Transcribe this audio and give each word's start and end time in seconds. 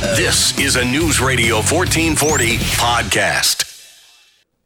This 0.00 0.58
is 0.58 0.76
a 0.76 0.84
News 0.84 1.20
Radio 1.20 1.56
1440 1.56 2.56
podcast. 2.56 3.66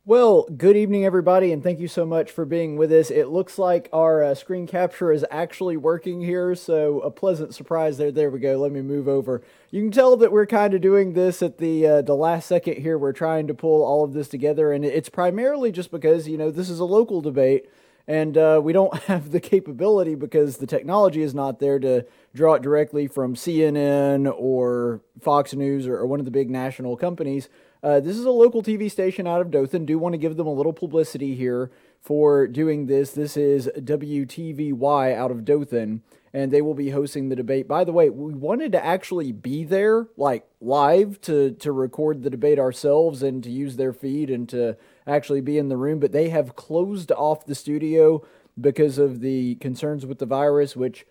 Well, 0.04 0.45
good 0.57 0.76
evening, 0.76 1.04
everybody, 1.04 1.50
and 1.50 1.60
thank 1.60 1.80
you 1.80 1.88
so 1.88 2.07
much 2.07 2.30
for 2.30 2.45
being 2.45 2.76
with 2.76 2.92
us. 2.92 3.10
It 3.10 3.26
looks 3.26 3.58
like 3.58 3.89
our 3.92 4.23
uh, 4.23 4.36
screen 4.36 4.68
capture 4.68 5.10
is 5.10 5.26
actually 5.33 5.76
working 5.76 6.20
here, 6.20 6.55
so 6.55 7.00
a 7.00 7.10
pleasant 7.10 7.52
surprise 7.52 7.99
there. 7.99 8.12
There 8.12 8.30
we 8.30 8.39
go. 8.39 8.57
Let 8.59 8.70
me 8.70 8.80
move 8.80 9.09
over. 9.09 9.43
You 9.73 9.82
can 9.82 9.91
tell 9.91 10.16
that 10.18 10.30
we're 10.30 10.46
kind 10.46 10.73
of 10.73 10.80
doing 10.80 11.15
this 11.15 11.43
at 11.43 11.59
the 11.59 11.85
uh, 11.85 12.03
the 12.03 12.14
last 12.14 12.46
second 12.46 12.77
here. 12.77 12.96
We're 12.96 13.12
trying 13.12 13.48
to 13.48 13.55
pull 13.55 13.82
all 13.82 14.05
of 14.05 14.12
this 14.12 14.29
together, 14.29 14.71
and 14.71 14.85
it's 14.85 15.09
primarily 15.09 15.73
just 15.73 15.91
because 15.91 16.29
you 16.29 16.39
know 16.39 16.53
this 16.53 16.71
is 16.71 16.79
a 16.79 16.85
local 16.85 17.21
debate, 17.21 17.69
and 18.07 18.36
uh, 18.36 18.61
we 18.62 18.73
don't 18.73 18.95
have 19.05 19.30
the 19.30 19.41
capability 19.41 20.14
because 20.14 20.59
the 20.59 20.66
technology 20.66 21.23
is 21.23 21.34
not 21.34 21.59
there 21.59 21.79
to 21.79 22.05
draw 22.34 22.55
it 22.55 22.62
directly 22.62 23.07
from 23.07 23.34
CNN 23.34 24.32
or 24.37 25.00
Fox 25.20 25.55
News 25.55 25.87
or, 25.87 25.96
or 25.96 26.06
one 26.06 26.20
of 26.20 26.25
the 26.25 26.30
big 26.30 26.51
national 26.51 26.96
companies. 26.96 27.48
Uh, 27.82 28.01
this 28.01 28.16
is 28.16 28.24
a 28.24 28.30
local 28.30 28.62
TV 28.62 28.91
station 28.91 29.27
out 29.27 29.43
of 29.43 29.51
Dothan. 29.51 29.84
Do 29.84 29.98
want 29.98 30.15
to 30.15 30.19
give 30.19 30.37
them 30.37 30.46
a 30.46 30.52
little 30.52 30.73
publicity 30.73 31.34
here 31.34 31.70
for 32.01 32.46
doing 32.46 32.87
this. 32.87 33.10
This 33.10 33.37
is 33.37 33.70
WTVY 33.77 35.15
out 35.15 35.30
of 35.30 35.45
Dothan, 35.45 36.02
and 36.32 36.51
they 36.51 36.62
will 36.62 36.74
be 36.74 36.91
hosting 36.91 37.29
the 37.29 37.37
debate. 37.37 37.68
By 37.68 37.84
the 37.84 37.93
way, 37.93 38.09
we 38.09 38.32
wanted 38.32 38.73
to 38.73 38.82
actually 38.82 39.32
be 39.32 39.65
there, 39.65 40.09
like 40.16 40.46
live, 40.62 41.21
to 41.23 41.52
to 41.52 41.73
record 41.73 42.23
the 42.23 42.30
debate 42.30 42.59
ourselves 42.59 43.23
and 43.23 43.45
to 43.45 43.51
use 43.51 43.77
their 43.77 43.93
feed 43.93 44.30
and 44.30 44.48
to 44.48 44.79
actually 45.07 45.41
be 45.41 45.59
in 45.59 45.69
the 45.69 45.77
room, 45.77 45.99
but 45.99 46.13
they 46.13 46.29
have 46.31 46.57
closed 46.57 47.13
off 47.13 47.47
the 47.47 47.55
studio 47.55 48.25
because 48.61 48.99
of 48.99 49.21
the 49.21 49.57
concerns 49.57 50.07
with 50.07 50.19
the 50.19 50.27
virus, 50.27 50.77
which 50.77 51.07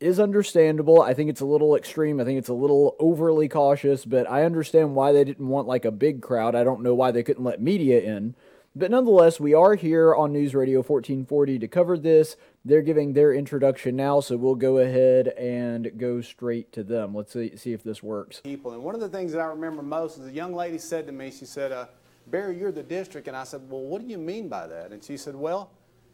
is 0.00 0.20
understandable. 0.20 1.02
I 1.02 1.14
think 1.14 1.30
it's 1.30 1.40
a 1.40 1.46
little 1.46 1.74
extreme. 1.74 2.20
I 2.20 2.24
think 2.24 2.38
it's 2.38 2.48
a 2.48 2.54
little 2.54 2.96
overly 2.98 3.48
cautious, 3.48 4.04
but 4.04 4.30
I 4.30 4.44
understand 4.44 4.94
why 4.94 5.12
they 5.12 5.24
didn't 5.24 5.48
want 5.48 5.66
like 5.66 5.84
a 5.84 5.90
big 5.90 6.22
crowd. 6.22 6.54
I 6.54 6.64
don't 6.64 6.82
know 6.82 6.94
why 6.94 7.10
they 7.10 7.22
couldn't 7.22 7.44
let 7.44 7.60
media 7.60 8.00
in. 8.00 8.34
But 8.76 8.92
nonetheless, 8.92 9.40
we 9.40 9.54
are 9.54 9.74
here 9.74 10.14
on 10.14 10.32
News 10.32 10.54
Radio 10.54 10.78
1440 10.78 11.58
to 11.58 11.68
cover 11.68 11.98
this. 11.98 12.36
They're 12.64 12.82
giving 12.82 13.12
their 13.12 13.32
introduction 13.32 13.96
now, 13.96 14.20
so 14.20 14.36
we'll 14.36 14.54
go 14.54 14.78
ahead 14.78 15.28
and 15.28 15.98
go 15.98 16.20
straight 16.20 16.70
to 16.74 16.84
them. 16.84 17.12
Let's 17.12 17.32
see, 17.32 17.56
see 17.56 17.72
if 17.72 17.82
this 17.82 18.04
works. 18.04 18.40
People, 18.40 18.72
and 18.72 18.84
one 18.84 18.94
of 18.94 19.00
the 19.00 19.08
things 19.08 19.32
that 19.32 19.40
I 19.40 19.46
remember 19.46 19.82
most 19.82 20.18
is 20.18 20.28
a 20.28 20.32
young 20.32 20.54
lady 20.54 20.78
said 20.78 21.06
to 21.06 21.12
me, 21.12 21.32
she 21.32 21.44
said, 21.44 21.72
uh, 21.72 21.86
Barry, 22.30 22.58
you're 22.58 22.72
the 22.72 22.82
district. 22.82 23.28
And 23.28 23.36
I 23.36 23.44
said, 23.44 23.62
well, 23.68 23.82
what 23.82 24.02
do 24.02 24.08
you 24.08 24.18
mean 24.18 24.48
by 24.48 24.66
that? 24.66 24.92
And 24.92 25.02
she 25.02 25.16
said, 25.16 25.34
well, 25.34 25.70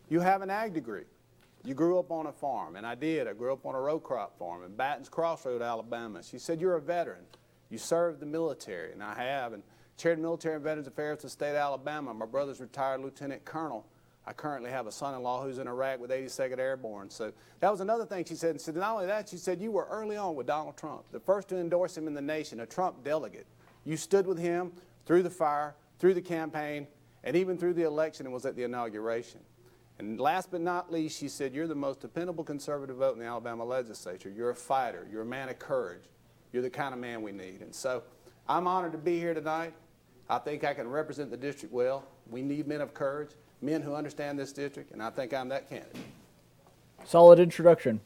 you 0.08 0.20
have 0.20 0.42
an 0.42 0.50
ag 0.50 0.74
degree. 0.74 1.04
You 1.64 1.72
grew 1.72 1.98
up 1.98 2.10
on 2.10 2.26
a 2.26 2.32
farm, 2.32 2.76
and 2.76 2.86
I 2.86 2.94
did. 2.94 3.26
I 3.26 3.32
grew 3.32 3.52
up 3.52 3.64
on 3.64 3.74
a 3.74 3.80
row 3.80 3.98
crop 3.98 4.38
farm 4.38 4.64
in 4.64 4.76
Batten's 4.76 5.08
Crossroad, 5.08 5.62
Alabama. 5.62 6.22
She 6.22 6.38
said, 6.38 6.60
You're 6.60 6.74
a 6.74 6.80
veteran. 6.80 7.24
You 7.70 7.78
served 7.78 8.20
the 8.20 8.26
military, 8.26 8.92
and 8.92 9.02
I 9.02 9.14
have, 9.14 9.54
and 9.54 9.62
chaired 9.96 10.18
Military 10.18 10.56
and 10.56 10.64
Veterans 10.64 10.88
Affairs 10.88 11.18
of 11.18 11.22
the 11.22 11.28
state 11.30 11.50
of 11.50 11.56
Alabama. 11.56 12.12
My 12.12 12.26
brother's 12.26 12.60
retired 12.60 13.00
lieutenant 13.00 13.46
colonel. 13.46 13.86
I 14.26 14.34
currently 14.34 14.70
have 14.70 14.86
a 14.86 14.92
son 14.92 15.14
in 15.14 15.22
law 15.22 15.42
who's 15.42 15.58
in 15.58 15.66
Iraq 15.66 16.00
with 16.00 16.10
82nd 16.10 16.58
Airborne. 16.58 17.08
So 17.10 17.32
that 17.60 17.70
was 17.70 17.80
another 17.80 18.04
thing 18.04 18.24
she 18.24 18.34
said. 18.34 18.50
And 18.50 18.60
said, 18.60 18.74
not 18.76 18.94
only 18.94 19.06
that, 19.06 19.28
she 19.28 19.36
said, 19.38 19.60
You 19.60 19.70
were 19.70 19.86
early 19.90 20.16
on 20.16 20.34
with 20.34 20.46
Donald 20.46 20.76
Trump, 20.76 21.04
the 21.12 21.20
first 21.20 21.48
to 21.48 21.56
endorse 21.56 21.96
him 21.96 22.06
in 22.06 22.12
the 22.12 22.22
nation, 22.22 22.60
a 22.60 22.66
Trump 22.66 23.02
delegate. 23.04 23.46
You 23.84 23.96
stood 23.96 24.26
with 24.26 24.38
him 24.38 24.72
through 25.06 25.22
the 25.22 25.30
fire, 25.30 25.74
through 25.98 26.14
the 26.14 26.22
campaign, 26.22 26.86
and 27.22 27.36
even 27.36 27.56
through 27.56 27.74
the 27.74 27.82
election 27.82 28.26
and 28.26 28.32
was 28.32 28.44
at 28.44 28.56
the 28.56 28.62
inauguration. 28.62 29.40
And 29.98 30.20
last 30.20 30.50
but 30.50 30.60
not 30.60 30.92
least, 30.92 31.18
she 31.18 31.28
said, 31.28 31.54
You're 31.54 31.68
the 31.68 31.74
most 31.74 32.00
dependable 32.00 32.44
conservative 32.44 32.96
vote 32.96 33.14
in 33.14 33.20
the 33.20 33.26
Alabama 33.26 33.64
legislature. 33.64 34.28
You're 34.28 34.50
a 34.50 34.54
fighter. 34.54 35.06
You're 35.10 35.22
a 35.22 35.26
man 35.26 35.48
of 35.48 35.58
courage. 35.58 36.02
You're 36.52 36.62
the 36.62 36.70
kind 36.70 36.92
of 36.92 37.00
man 37.00 37.22
we 37.22 37.32
need. 37.32 37.60
And 37.60 37.74
so 37.74 38.02
I'm 38.48 38.66
honored 38.66 38.92
to 38.92 38.98
be 38.98 39.18
here 39.18 39.34
tonight. 39.34 39.72
I 40.28 40.38
think 40.38 40.64
I 40.64 40.74
can 40.74 40.88
represent 40.88 41.30
the 41.30 41.36
district 41.36 41.72
well. 41.72 42.04
We 42.30 42.42
need 42.42 42.66
men 42.66 42.80
of 42.80 42.94
courage, 42.94 43.30
men 43.60 43.82
who 43.82 43.94
understand 43.94 44.38
this 44.38 44.52
district, 44.52 44.92
and 44.92 45.02
I 45.02 45.10
think 45.10 45.34
I'm 45.34 45.48
that 45.50 45.68
candidate. 45.68 45.96
Solid 47.04 47.38
introduction. 47.38 48.00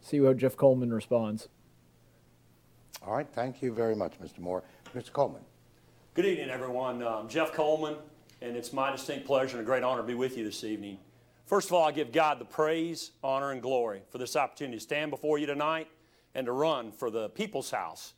See 0.00 0.22
how 0.22 0.34
Jeff 0.34 0.56
Coleman 0.56 0.92
responds. 0.92 1.48
All 3.06 3.14
right, 3.14 3.26
thank 3.32 3.62
you 3.62 3.72
very 3.72 3.96
much, 3.96 4.20
Mr. 4.22 4.40
Moore. 4.40 4.62
Mr. 4.94 5.12
Coleman. 5.12 5.42
Good 6.14 6.26
evening, 6.26 6.48
everyone. 6.48 7.02
Um, 7.02 7.28
Jeff 7.28 7.52
Coleman, 7.52 7.96
and 8.40 8.56
it's 8.56 8.72
my 8.72 8.92
distinct 8.92 9.26
pleasure 9.26 9.58
and 9.58 9.66
a 9.66 9.68
great 9.68 9.82
honor 9.82 10.00
to 10.00 10.06
be 10.06 10.14
with 10.14 10.38
you 10.38 10.44
this 10.44 10.62
evening. 10.62 10.96
First 11.44 11.66
of 11.66 11.72
all, 11.72 11.82
I 11.82 11.90
give 11.90 12.12
God 12.12 12.38
the 12.38 12.44
praise, 12.44 13.10
honor, 13.24 13.50
and 13.50 13.60
glory 13.60 14.02
for 14.10 14.18
this 14.18 14.36
opportunity 14.36 14.76
to 14.76 14.80
stand 14.80 15.10
before 15.10 15.38
you 15.38 15.46
tonight 15.46 15.88
and 16.36 16.46
to 16.46 16.52
run 16.52 16.92
for 16.92 17.10
the 17.10 17.30
People's 17.30 17.72
House, 17.72 18.12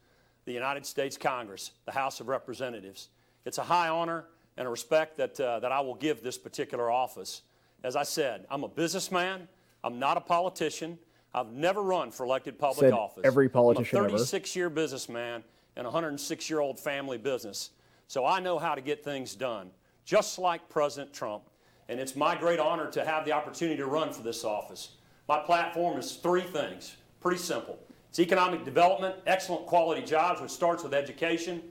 the 0.45 0.53
United 0.53 0.85
States 0.85 1.17
Congress, 1.17 1.71
the 1.87 1.93
House 1.93 2.21
of 2.21 2.29
Representatives. 2.29 3.09
It's 3.47 3.57
a 3.57 3.63
high 3.63 3.89
honor 3.89 4.27
and 4.59 4.69
a 4.69 4.71
respect 4.71 5.17
that, 5.17 5.41
uh, 5.41 5.61
that 5.61 5.73
I 5.73 5.81
will 5.81 5.95
give 5.95 6.23
this 6.23 6.37
particular 6.37 6.91
office. 6.91 7.41
As 7.83 7.97
I 7.97 8.03
said, 8.03 8.45
I'm 8.51 8.63
a 8.63 8.69
businessman, 8.69 9.49
I'm 9.83 9.99
not 9.99 10.19
a 10.19 10.21
politician. 10.21 10.99
I've 11.33 11.51
never 11.51 11.83
run 11.83 12.11
for 12.11 12.27
elected 12.27 12.59
public 12.59 12.91
Said 12.91 12.93
office. 12.93 13.23
every 13.25 13.49
politician 13.49 13.97
I'm 13.97 14.05
a 14.05 14.09
ever. 14.09 14.19
36 14.19 14.55
year 14.55 14.69
businessman 14.69 15.43
and 15.77 15.87
a 15.87 15.91
106 15.91 16.51
year 16.51 16.61
old 16.61 16.79
family 16.79 17.17
business. 17.17 17.71
So 18.09 18.25
I 18.25 18.41
know 18.41 18.59
how 18.59 18.75
to 18.75 18.81
get 18.81 19.05
things 19.05 19.35
done 19.35 19.71
just 20.05 20.39
like 20.39 20.69
President 20.69 21.13
Trump. 21.13 21.45
And 21.89 22.01
it's 22.01 22.17
my 22.17 22.35
great 22.37 22.59
honor 22.59 22.91
to 22.93 23.05
have 23.05 23.25
the 23.25 23.33
opportunity 23.33 23.77
to 23.77 23.87
run 23.87 24.13
for 24.13 24.23
this 24.23 24.45
office. 24.45 24.93
My 25.29 25.41
platform 25.41 25.99
is 25.99 26.13
three 26.13 26.43
things, 26.43 26.97
pretty 27.21 27.39
simple. 27.39 27.79
It's 28.09 28.21
economic 28.21 28.65
development, 28.65 29.17
excellent 29.27 29.67
quality 29.67 30.03
jobs, 30.03 30.41
which 30.41 30.51
starts 30.51 30.83
with 30.83 30.95
education. 30.95 31.63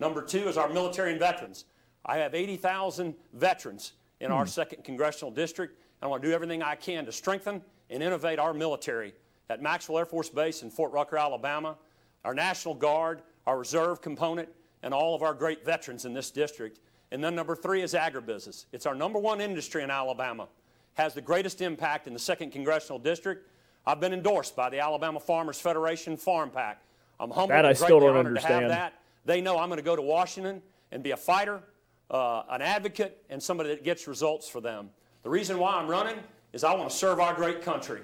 Number 0.00 0.22
two 0.22 0.48
is 0.48 0.56
our 0.56 0.68
military 0.68 1.12
and 1.12 1.20
veterans. 1.20 1.64
I 2.04 2.18
have 2.18 2.34
80,000 2.34 3.14
veterans 3.32 3.92
in 4.20 4.30
our 4.30 4.44
hmm. 4.44 4.48
second 4.48 4.84
congressional 4.84 5.30
district, 5.30 5.74
and 6.00 6.06
I 6.06 6.10
want 6.10 6.22
to 6.22 6.28
do 6.28 6.34
everything 6.34 6.62
I 6.62 6.74
can 6.74 7.06
to 7.06 7.12
strengthen 7.12 7.62
and 7.90 8.02
innovate 8.02 8.38
our 8.38 8.52
military 8.52 9.14
at 9.48 9.62
Maxwell 9.62 9.98
Air 9.98 10.06
Force 10.06 10.28
Base 10.28 10.62
in 10.62 10.70
Fort 10.70 10.92
Rucker, 10.92 11.16
Alabama, 11.16 11.76
our 12.24 12.34
National 12.34 12.74
Guard, 12.74 13.22
our 13.46 13.58
reserve 13.58 14.00
component, 14.00 14.48
and 14.84 14.92
all 14.94 15.14
of 15.14 15.22
our 15.22 15.34
great 15.34 15.64
veterans 15.64 16.04
in 16.04 16.12
this 16.12 16.30
district. 16.30 16.78
And 17.10 17.24
then 17.24 17.34
number 17.34 17.56
three 17.56 17.80
is 17.82 17.94
agribusiness. 17.94 18.66
It's 18.70 18.86
our 18.86 18.94
number 18.94 19.18
one 19.18 19.40
industry 19.40 19.82
in 19.82 19.90
Alabama, 19.90 20.46
has 20.94 21.14
the 21.14 21.22
greatest 21.22 21.62
impact 21.62 22.06
in 22.06 22.12
the 22.12 22.18
second 22.18 22.52
congressional 22.52 22.98
district. 22.98 23.48
I've 23.86 23.98
been 23.98 24.12
endorsed 24.12 24.54
by 24.54 24.68
the 24.70 24.78
Alabama 24.80 25.18
Farmers 25.20 25.58
Federation 25.58 26.16
Farm 26.16 26.50
PAC. 26.50 26.80
I'm 27.18 27.30
humbled 27.30 27.50
That 27.50 27.64
I 27.64 27.70
and 27.70 27.78
still 27.78 27.98
don't 28.00 28.16
honored 28.16 28.36
to 28.36 28.40
have 28.42 28.50
understand. 28.50 28.70
that. 28.70 28.94
They 29.24 29.40
know 29.40 29.58
I'm 29.58 29.68
going 29.68 29.78
to 29.78 29.82
go 29.84 29.96
to 29.96 30.02
Washington 30.02 30.60
and 30.92 31.02
be 31.02 31.12
a 31.12 31.16
fighter, 31.16 31.62
uh, 32.10 32.42
an 32.50 32.60
advocate, 32.60 33.24
and 33.30 33.42
somebody 33.42 33.70
that 33.70 33.84
gets 33.84 34.06
results 34.06 34.48
for 34.48 34.60
them. 34.60 34.90
The 35.22 35.30
reason 35.30 35.58
why 35.58 35.76
I'm 35.76 35.88
running 35.88 36.18
is 36.52 36.62
I 36.62 36.74
want 36.74 36.90
to 36.90 36.96
serve 36.96 37.20
our 37.20 37.32
great 37.34 37.62
country. 37.62 38.02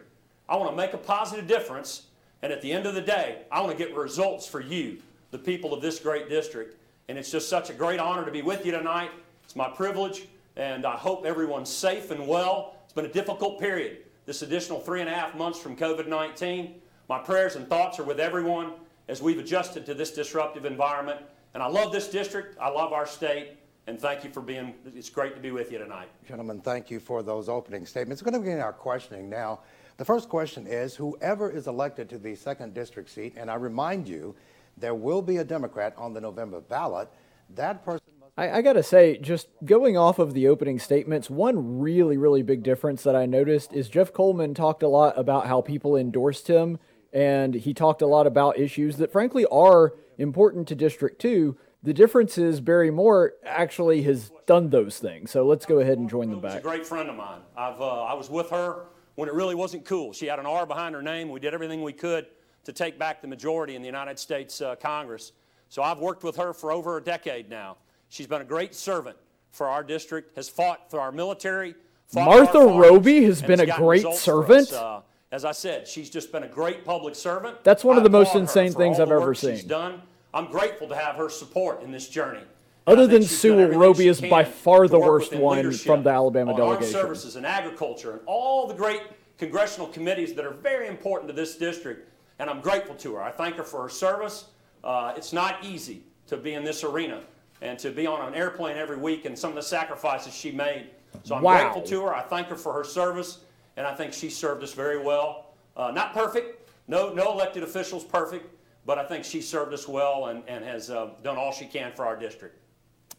I 0.49 0.57
want 0.57 0.71
to 0.71 0.77
make 0.77 0.95
a 0.95 0.99
positive 0.99 1.47
difference, 1.47 2.07
and 2.41 2.51
at 2.53 2.63
the 2.63 2.73
end 2.73 2.87
of 2.87 2.95
the 2.95 3.03
day, 3.03 3.43
I 3.53 3.61
want 3.61 3.77
to 3.77 3.85
get 3.85 3.95
results 3.95 4.47
for 4.47 4.61
you, 4.61 4.99
the 5.31 5.39
people 5.39 5.73
of 5.73 5.81
this 5.81 5.99
great 5.99 6.29
district. 6.29 6.77
And 7.09 7.19
it's 7.19 7.31
just 7.31 7.49
such 7.49 7.71
a 7.71 7.73
great 7.73 8.01
honor 8.01 8.25
to 8.25 8.31
be 8.31 8.43
with 8.43 8.65
you 8.65 8.73
tonight. 8.73 9.11
It's 9.45 9.57
my 9.57 9.69
privilege, 9.69 10.29
and 10.57 10.87
I 10.87 10.97
hope 10.97 11.25
everyone's 11.25 11.71
safe 11.71 12.11
and 12.11 12.27
well. 12.27 12.77
It's 12.85 12.93
been 12.93 13.07
a 13.07 13.13
difficult 13.13 13.59
period, 13.59 13.99
this 14.27 14.43
additional 14.43 14.81
three 14.81 15.01
and 15.01 15.09
a 15.09 15.15
half 15.15 15.35
months 15.35 15.59
from 15.59 15.77
COVID 15.77 16.07
19. 16.07 16.81
My 17.09 17.19
prayers 17.19 17.57
and 17.57 17.69
thoughts 17.69 17.99
are 17.99 18.05
with 18.05 18.21
everyone 18.21 18.73
as 19.09 19.21
we've 19.21 19.39
adjusted 19.39 19.85
to 19.87 19.95
this 19.95 20.13
disruptive 20.13 20.65
environment. 20.65 21.21
And 21.55 21.63
I 21.63 21.67
love 21.67 21.91
this 21.91 22.09
district, 22.09 22.57
I 22.61 22.69
love 22.69 22.93
our 22.93 23.07
state, 23.07 23.57
and 23.89 23.99
thank 23.99 24.23
you 24.23 24.31
for 24.31 24.41
being, 24.41 24.75
it's 24.95 25.11
great 25.11 25.35
to 25.35 25.41
be 25.41 25.51
with 25.51 25.73
you 25.73 25.79
tonight. 25.79 26.09
Gentlemen, 26.29 26.61
thank 26.61 26.93
you 26.93 27.01
for 27.01 27.25
those 27.25 27.49
opening 27.49 27.87
statements. 27.87 28.23
We're 28.23 28.31
going 28.31 28.41
to 28.41 28.47
begin 28.47 28.61
our 28.61 28.73
questioning 28.73 29.29
now. 29.29 29.61
The 29.97 30.05
first 30.05 30.29
question 30.29 30.67
is 30.69 30.95
whoever 30.95 31.51
is 31.51 31.67
elected 31.67 32.09
to 32.11 32.19
the 32.19 32.37
second 32.37 32.73
district 32.73 33.11
seat, 33.11 33.35
and 33.37 33.51
I 33.51 33.57
remind 33.57 34.07
you, 34.07 34.37
there 34.77 34.95
will 34.95 35.23
be 35.23 35.37
a 35.39 35.45
Democrat 35.45 35.95
on 35.97 36.13
the 36.13 36.21
November 36.21 36.61
ballot, 36.61 37.09
that 37.55 37.85
person 37.85 38.07
must. 38.19 38.33
I, 38.37 38.59
I 38.59 38.63
gotta 38.63 38.83
say, 38.83 39.19
just 39.19 39.49
going 39.65 39.97
off 39.97 40.19
of 40.19 40.35
the 40.35 40.49
opening 40.49 40.79
statements, 40.79 41.29
one 41.29 41.79
really, 41.79 42.17
really 42.17 42.43
big 42.43 42.63
difference 42.63 43.03
that 43.03 43.17
I 43.17 43.27
noticed 43.27 43.73
is 43.73 43.89
Jeff 43.89 44.13
Coleman 44.13 44.55
talked 44.55 44.83
a 44.83 44.89
lot 44.89 45.19
about 45.19 45.47
how 45.47 45.61
people 45.61 45.97
endorsed 45.97 46.49
him, 46.49 46.79
and 47.13 47.55
he 47.55 47.75
talked 47.75 48.03
a 48.03 48.07
lot 48.07 48.27
about 48.27 48.59
issues 48.59 48.97
that, 48.99 49.13
frankly, 49.13 49.47
are 49.47 49.95
important 50.19 50.69
to 50.69 50.75
District 50.75 51.21
2. 51.21 51.57
The 51.83 51.95
difference 51.95 52.37
is 52.37 52.61
Barry 52.61 52.91
Moore 52.91 53.33
actually 53.45 54.03
has 54.03 54.31
done 54.47 54.69
those 54.69 54.99
things. 54.99 55.31
So 55.31 55.47
let's 55.47 55.65
go 55.65 55.81
ahead 55.81 55.99
and 55.99 56.11
join 56.11 56.31
them 56.31 56.43
was 56.43 56.55
a 56.55 56.61
great 56.61 56.87
friend 56.87 57.09
of 57.09 57.17
mine. 57.17 57.41
I've, 57.57 57.81
uh, 57.81 58.05
I 58.05 58.13
was 58.13 58.29
with 58.29 58.51
her 58.51 58.87
when 59.15 59.29
it 59.29 59.35
really 59.35 59.55
wasn't 59.55 59.87
cool. 59.87 60.13
She 60.13 60.27
had 60.27 60.39
an 60.39 60.47
R 60.47 60.67
behind 60.67 60.95
her 60.95 61.03
name. 61.03 61.31
We 61.31 61.41
did 61.41 61.55
everything 61.55 61.83
we 61.83 61.95
could 61.95 62.27
to 62.71 62.85
take 62.85 62.99
back 62.99 63.21
the 63.21 63.27
majority 63.27 63.75
in 63.75 63.83
the 63.83 63.87
United 63.87 64.19
States 64.19 64.61
uh, 64.61 64.77
Congress. 64.77 65.33
So 65.69 65.83
I've 65.83 65.99
worked 65.99 66.23
with 66.23 66.37
her 66.37 66.53
for 66.53 66.71
over 66.71 66.97
a 66.97 67.03
decade 67.03 67.51
now. 67.51 67.77
She's 68.09 68.27
been 68.27 68.43
a 68.43 68.45
great 68.45 68.75
servant 68.75 69.17
for 69.51 69.69
our 69.69 69.83
district, 69.83 70.37
has 70.37 70.49
fought 70.49 70.91
for 70.91 71.01
our 71.01 71.11
military. 71.11 71.75
Martha 72.15 72.59
our 72.59 72.81
Roby 72.81 73.25
has 73.25 73.43
been 73.43 73.61
a 73.61 73.67
great 73.67 74.07
servant? 74.15 74.73
Uh, 74.73 75.01
as 75.33 75.45
I 75.45 75.53
said, 75.53 75.87
she's 75.87 76.11
just 76.11 76.33
been 76.33 76.45
a 76.45 76.49
great 76.49 76.85
public 76.85 77.15
servant. 77.15 77.63
That's 77.65 77.85
one 77.85 77.97
of 77.97 78.05
the 78.05 78.11
most 78.11 78.35
insane 78.35 78.73
things 78.73 78.99
I've 78.99 79.11
ever 79.11 79.21
work 79.21 79.37
She's 79.37 79.61
seen. 79.61 79.69
done. 79.69 80.03
I'm 80.33 80.47
grateful 80.47 80.89
to 80.89 80.97
have 80.97 81.17
her 81.17 81.29
support 81.29 81.83
in 81.83 81.91
this 81.91 82.09
journey. 82.09 82.43
Other 82.87 83.07
than 83.07 83.23
Sewell, 83.23 83.69
Roby 83.69 84.09
is 84.09 84.21
by 84.21 84.45
far 84.45 84.89
the 84.89 84.99
worst 84.99 85.35
one 85.35 85.73
from 85.73 86.03
the 86.03 86.11
Alabama 86.11 86.55
on 86.55 86.61
Armed 86.61 86.85
services 86.85 87.37
and 87.37 87.45
agriculture 87.45 88.13
and 88.13 88.21
all 88.27 88.67
the 88.67 88.75
great 88.75 89.03
congressional 89.39 89.87
committees 89.89 90.35
that 90.35 90.45
are 90.45 90.53
very 90.53 90.87
important 90.87 91.29
to 91.29 91.35
this 91.35 91.57
district. 91.57 92.10
And 92.41 92.49
I'm 92.49 92.63
grateful 92.63 92.95
to 92.97 93.17
her. 93.17 93.23
I 93.23 93.31
thank 93.31 93.57
her 93.57 93.63
for 93.63 93.83
her 93.83 93.91
service. 93.91 94.47
Uh, 94.83 95.13
it's 95.15 95.35
not 95.35 95.63
easy 95.63 96.03
to 96.27 96.39
be 96.39 96.55
in 96.55 96.65
this 96.65 96.83
arena 96.83 97.21
and 97.61 97.79
to 97.79 97.91
be 97.91 98.07
on 98.07 98.27
an 98.27 98.35
airplane 98.35 98.79
every 98.79 98.97
week 98.97 99.27
and 99.27 99.39
some 99.39 99.51
of 99.51 99.57
the 99.57 99.63
sacrifices 99.63 100.35
she 100.35 100.51
made. 100.51 100.87
So 101.23 101.35
I'm 101.35 101.43
Wow. 101.43 101.61
grateful 101.61 101.83
to 101.83 102.07
her. 102.07 102.15
I 102.15 102.23
thank 102.23 102.47
her 102.49 102.57
for 102.57 102.73
her 102.73 102.83
service, 102.83 103.41
and 103.77 103.87
I 103.87 103.95
think 103.95 104.15
she 104.15 104.31
served 104.31 104.63
us 104.65 104.73
very 104.73 104.97
well. 104.99 105.49
Uh, 105.77 105.91
not 105.91 106.15
perfect. 106.15 106.71
No, 106.89 107.13
no 107.13 107.31
elected 107.31 107.63
official's 107.63 108.05
perfect, 108.05 108.47
but 108.87 108.99
I 108.99 109.05
think 109.05 109.23
she 109.25 109.43
served 109.43 109.75
us 109.75 109.87
well 109.87 110.27
and, 110.29 110.43
and 110.49 110.65
has 110.65 110.89
uh, 110.89 111.11
done 111.23 111.37
all 111.37 111.53
she 111.53 111.67
can 111.67 111.93
for 111.93 112.07
our 112.07 112.17
district. 112.17 112.57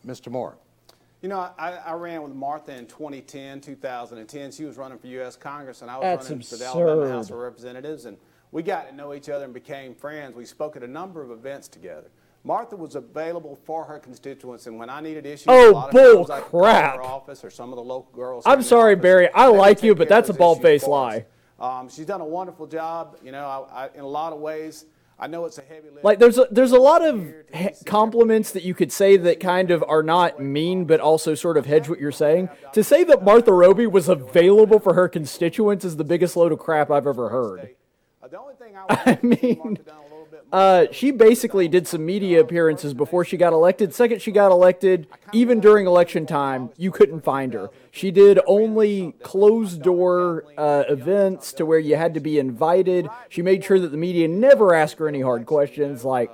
Mr. 0.06 0.32
Moore. 0.32 0.58
You 1.22 1.30
know, 1.30 1.52
I, 1.60 1.74
I 1.74 1.94
ran 1.94 2.24
with 2.24 2.34
Martha 2.34 2.76
in 2.76 2.88
2010, 2.88 3.62
2010. 3.62 4.52
She 4.52 4.66
was 4.66 4.78
running 4.78 4.98
for 4.98 5.06
U.S. 5.06 5.36
Congress, 5.36 5.84
and 5.84 5.92
I 5.92 5.98
was 5.98 6.02
That's 6.02 6.30
running 6.32 6.44
for 6.44 6.56
the 6.56 6.66
Alabama. 6.66 7.08
House 7.10 7.30
of 7.30 7.38
Representatives. 7.38 8.06
And 8.06 8.18
we 8.52 8.64
got 8.64 8.90
to 8.90 8.96
know 8.96 9.14
each 9.14 9.30
other 9.30 9.46
and 9.46 9.54
became 9.54 9.96
friends. 9.96 10.36
We 10.36 10.46
spoke 10.46 10.76
at 10.76 10.84
a 10.84 10.88
number 10.88 11.22
of 11.22 11.32
events 11.32 11.68
together. 11.68 12.10
Martha 12.44 12.76
was 12.76 12.96
available 12.96 13.60
for 13.66 13.84
her 13.86 14.00
constituents, 14.00 14.66
and 14.66 14.80
when 14.80 14.90
I 14.90 15.00
needed 15.00 15.26
issues, 15.28 15.46
Oh, 15.48 15.72
a 15.72 15.74
lot 15.74 15.88
of 15.90 15.92
bull 15.94 16.26
times 16.26 16.30
I 16.32 16.40
could 16.42 16.52
call 16.52 16.62
crap. 16.62 16.96
her 16.96 17.04
office 17.04 17.44
or 17.44 17.52
some 17.52 17.70
of 17.70 17.76
the 17.76 17.84
local 17.84 18.12
girls. 18.14 18.44
I'm 18.46 18.52
here 18.52 18.54
in 18.56 18.60
the 18.62 18.68
sorry, 18.68 18.94
office. 18.94 19.02
Barry. 19.04 19.30
I 19.34 19.46
like 19.48 19.84
you, 19.84 19.94
but 19.94 20.10
that's 20.10 20.28
a 20.30 20.32
those 20.34 20.40
bald-faced 20.40 20.84
issues 20.84 20.86
for 20.86 21.08
us. 21.08 21.24
lie. 21.60 21.80
Um, 21.80 21.90
she's 21.90 22.08
done 22.08 22.22
a 22.22 22.26
wonderful 22.26 22.66
job. 22.66 23.18
You 23.24 23.32
know, 23.32 23.46
I, 23.72 23.86
I, 23.86 23.90
in 23.94 24.00
a 24.02 24.08
lot 24.08 24.34
of 24.34 24.40
ways, 24.40 24.86
I 25.20 25.28
know 25.28 25.46
it's 25.46 25.60
a 25.60 25.62
heavy 25.62 25.92
lift. 25.92 26.04
Like 26.04 26.18
there's 26.18 26.40
a, 26.40 26.48
there's 26.50 26.72
a 26.72 26.80
lot 26.80 27.04
of 27.06 27.32
compliments 27.86 28.52
that 28.54 28.64
you 28.64 28.74
could 28.74 28.92
say 28.92 29.18
that 29.18 29.40
kind 29.40 29.70
of 29.70 29.84
are 29.88 30.02
not 30.02 30.40
mean, 30.42 30.86
but 30.86 31.00
also 31.00 31.36
sort 31.36 31.58
of 31.58 31.68
hedge 31.68 31.88
what 31.90 32.00
you're 32.00 32.12
saying. 32.12 32.50
To 32.74 32.84
say 32.84 33.04
that 33.04 33.24
Martha 33.24 33.54
Roby 33.54 33.86
was 33.86 34.10
available 34.10 34.80
for 34.80 34.96
her 34.96 35.08
constituents 35.08 35.86
is 35.86 35.98
the 35.98 36.04
biggest 36.04 36.36
load 36.36 36.52
of 36.52 36.58
crap 36.58 36.90
I've 36.90 37.06
ever 37.06 37.30
heard. 37.30 37.76
Uh, 38.32 38.38
the 38.38 38.40
only 38.40 38.56
thing 38.56 38.76
I, 38.76 38.82
would 38.90 39.06
like 39.06 39.22
to 39.22 39.38
see 39.38 39.48
mean, 39.48 39.58
Martha 39.58 39.84
done 39.84 39.98
a 39.98 40.04
little 40.04 40.28
bit 40.32 40.46
more 40.52 40.60
Uh, 40.60 40.86
she 40.92 41.12
basically 41.12 41.68
did 41.68 41.88
some 41.88 42.06
media 42.06 42.40
appearances 42.40 42.94
before 42.94 43.26
she 43.26 43.38
got 43.38 43.54
elected. 43.54 43.94
Second 43.94 44.22
she 44.22 44.32
got 44.32 44.52
elected, 44.52 45.08
even 45.34 45.60
during 45.60 45.86
election 45.86 46.26
time, 46.26 46.70
you 46.78 46.92
couldn't 46.92 47.24
find 47.24 47.54
her. 47.54 47.70
She 47.92 48.12
did 48.12 48.40
only 48.48 49.14
closed 49.24 49.82
door 49.82 50.46
uh, 50.58 50.84
events 50.88 51.54
to 51.54 51.66
where 51.66 51.80
you 51.80 51.96
had 51.96 52.14
to 52.14 52.20
be 52.20 52.40
invited. 52.40 53.10
She 53.30 53.42
made 53.42 53.64
sure 53.64 53.80
that 53.80 53.90
the 53.90 53.98
media 53.98 54.28
never 54.28 54.74
asked 54.74 54.98
her 55.00 55.08
any 55.08 55.22
hard 55.22 55.46
questions. 55.46 56.06
Like 56.06 56.32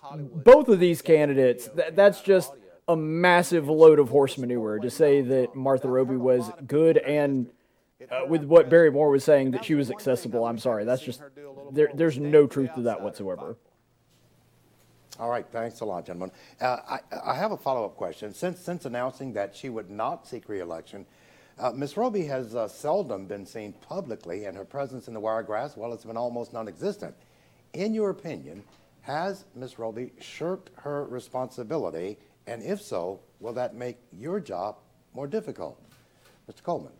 Hollywood. 0.00 0.44
both 0.44 0.68
of 0.68 0.78
these 0.78 1.02
candidates, 1.02 1.68
th- 1.74 1.94
that's 1.94 2.20
just 2.20 2.52
a 2.86 2.96
massive 2.96 3.68
load 3.68 3.98
of 3.98 4.10
horse 4.10 4.36
manure 4.36 4.78
to 4.78 4.90
say 4.90 5.22
that 5.22 5.54
Martha 5.54 5.88
Roby 5.88 6.16
was 6.16 6.50
good 6.66 6.98
and. 6.98 7.50
Uh, 8.10 8.26
with 8.26 8.42
what 8.44 8.68
Barry 8.68 8.90
Moore 8.90 9.10
was 9.10 9.22
saying, 9.22 9.52
that 9.52 9.64
she 9.64 9.74
was 9.74 9.90
accessible. 9.90 10.44
I'm 10.44 10.58
sorry. 10.58 10.84
That's 10.84 11.02
just 11.02 11.22
there, 11.70 11.90
there's 11.94 12.18
no 12.18 12.46
truth 12.46 12.74
to 12.74 12.82
that 12.82 13.00
whatsoever. 13.00 13.56
All 15.20 15.30
right, 15.30 15.46
thanks 15.52 15.78
a 15.78 15.84
lot, 15.84 16.06
gentlemen. 16.06 16.32
Uh, 16.60 16.78
I, 16.88 16.98
I 17.24 17.34
have 17.34 17.52
a 17.52 17.56
follow-up 17.56 17.96
question. 17.96 18.34
Since, 18.34 18.58
since 18.58 18.84
announcing 18.84 19.32
that 19.34 19.54
she 19.54 19.68
would 19.68 19.88
not 19.88 20.26
seek 20.26 20.48
re-election, 20.48 21.06
uh, 21.56 21.70
Ms. 21.70 21.96
Roby 21.96 22.24
has 22.24 22.56
uh, 22.56 22.66
seldom 22.66 23.26
been 23.26 23.46
seen 23.46 23.74
publicly, 23.74 24.46
and 24.46 24.56
her 24.56 24.64
presence 24.64 25.06
in 25.06 25.14
the 25.14 25.20
Wiregrass, 25.20 25.76
well, 25.76 25.92
it's 25.92 26.04
been 26.04 26.16
almost 26.16 26.52
non-existent. 26.52 27.14
In 27.74 27.94
your 27.94 28.10
opinion, 28.10 28.64
has 29.02 29.44
Ms. 29.54 29.78
Roby 29.78 30.10
shirked 30.20 30.70
her 30.80 31.04
responsibility, 31.04 32.18
and 32.48 32.60
if 32.60 32.82
so, 32.82 33.20
will 33.38 33.52
that 33.52 33.76
make 33.76 33.98
your 34.10 34.40
job 34.40 34.78
more 35.14 35.28
difficult? 35.28 35.80
Mr. 36.50 36.64
Coleman. 36.64 36.92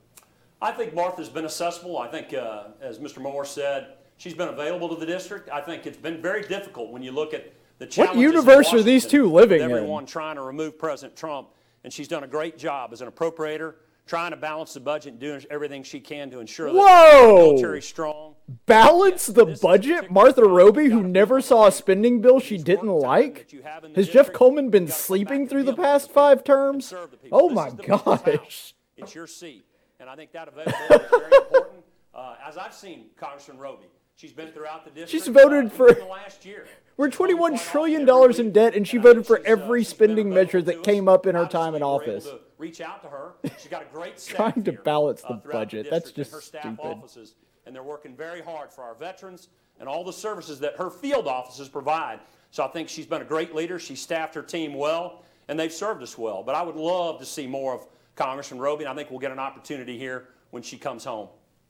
I 0.65 0.73
think 0.73 0.95
Martha's 0.95 1.29
been 1.29 1.45
accessible. 1.45 1.99
I 1.99 2.09
think, 2.09 2.33
uh, 2.33 2.69
as 2.81 2.99
Mr. 2.99 3.19
Moore 3.19 3.45
said, 3.45 3.97
she's 4.17 4.33
been 4.33 4.49
available 4.49 4.89
to 4.89 4.97
the 4.97 5.05
district. 5.05 5.51
I 5.51 5.61
think 5.61 5.87
it's 5.87 5.99
been 5.99 6.23
very 6.23 6.41
difficult 6.41 6.91
when 6.91 7.03
you 7.03 7.13
look 7.13 7.35
at 7.35 7.53
the 7.79 7.87
challenges. 7.87 8.17
What 8.17 8.23
universe 8.23 8.73
are 8.73 8.83
these 8.83 9.07
two 9.07 9.31
living 9.31 9.61
with 9.61 9.71
in? 9.71 9.77
Everyone 9.77 10.07
trying 10.07 10.37
to 10.37 10.41
remove 10.41 10.79
President 10.79 11.17
Trump, 11.17 11.49
and 11.85 11.93
she's 11.93 12.09
done 12.09 12.25
a 12.25 12.27
great 12.27 12.57
job 12.57 12.95
as 12.95 13.03
an 13.03 13.11
appropriator, 13.11 13.75
trying 14.07 14.31
to 14.31 14.39
balance 14.39 14.73
the 14.73 14.81
budget 14.81 15.13
and 15.13 15.21
doing 15.21 15.45
everything 15.51 15.83
she 15.83 16.01
can 16.01 16.31
to 16.31 16.41
ensure 16.41 16.73
that 16.73 16.79
Whoa! 16.79 17.29
the 17.29 17.43
military's 17.51 17.87
strong. 17.87 18.35
Balance 18.65 19.27
the 19.27 19.45
This 19.45 19.61
budget? 19.61 20.11
Martha. 20.11 20.47
Roby, 20.47 20.87
who 20.87 21.03
never 21.03 21.43
saw 21.43 21.67
a 21.67 21.73
spending 21.73 22.23
bill 22.23 22.41
she 22.41 22.57
didn't 22.57 22.89
like? 22.89 23.35
that 23.35 23.53
you 23.53 23.61
have 23.61 23.85
in 23.85 23.93
the 23.93 24.01
Has 24.01 24.09
Jeff 24.09 24.33
Coleman 24.33 24.71
been 24.71 24.85
you 24.85 24.89
gotta 24.89 24.99
come 24.99 25.05
sleeping 25.05 25.47
through 25.47 25.65
the 25.65 25.77
past 25.77 26.11
five 26.11 26.43
terms? 26.43 26.87
serve 26.87 27.11
the 27.11 27.19
people. 27.19 27.39
Oh 27.39 27.51
my 27.51 27.67
is 27.67 27.75
the 27.75 27.83
people's 27.83 28.23
gosh. 28.23 28.75
It's 28.97 29.15
your 29.15 29.27
seat. 29.27 29.67
And 30.01 30.09
I 30.09 30.17
think 30.17 30.33
that 30.33 30.49
availability 30.49 31.05
is 31.05 31.11
very 31.11 31.37
important. 31.37 31.85
Uh, 32.15 32.37
as 32.47 32.57
I've 32.57 32.75
seen 32.75 33.07
Congressman 33.17 33.59
Roby, 33.59 33.87
she's 34.17 34.33
been 34.33 34.51
throughout 34.53 34.85
the 34.85 34.91
district. 34.91 35.11
She's 35.11 35.29
voted 35.29 35.67
uh, 35.67 35.71
for- 35.71 35.93
the 35.93 36.05
last 36.05 36.45
year. 36.45 36.67
We're 36.97 37.11
twenty-one 37.11 37.59
trillion 37.59 38.03
$21 38.07 38.07
quite 38.07 38.07
trillion 38.07 38.09
often 38.09 38.31
every 38.31 38.47
in 38.47 38.53
debt, 38.53 38.75
and 38.77 38.87
she 38.87 38.97
And 38.99 39.05
voted 39.05 39.27
for 39.27 39.39
she's, 39.39 39.47
uh, 39.47 39.51
every 39.51 39.83
spending 39.85 40.31
measure 40.31 40.63
that 40.63 40.85
came 40.85 41.09
up 41.09 41.27
in 41.27 41.35
her 41.35 41.47
time 41.47 41.75
in 41.75 41.83
office. 41.83 42.25
to 42.25 42.39
Reach 42.57 42.81
out 42.81 43.03
to 43.03 43.09
her. 43.09 43.33
She's 43.59 43.67
got 43.69 43.83
a 43.83 43.87
great 43.93 44.19
staff 44.21 44.37
Trying 44.37 44.63
to 44.65 44.73
balance 44.73 45.23
the 45.23 45.31
uh, 45.35 45.41
budget. 45.51 45.89
That's 45.91 46.13
district 46.13 46.19
and 46.19 46.25
just 46.25 46.33
her 46.33 46.41
staff 46.41 46.63
stupid. 46.63 46.81
offices, 46.99 47.35
and 47.67 47.75
they're 47.75 47.83
working 47.83 48.15
very 48.15 48.41
hard 48.43 48.73
for 48.73 48.85
our 48.85 48.95
veterans 48.95 49.49
and 49.81 49.89
all 49.89 50.05
the 50.05 50.13
services 50.13 50.61
that 50.61 50.77
her 50.77 50.89
field 50.89 51.27
offices 51.27 51.69
provide. 51.69 52.21
So 52.53 52.65
I 52.65 52.69
think 52.69 52.89
she's 52.89 53.07
been 53.07 53.23
a 53.23 53.25
great 53.25 53.57
leader. 53.57 53.81
She 53.81 53.97
staffed 53.97 54.37
her 54.37 54.43
team 54.43 54.73
well, 54.75 55.25
and 55.49 55.59
they've 55.59 55.73
served 55.73 56.01
us 56.05 56.17
well. 56.17 56.45
But 56.45 56.55
I 56.55 56.63
would 56.63 56.77
love 56.77 57.19
to 57.19 57.27
see 57.27 57.49
more 57.49 57.75
of 57.75 57.87
Congressman 58.17 58.61
Roby, 58.61 58.85
and 58.85 58.93
I 58.93 58.95
think 58.95 59.11
we'll 59.11 59.21
get 59.21 59.33
an 59.33 59.39
opportunity 59.39 59.99
here 59.99 60.29
when 60.51 60.63
she 60.63 60.77
comes 60.79 61.05
home. 61.05 61.29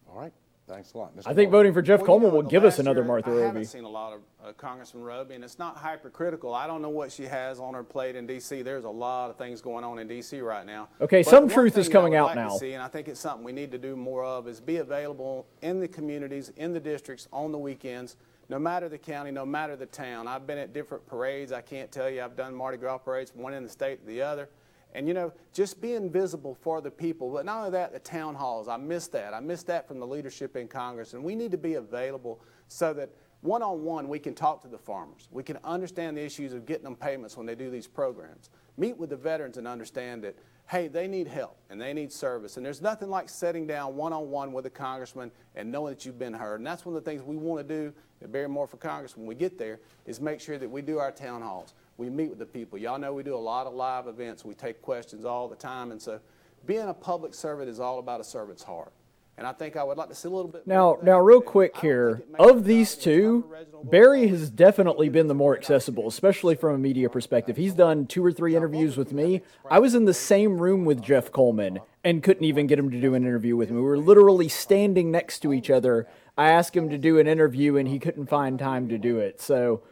All 0.09 0.19
right, 0.21 0.33
thanks 0.69 0.93
a 0.93 0.99
lot. 0.99 1.17
Mr. 1.17 1.23
I 1.27 1.35
think 1.35 1.51
Moore. 1.51 1.61
voting 1.61 1.73
for 1.73 1.81
Jeff 1.83 2.01
Well, 2.01 2.05
you 2.05 2.07
Coleman 2.07 2.29
know, 2.31 2.35
will 2.37 2.43
give 2.43 2.65
us 2.65 2.79
another 2.79 3.01
year, 3.01 3.09
Martha 3.09 3.31
I 3.31 3.33
Roby. 3.33 3.43
I 3.43 3.47
haven't 3.47 3.65
seen 3.67 3.85
a 3.85 3.89
lot 3.89 4.13
of 4.13 4.21
uh, 4.47 4.53
Congressman 4.53 5.03
Roby, 5.03 5.35
and 5.35 5.43
it's 5.43 5.59
not 5.59 5.77
hypercritical. 5.79 6.55
I 6.55 6.67
don't 6.67 6.83
know 6.83 6.91
what 6.91 7.11
she 7.11 7.25
has 7.25 7.59
on 7.59 7.73
her 7.75 7.83
plate 7.83 8.15
in 8.15 8.27
D.C. 8.27 8.61
There's 8.63 8.85
a 8.85 8.91
lot 8.91 9.31
of 9.31 9.37
things 9.37 9.61
going 9.63 9.85
on 9.85 9.99
in 9.99 10.07
D.C. 10.07 10.41
right 10.41 10.67
now. 10.67 10.89
Okay, 11.01 11.23
But 11.23 11.31
some 11.31 11.49
truth 11.49 11.79
is 11.79 11.87
thing 11.87 11.93
that 11.95 11.99
I 11.99 12.01
coming 12.03 12.15
out 12.17 12.27
like 12.27 12.37
now. 12.37 12.51
see, 12.51 12.75
and 12.75 12.83
I 12.83 12.89
think 12.89 13.09
it's 13.09 13.21
something 13.21 13.43
we 13.45 13.53
need 13.53 13.71
to 13.73 13.79
do 13.79 13.97
more 13.97 14.25
of, 14.25 14.47
is 14.47 14.61
be 14.61 14.77
available 14.77 15.47
in 15.63 15.81
the 15.81 15.89
communities, 15.89 16.53
in 16.57 16.73
the 16.75 16.81
districts, 16.81 17.27
on 17.33 17.51
the 17.53 17.59
weekends, 17.59 18.17
no 18.51 18.59
matter 18.59 18.91
the 18.91 18.99
county, 18.99 19.31
no 19.31 19.47
matter 19.47 19.75
the 19.77 19.87
town. 19.87 20.29
I've 20.29 20.47
been 20.47 20.59
at 20.59 20.75
different 20.75 21.07
parades. 21.07 21.51
I 21.51 21.63
can't 21.63 21.91
tell 21.91 22.11
you. 22.11 22.23
I've 22.23 22.37
done 22.37 22.55
Mardi 22.55 22.77
Gras 22.77 22.99
parades, 22.99 23.33
one 23.35 23.55
in 23.55 23.63
the 23.63 23.71
state, 23.71 24.07
the 24.07 24.21
other. 24.21 24.51
And 24.95 25.09
you 25.09 25.15
know, 25.15 25.33
just 25.53 25.81
being 25.81 26.11
visible 26.11 26.55
for 26.55 26.81
the 26.81 26.91
people. 26.91 27.31
But 27.31 27.45
not 27.45 27.59
only 27.59 27.71
that, 27.71 27.93
the 27.93 27.99
town 27.99 28.35
halls. 28.35 28.69
I 28.69 28.77
miss 28.77 29.09
that. 29.09 29.35
I 29.35 29.41
miss 29.41 29.65
that 29.65 29.89
from 29.89 29.99
the 29.99 30.07
leadership 30.07 30.57
in 30.57 30.69
Congress. 30.69 31.15
And 31.15 31.25
we 31.25 31.35
need 31.35 31.51
to 31.51 31.59
be 31.59 31.75
available 31.75 32.41
so 32.69 32.93
that 32.95 33.11
one 33.45 33.63
on 33.63 33.83
one 33.83 34.09
we 34.09 34.19
can 34.19 34.35
talk 34.35 34.63
to 34.63 34.69
the 34.69 34.79
farmers. 34.79 35.29
We 35.31 35.43
can 35.43 35.59
understand 35.65 36.17
the 36.17 36.25
issues 36.25 36.55
of 36.55 36.65
getting 36.65 36.85
them 36.85 36.97
payments 36.97 37.37
when 37.37 37.45
they 37.45 37.55
do 37.55 37.71
these 37.71 37.87
programs. 37.87 38.49
Meet 38.79 38.97
with 38.97 39.11
the 39.11 39.17
veterans 39.17 39.59
and 39.59 39.69
understand 39.69 40.25
that, 40.25 40.35
hey, 40.67 40.89
they 40.89 41.07
need 41.07 41.29
help 41.29 41.59
and 41.69 41.79
they 41.79 41.93
need 41.93 42.11
service. 42.11 42.57
And 42.57 42.65
there's 42.65 42.81
nothing 42.81 43.11
like 43.11 43.29
sitting 43.29 43.67
down 43.67 43.97
one 43.97 44.15
on 44.15 44.31
one 44.31 44.53
with 44.55 44.65
a 44.65 44.71
congressman 44.71 45.31
and 45.55 45.71
knowing 45.71 45.93
that 45.93 46.07
you've 46.07 46.19
been 46.19 46.33
heard. 46.33 46.61
And 46.61 46.67
that's 46.67 46.87
one 46.87 46.97
of 46.97 47.05
the 47.05 47.11
things 47.11 47.23
we 47.23 47.37
want 47.37 47.69
to 47.69 47.75
do 47.75 47.93
at 48.23 48.33
Barry 48.33 48.49
Moore 48.49 48.67
for 48.67 48.79
Congress 48.79 49.15
when 49.15 49.27
we 49.27 49.35
get 49.35 49.59
there 49.59 49.79
is 50.07 50.23
make 50.23 50.41
sure 50.41 50.57
that 50.57 50.71
we 50.71 50.81
do 50.81 50.99
our 50.99 51.13
town 51.13 51.43
halls. 51.43 51.75
We 51.97 52.11
meet 52.11 52.31
with 52.31 52.39
the 52.39 52.47
people. 52.47 52.79
Y'all 52.79 52.99
know 52.99 53.13
we 53.13 53.23
do 53.23 53.35
a 53.35 53.37
lot 53.37 53.67
of 53.67 53.75
live 53.75 54.07
events. 54.07 54.45
We 54.45 54.55
take 54.55 54.83
questions 54.83 55.25
all 55.25 55.49
the 55.49 55.57
time. 55.57 55.93
And 55.93 56.01
so 56.01 56.21
being 56.67 56.89
a 56.89 56.95
public 56.95 57.35
servant 57.35 57.69
is 57.69 57.79
all 57.79 57.99
about 57.99 58.21
a 58.21 58.25
servant's 58.25 58.63
heart. 58.63 58.93
And 59.37 59.49
I 59.49 59.53
think 59.53 59.77
I 59.77 59.83
would 59.83 59.99
like 59.99 60.09
to 60.11 60.15
see 60.15 60.29
a 60.29 60.31
little 60.31 60.51
bit 60.51 60.65
Now, 60.65 60.91
more 60.95 61.03
now, 61.03 61.19
real 61.19 61.41
quick 61.41 61.77
here, 61.79 62.11
think 62.11 62.21
it 62.21 62.39
makes 62.39 62.51
of 62.51 62.65
these 62.65 62.95
two, 62.95 63.45
Barry 63.83 64.29
has 64.29 64.49
definitely 64.49 65.09
been 65.09 65.27
the 65.27 65.35
more 65.35 65.57
accessible, 65.57 66.07
especially 66.07 66.55
from 66.55 66.77
a 66.77 66.79
media 66.79 67.11
perspective. 67.11 67.57
He's 67.57 67.75
done 67.75 68.07
two 68.07 68.25
or 68.25 68.31
three 68.31 68.55
interviews 68.55 68.97
with 68.97 69.13
me. 69.13 69.43
I 69.69 69.81
was 69.81 69.97
in 69.97 70.05
the 70.05 70.15
same 70.15 70.59
room 70.59 70.85
with 70.85 71.03
Jeff 71.03 71.33
Coleman 71.33 71.81
and 72.05 72.23
couldn't 72.23 72.45
even 72.45 72.69
get 72.69 72.79
him 72.79 72.93
to 72.93 73.01
do 73.01 73.15
an 73.15 73.25
interview 73.25 73.57
with 73.57 73.71
me. 73.71 73.77
We 73.77 73.83
were 73.83 73.99
literally 73.99 74.49
standing 74.49 75.11
next 75.11 75.41
to 75.41 75.53
each 75.53 75.69
other. 75.69 76.07
I 76.39 76.51
asked 76.51 76.77
him 76.77 76.89
to 76.91 76.99
do 76.99 77.19
an 77.19 77.27
interview 77.27 77.77
and 77.77 77.89
he 77.89 77.99
couldn't 77.99 78.27
find 78.27 78.57
time 78.57 78.89
to 78.89 78.99
do 78.99 79.19
it. 79.19 79.41
So, 79.41 79.83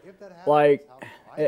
like, 0.46 0.88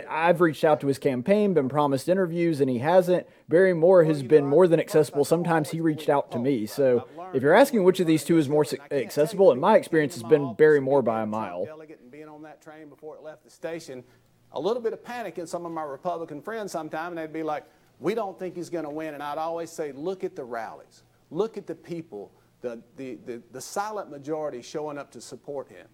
I've 0.09 0.41
reached 0.41 0.65
out 0.65 0.81
to 0.81 0.87
his 0.87 0.99
campaign, 0.99 1.55
been 1.55 1.69
promised 1.69 2.09
interviews, 2.09 2.61
and 2.61 2.71
he 2.71 2.79
hasn't. 2.79 3.27
Barry 3.49 3.75
Moore 3.75 4.05
has 4.05 4.23
been 4.23 4.47
more 4.47 4.67
than 4.67 4.81
accessible. 4.81 5.25
Sometimes 5.25 5.71
he 5.71 5.81
reached 5.81 6.09
out 6.09 6.31
to 6.33 6.39
me. 6.39 6.67
So, 6.67 7.07
if 7.33 7.43
you're 7.43 7.55
asking 7.55 7.85
which 7.85 8.01
of 8.01 8.07
these 8.07 8.25
two 8.25 8.39
is 8.39 8.49
more 8.49 8.65
accessible, 8.91 9.53
in 9.53 9.61
my 9.61 9.77
experience, 9.77 10.15
has 10.15 10.23
been 10.23 10.55
Barry 10.55 10.81
Moore 10.81 11.03
by 11.03 11.23
a 11.23 11.27
mile. 11.27 11.65
Delegate 11.65 12.01
and 12.01 12.11
being 12.11 12.29
on 12.29 12.43
that 12.43 12.63
train 12.63 12.89
before 12.89 13.17
it 13.17 13.23
left 13.23 13.45
the 13.45 13.51
station, 13.51 14.05
a 14.53 14.61
little 14.61 14.83
bit 14.83 14.93
of 14.93 15.05
panic 15.05 15.39
in 15.39 15.47
some 15.47 15.67
of 15.67 15.73
my 15.73 15.83
Republican 15.83 16.41
friends 16.41 16.73
sometime, 16.73 17.09
and 17.09 17.19
they'd 17.19 17.33
be 17.33 17.43
like, 17.43 17.65
"We 18.01 18.15
don't 18.15 18.39
think 18.39 18.57
he's 18.57 18.71
going 18.71 18.85
to 18.85 18.91
win." 18.91 19.15
And 19.15 19.23
I'd 19.23 19.39
always 19.39 19.71
say, 19.71 19.93
"Look 19.93 20.25
at 20.25 20.37
the 20.37 20.45
rallies. 20.45 21.03
Look 21.31 21.57
at 21.57 21.67
the 21.67 21.75
people, 21.75 22.33
the 22.61 22.83
the 22.97 23.19
the, 23.27 23.43
the 23.53 23.61
silent 23.61 24.11
majority 24.11 24.63
showing 24.63 24.99
up 24.99 25.11
to 25.13 25.21
support 25.21 25.69
him." 25.69 25.87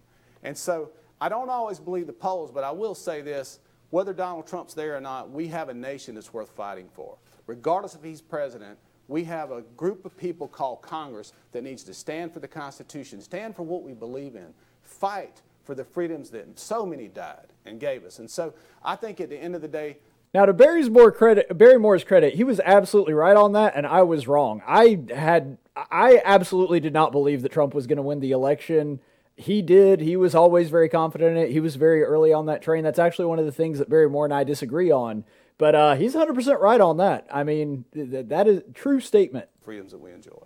And 0.43 0.57
so 0.57 0.91
I 1.19 1.29
don't 1.29 1.49
always 1.49 1.79
believe 1.79 2.07
the 2.07 2.13
polls, 2.13 2.51
but 2.51 2.63
I 2.63 2.71
will 2.71 2.95
say 2.95 3.21
this: 3.21 3.59
whether 3.91 4.13
Donald 4.13 4.47
Trump's 4.47 4.73
there 4.73 4.95
or 4.95 5.01
not, 5.01 5.29
we 5.29 5.47
have 5.47 5.69
a 5.69 5.73
nation 5.73 6.15
that's 6.15 6.33
worth 6.33 6.49
fighting 6.49 6.89
for. 6.93 7.17
Regardless 7.45 7.95
if 7.95 8.03
he's 8.03 8.21
president, 8.21 8.77
we 9.07 9.23
have 9.25 9.51
a 9.51 9.61
group 9.75 10.05
of 10.05 10.17
people 10.17 10.47
called 10.47 10.81
Congress 10.81 11.33
that 11.51 11.63
needs 11.63 11.83
to 11.83 11.93
stand 11.93 12.33
for 12.33 12.39
the 12.39 12.47
Constitution, 12.47 13.21
stand 13.21 13.55
for 13.55 13.63
what 13.63 13.83
we 13.83 13.93
believe 13.93 14.35
in, 14.35 14.53
fight 14.81 15.41
for 15.63 15.75
the 15.75 15.83
freedoms 15.83 16.29
that 16.31 16.57
so 16.57 16.85
many 16.85 17.07
died 17.07 17.47
and 17.65 17.79
gave 17.79 18.05
us. 18.05 18.19
And 18.19 18.29
so 18.29 18.53
I 18.83 18.95
think 18.95 19.19
at 19.19 19.29
the 19.29 19.37
end 19.37 19.55
of 19.55 19.61
the 19.61 19.67
day, 19.67 19.97
now, 20.33 20.45
to 20.45 20.53
Barry's 20.53 20.89
more 20.89 21.11
credit, 21.11 21.57
Barry 21.57 21.77
Moore's 21.77 22.05
credit, 22.05 22.35
he 22.35 22.45
was 22.45 22.61
absolutely 22.61 23.13
right 23.13 23.35
on 23.35 23.51
that, 23.51 23.73
and 23.75 23.85
I 23.85 24.03
was 24.03 24.29
wrong. 24.29 24.61
I 24.65 25.01
had, 25.13 25.57
I 25.75 26.21
absolutely 26.23 26.79
did 26.79 26.93
not 26.93 27.11
believe 27.11 27.41
that 27.41 27.51
Trump 27.51 27.73
was 27.73 27.85
going 27.85 27.97
to 27.97 28.01
win 28.01 28.21
the 28.21 28.31
election. 28.31 29.01
He 29.41 29.63
did. 29.63 30.01
He 30.01 30.15
was 30.15 30.35
always 30.35 30.69
very 30.69 30.87
confident 30.87 31.35
in 31.35 31.43
it. 31.43 31.51
He 31.51 31.59
was 31.59 31.75
very 31.75 32.03
early 32.03 32.31
on 32.31 32.45
that 32.45 32.61
train. 32.61 32.83
That's 32.83 32.99
actually 32.99 33.25
one 33.25 33.39
of 33.39 33.45
the 33.45 33.51
things 33.51 33.79
that 33.79 33.89
Barry 33.89 34.07
Moore 34.07 34.25
and 34.25 34.33
I 34.33 34.43
disagree 34.43 34.91
on. 34.91 35.23
But 35.57 35.73
uh, 35.73 35.95
he's 35.95 36.13
100% 36.13 36.59
right 36.59 36.79
on 36.79 36.97
that. 36.97 37.25
I 37.31 37.43
mean, 37.43 37.85
th- 37.91 38.27
that 38.27 38.47
is 38.47 38.59
a 38.59 38.71
true 38.73 38.99
statement. 38.99 39.47
Freedoms 39.63 39.91
that 39.93 39.97
we 39.97 40.11
enjoy. 40.11 40.43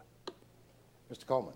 Mr. 1.11 1.25
Coleman. 1.25 1.53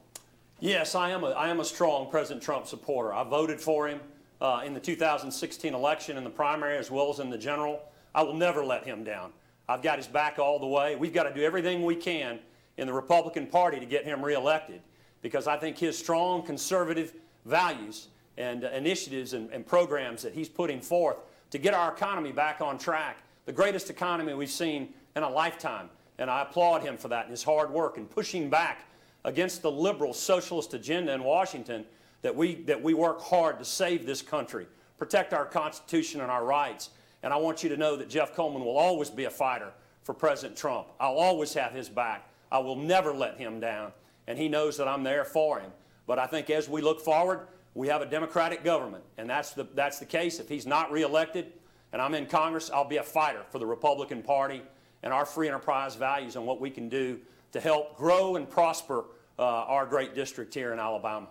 Yes, 0.59 0.95
I 0.95 1.11
am 1.11 1.23
a, 1.23 1.29
I 1.29 1.47
am 1.47 1.61
a 1.61 1.65
strong 1.65 2.11
President 2.11 2.43
Trump 2.43 2.67
supporter. 2.67 3.13
I 3.13 3.23
voted 3.23 3.61
for 3.61 3.87
him 3.87 4.01
uh, 4.41 4.63
in 4.65 4.73
the 4.73 4.79
2016 4.81 5.73
election 5.73 6.17
in 6.17 6.25
the 6.25 6.29
primary 6.29 6.77
as 6.77 6.91
well 6.91 7.09
as 7.09 7.19
in 7.19 7.29
the 7.29 7.37
general. 7.37 7.81
I 8.13 8.21
will 8.23 8.33
never 8.33 8.65
let 8.65 8.83
him 8.83 9.05
down. 9.05 9.31
I've 9.69 9.81
got 9.81 9.97
his 9.97 10.07
back 10.07 10.39
all 10.39 10.59
the 10.59 10.67
way. 10.67 10.97
We've 10.97 11.13
got 11.13 11.23
to 11.23 11.33
do 11.33 11.43
everything 11.43 11.85
we 11.85 11.95
can 11.95 12.39
in 12.75 12.85
the 12.85 12.93
Republican 12.93 13.47
Party 13.47 13.79
to 13.79 13.85
get 13.85 14.03
him 14.03 14.23
reelected 14.23 14.81
because 15.21 15.47
I 15.47 15.57
think 15.57 15.77
his 15.77 15.97
strong 15.97 16.43
conservative 16.43 17.13
values 17.45 18.07
and 18.37 18.63
uh, 18.63 18.69
initiatives 18.69 19.33
and, 19.33 19.49
and 19.51 19.65
programs 19.65 20.21
that 20.23 20.33
he's 20.33 20.49
putting 20.49 20.81
forth 20.81 21.17
to 21.51 21.57
get 21.57 21.73
our 21.73 21.91
economy 21.91 22.31
back 22.31 22.61
on 22.61 22.77
track, 22.77 23.17
the 23.45 23.51
greatest 23.51 23.89
economy 23.89 24.33
we've 24.33 24.49
seen 24.49 24.93
in 25.15 25.23
a 25.23 25.29
lifetime. 25.29 25.89
And 26.17 26.29
I 26.29 26.41
applaud 26.41 26.81
him 26.81 26.97
for 26.97 27.07
that 27.07 27.23
and 27.23 27.31
his 27.31 27.43
hard 27.43 27.71
work 27.71 27.97
and 27.97 28.09
pushing 28.09 28.49
back 28.49 28.85
against 29.25 29.61
the 29.61 29.71
liberal 29.71 30.13
socialist 30.13 30.73
agenda 30.73 31.13
in 31.13 31.23
Washington 31.23 31.85
that 32.21 32.35
we, 32.35 32.55
that 32.63 32.81
we 32.81 32.93
work 32.93 33.21
hard 33.21 33.59
to 33.59 33.65
save 33.65 34.05
this 34.05 34.21
country, 34.21 34.67
protect 34.97 35.33
our 35.33 35.45
Constitution 35.45 36.21
and 36.21 36.29
our 36.29 36.45
rights, 36.45 36.89
and 37.23 37.33
I 37.33 37.37
want 37.37 37.63
you 37.63 37.69
to 37.69 37.77
know 37.77 37.95
that 37.97 38.09
Jeff 38.09 38.33
Coleman 38.33 38.63
will 38.63 38.77
always 38.77 39.09
be 39.09 39.25
a 39.25 39.29
fighter 39.29 39.71
for 40.03 40.13
President 40.13 40.57
Trump. 40.57 40.87
I'll 40.99 41.17
always 41.17 41.53
have 41.53 41.71
his 41.71 41.89
back. 41.89 42.29
I 42.51 42.59
will 42.59 42.75
never 42.75 43.13
let 43.13 43.37
him 43.37 43.59
down. 43.59 43.91
And 44.27 44.37
he 44.37 44.47
knows 44.47 44.77
that 44.77 44.87
I'm 44.87 45.03
there 45.03 45.25
for 45.25 45.59
him. 45.59 45.71
But 46.09 46.17
I 46.17 46.25
think 46.25 46.49
as 46.49 46.67
we 46.67 46.81
look 46.81 47.01
forward, 47.01 47.41
we 47.75 47.87
have 47.87 48.01
a 48.01 48.05
Democratic 48.07 48.63
government. 48.63 49.03
And 49.19 49.29
that's 49.29 49.51
the, 49.51 49.67
that's 49.75 49.99
the 49.99 50.07
case. 50.07 50.39
If 50.39 50.49
he's 50.49 50.65
not 50.65 50.91
reelected 50.91 51.53
and 51.93 52.01
I'm 52.01 52.15
in 52.15 52.25
Congress, 52.25 52.71
I'll 52.73 52.83
be 52.83 52.97
a 52.97 53.03
fighter 53.03 53.43
for 53.51 53.59
the 53.59 53.67
Republican 53.67 54.23
Party 54.23 54.63
and 55.03 55.13
our 55.13 55.23
free 55.23 55.47
enterprise 55.47 55.93
values 55.93 56.35
and 56.35 56.47
what 56.47 56.59
we 56.59 56.71
can 56.71 56.89
do 56.89 57.19
to 57.51 57.59
help 57.59 57.95
grow 57.95 58.37
and 58.37 58.49
prosper 58.49 59.05
uh, 59.37 59.43
our 59.43 59.85
great 59.85 60.15
district 60.15 60.51
here 60.51 60.73
in 60.73 60.79
Alabama. 60.79 61.27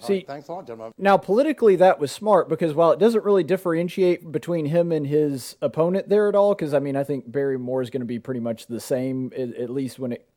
See, 0.00 0.14
right, 0.14 0.26
thanks 0.26 0.48
a 0.48 0.52
lot, 0.52 0.66
gentlemen. 0.66 0.92
Now, 0.98 1.16
politically, 1.16 1.76
that 1.76 2.00
was 2.00 2.10
smart 2.10 2.48
because 2.48 2.74
while 2.74 2.90
it 2.90 2.98
doesn't 2.98 3.24
really 3.24 3.44
differentiate 3.44 4.32
between 4.32 4.66
him 4.66 4.90
and 4.90 5.06
his 5.06 5.54
opponent 5.62 6.08
there 6.08 6.28
at 6.28 6.34
all, 6.34 6.56
because 6.56 6.74
I 6.74 6.80
mean, 6.80 6.96
I 6.96 7.04
think 7.04 7.30
Barry 7.30 7.56
Moore 7.56 7.82
is 7.82 7.90
going 7.90 8.00
to 8.00 8.06
be 8.06 8.18
pretty 8.18 8.40
much 8.40 8.66
the 8.66 8.80
same, 8.80 9.32
at 9.36 9.70
least 9.70 10.00
when 10.00 10.10
it. 10.10 10.28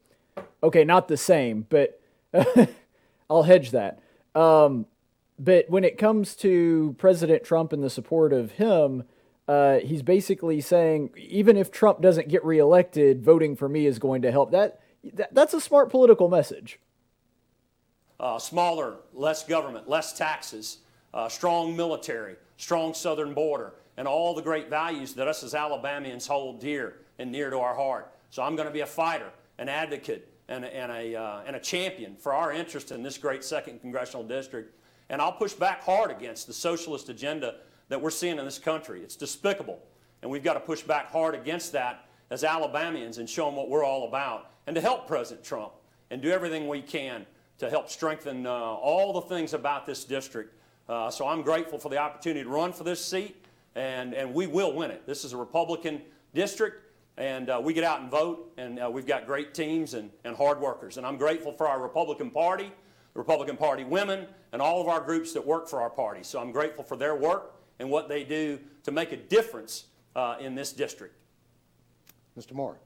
Okay, 0.62 0.84
not 0.84 1.08
the 1.08 1.18
same, 1.18 1.65
but 1.68 2.00
I'll 3.29 3.43
hedge 3.43 3.71
that. 3.71 4.00
Um, 4.36 4.86
but 5.38 5.69
when 5.69 5.83
it 5.83 5.98
comes 5.98 6.36
to 6.38 6.95
President 6.98 7.43
Trump 7.43 7.71
and 7.71 7.83
the 7.83 7.89
support 7.89 8.33
of 8.33 8.51
him, 8.51 9.03
uh, 9.48 9.79
he's 9.79 10.01
basically 10.01 10.62
saying 10.62 11.12
even 11.17 11.57
if 11.57 11.71
Trump 11.71 12.01
doesn't 12.01 12.27
get 12.27 12.43
reelected, 12.43 13.24
voting 13.24 13.55
for 13.55 13.69
me 13.69 13.86
is 13.86 14.00
going 14.00 14.21
to 14.21 14.31
help. 14.31 14.51
That, 14.51 14.81
that 15.13 15.33
that's 15.33 15.53
a 15.53 15.62
smart 15.62 15.89
political 15.89 16.29
message 16.29 16.79
uh, 18.19 18.38
smaller, 18.38 18.98
less 19.13 19.45
government, 19.45 19.88
less 19.88 20.13
taxes, 20.13 20.79
uh, 21.13 21.29
strong 21.29 21.75
military, 21.75 22.36
strong 22.57 22.93
southern 22.93 23.33
border, 23.33 23.74
and 23.98 24.07
all 24.07 24.33
the 24.33 24.41
great 24.41 24.69
values 24.69 25.13
that 25.13 25.27
us 25.27 25.43
as 25.43 25.55
Alabamians 25.55 26.27
hold 26.27 26.59
dear 26.59 26.98
and 27.17 27.31
near 27.31 27.50
to 27.50 27.57
our 27.57 27.75
heart. 27.75 28.13
So 28.29 28.43
I'm 28.43 28.55
going 28.55 28.67
to 28.67 28.74
be 28.74 28.81
a 28.81 28.86
fighter, 28.86 29.29
an 29.57 29.69
advocate, 29.69 30.28
and, 30.50 30.65
and, 30.65 30.91
a, 30.91 31.15
uh, 31.15 31.41
and 31.46 31.56
a 31.56 31.60
champion 31.60 32.15
for 32.18 32.34
our 32.34 32.51
interest 32.51 32.91
in 32.91 33.01
this 33.03 33.18
great 33.18 33.44
second 33.44 33.79
congressional 33.79 34.24
district. 34.24 34.75
And 35.10 35.22
I'll 35.22 35.32
push 35.32 35.53
back 35.53 35.84
hard 35.84 36.12
against 36.12 36.48
the 36.48 36.53
socialist 36.53 37.08
agenda 37.08 37.56
that 37.88 38.01
we're 38.01 38.10
seeing 38.10 38.38
in 38.38 38.46
this 38.46 38.60
country. 38.60 39.01
It's 39.01 39.15
despicable. 39.15 39.79
And 40.22 40.29
we've 40.29 40.44
got 40.44 40.56
to 40.56 40.60
push 40.60 40.82
back 40.82 41.12
hard 41.12 41.36
against 41.36 41.72
that 41.74 42.06
as 42.29 42.44
Alabamians 42.44 43.20
and 43.20 43.29
show 43.29 43.46
them 43.46 43.56
what 43.56 43.70
we're 43.70 43.86
all 43.86 44.08
about. 44.08 44.51
And 44.68 44.75
to 44.75 44.82
help 44.82 45.08
President 45.08 45.46
Trump 45.46 45.72
and 46.12 46.22
do 46.22 46.29
everything 46.29 46.68
we 46.68 46.82
can 46.82 47.25
to 47.60 47.70
help 47.70 47.89
strengthen 47.89 48.46
uh, 48.46 48.51
all 48.51 49.13
the 49.13 49.22
things 49.22 49.53
about 49.53 49.86
this 49.86 50.03
district. 50.03 50.56
Uh, 50.88 51.12
so 51.12 51.27
I'm 51.27 51.41
grateful 51.41 51.77
for 51.77 51.89
the 51.89 51.98
opportunity 51.98 52.44
to 52.44 52.50
run 52.50 52.74
for 52.74 52.84
this 52.84 53.03
seat, 53.03 53.46
and, 53.75 54.13
and 54.13 54.34
we 54.34 54.48
will 54.48 54.74
win 54.74 54.91
it. 54.91 55.06
This 55.06 55.24
is 55.24 55.34
a 55.34 55.38
Republican 55.38 56.01
district, 56.34 56.84
and 57.20 57.50
uh, 57.50 57.60
we 57.62 57.74
get 57.74 57.84
out 57.84 58.00
and 58.00 58.10
vote, 58.10 58.54
and 58.58 58.80
uh, 58.80 58.90
we've 58.90 59.06
got 59.06 59.28
great 59.28 59.54
teams 59.54 59.94
and, 59.94 60.10
and 60.24 60.36
hard 60.36 60.60
workers. 60.60 60.96
And 60.96 61.06
I'm 61.06 61.18
grateful 61.18 61.52
for 61.52 61.68
our 61.68 61.82
Republican 61.82 62.32
Party, 62.32 62.72
the 63.14 63.20
Republican 63.20 63.58
Party 63.58 63.84
women, 63.84 64.26
and 64.54 64.62
all 64.62 64.80
of 64.82 64.88
our 64.88 65.02
groups 65.02 65.34
that 65.34 65.46
work 65.46 65.68
for 65.68 65.82
our 65.82 65.90
party. 65.90 66.24
So 66.24 66.40
I'm 66.40 66.54
grateful 66.54 66.84
for 66.84 66.96
their 66.96 67.16
work 67.16 67.56
and 67.80 67.90
what 67.90 68.08
they 68.08 68.24
do 68.24 68.58
to 68.84 68.92
make 68.92 69.12
a 69.12 69.18
difference 69.18 69.86
uh, 70.16 70.38
in 70.40 70.56
this 70.56 70.72
district. 70.72 71.14
Mr. 72.38 72.54
Moore. 72.54 72.80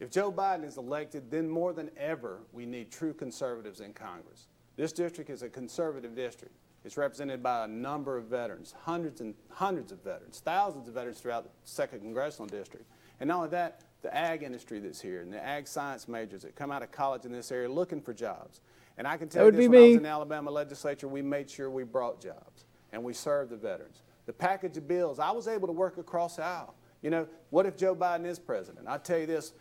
If 0.00 0.10
Joe 0.10 0.32
Biden 0.32 0.64
is 0.64 0.78
elected, 0.78 1.30
then 1.30 1.48
more 1.48 1.74
than 1.74 1.90
ever, 1.98 2.38
we 2.52 2.64
need 2.64 2.90
true 2.90 3.12
conservatives 3.12 3.80
in 3.80 3.92
Congress. 3.92 4.46
This 4.76 4.92
district 4.92 5.28
is 5.28 5.42
a 5.42 5.48
conservative 5.48 6.14
district. 6.14 6.54
It's 6.84 6.96
represented 6.96 7.42
by 7.42 7.64
a 7.64 7.68
number 7.68 8.16
of 8.16 8.26
veterans, 8.26 8.74
hundreds 8.84 9.20
and 9.20 9.34
hundreds 9.50 9.92
of 9.92 10.02
veterans, 10.02 10.40
thousands 10.42 10.88
of 10.88 10.94
veterans 10.94 11.20
throughout 11.20 11.44
the 11.44 11.50
second 11.64 12.00
congressional 12.00 12.46
district. 12.46 12.86
And 13.20 13.28
not 13.28 13.36
only 13.36 13.48
that, 13.50 13.82
the 14.02 14.14
ag 14.14 14.42
industry 14.42 14.78
that's 14.78 15.00
here 15.00 15.22
and 15.22 15.32
the 15.32 15.44
ag 15.44 15.66
science 15.66 16.06
majors 16.06 16.42
that 16.42 16.54
come 16.54 16.70
out 16.70 16.82
of 16.82 16.92
college 16.92 17.24
in 17.24 17.32
this 17.32 17.50
area 17.50 17.68
looking 17.68 18.00
for 18.00 18.14
jobs. 18.14 18.60
And 18.96 19.06
I 19.06 19.16
can 19.16 19.28
tell 19.28 19.46
you 19.46 19.50
this, 19.50 19.68
when 19.68 19.70
me. 19.70 19.78
I 19.78 19.88
was 19.88 19.96
in 19.96 20.02
the 20.04 20.08
Alabama 20.08 20.50
legislature, 20.50 21.08
we 21.08 21.22
made 21.22 21.50
sure 21.50 21.68
we 21.70 21.84
brought 21.84 22.20
jobs 22.20 22.64
and 22.92 23.02
we 23.02 23.12
served 23.12 23.50
the 23.50 23.56
veterans. 23.56 24.02
The 24.26 24.32
package 24.32 24.76
of 24.76 24.86
bills, 24.86 25.18
I 25.18 25.30
was 25.30 25.48
able 25.48 25.66
to 25.66 25.72
work 25.72 25.98
across 25.98 26.36
the 26.36 26.44
aisle. 26.44 26.74
You 27.02 27.10
know, 27.10 27.28
what 27.50 27.66
if 27.66 27.76
Joe 27.76 27.94
Biden 27.94 28.26
is 28.26 28.38
president? 28.38 28.86
I 28.88 28.98
tell 28.98 29.18
you 29.18 29.26
this, 29.26 29.52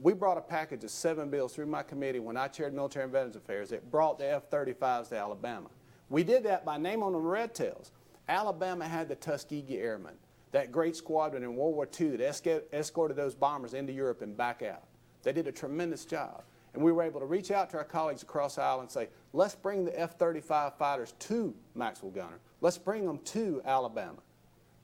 we 0.00 0.12
brought 0.12 0.36
a 0.36 0.42
package 0.42 0.84
of 0.84 0.90
seven 0.90 1.30
bills 1.30 1.54
through 1.54 1.66
my 1.66 1.82
committee 1.82 2.18
when 2.18 2.36
I 2.36 2.48
chaired 2.48 2.74
Military 2.74 3.04
and 3.04 3.12
Veterans 3.12 3.36
Affairs 3.36 3.70
that 3.70 3.90
brought 3.90 4.18
the 4.18 4.30
F-35s 4.32 5.08
to 5.10 5.16
Alabama. 5.16 5.68
We 6.10 6.24
did 6.24 6.42
that 6.44 6.64
by 6.64 6.78
name 6.78 7.02
on 7.02 7.12
the 7.12 7.18
red 7.18 7.54
tails. 7.54 7.92
Alabama 8.28 8.86
had 8.86 9.08
the 9.08 9.14
Tuskegee 9.14 9.78
Airmen, 9.78 10.14
that 10.54 10.70
great 10.70 10.94
squadron 10.94 11.42
in 11.42 11.56
World 11.56 11.74
War 11.74 11.88
II 12.00 12.10
that 12.10 12.64
escorted 12.72 13.16
those 13.16 13.34
bombers 13.34 13.74
into 13.74 13.92
Europe 13.92 14.22
and 14.22 14.36
back 14.36 14.62
out. 14.62 14.84
They 15.24 15.32
did 15.32 15.48
a 15.48 15.52
tremendous 15.52 16.04
job. 16.04 16.44
And 16.74 16.82
we 16.82 16.92
were 16.92 17.02
able 17.02 17.18
to 17.18 17.26
reach 17.26 17.50
out 17.50 17.70
to 17.70 17.76
our 17.76 17.84
colleagues 17.84 18.22
across 18.22 18.54
the 18.54 18.62
aisle 18.62 18.78
and 18.78 18.88
say, 18.88 19.08
let's 19.32 19.56
bring 19.56 19.84
the 19.84 19.98
F-35 19.98 20.78
fighters 20.78 21.14
to 21.18 21.52
Maxwell 21.74 22.12
Gunter. 22.12 22.38
Let's 22.60 22.78
bring 22.78 23.04
them 23.04 23.18
to 23.18 23.62
Alabama. 23.64 24.18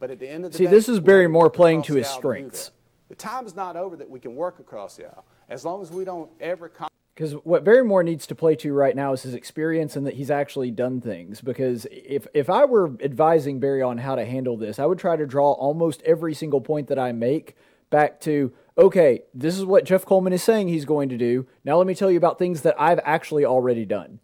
But 0.00 0.10
at 0.10 0.18
the 0.18 0.28
end 0.28 0.44
of 0.44 0.50
the 0.50 0.58
day, 0.58 0.64
See, 0.64 0.68
day, 0.68 0.74
this 0.74 0.88
is 0.88 0.98
Barry 0.98 1.28
Moore 1.28 1.50
playing 1.50 1.82
to 1.82 1.94
his 1.94 2.08
strengths. 2.08 2.72
The 3.08 3.14
time 3.14 3.46
is 3.46 3.54
not 3.54 3.76
over 3.76 3.94
that 3.94 4.10
we 4.10 4.18
can 4.18 4.34
work 4.34 4.58
across 4.58 4.96
the 4.96 5.06
aisle. 5.06 5.24
As 5.48 5.64
long 5.64 5.82
as 5.82 5.92
we 5.92 6.04
don't 6.04 6.30
ever. 6.40 6.72
Because 7.20 7.34
what 7.44 7.64
Barry 7.64 7.84
Moore 7.84 8.02
needs 8.02 8.26
to 8.28 8.34
play 8.34 8.56
to 8.56 8.72
right 8.72 8.96
now 8.96 9.12
is 9.12 9.24
his 9.24 9.34
experience 9.34 9.94
and 9.94 10.06
that 10.06 10.14
he's 10.14 10.30
actually 10.30 10.70
done 10.70 11.02
things. 11.02 11.42
Because 11.42 11.86
if 11.92 12.26
if 12.32 12.48
I 12.48 12.64
were 12.64 12.96
advising 13.02 13.60
Barry 13.60 13.82
on 13.82 13.98
how 13.98 14.14
to 14.14 14.24
handle 14.24 14.56
this, 14.56 14.78
I 14.78 14.86
would 14.86 14.98
try 14.98 15.16
to 15.16 15.26
draw 15.26 15.52
almost 15.52 16.00
every 16.06 16.32
single 16.32 16.62
point 16.62 16.88
that 16.88 16.98
I 16.98 17.12
make 17.12 17.56
back 17.90 18.22
to 18.22 18.54
okay, 18.78 19.20
this 19.34 19.58
is 19.58 19.66
what 19.66 19.84
Jeff 19.84 20.06
Coleman 20.06 20.32
is 20.32 20.42
saying 20.42 20.68
he's 20.68 20.86
going 20.86 21.10
to 21.10 21.18
do. 21.18 21.46
Now 21.62 21.76
let 21.76 21.86
me 21.86 21.94
tell 21.94 22.10
you 22.10 22.16
about 22.16 22.38
things 22.38 22.62
that 22.62 22.74
I've 22.80 23.00
actually 23.04 23.44
already 23.44 23.84
done. 23.84 24.20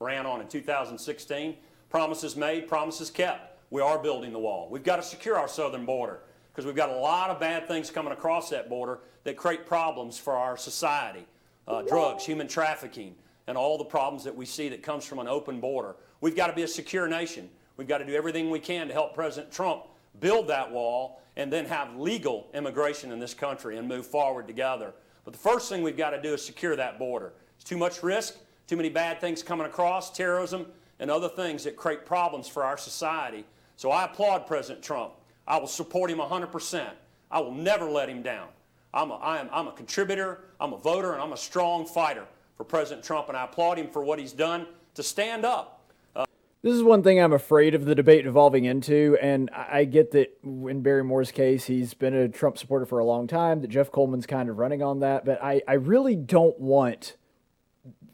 Ran 0.00 0.26
on 0.26 0.40
in 0.40 0.48
2016. 0.48 1.54
Promises 1.88 2.34
made, 2.34 2.66
promises 2.66 3.10
kept. 3.10 3.60
We 3.70 3.80
are 3.80 4.00
building 4.00 4.32
the 4.32 4.40
wall. 4.40 4.66
We've 4.68 4.82
got 4.82 4.96
to 4.96 5.04
secure 5.04 5.38
our 5.38 5.46
southern 5.46 5.86
border 5.86 6.18
because 6.50 6.66
we've 6.66 6.74
got 6.74 6.90
a 6.90 6.96
lot 6.96 7.30
of 7.30 7.38
bad 7.38 7.68
things 7.68 7.92
coming 7.92 8.12
across 8.12 8.50
that 8.50 8.68
border 8.68 8.98
that 9.22 9.36
create 9.36 9.66
problems 9.66 10.18
for 10.18 10.32
our 10.32 10.56
society. 10.56 11.26
Uh, 11.68 11.82
drugs, 11.82 12.24
human 12.24 12.48
trafficking, 12.48 13.14
and 13.46 13.56
all 13.56 13.78
the 13.78 13.84
problems 13.84 14.24
that 14.24 14.34
we 14.34 14.44
see 14.44 14.68
that 14.68 14.82
comes 14.82 15.04
from 15.04 15.18
an 15.18 15.28
open 15.28 15.60
border. 15.60 15.96
We've 16.20 16.36
got 16.36 16.48
to 16.48 16.52
be 16.52 16.62
a 16.62 16.68
secure 16.68 17.08
nation. 17.08 17.48
We've 17.76 17.88
got 17.88 17.98
to 17.98 18.04
do 18.04 18.14
everything 18.14 18.50
we 18.50 18.60
can 18.60 18.88
to 18.88 18.92
help 18.92 19.14
President 19.14 19.52
Trump 19.52 19.84
build 20.20 20.48
that 20.48 20.70
wall 20.70 21.22
and 21.36 21.52
then 21.52 21.64
have 21.66 21.96
legal 21.96 22.48
immigration 22.54 23.12
in 23.12 23.18
this 23.18 23.34
country 23.34 23.78
and 23.78 23.88
move 23.88 24.06
forward 24.06 24.46
together. 24.46 24.92
But 25.24 25.32
the 25.32 25.38
first 25.38 25.68
thing 25.68 25.82
we've 25.82 25.96
got 25.96 26.10
to 26.10 26.20
do 26.20 26.34
is 26.34 26.44
secure 26.44 26.76
that 26.76 26.98
border. 26.98 27.32
It's 27.54 27.64
too 27.64 27.78
much 27.78 28.02
risk, 28.02 28.36
too 28.66 28.76
many 28.76 28.90
bad 28.90 29.20
things 29.20 29.42
coming 29.42 29.66
across, 29.66 30.10
terrorism, 30.10 30.66
and 30.98 31.10
other 31.10 31.28
things 31.28 31.64
that 31.64 31.76
create 31.76 32.04
problems 32.04 32.48
for 32.48 32.64
our 32.64 32.76
society. 32.76 33.44
So 33.76 33.90
I 33.90 34.04
applaud 34.04 34.46
President 34.46 34.84
Trump 34.84 35.12
I 35.50 35.58
will 35.58 35.66
support 35.66 36.10
him 36.10 36.18
100%. 36.18 36.90
I 37.30 37.40
will 37.40 37.52
never 37.52 37.90
let 37.90 38.08
him 38.08 38.22
down. 38.22 38.48
I'm 38.92 39.10
a, 39.10 39.14
I 39.16 39.38
am, 39.38 39.48
I'm 39.52 39.68
a 39.68 39.72
contributor, 39.72 40.40
I'm 40.60 40.72
a 40.72 40.78
voter, 40.78 41.12
and 41.12 41.22
I'm 41.22 41.32
a 41.32 41.36
strong 41.36 41.86
fighter 41.86 42.26
for 42.56 42.64
President 42.64 43.04
Trump, 43.04 43.28
and 43.28 43.36
I 43.36 43.44
applaud 43.44 43.78
him 43.78 43.88
for 43.88 44.02
what 44.04 44.18
he's 44.18 44.32
done 44.32 44.66
to 44.94 45.02
stand 45.02 45.44
up 45.44 45.80
this 46.62 46.74
is 46.74 46.82
one 46.82 47.02
thing 47.02 47.18
I'm 47.18 47.32
afraid 47.32 47.74
of 47.74 47.86
the 47.86 47.94
debate 47.94 48.26
evolving 48.26 48.66
into, 48.66 49.16
and 49.22 49.48
I 49.50 49.84
get 49.84 50.10
that 50.10 50.38
in 50.44 50.82
Barry 50.82 51.02
Moore's 51.02 51.32
case, 51.32 51.64
he's 51.64 51.94
been 51.94 52.14
a 52.14 52.28
Trump 52.28 52.58
supporter 52.58 52.84
for 52.84 52.98
a 52.98 53.04
long 53.04 53.26
time, 53.26 53.62
that 53.62 53.68
Jeff 53.68 53.90
Coleman's 53.90 54.26
kind 54.26 54.50
of 54.50 54.58
running 54.58 54.82
on 54.82 55.00
that, 55.00 55.24
but 55.24 55.42
I, 55.42 55.62
I 55.66 55.74
really 55.74 56.16
don't 56.16 56.58
want 56.60 57.16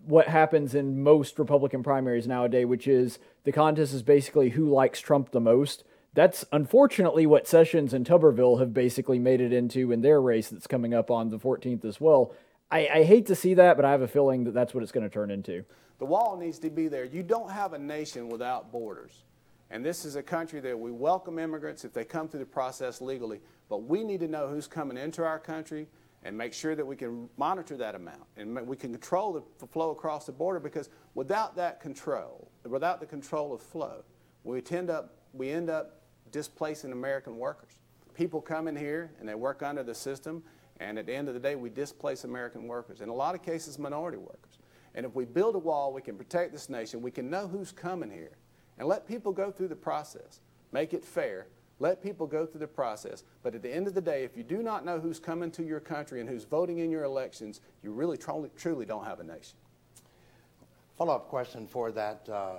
what 0.05 0.29
happens 0.29 0.77
in 0.77 1.03
most 1.03 1.41
Republican 1.41 1.83
primaries 1.83 2.29
nowadays, 2.29 2.67
which 2.67 2.87
is 2.87 3.19
the 3.43 3.51
contest 3.51 3.93
is 3.93 4.05
basically 4.05 4.51
who 4.51 4.71
likes 4.71 5.01
Trump 5.01 5.33
the 5.33 5.41
most. 5.41 5.83
That's 6.17 6.47
unfortunately 6.51 7.27
what 7.27 7.47
Sessions 7.47 7.93
and 7.93 8.07
Tuberville 8.07 8.59
have 8.59 8.73
basically 8.73 9.19
made 9.19 9.43
it 9.43 9.53
into 9.53 9.93
in 9.93 10.01
their 10.01 10.19
race 10.19 10.49
that's 10.49 10.67
coming 10.67 10.95
up 10.95 11.11
on 11.11 11.29
the 11.29 11.39
14th 11.39 11.85
as 11.85 12.01
well. 12.01 12.33
I, 12.71 12.89
I 12.89 13.03
hate 13.03 13.27
to 13.27 13.35
see 13.35 13.53
that, 13.53 13.77
but 13.77 13.85
I 13.85 13.91
have 13.91 14.01
a 14.01 14.09
feeling 14.09 14.45
that 14.45 14.55
that's 14.55 14.73
what 14.73 14.83
it's 14.83 14.93
going 14.93 15.05
to 15.05 15.13
turn 15.13 15.31
into. 15.31 15.63
The 15.99 16.07
wall 16.07 16.39
needs 16.39 16.59
to 16.61 16.71
be 16.71 16.89
there. 16.89 17.05
You 17.05 17.23
don't 17.23 17.51
have 17.51 17.75
a 17.75 17.79
nation 17.79 18.31
without 18.31 18.73
borders. 18.73 19.25
And 19.71 19.85
this 19.85 20.07
is 20.07 20.17
a 20.17 20.23
country 20.23 20.59
that 20.61 20.79
we 20.79 20.91
welcome 20.91 21.39
immigrants 21.39 21.85
if 21.85 21.93
they 21.93 22.05
come 22.05 22.29
through 22.29 22.41
the 22.41 22.47
process 22.47 23.03
legally, 23.03 23.43
but 23.69 23.83
we 23.83 24.03
need 24.03 24.21
to 24.21 24.29
know 24.29 24.49
who's 24.49 24.67
coming 24.67 24.97
into 24.97 25.23
our 25.23 25.39
country 25.39 25.87
and 26.23 26.37
make 26.37 26.55
sure 26.55 26.75
that 26.75 26.87
we 26.87 26.97
can 26.97 27.29
monitor 27.37 27.77
that 27.77 27.95
amount 27.95 28.25
and 28.39 28.67
we 28.67 28.77
can 28.79 28.91
control 28.91 29.45
the 29.59 29.67
flow 29.67 29.91
across 29.91 30.25
the 30.25 30.33
border 30.33 30.61
because 30.61 30.89
without 31.15 31.57
that 31.57 31.79
control, 31.79 32.51
without 32.65 33.01
the 33.01 33.07
control 33.07 33.53
of 33.53 33.61
flow, 33.61 34.03
we 34.45 34.63
tend 34.63 34.89
up 34.89 35.13
we 35.37 35.51
end 35.51 35.69
up 35.69 35.96
displacing 36.37 36.93
American 36.93 37.39
workers. 37.39 37.79
People 38.13 38.43
come 38.43 38.69
in 38.69 38.77
here 38.77 39.11
and 39.19 39.27
they 39.27 39.35
work 39.35 39.63
under 39.63 39.83
the 39.83 39.95
system, 39.95 40.43
and 40.81 40.99
at 40.99 41.07
the 41.07 41.15
end 41.15 41.29
of 41.29 41.35
the 41.35 41.41
day, 41.41 41.55
we 41.57 41.71
displace 41.71 42.25
American 42.25 42.69
workers. 42.69 43.01
In 43.01 43.09
a 43.09 43.15
lot 43.15 43.35
of 43.35 43.43
cases, 43.43 43.79
minority 43.79 44.19
workers. 44.19 44.59
And 44.95 45.07
if 45.07 45.15
we 45.15 45.25
build 45.25 45.55
a 45.55 45.59
wall, 45.59 45.95
we 45.95 46.03
can 46.03 46.15
protect 46.15 46.53
this 46.53 46.69
nation. 46.69 47.01
We 47.01 47.11
can 47.11 47.31
know 47.31 47.49
who's 47.49 47.73
coming 47.73 48.11
here 48.11 48.37
and 48.79 48.87
let 48.87 49.09
people 49.09 49.33
go 49.33 49.51
through 49.51 49.69
the 49.69 49.77
process. 49.77 50.41
Make 50.73 50.93
it 50.93 51.03
fair. 51.03 51.47
Let 51.79 52.03
people 52.03 52.27
go 52.27 52.45
through 52.45 52.61
the 52.61 52.67
process. 52.67 53.25
But 53.43 53.55
at 53.55 53.63
the 53.63 53.75
end 53.75 53.87
of 53.87 53.95
the 53.95 54.03
day, 54.03 54.23
if 54.23 54.37
you 54.37 54.43
do 54.43 54.63
not 54.63 54.85
know 54.85 55.01
who's 55.01 55.19
coming 55.19 55.51
to 55.53 55.63
your 55.63 55.81
country 55.81 56.21
and 56.21 56.29
who's 56.29 56.45
voting 56.45 56.81
in 56.81 56.91
your 56.91 57.05
elections, 57.05 57.63
you 57.83 57.93
really 57.93 58.19
truly, 58.19 58.51
truly 58.57 58.85
don't 58.85 59.05
have 59.05 59.21
a 59.21 59.25
nation. 59.25 59.57
Follow-up 60.99 61.29
question 61.29 61.67
for 61.67 61.93
that, 61.93 62.29
uh, 62.29 62.59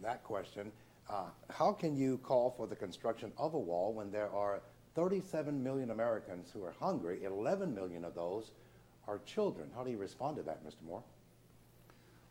that 0.00 0.22
question. 0.22 0.70
Uh, 1.08 1.26
how 1.50 1.72
can 1.72 1.96
you 1.96 2.18
call 2.18 2.50
for 2.50 2.66
the 2.66 2.74
construction 2.74 3.32
of 3.38 3.54
a 3.54 3.58
wall 3.58 3.92
when 3.92 4.10
there 4.10 4.30
are 4.30 4.60
37 4.94 5.62
million 5.62 5.90
Americans 5.90 6.50
who 6.52 6.64
are 6.64 6.74
hungry, 6.80 7.22
11 7.24 7.74
million 7.74 8.04
of 8.04 8.14
those 8.14 8.52
are 9.06 9.18
children? 9.18 9.70
How 9.74 9.84
do 9.84 9.90
you 9.90 9.98
respond 9.98 10.36
to 10.36 10.42
that, 10.42 10.66
Mr. 10.66 10.82
Moore? 10.84 11.02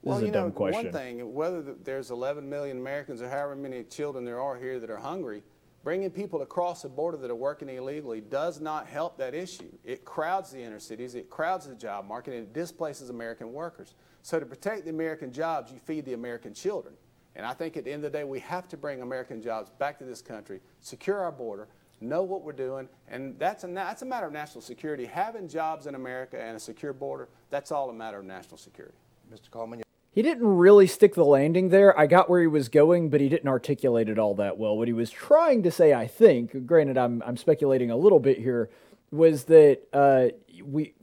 well, 0.02 0.24
you 0.24 0.30
know, 0.30 0.50
one 0.50 0.92
thing, 0.92 1.34
whether 1.34 1.62
there's 1.84 2.12
11 2.12 2.48
million 2.48 2.78
Americans 2.78 3.22
or 3.22 3.30
however 3.30 3.56
many 3.56 3.84
children 3.84 4.24
there 4.24 4.40
are 4.40 4.56
here 4.56 4.80
that 4.80 4.90
are 4.90 4.98
hungry, 4.98 5.42
bringing 5.84 6.12
people 6.12 6.44
across 6.44 6.84
the 6.84 6.90
border 6.90 7.18
that 7.18 7.32
are 7.32 7.36
working 7.36 7.70
illegally 7.70 8.22
does 8.22 8.62
not 8.62 8.86
help 8.88 9.18
that 9.18 9.34
issue. 9.34 9.72
It 9.84 10.06
crowds 10.06 10.52
the 10.52 10.62
inner 10.62 10.80
cities, 10.80 11.16
it 11.16 11.30
crowds 11.30 11.68
the 11.68 11.76
job 11.76 12.08
market, 12.08 12.36
and 12.36 12.44
it 12.44 12.54
displaces 12.54 13.10
American 13.10 13.52
workers. 13.52 13.96
So 14.22 14.40
to 14.40 14.46
protect 14.46 14.84
the 14.84 14.92
American 14.92 15.32
jobs, 15.32 15.72
you 15.72 15.80
feed 15.80 16.06
the 16.06 16.14
American 16.14 16.54
children. 16.54 16.94
And 17.36 17.46
I 17.46 17.54
think 17.54 17.76
at 17.78 17.84
the 17.84 17.92
end 17.92 18.06
of 18.06 18.12
the 18.12 18.18
day, 18.18 18.24
we 18.24 18.40
have 18.40 18.68
to 18.70 18.78
bring 18.78 19.02
American 19.02 19.42
jobs 19.42 19.70
back 19.78 19.98
to 20.00 20.06
this 20.06 20.22
country, 20.22 20.62
secure 20.80 21.20
our 21.20 21.32
border, 21.32 21.68
know 22.02 22.24
what 22.24 22.44
we're 22.44 22.54
doing, 22.54 22.88
and 23.08 23.38
that's 23.40 23.64
a, 23.64 23.68
that's 23.68 24.02
a 24.02 24.06
matter 24.06 24.28
of 24.28 24.34
national 24.34 24.62
security. 24.62 25.06
Having 25.06 25.50
jobs 25.50 25.88
in 25.88 25.96
America 25.96 26.42
and 26.42 26.56
a 26.56 26.60
secure 26.60 26.94
border, 26.94 27.30
that's 27.50 27.72
all 27.72 27.90
a 27.90 27.94
matter 27.94 28.20
of 28.20 28.26
national 28.26 28.58
security. 28.58 28.98
Mr. 29.34 29.50
Coleman, 29.50 29.82
he 30.16 30.22
didn't 30.22 30.48
really 30.48 30.88
stick 30.88 31.14
the 31.14 31.26
landing 31.26 31.70
there. 31.70 31.98
I 32.00 32.08
got 32.08 32.30
where 32.30 32.40
he 32.40 32.48
was 32.48 32.70
going, 32.70 33.10
but 33.10 33.20
he 33.20 33.28
didn't 33.28 33.50
articulate 33.50 34.08
it 34.08 34.18
all 34.18 34.34
that 34.36 34.58
well. 34.58 34.78
What 34.78 34.88
he 34.88 34.94
was 34.94 35.12
trying 35.12 35.62
to 35.64 35.72
say, 35.72 35.94
I 35.94 36.08
think, 36.08 36.66
granted, 36.66 36.98
I'm 36.98 37.22
I'm 37.26 37.36
speculating 37.36 37.92
a 37.92 37.98
little 37.98 38.22
bit 38.22 38.38
here, 38.38 38.70
was 39.12 39.44
that 39.46 39.82
uh, 39.92 40.28
we. 40.64 40.94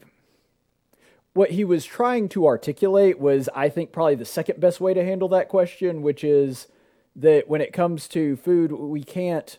What 1.34 1.52
he 1.52 1.64
was 1.64 1.84
trying 1.84 2.28
to 2.30 2.46
articulate 2.46 3.18
was, 3.18 3.48
I 3.54 3.68
think, 3.68 3.92
probably 3.92 4.16
the 4.16 4.24
second 4.24 4.60
best 4.60 4.80
way 4.80 4.92
to 4.92 5.04
handle 5.04 5.28
that 5.28 5.48
question, 5.48 6.02
which 6.02 6.24
is 6.24 6.68
that 7.16 7.48
when 7.48 7.60
it 7.60 7.72
comes 7.72 8.06
to 8.08 8.36
food, 8.36 8.72
we 8.72 9.02
can't 9.02 9.58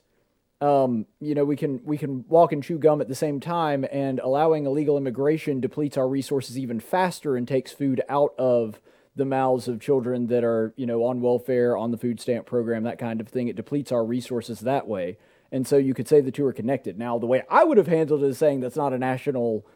um, 0.64 1.08
you 1.20 1.36
know, 1.36 1.44
we 1.44 1.58
can 1.58 1.82
we 1.84 1.98
can 1.98 2.24
walk 2.30 2.54
and 2.54 2.64
chew 2.64 2.78
gum 2.78 3.02
at 3.02 3.10
the 3.10 3.16
same 3.16 3.42
time, 3.42 3.86
and 3.92 4.20
allowing 4.20 4.66
illegal 4.66 4.98
immigration 4.98 5.60
depletes 5.60 5.98
our 5.98 6.08
resources 6.08 6.58
even 6.58 6.80
faster 6.80 7.36
and 7.36 7.46
takes 7.46 7.74
food 7.74 8.02
out 8.08 8.34
of 8.38 8.80
the 9.14 9.26
mouths 9.26 9.68
of 9.68 9.82
children 9.82 10.28
that 10.28 10.44
are, 10.46 10.74
you 10.78 10.86
know, 10.86 11.04
on 11.04 11.20
welfare, 11.20 11.76
on 11.76 11.92
the 11.92 11.98
food 11.98 12.22
stamp 12.22 12.46
program, 12.46 12.84
that 12.84 12.98
kind 12.98 13.20
of 13.20 13.28
thing. 13.28 13.50
It 13.50 13.58
depletes 13.58 13.92
our 13.92 14.06
resources 14.06 14.62
that 14.62 14.88
way. 14.88 15.18
And 15.52 15.68
so 15.68 15.78
you 15.78 15.94
could 15.94 16.08
say 16.08 16.22
the 16.22 16.32
two 16.32 16.46
are 16.46 16.54
connected. 16.54 16.98
Now, 16.98 17.20
the 17.20 17.28
way 17.28 17.44
I 17.50 17.66
would 17.66 17.78
have 17.78 17.88
handled 17.88 18.24
it 18.24 18.28
is 18.28 18.38
saying 18.38 18.62
that's 18.62 18.78
not 18.78 18.94
a 18.94 18.98
national 18.98 19.68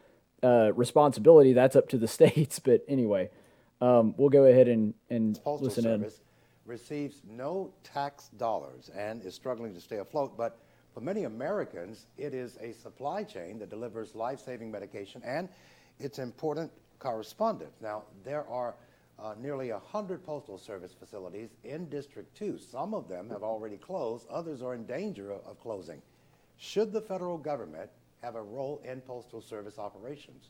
uh, 0.43 0.71
responsibility, 0.73 1.53
that's 1.53 1.75
up 1.75 1.89
to 1.89 1.97
the 1.97 2.07
states. 2.17 2.59
But 2.59 2.83
anyway, 2.87 3.29
um, 3.81 4.13
we'll 4.17 4.29
go 4.29 4.45
ahead 4.45 4.67
and, 4.67 4.93
and 5.09 5.35
Postal 5.43 5.67
listen 5.67 5.83
Service 5.83 6.15
in. 6.15 6.71
receives 6.71 7.21
no 7.29 7.71
tax 7.83 8.29
dollars 8.37 8.89
and 8.95 9.23
is 9.23 9.35
struggling 9.35 9.73
to 9.73 9.81
stay 9.81 9.97
afloat. 9.97 10.37
But 10.37 10.57
for 10.93 11.01
many 11.01 11.23
Americans, 11.25 12.07
it 12.17 12.33
is 12.33 12.57
a 12.61 12.73
supply 12.73 13.23
chain 13.23 13.59
that 13.59 13.69
delivers 13.69 14.15
life 14.15 14.39
saving 14.39 14.71
medication 14.71 15.21
and 15.23 15.47
it's 15.99 16.19
important 16.19 16.71
correspondence. 16.99 17.75
Now, 17.81 18.03
there 18.23 18.47
are 18.49 18.75
uh, 19.19 19.33
nearly 19.39 19.71
100 19.71 20.23
Postal 20.23 20.57
Service 20.57 20.93
facilities 20.97 21.49
in 21.63 21.89
District 21.89 22.35
2. 22.37 22.57
Some 22.57 22.93
of 22.93 23.07
them 23.07 23.29
have 23.29 23.43
already 23.43 23.77
closed, 23.77 24.27
others 24.29 24.61
are 24.61 24.75
in 24.75 24.85
danger 24.85 25.31
of, 25.31 25.41
of 25.45 25.59
closing. 25.59 26.01
Should 26.57 26.91
the 26.93 27.01
federal 27.01 27.37
government 27.37 27.89
have 28.27 28.35
a 28.35 28.41
role 28.41 28.81
in 28.83 28.99
Postal 28.99 29.41
Service 29.41 29.79
operations? 29.79 30.49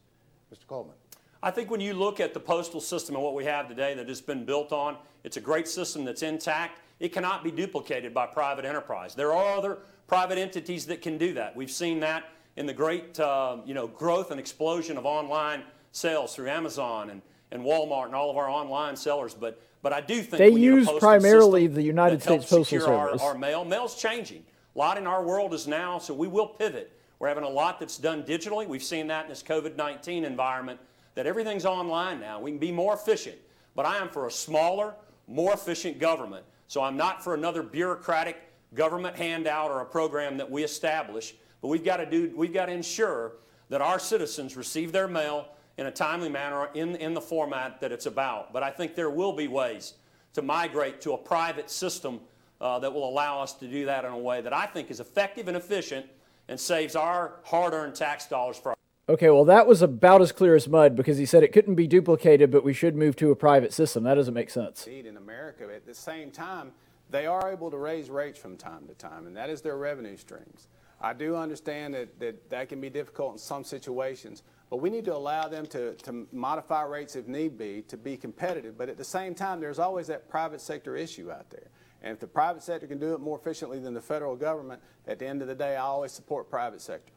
Mr. 0.52 0.66
Coleman. 0.66 0.96
I 1.44 1.52
think 1.52 1.70
when 1.70 1.80
you 1.80 1.94
look 1.94 2.20
at 2.20 2.34
the 2.34 2.40
postal 2.40 2.82
system 2.82 3.14
and 3.14 3.24
what 3.24 3.36
we 3.36 3.46
have 3.46 3.68
today 3.68 3.94
that 3.94 4.10
it's 4.10 4.20
been 4.20 4.46
built 4.46 4.72
on, 4.72 4.98
it's 5.24 5.38
a 5.38 5.42
great 5.42 5.68
system 5.68 6.04
that's 6.04 6.24
intact. 6.24 6.82
It 7.00 7.14
cannot 7.14 7.44
be 7.44 7.52
duplicated 7.52 8.16
by 8.16 8.26
private 8.26 8.66
enterprise. 8.66 9.14
There 9.14 9.32
are 9.32 9.56
other 9.56 9.78
private 10.08 10.40
entities 10.40 10.88
that 10.88 11.04
can 11.04 11.20
do 11.20 11.36
that. 11.36 11.56
We've 11.56 11.70
seen 11.70 12.00
that 12.00 12.24
in 12.56 12.66
the 12.66 12.74
great 12.74 13.20
uh, 13.20 13.58
you 13.64 13.76
know, 13.76 13.86
growth 13.86 14.32
and 14.32 14.40
explosion 14.40 14.98
of 14.98 15.06
online 15.06 15.62
sales 15.92 16.34
through 16.34 16.50
Amazon 16.50 17.12
and 17.12 17.22
and 17.52 17.62
Walmart 17.62 18.08
and 18.08 18.16
all 18.16 18.32
of 18.32 18.38
our 18.38 18.50
online 18.50 18.96
sellers. 18.96 19.36
But 19.36 19.62
but 19.84 19.94
I 19.94 20.02
do 20.02 20.24
think 20.24 20.40
they 20.40 20.50
use 20.50 20.90
primarily 20.98 21.68
the 21.68 21.84
United 21.84 22.24
States 22.24 22.50
Postal 22.50 22.82
Service. 22.82 23.22
Our, 23.22 23.34
our 23.34 23.38
mail, 23.38 23.64
mail's 23.64 24.02
changing. 24.02 24.44
A 24.76 24.80
lot 24.80 24.98
in 24.98 25.06
our 25.06 25.24
world 25.24 25.54
is 25.54 25.68
now, 25.68 26.00
so 26.00 26.16
we 26.16 26.28
will 26.28 26.48
pivot. 26.48 26.97
We're 27.20 27.28
having 27.28 27.44
a 27.44 27.50
lot 27.50 27.80
that's 27.80 27.98
done 27.98 28.24
digitally. 28.24 28.68
We've 28.68 28.84
seen 28.84 29.08
that 29.08 29.26
in 29.26 29.30
this 29.30 29.44
COVID-19 29.44 30.24
environment. 30.24 30.80
That 31.16 31.26
everything's 31.26 31.66
online 31.66 32.20
now. 32.20 32.40
We 32.40 32.52
can 32.52 32.60
be 32.60 32.72
more 32.72 32.94
efficient. 32.94 33.38
But 33.76 33.86
I 33.86 33.98
am 33.98 34.10
for 34.10 34.28
a 34.28 34.32
smaller, 34.32 34.94
more 35.28 35.54
efficient 35.54 36.00
government. 36.00 36.46
So 36.68 36.82
I'm 36.82 36.96
not 36.96 37.24
for 37.24 37.34
another 37.34 37.64
bureaucratic 37.64 38.38
government 38.76 39.16
handout 39.16 39.72
or 39.72 39.82
a 39.82 39.86
program 39.86 40.38
that 40.38 40.50
we 40.50 40.64
establish. 40.64 41.34
But 41.62 41.70
we've 41.70 41.84
got 41.84 41.98
to 41.98 42.06
do. 42.06 42.32
We've 42.36 42.54
got 42.54 42.68
to 42.68 42.72
ensure 42.72 43.34
that 43.70 43.82
our 43.82 43.98
citizens 43.98 44.56
receive 44.56 44.92
their 44.92 45.08
mail 45.08 45.48
in 45.78 45.88
a 45.88 45.92
timely 45.92 46.30
manner 46.30 46.70
in, 46.74 46.96
in 46.96 47.14
the 47.14 47.22
format 47.22 47.80
that 47.82 47.92
it's 47.92 48.06
about. 48.06 48.54
But 48.54 48.64
I 48.64 48.70
think 48.70 48.96
there 48.96 49.10
will 49.10 49.34
be 49.34 49.48
ways 49.48 49.94
to 50.34 50.42
migrate 50.42 51.02
to 51.02 51.14
a 51.14 51.18
private 51.18 51.70
system 51.70 52.20
uh, 52.62 52.80
that 52.80 52.94
will 52.94 53.08
allow 53.08 53.42
us 53.42 53.54
to 53.54 53.68
do 53.68 53.86
that 53.86 54.06
in 54.06 54.12
a 54.12 54.18
way 54.18 54.42
that 54.42 54.54
I 54.54 54.66
think 54.66 54.90
is 54.92 55.00
effective 55.00 55.48
and 55.48 55.58
efficient 55.58 56.06
and 56.48 56.60
saves 56.60 56.96
our 56.96 57.40
hard 57.44 57.74
earned 57.74 57.96
tax 57.96 58.28
dollars 58.28 58.58
for 58.58 58.70
our 58.70 58.78
Okay, 59.10 59.30
well, 59.30 59.46
that 59.46 59.68
was 59.68 59.82
about 59.82 60.22
as 60.22 60.34
clear 60.34 60.54
as 60.54 60.68
mud 60.68 60.94
because 60.94 61.18
he 61.18 61.26
said 61.26 61.42
it 61.42 61.54
couldn't 61.54 61.76
be 61.76 61.88
duplicated, 61.88 62.52
but 62.52 62.66
we 62.66 62.74
should 62.74 62.94
move 62.94 63.16
to 63.16 63.32
a 63.32 63.38
private 63.38 63.72
system. 63.72 64.04
That 64.04 64.16
doesn't 64.16 64.34
make 64.34 64.50
sense. 64.50 64.86
In 64.86 65.16
America, 65.16 65.70
at 65.74 65.86
the 65.86 65.94
same 65.94 66.30
time, 66.30 66.74
they 67.10 67.26
are 67.26 67.50
able 67.50 67.72
to 67.72 67.78
raise 67.78 68.10
rates 68.10 68.38
from 68.38 68.58
time 68.58 68.86
to 68.88 68.94
time, 68.94 69.26
and 69.26 69.38
that 69.38 69.50
is 69.50 69.62
their 69.62 69.78
revenue 69.78 70.18
streams. 70.18 70.68
I 71.00 71.14
do 71.14 71.38
understand 71.38 71.94
that 71.94 72.20
that, 72.20 72.50
that 72.50 72.68
can 72.68 72.82
be 72.82 72.90
difficult 72.90 73.34
in 73.34 73.38
some 73.38 73.64
situations, 73.64 74.44
but 74.70 74.78
we 74.78 74.90
need 74.90 75.06
to 75.06 75.16
allow 75.16 75.48
them 75.48 75.66
to, 75.68 75.94
to 75.94 76.28
modify 76.34 76.84
rates 76.84 77.16
if 77.16 77.28
need 77.28 77.58
be 77.58 77.84
to 77.88 77.96
be 77.96 78.18
competitive. 78.18 78.78
But 78.78 78.90
at 78.90 78.98
the 78.98 79.06
same 79.06 79.34
time, 79.34 79.62
there's 79.62 79.80
always 79.80 80.08
that 80.08 80.28
private 80.28 80.60
sector 80.60 80.98
issue 80.98 81.32
out 81.32 81.50
there. 81.50 81.70
And 82.02 82.14
if 82.14 82.20
the 82.20 82.28
private 82.28 82.62
sector 82.62 82.88
can 82.88 83.00
do 83.00 83.14
it 83.14 83.20
more 83.20 83.38
efficiently 83.38 83.80
than 83.80 83.94
the 83.94 84.02
federal 84.02 84.36
government, 84.36 84.82
at 85.08 85.20
the 85.20 85.28
end 85.28 85.42
of 85.42 85.48
the 85.48 85.56
day, 85.56 85.76
I 85.76 85.82
always 85.82 86.12
support 86.12 86.50
private 86.50 86.82
sector. 86.82 87.14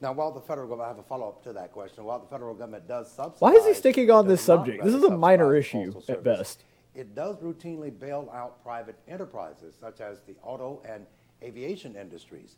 Now, 0.00 0.12
while 0.12 0.30
the 0.30 0.40
federal 0.40 0.68
government, 0.68 0.86
I 0.86 0.90
have 0.90 0.98
a 0.98 1.02
follow 1.02 1.28
up 1.28 1.42
to 1.44 1.52
that 1.54 1.72
question. 1.72 2.04
While 2.04 2.18
the 2.20 2.26
federal 2.26 2.54
government 2.54 2.86
does 2.86 3.10
subsidize. 3.10 3.40
Why 3.40 3.52
is 3.52 3.66
he 3.66 3.74
sticking 3.74 4.10
on 4.10 4.28
this 4.28 4.42
subject? 4.42 4.84
This 4.84 4.94
is 4.94 5.02
a 5.04 5.16
minor 5.16 5.56
issue 5.56 5.92
service, 5.92 6.10
at 6.10 6.22
best. 6.22 6.64
It 6.94 7.14
does 7.14 7.36
routinely 7.38 7.98
bail 7.98 8.30
out 8.32 8.62
private 8.62 8.96
enterprises 9.08 9.74
such 9.80 10.00
as 10.00 10.20
the 10.26 10.34
auto 10.42 10.82
and 10.86 11.06
aviation 11.42 11.96
industries. 11.96 12.56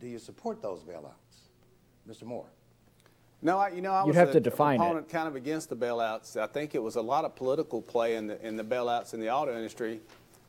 Do 0.00 0.06
you 0.06 0.18
support 0.18 0.62
those 0.62 0.82
bailouts? 0.82 1.48
Mr. 2.08 2.22
Moore. 2.22 2.46
No, 3.40 3.58
I, 3.58 3.68
you 3.68 3.82
know, 3.82 3.92
I 3.92 4.00
You'd 4.00 4.08
was 4.08 4.16
have 4.16 4.30
a, 4.30 4.32
to 4.32 4.40
define 4.40 4.80
a 4.80 4.96
it. 4.96 5.08
kind 5.08 5.28
of 5.28 5.36
against 5.36 5.68
the 5.68 5.76
bailouts. 5.76 6.36
I 6.36 6.46
think 6.46 6.74
it 6.74 6.82
was 6.82 6.96
a 6.96 7.02
lot 7.02 7.24
of 7.24 7.36
political 7.36 7.80
play 7.80 8.16
in 8.16 8.26
the, 8.26 8.44
in 8.46 8.56
the 8.56 8.64
bailouts 8.64 9.14
in 9.14 9.20
the 9.20 9.30
auto 9.30 9.56
industry 9.56 10.00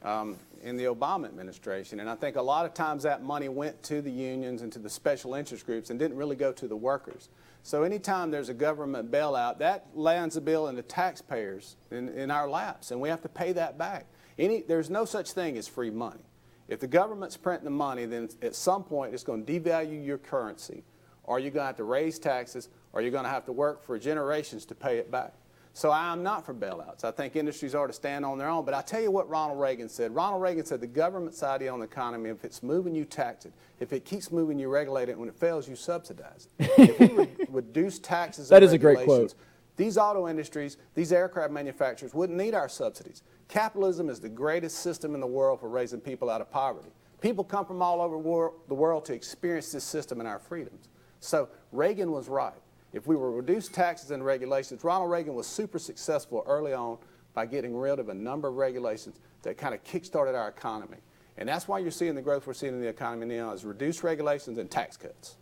um, 0.04 0.38
in 0.64 0.76
the 0.76 0.86
Obama 0.86 1.26
administration. 1.26 2.00
And 2.00 2.10
I 2.10 2.16
think 2.16 2.36
a 2.36 2.42
lot 2.42 2.66
of 2.66 2.74
times 2.74 3.04
that 3.04 3.22
money 3.24 3.48
went 3.48 3.82
to 3.84 4.02
the 4.02 4.10
unions 4.10 4.64
and 4.64 4.72
to 4.74 4.80
the 4.80 4.90
special 4.90 5.36
interest 5.36 5.66
groups 5.66 5.92
and 5.92 6.00
didn't 6.00 6.18
really 6.18 6.36
go 6.36 6.52
to 6.52 6.68
the 6.68 6.76
workers. 6.76 7.30
So 7.62 7.84
anytime 7.84 8.32
there's 8.32 8.50
a 8.50 8.54
government 8.54 9.12
bailout, 9.12 9.60
that 9.60 9.88
lands 9.94 10.36
a 10.38 10.42
bill 10.42 10.68
in 10.70 10.76
the 10.76 10.82
taxpayers 10.82 11.76
in, 11.92 12.10
in 12.10 12.32
our 12.32 12.50
laps, 12.50 12.92
and 12.92 13.00
we 13.02 13.10
have 13.10 13.22
to 13.22 13.30
pay 13.30 13.52
that 13.52 13.78
back. 13.78 14.06
Any, 14.40 14.62
there's 14.62 14.90
no 14.90 15.06
such 15.06 15.34
thing 15.34 15.58
as 15.58 15.68
free 15.68 15.90
money. 15.92 16.24
If 16.70 16.80
the 16.80 16.88
government's 16.88 17.36
printing 17.36 17.66
the 17.66 17.72
money, 17.72 18.06
then 18.06 18.30
at 18.42 18.56
some 18.56 18.84
point 18.84 19.14
it's 19.14 19.24
going 19.24 19.46
to 19.46 19.60
devalue 19.60 20.04
your 20.04 20.18
currency, 20.18 20.84
or 21.30 21.40
you're 21.40 21.52
going 21.52 21.62
to 21.62 21.68
have 21.68 21.76
to 21.78 21.84
raise 21.84 22.18
taxes, 22.18 22.70
or 22.92 23.02
you're 23.02 23.12
going 23.12 23.24
to 23.24 23.30
have 23.30 23.46
to 23.46 23.52
work 23.52 23.84
for 23.84 24.00
generations 24.00 24.66
to 24.66 24.74
pay 24.74 24.98
it 24.98 25.12
back. 25.12 25.36
So 25.76 25.92
I'm 25.92 26.24
not 26.24 26.44
for 26.44 26.56
bailouts. 26.56 27.04
I 27.04 27.12
think 27.12 27.36
industries 27.36 27.76
ought 27.76 27.86
to 27.86 27.94
stand 27.94 28.26
on 28.26 28.40
their 28.40 28.50
own. 28.50 28.66
But 28.66 28.74
I 28.74 28.82
tell 28.82 29.00
you 29.00 29.12
what 29.12 29.30
Ronald 29.30 29.60
Reagan 29.60 29.90
said. 29.90 30.14
Ronald 30.16 30.42
Reagan 30.42 30.66
said 30.66 30.82
the 30.82 30.88
government's 30.88 31.44
idea 31.44 31.72
on 31.72 31.80
the 31.80 31.86
economy, 31.86 32.32
if 32.32 32.44
it's 32.44 32.64
moving, 32.64 32.96
you 32.96 33.06
tax 33.06 33.46
it. 33.46 33.54
If 33.80 33.94
it 33.94 34.06
keeps 34.06 34.32
moving, 34.32 34.58
you 34.58 34.70
regulate 34.70 35.08
it. 35.08 35.20
When 35.20 35.30
it 35.30 35.36
fails, 35.36 35.70
you 35.70 35.76
subsidize 35.76 36.48
it. 36.58 36.72
if 36.80 37.00
we 37.00 37.08
re- 37.10 37.30
reduce 37.50 38.00
taxes 38.00 38.50
that 38.50 38.64
is 38.64 38.74
a 38.74 38.80
great 38.80 39.06
quote. 39.06 39.36
these 39.78 40.00
auto 40.00 40.28
industries, 40.28 40.78
these 40.96 41.14
aircraft 41.14 41.54
manufacturers 41.54 42.16
wouldn't 42.16 42.40
need 42.40 42.56
our 42.56 42.68
subsidies. 42.68 43.22
Capitalism 43.50 44.10
is 44.10 44.20
the 44.20 44.30
greatest 44.30 44.80
system 44.80 45.14
in 45.14 45.22
the 45.22 45.28
world 45.28 45.60
for 45.60 45.70
raising 45.70 46.02
people 46.02 46.28
out 46.28 46.42
of 46.42 46.50
poverty. 46.50 46.90
People 47.22 47.44
come 47.44 47.66
from 47.66 47.84
all 47.84 48.02
over 48.02 48.18
wor- 48.18 48.54
the 48.68 48.74
world 48.74 49.06
to 49.06 49.14
experience 49.14 49.72
this 49.72 49.84
system 49.84 50.20
and 50.20 50.28
our 50.28 50.40
freedoms. 50.40 50.90
So 51.20 51.50
Reagan 51.72 52.12
was 52.12 52.28
right. 52.28 52.54
If 52.94 53.06
we 53.08 53.16
were 53.16 53.32
reduce 53.32 53.68
taxes 53.68 54.12
and 54.12 54.26
regulations, 54.26 54.84
Ronald 54.84 55.12
Reagan 55.12 55.36
was 55.36 55.48
super 55.48 55.78
successful 55.78 56.44
early 56.48 56.74
on 56.74 56.98
by 57.34 57.46
getting 57.46 57.78
rid 57.78 58.00
of 58.00 58.10
a 58.10 58.14
number 58.14 58.48
of 58.48 58.56
regulations 58.56 59.20
that 59.44 59.58
kind 59.58 59.76
of 59.76 59.84
kickstarted 59.84 60.36
our 60.36 60.50
economy. 60.50 60.98
And 61.38 61.48
that's 61.48 61.68
why 61.68 61.80
you're 61.80 61.92
seeing 61.92 62.16
the 62.16 62.22
growth 62.22 62.48
we're 62.48 62.54
seeing 62.54 62.74
in 62.74 62.82
the 62.82 62.88
economy 62.88 63.26
now 63.26 63.54
is 63.54 63.64
reduced 63.64 64.04
regulations 64.04 64.58
and 64.58 64.70
tax 64.70 64.98
cuts. 64.98 65.36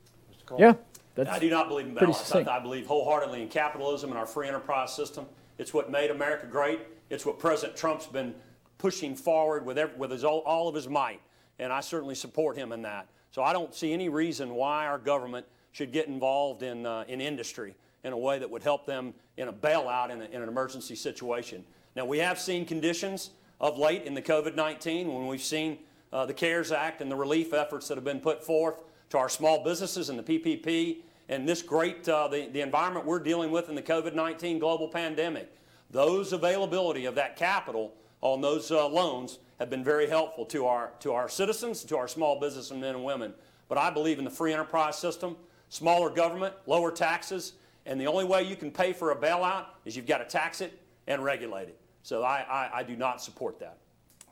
Yeah, 0.58 0.74
that's 1.16 1.30
I 1.30 1.40
do 1.40 1.50
not 1.50 1.68
believe 1.68 1.88
in 1.88 1.96
balance. 1.96 2.32
I. 2.34 2.44
I 2.44 2.60
believe 2.60 2.86
wholeheartedly 2.86 3.42
in 3.42 3.48
capitalism 3.50 4.12
and 4.12 4.20
our 4.20 4.28
free 4.28 4.48
enterprise 4.48 4.94
system. 4.94 5.26
It's 5.58 5.74
what 5.74 5.90
made 5.90 6.12
America 6.12 6.46
great. 6.46 6.82
It's 7.10 7.26
what 7.26 7.40
President 7.40 7.78
Trump's 7.78 8.06
been 8.06 8.36
pushing 8.78 9.16
forward 9.16 9.66
with, 9.66 9.78
every, 9.78 9.98
with 9.98 10.12
his, 10.12 10.24
all, 10.24 10.40
all 10.40 10.68
of 10.68 10.76
his 10.76 10.88
might. 10.88 11.20
And 11.58 11.74
I 11.74 11.82
certainly 11.82 12.13
support 12.13 12.56
him 12.56 12.72
in 12.72 12.84
that. 12.84 13.08
So 13.32 13.42
I 13.42 13.52
don't 13.52 13.74
see 13.74 13.92
any 13.92 14.10
reason 14.10 14.54
why 14.54 14.86
our 14.86 15.00
government 15.00 15.48
should 15.78 15.92
get 15.92 16.08
involved 16.08 16.63
in, 16.63 16.88
uh, 16.88 17.04
in 17.08 17.22
industry 17.22 17.76
in 18.04 18.12
a 18.12 18.18
way 18.18 18.40
that 18.40 18.50
would 18.50 18.63
help 18.63 18.88
them 18.88 19.13
in 19.38 19.48
a 19.48 19.54
bailout 19.54 20.10
in, 20.10 20.22
a, 20.24 20.26
in 20.26 20.42
an 20.42 20.50
emergency 20.50 20.96
situation. 20.96 21.63
Now, 21.96 22.04
we 22.06 22.18
have 22.18 22.40
seen 22.40 22.66
conditions 22.66 23.30
of 23.62 23.78
late 23.78 24.04
in 24.06 24.16
the 24.16 24.22
COVID 24.22 24.56
19 24.56 25.13
when 25.13 25.28
we've 25.28 25.40
seen 25.40 25.78
uh, 26.12 26.26
the 26.26 26.34
CARES 26.34 26.72
Act 26.72 27.02
and 27.02 27.12
the 27.12 27.16
relief 27.16 27.54
efforts 27.54 27.88
that 27.90 27.96
have 27.96 28.04
been 28.04 28.20
put 28.20 28.44
forth 28.44 28.80
to 29.12 29.20
our 29.20 29.30
small 29.30 29.63
businesses 29.63 30.10
and 30.10 30.18
the 30.18 30.24
PPP 30.24 30.98
and 31.30 31.48
this 31.48 31.62
great, 31.62 32.10
uh, 32.10 32.28
the, 32.28 32.48
the 32.48 32.62
environment 32.62 33.06
we're 33.06 33.20
dealing 33.20 33.52
with 33.52 33.70
in 33.70 33.76
the 33.76 33.82
COVID 33.82 34.16
19 34.16 34.58
global 34.58 34.88
pandemic. 34.88 35.54
Those 35.92 36.34
availability 36.34 37.06
of 37.06 37.13
that 37.16 37.36
capital 37.36 37.94
on 38.22 38.42
those 38.42 38.72
uh, 38.72 38.88
loans 38.88 39.38
have 39.60 39.70
been 39.70 39.84
very 39.84 40.10
helpful 40.10 40.44
to 40.46 40.66
our, 40.66 40.90
to 41.02 41.13
our 41.13 41.30
citizens, 41.30 41.84
to 41.84 41.98
our 41.98 42.08
small 42.08 42.40
business 42.40 42.72
men 42.72 42.96
and 42.96 43.04
women. 43.04 43.36
But 43.70 43.78
I 43.78 43.92
believe 43.92 44.18
in 44.18 44.26
the 44.26 44.32
free 44.32 44.54
enterprise 44.54 44.98
system, 44.98 45.36
smaller 45.70 46.10
government, 46.10 46.54
lower 46.66 46.92
taxes, 46.92 47.54
and 47.86 48.00
the 48.00 48.08
only 48.08 48.26
way 48.26 48.44
you 48.44 48.56
can 48.56 48.72
pay 48.72 48.94
for 48.94 49.12
a 49.12 49.16
bailout 49.16 49.66
is 49.86 49.96
you've 49.96 50.08
got 50.08 50.18
to 50.20 50.26
tax 50.26 50.62
it 50.62 50.80
and 51.08 51.24
regulate 51.24 51.70
it. 51.70 51.80
So 52.04 52.24
I, 52.24 52.46
I, 52.50 52.80
I 52.80 52.84
do 52.84 52.96
not 52.96 53.22
support 53.22 53.60
that. 53.60 53.78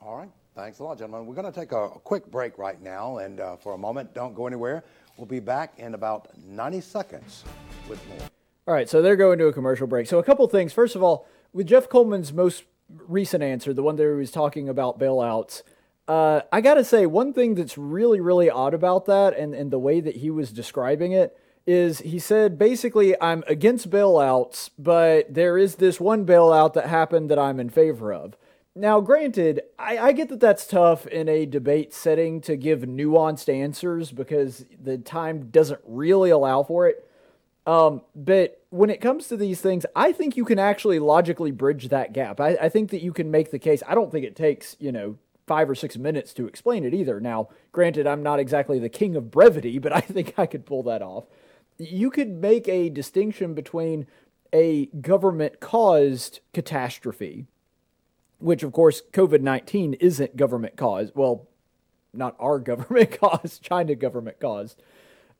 All 0.00 0.16
right. 0.16 0.30
Thanks 0.54 0.78
a 0.78 0.84
lot, 0.84 0.96
gentlemen. 0.96 1.26
We're 1.26 1.34
going 1.34 1.52
to 1.52 1.58
take 1.58 1.72
a, 1.72 1.82
a 1.84 1.98
quick 1.98 2.30
break 2.30 2.56
right 2.56 2.80
now, 2.80 3.18
and 3.18 3.40
uh, 3.40 3.56
for 3.56 3.74
a 3.74 3.78
moment, 3.78 4.14
don't 4.14 4.34
go 4.34 4.46
anywhere. 4.46 4.84
We'll 5.18 5.26
be 5.26 5.40
back 5.40 5.74
in 5.78 5.92
about 5.92 6.28
90 6.46 6.80
seconds 6.80 7.44
with 7.88 8.06
more. 8.08 8.18
All 8.66 8.74
right, 8.74 8.88
so 8.88 9.02
they're 9.02 9.16
going 9.16 9.38
to 9.38 9.48
a 9.48 9.52
commercial 9.52 9.86
break. 9.86 10.06
So 10.06 10.18
a 10.18 10.22
couple 10.22 10.46
things. 10.48 10.72
First 10.72 10.96
of 10.96 11.02
all, 11.02 11.26
with 11.52 11.66
Jeff 11.66 11.90
Coleman's 11.90 12.32
most 12.32 12.64
recent 12.88 13.42
answer, 13.42 13.74
the 13.74 13.82
one 13.82 13.96
that 13.96 14.02
he 14.02 14.08
was 14.08 14.30
talking 14.30 14.68
about 14.68 14.98
bailouts, 14.98 15.62
uh, 16.08 16.42
I 16.52 16.60
got 16.60 16.74
to 16.74 16.84
say 16.84 17.06
one 17.06 17.32
thing 17.32 17.54
that's 17.54 17.76
really, 17.76 18.20
really 18.20 18.48
odd 18.48 18.74
about 18.74 19.06
that, 19.06 19.36
and 19.36 19.54
and 19.54 19.70
the 19.70 19.78
way 19.78 20.00
that 20.00 20.16
he 20.16 20.30
was 20.30 20.52
describing 20.52 21.12
it 21.12 21.36
is 21.66 21.98
he 21.98 22.18
said 22.18 22.58
basically 22.58 23.20
I'm 23.20 23.42
against 23.48 23.90
bailouts, 23.90 24.70
but 24.78 25.34
there 25.34 25.58
is 25.58 25.76
this 25.76 26.00
one 26.00 26.24
bailout 26.24 26.74
that 26.74 26.86
happened 26.86 27.28
that 27.30 27.38
I'm 27.38 27.58
in 27.58 27.70
favor 27.70 28.12
of. 28.12 28.36
Now, 28.76 29.00
granted, 29.00 29.62
I, 29.78 29.98
I 29.98 30.12
get 30.12 30.28
that 30.28 30.38
that's 30.38 30.66
tough 30.66 31.06
in 31.06 31.28
a 31.28 31.46
debate 31.46 31.94
setting 31.94 32.40
to 32.42 32.56
give 32.56 32.80
nuanced 32.80 33.52
answers 33.52 34.12
because 34.12 34.66
the 34.80 34.98
time 34.98 35.48
doesn't 35.50 35.80
really 35.86 36.30
allow 36.30 36.62
for 36.62 36.86
it. 36.86 37.08
Um, 37.66 38.02
but 38.14 38.62
when 38.70 38.90
it 38.90 39.00
comes 39.00 39.26
to 39.28 39.36
these 39.36 39.60
things, 39.60 39.86
I 39.96 40.12
think 40.12 40.36
you 40.36 40.44
can 40.44 40.58
actually 40.58 40.98
logically 40.98 41.50
bridge 41.50 41.88
that 41.88 42.12
gap. 42.12 42.38
I, 42.38 42.50
I 42.60 42.68
think 42.68 42.90
that 42.90 43.02
you 43.02 43.12
can 43.12 43.30
make 43.30 43.50
the 43.50 43.58
case. 43.58 43.82
I 43.88 43.94
don't 43.94 44.12
think 44.12 44.24
it 44.24 44.36
takes, 44.36 44.76
you 44.78 44.92
know, 44.92 45.16
five 45.46 45.70
or 45.70 45.74
six 45.74 45.96
minutes 45.96 46.32
to 46.34 46.46
explain 46.46 46.84
it 46.84 46.94
either. 46.94 47.20
Now, 47.20 47.48
granted, 47.72 48.06
I'm 48.06 48.22
not 48.22 48.40
exactly 48.40 48.78
the 48.78 48.88
king 48.88 49.16
of 49.16 49.30
brevity, 49.30 49.78
but 49.78 49.92
I 49.92 50.00
think 50.00 50.34
I 50.38 50.46
could 50.46 50.66
pull 50.66 50.82
that 50.84 51.02
off. 51.02 51.24
You 51.78 52.10
could 52.10 52.30
make 52.30 52.68
a 52.68 52.88
distinction 52.88 53.54
between 53.54 54.06
a 54.52 54.86
government 54.86 55.60
caused 55.60 56.40
catastrophe, 56.54 57.46
which 58.38 58.62
of 58.62 58.72
course 58.72 59.02
COVID 59.12 59.40
19 59.40 59.94
isn't 59.94 60.36
government 60.36 60.76
caused. 60.76 61.12
Well, 61.14 61.48
not 62.12 62.36
our 62.38 62.58
government 62.60 63.18
caused, 63.20 63.62
China 63.62 63.94
government 63.94 64.40
caused 64.40 64.80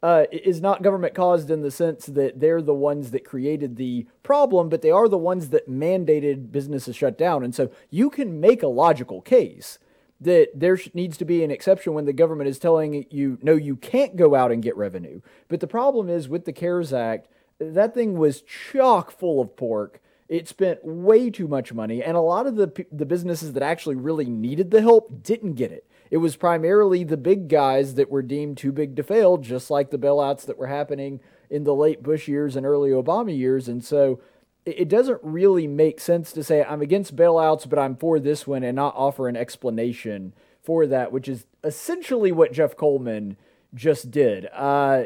uh, 0.02 0.24
is 0.30 0.60
not 0.60 0.82
government 0.82 1.14
caused 1.14 1.50
in 1.50 1.62
the 1.62 1.70
sense 1.70 2.06
that 2.06 2.38
they're 2.38 2.62
the 2.62 2.74
ones 2.74 3.10
that 3.10 3.24
created 3.24 3.76
the 3.76 4.06
problem, 4.22 4.68
but 4.68 4.82
they 4.82 4.90
are 4.90 5.08
the 5.08 5.18
ones 5.18 5.48
that 5.48 5.68
mandated 5.68 6.52
businesses 6.52 6.94
shut 6.94 7.16
down. 7.16 7.42
And 7.42 7.54
so 7.54 7.70
you 7.90 8.10
can 8.10 8.40
make 8.40 8.62
a 8.62 8.68
logical 8.68 9.22
case 9.22 9.78
that 10.20 10.48
there 10.54 10.78
needs 10.94 11.16
to 11.18 11.24
be 11.24 11.44
an 11.44 11.50
exception 11.50 11.94
when 11.94 12.06
the 12.06 12.12
government 12.12 12.48
is 12.48 12.58
telling 12.58 13.06
you, 13.10 13.38
no, 13.42 13.54
you 13.54 13.76
can't 13.76 14.16
go 14.16 14.34
out 14.34 14.50
and 14.50 14.62
get 14.62 14.76
revenue. 14.76 15.20
But 15.48 15.60
the 15.60 15.66
problem 15.66 16.08
is 16.08 16.28
with 16.28 16.44
the 16.44 16.52
CARES 16.52 16.92
Act, 16.92 17.28
that 17.58 17.94
thing 17.94 18.18
was 18.18 18.42
chock 18.42 19.10
full 19.10 19.40
of 19.40 19.56
pork. 19.56 20.00
It 20.28 20.48
spent 20.48 20.84
way 20.84 21.30
too 21.30 21.46
much 21.46 21.72
money, 21.72 22.02
and 22.02 22.16
a 22.16 22.20
lot 22.20 22.48
of 22.48 22.56
the 22.56 22.86
the 22.90 23.06
businesses 23.06 23.52
that 23.52 23.62
actually 23.62 23.94
really 23.94 24.24
needed 24.24 24.72
the 24.72 24.82
help 24.82 25.22
didn't 25.22 25.52
get 25.52 25.70
it. 25.70 25.86
It 26.10 26.16
was 26.16 26.34
primarily 26.34 27.04
the 27.04 27.16
big 27.16 27.48
guys 27.48 27.94
that 27.94 28.10
were 28.10 28.22
deemed 28.22 28.56
too 28.56 28.72
big 28.72 28.96
to 28.96 29.04
fail, 29.04 29.36
just 29.36 29.70
like 29.70 29.90
the 29.90 29.98
bailouts 29.98 30.44
that 30.46 30.58
were 30.58 30.66
happening 30.66 31.20
in 31.48 31.62
the 31.62 31.74
late 31.74 32.02
Bush 32.02 32.26
years 32.26 32.56
and 32.56 32.66
early 32.66 32.90
Obama 32.90 33.36
years. 33.36 33.68
And 33.68 33.84
so 33.84 34.20
it 34.66 34.88
doesn't 34.88 35.20
really 35.22 35.68
make 35.68 36.00
sense 36.00 36.32
to 36.32 36.42
say 36.42 36.64
I'm 36.64 36.82
against 36.82 37.14
bailouts, 37.14 37.68
but 37.68 37.78
I'm 37.78 37.96
for 37.96 38.18
this 38.18 38.46
one 38.46 38.64
and 38.64 38.74
not 38.74 38.94
offer 38.96 39.28
an 39.28 39.36
explanation 39.36 40.34
for 40.60 40.86
that, 40.88 41.12
which 41.12 41.28
is 41.28 41.46
essentially 41.62 42.32
what 42.32 42.52
Jeff 42.52 42.76
Coleman 42.76 43.36
just 43.74 44.10
did. 44.10 44.48
Uh, 44.52 45.04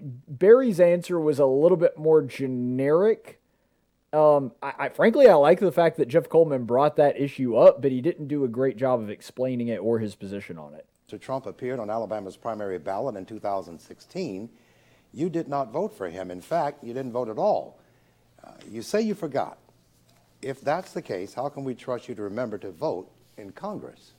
Barry's 0.00 0.78
answer 0.78 1.18
was 1.18 1.40
a 1.40 1.46
little 1.46 1.76
bit 1.76 1.98
more 1.98 2.22
generic. 2.22 3.40
Um, 4.12 4.52
I, 4.62 4.74
I 4.78 4.88
frankly 4.90 5.26
I 5.26 5.34
like 5.34 5.58
the 5.58 5.72
fact 5.72 5.96
that 5.96 6.06
Jeff 6.06 6.28
Coleman 6.28 6.64
brought 6.64 6.96
that 6.96 7.20
issue 7.20 7.56
up, 7.56 7.82
but 7.82 7.90
he 7.90 8.00
didn't 8.00 8.28
do 8.28 8.44
a 8.44 8.48
great 8.48 8.76
job 8.76 9.00
of 9.00 9.10
explaining 9.10 9.68
it 9.68 9.78
or 9.78 9.98
his 9.98 10.14
position 10.14 10.58
on 10.58 10.74
it. 10.74 10.86
Mr. 11.08 11.20
Trump 11.20 11.46
appeared 11.46 11.80
on 11.80 11.90
Alabama's 11.90 12.36
primary 12.36 12.78
ballot 12.78 13.16
in 13.16 13.26
2016. 13.26 14.48
You 15.12 15.28
did 15.28 15.48
not 15.48 15.72
vote 15.72 15.92
for 15.92 16.08
him. 16.08 16.30
In 16.30 16.40
fact, 16.40 16.84
you 16.84 16.94
didn't 16.94 17.12
vote 17.12 17.28
at 17.28 17.38
all. 17.38 17.78
Uh, 18.44 18.50
you 18.70 18.82
say 18.82 19.00
you 19.00 19.14
forgot. 19.14 19.58
If 20.40 20.60
that's 20.60 20.92
the 20.92 21.02
case, 21.02 21.34
how 21.34 21.48
can 21.48 21.64
we 21.64 21.74
trust 21.74 22.08
you 22.08 22.14
to 22.16 22.22
remember 22.22 22.58
to 22.58 22.70
vote 22.70 23.10
in 23.36 23.52
Congress? 23.52 24.12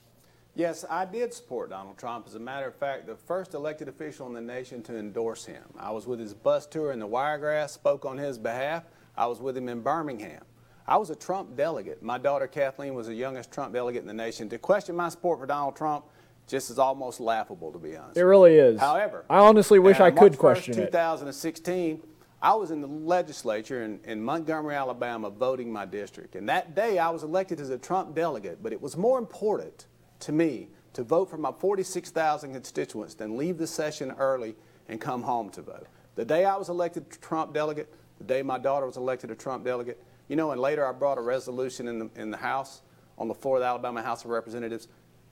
Yes, 0.55 0.85
I 0.89 1.05
did 1.05 1.33
support 1.33 1.71
Donald 1.71 1.97
Trump. 1.97 2.27
As 2.27 2.35
a 2.35 2.39
matter 2.39 2.67
of 2.67 2.75
fact, 2.75 3.07
the 3.07 3.15
first 3.15 3.55
elected 3.55 3.87
official 3.87 4.27
in 4.27 4.33
the 4.33 4.41
nation 4.41 4.83
to 4.83 4.97
endorse 4.97 5.45
him. 5.45 5.63
I 5.77 5.91
was 5.91 6.05
with 6.05 6.19
his 6.19 6.33
bus 6.33 6.67
tour 6.67 6.91
in 6.91 6.99
the 6.99 7.07
Wiregrass, 7.07 7.73
spoke 7.73 8.05
on 8.05 8.17
his 8.17 8.37
behalf. 8.37 8.83
I 9.17 9.25
was 9.25 9.41
with 9.41 9.57
him 9.57 9.67
in 9.67 9.81
Birmingham. 9.81 10.43
I 10.87 10.97
was 10.97 11.09
a 11.09 11.15
Trump 11.15 11.55
delegate. 11.55 12.03
My 12.03 12.17
daughter 12.17 12.45
Kathleen 12.45 12.93
was 12.93 13.07
the 13.07 13.15
youngest 13.15 13.51
Trump 13.51 13.73
delegate 13.73 14.01
in 14.01 14.07
the 14.07 14.13
nation. 14.13 14.47
To 14.49 14.57
question 14.59 14.95
my 14.95 15.09
support 15.09 15.39
for 15.39 15.45
Donald 15.45 15.75
Trump 15.75 16.05
just 16.47 16.69
is 16.69 16.77
almost 16.77 17.19
laughable, 17.19 17.71
to 17.71 17.79
be 17.79 17.95
honest. 17.95 18.17
It 18.17 18.25
really 18.25 18.55
is. 18.55 18.79
However, 18.79 19.25
I 19.29 19.39
honestly 19.39 19.79
wish 19.79 19.99
I 19.99 20.11
could 20.11 20.19
March 20.19 20.33
1st, 20.33 20.37
question 20.37 20.79
it. 20.79 20.85
2016, 20.87 22.01
I 22.43 22.55
was 22.55 22.71
in 22.71 22.81
the 22.81 22.87
legislature 22.87 23.83
in, 23.83 24.01
in 24.03 24.21
Montgomery, 24.21 24.75
Alabama, 24.75 25.29
voting 25.29 25.71
my 25.71 25.85
district. 25.85 26.35
And 26.35 26.49
that 26.49 26.75
day 26.75 26.99
I 26.99 27.09
was 27.09 27.23
elected 27.23 27.61
as 27.61 27.69
a 27.69 27.77
Trump 27.77 28.13
delegate, 28.13 28.61
but 28.61 28.73
it 28.73 28.81
was 28.81 28.97
more 28.97 29.17
important 29.17 29.85
to 30.19 30.33
me 30.33 30.67
to 30.91 31.03
vote 31.03 31.29
for 31.29 31.37
my 31.37 31.53
46,000 31.57 32.51
constituents 32.51 33.13
than 33.13 33.37
leave 33.37 33.57
the 33.57 33.65
session 33.65 34.11
early 34.19 34.55
and 34.89 34.99
come 34.99 35.23
home 35.23 35.51
to 35.51 35.61
vote. 35.61 35.87
The 36.15 36.25
day 36.25 36.43
I 36.43 36.57
was 36.57 36.67
elected 36.67 37.09
Trump 37.21 37.53
delegate, 37.53 37.89
the 38.17 38.25
day 38.25 38.41
my 38.41 38.57
daughter 38.57 38.85
was 38.85 38.97
elected 38.97 39.31
a 39.31 39.35
Trump 39.35 39.63
delegate, 39.63 40.03
you 40.27 40.35
know, 40.35 40.51
and 40.51 40.59
later 40.59 40.85
I 40.85 40.91
brought 40.91 41.17
a 41.17 41.21
resolution 41.21 41.87
in 41.87 41.97
the, 41.97 42.09
in 42.17 42.29
the 42.29 42.37
House, 42.37 42.81
on 43.17 43.29
the 43.29 43.33
floor 43.33 43.55
of 43.55 43.61
the 43.61 43.67
Alabama 43.67 44.03
House 44.03 44.25
of 44.25 44.31
Representatives, 44.31 44.89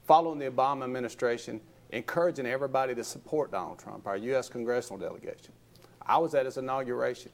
following 0.07 0.39
the 0.39 0.49
Obama 0.49 0.85
administration, 0.85 1.59
encouraging 1.89 2.45
everybody 2.45 2.95
to 2.95 3.03
support 3.03 3.51
Donald 3.51 3.79
Trump, 3.79 4.07
our 4.07 4.15
U.S. 4.15 4.47
congressional 4.47 4.97
delegation. 4.97 5.51
I 6.05 6.17
was 6.17 6.33
at 6.35 6.45
his 6.45 6.57
inauguration. 6.57 7.31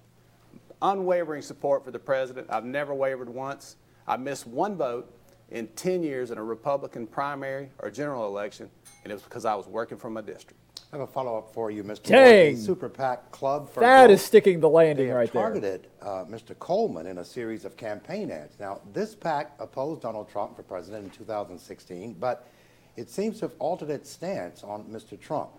Unwavering 0.81 1.41
support 1.41 1.83
for 1.83 1.91
the 1.91 1.99
president. 1.99 2.47
I've 2.49 2.65
never 2.65 2.93
wavered 2.93 3.29
once. 3.29 3.77
I 4.07 4.17
missed 4.17 4.47
one 4.47 4.75
vote 4.75 5.11
in 5.49 5.67
10 5.69 6.03
years 6.03 6.31
in 6.31 6.37
a 6.37 6.43
Republican 6.43 7.07
primary 7.07 7.69
or 7.79 7.89
general 7.89 8.27
election, 8.27 8.69
and 9.03 9.11
it 9.11 9.15
was 9.15 9.23
because 9.23 9.45
I 9.45 9.55
was 9.55 9.67
working 9.67 9.97
from 9.97 10.13
my 10.13 10.21
district. 10.21 10.59
I 10.93 10.97
have 10.97 11.01
a 11.01 11.11
follow-up 11.11 11.53
for 11.53 11.69
you, 11.69 11.83
Mr. 11.83 12.03
Dang. 12.03 12.53
Ward. 12.53 12.65
Super 12.65 12.89
PAC 12.89 13.31
Club 13.31 13.69
for 13.69 13.81
That 13.81 14.05
Growth, 14.05 14.11
is 14.15 14.21
sticking 14.23 14.59
the 14.61 14.69
landing 14.69 15.07
have 15.07 15.17
right 15.17 15.33
there. 15.33 15.41
targeted 15.41 15.87
uh, 16.01 16.23
Mr. 16.29 16.57
Coleman 16.59 17.07
in 17.07 17.17
a 17.17 17.25
series 17.25 17.65
of 17.65 17.75
campaign 17.75 18.31
ads. 18.31 18.57
Now, 18.59 18.79
this 18.93 19.13
PAC 19.15 19.51
opposed 19.59 20.01
Donald 20.01 20.29
Trump 20.29 20.55
for 20.55 20.63
president 20.63 21.05
in 21.05 21.09
2016, 21.09 22.13
but 22.19 22.47
it 22.95 23.09
seems 23.09 23.39
to 23.39 23.45
have 23.45 23.55
altered 23.59 23.89
its 23.89 24.09
stance 24.09 24.63
on 24.63 24.85
Mr. 24.85 25.19
Trump. 25.19 25.49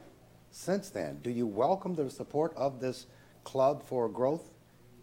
Since 0.50 0.90
then, 0.90 1.20
do 1.22 1.30
you 1.30 1.46
welcome 1.46 1.94
the 1.94 2.10
support 2.10 2.54
of 2.56 2.80
this 2.80 3.06
Club 3.44 3.82
for 3.86 4.08
Growth 4.08 4.50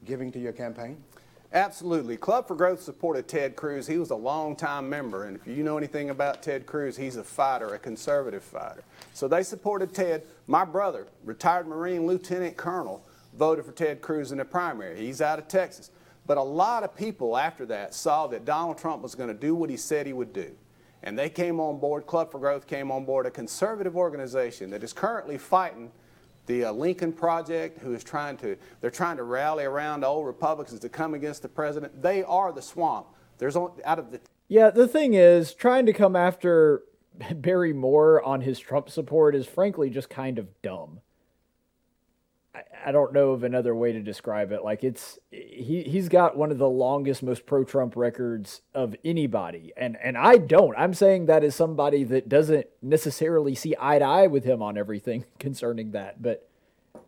giving 0.04 0.32
to 0.32 0.40
your 0.40 0.54
campaign? 0.54 1.04
Absolutely. 1.54 2.18
Club 2.18 2.48
for 2.48 2.56
Growth 2.56 2.82
supported 2.82 3.28
Ted 3.28 3.56
Cruz. 3.56 3.88
He 3.88 3.98
was 3.98 4.10
a 4.10 4.16
longtime 4.16 4.90
member, 4.90 5.26
and 5.26 5.38
if 5.38 5.48
you 5.48 5.64
know 5.64 5.78
anything 5.78 6.10
about 6.10 6.44
Ted 6.44 6.66
Cruz, 6.66 6.98
he's 6.98 7.16
a 7.16 7.24
fighter, 7.24 7.74
a 7.74 7.80
conservative 7.80 8.44
fighter. 8.44 8.84
So 9.14 9.28
they 9.28 9.42
supported 9.42 9.94
Ted. 9.94 10.24
My 10.48 10.66
brother, 10.66 11.08
retired 11.24 11.68
Marine 11.68 12.06
Lieutenant 12.06 12.58
Colonel, 12.58 13.06
voted 13.38 13.66
for 13.66 13.72
Ted 13.72 14.02
Cruz 14.02 14.32
in 14.32 14.40
the 14.40 14.46
primary. 14.46 14.98
He's 14.98 15.22
out 15.22 15.40
of 15.40 15.48
Texas. 15.48 15.92
But 16.28 16.38
a 16.38 16.44
lot 16.44 16.84
of 16.84 16.96
people 16.96 17.38
after 17.38 17.66
that 17.68 17.94
saw 17.94 18.28
that 18.28 18.46
Donald 18.46 18.78
Trump 18.78 19.02
was 19.02 19.16
going 19.16 19.30
to 19.30 19.36
do 19.36 19.56
what 19.56 19.70
he 19.70 19.78
said 19.78 20.08
he 20.08 20.14
would 20.14 20.34
do. 20.34 20.52
And 21.06 21.18
they 21.18 21.30
came 21.30 21.60
on 21.60 21.80
board, 21.80 22.08
Club 22.08 22.32
for 22.32 22.40
Growth 22.40 22.66
came 22.66 22.92
on 22.92 23.06
board, 23.06 23.28
a 23.28 23.32
conservative 23.32 23.96
organization 23.96 24.72
that 24.72 24.84
is 24.84 24.92
currently 24.92 25.38
fighting 25.38 25.92
the 26.48 26.66
uh, 26.66 26.72
Lincoln 26.72 27.14
Project, 27.14 27.80
who 27.80 27.94
is 27.94 28.04
trying 28.04 28.38
to, 28.38 28.58
they're 28.82 28.92
trying 28.92 29.18
to 29.18 29.24
rally 29.24 29.66
around 29.66 30.04
old 30.04 30.26
Republicans 30.26 30.80
to 30.80 30.90
come 30.90 31.14
against 31.14 31.44
the 31.44 31.48
president. 31.48 32.02
They 32.02 32.24
are 32.24 32.52
the 32.52 32.62
swamp. 32.62 33.08
There's 33.38 33.56
only, 33.56 33.84
out 33.84 34.00
of 34.00 34.12
the 34.12 34.20
Yeah, 34.48 34.72
the 34.72 34.88
thing 34.88 35.14
is, 35.14 35.54
trying 35.54 35.86
to 35.86 35.94
come 35.94 36.16
after 36.16 36.84
Barry 37.36 37.74
Moore 37.74 38.24
on 38.24 38.42
his 38.42 38.60
Trump 38.60 38.90
support 38.90 39.36
is 39.36 39.46
frankly 39.46 39.90
just 39.90 40.10
kind 40.10 40.40
of 40.40 40.48
dumb. 40.62 41.02
I, 42.86 42.92
don't 42.92 43.14
know 43.14 43.32
of 43.32 43.44
another 43.44 43.76
way 43.76 43.92
to 43.92 44.02
describe 44.02 44.52
it. 44.52 44.64
Like 44.64 44.84
it's 44.84 45.20
he 45.32 45.84
he's 45.84 46.10
got 46.10 46.38
one 46.38 46.52
of 46.52 46.58
the 46.58 46.70
longest, 46.70 47.24
most 47.24 47.46
pro 47.46 47.64
Trump 47.64 47.96
records 47.96 48.62
of 48.74 48.96
anybody. 49.04 49.74
And 49.76 49.98
and 50.02 50.18
I 50.18 50.38
don't. 50.38 50.76
I'm 50.78 50.94
saying 50.94 51.26
that 51.26 51.44
as 51.44 51.56
somebody 51.56 52.04
that 52.06 52.30
doesn't 52.30 52.68
necessarily 52.82 53.56
see 53.56 53.76
eye 53.80 54.00
to 54.00 54.06
eye 54.06 54.28
with 54.28 54.44
him 54.44 54.62
on 54.62 54.78
everything 54.78 55.26
concerning 55.40 55.92
that. 55.92 56.22
But 56.22 56.50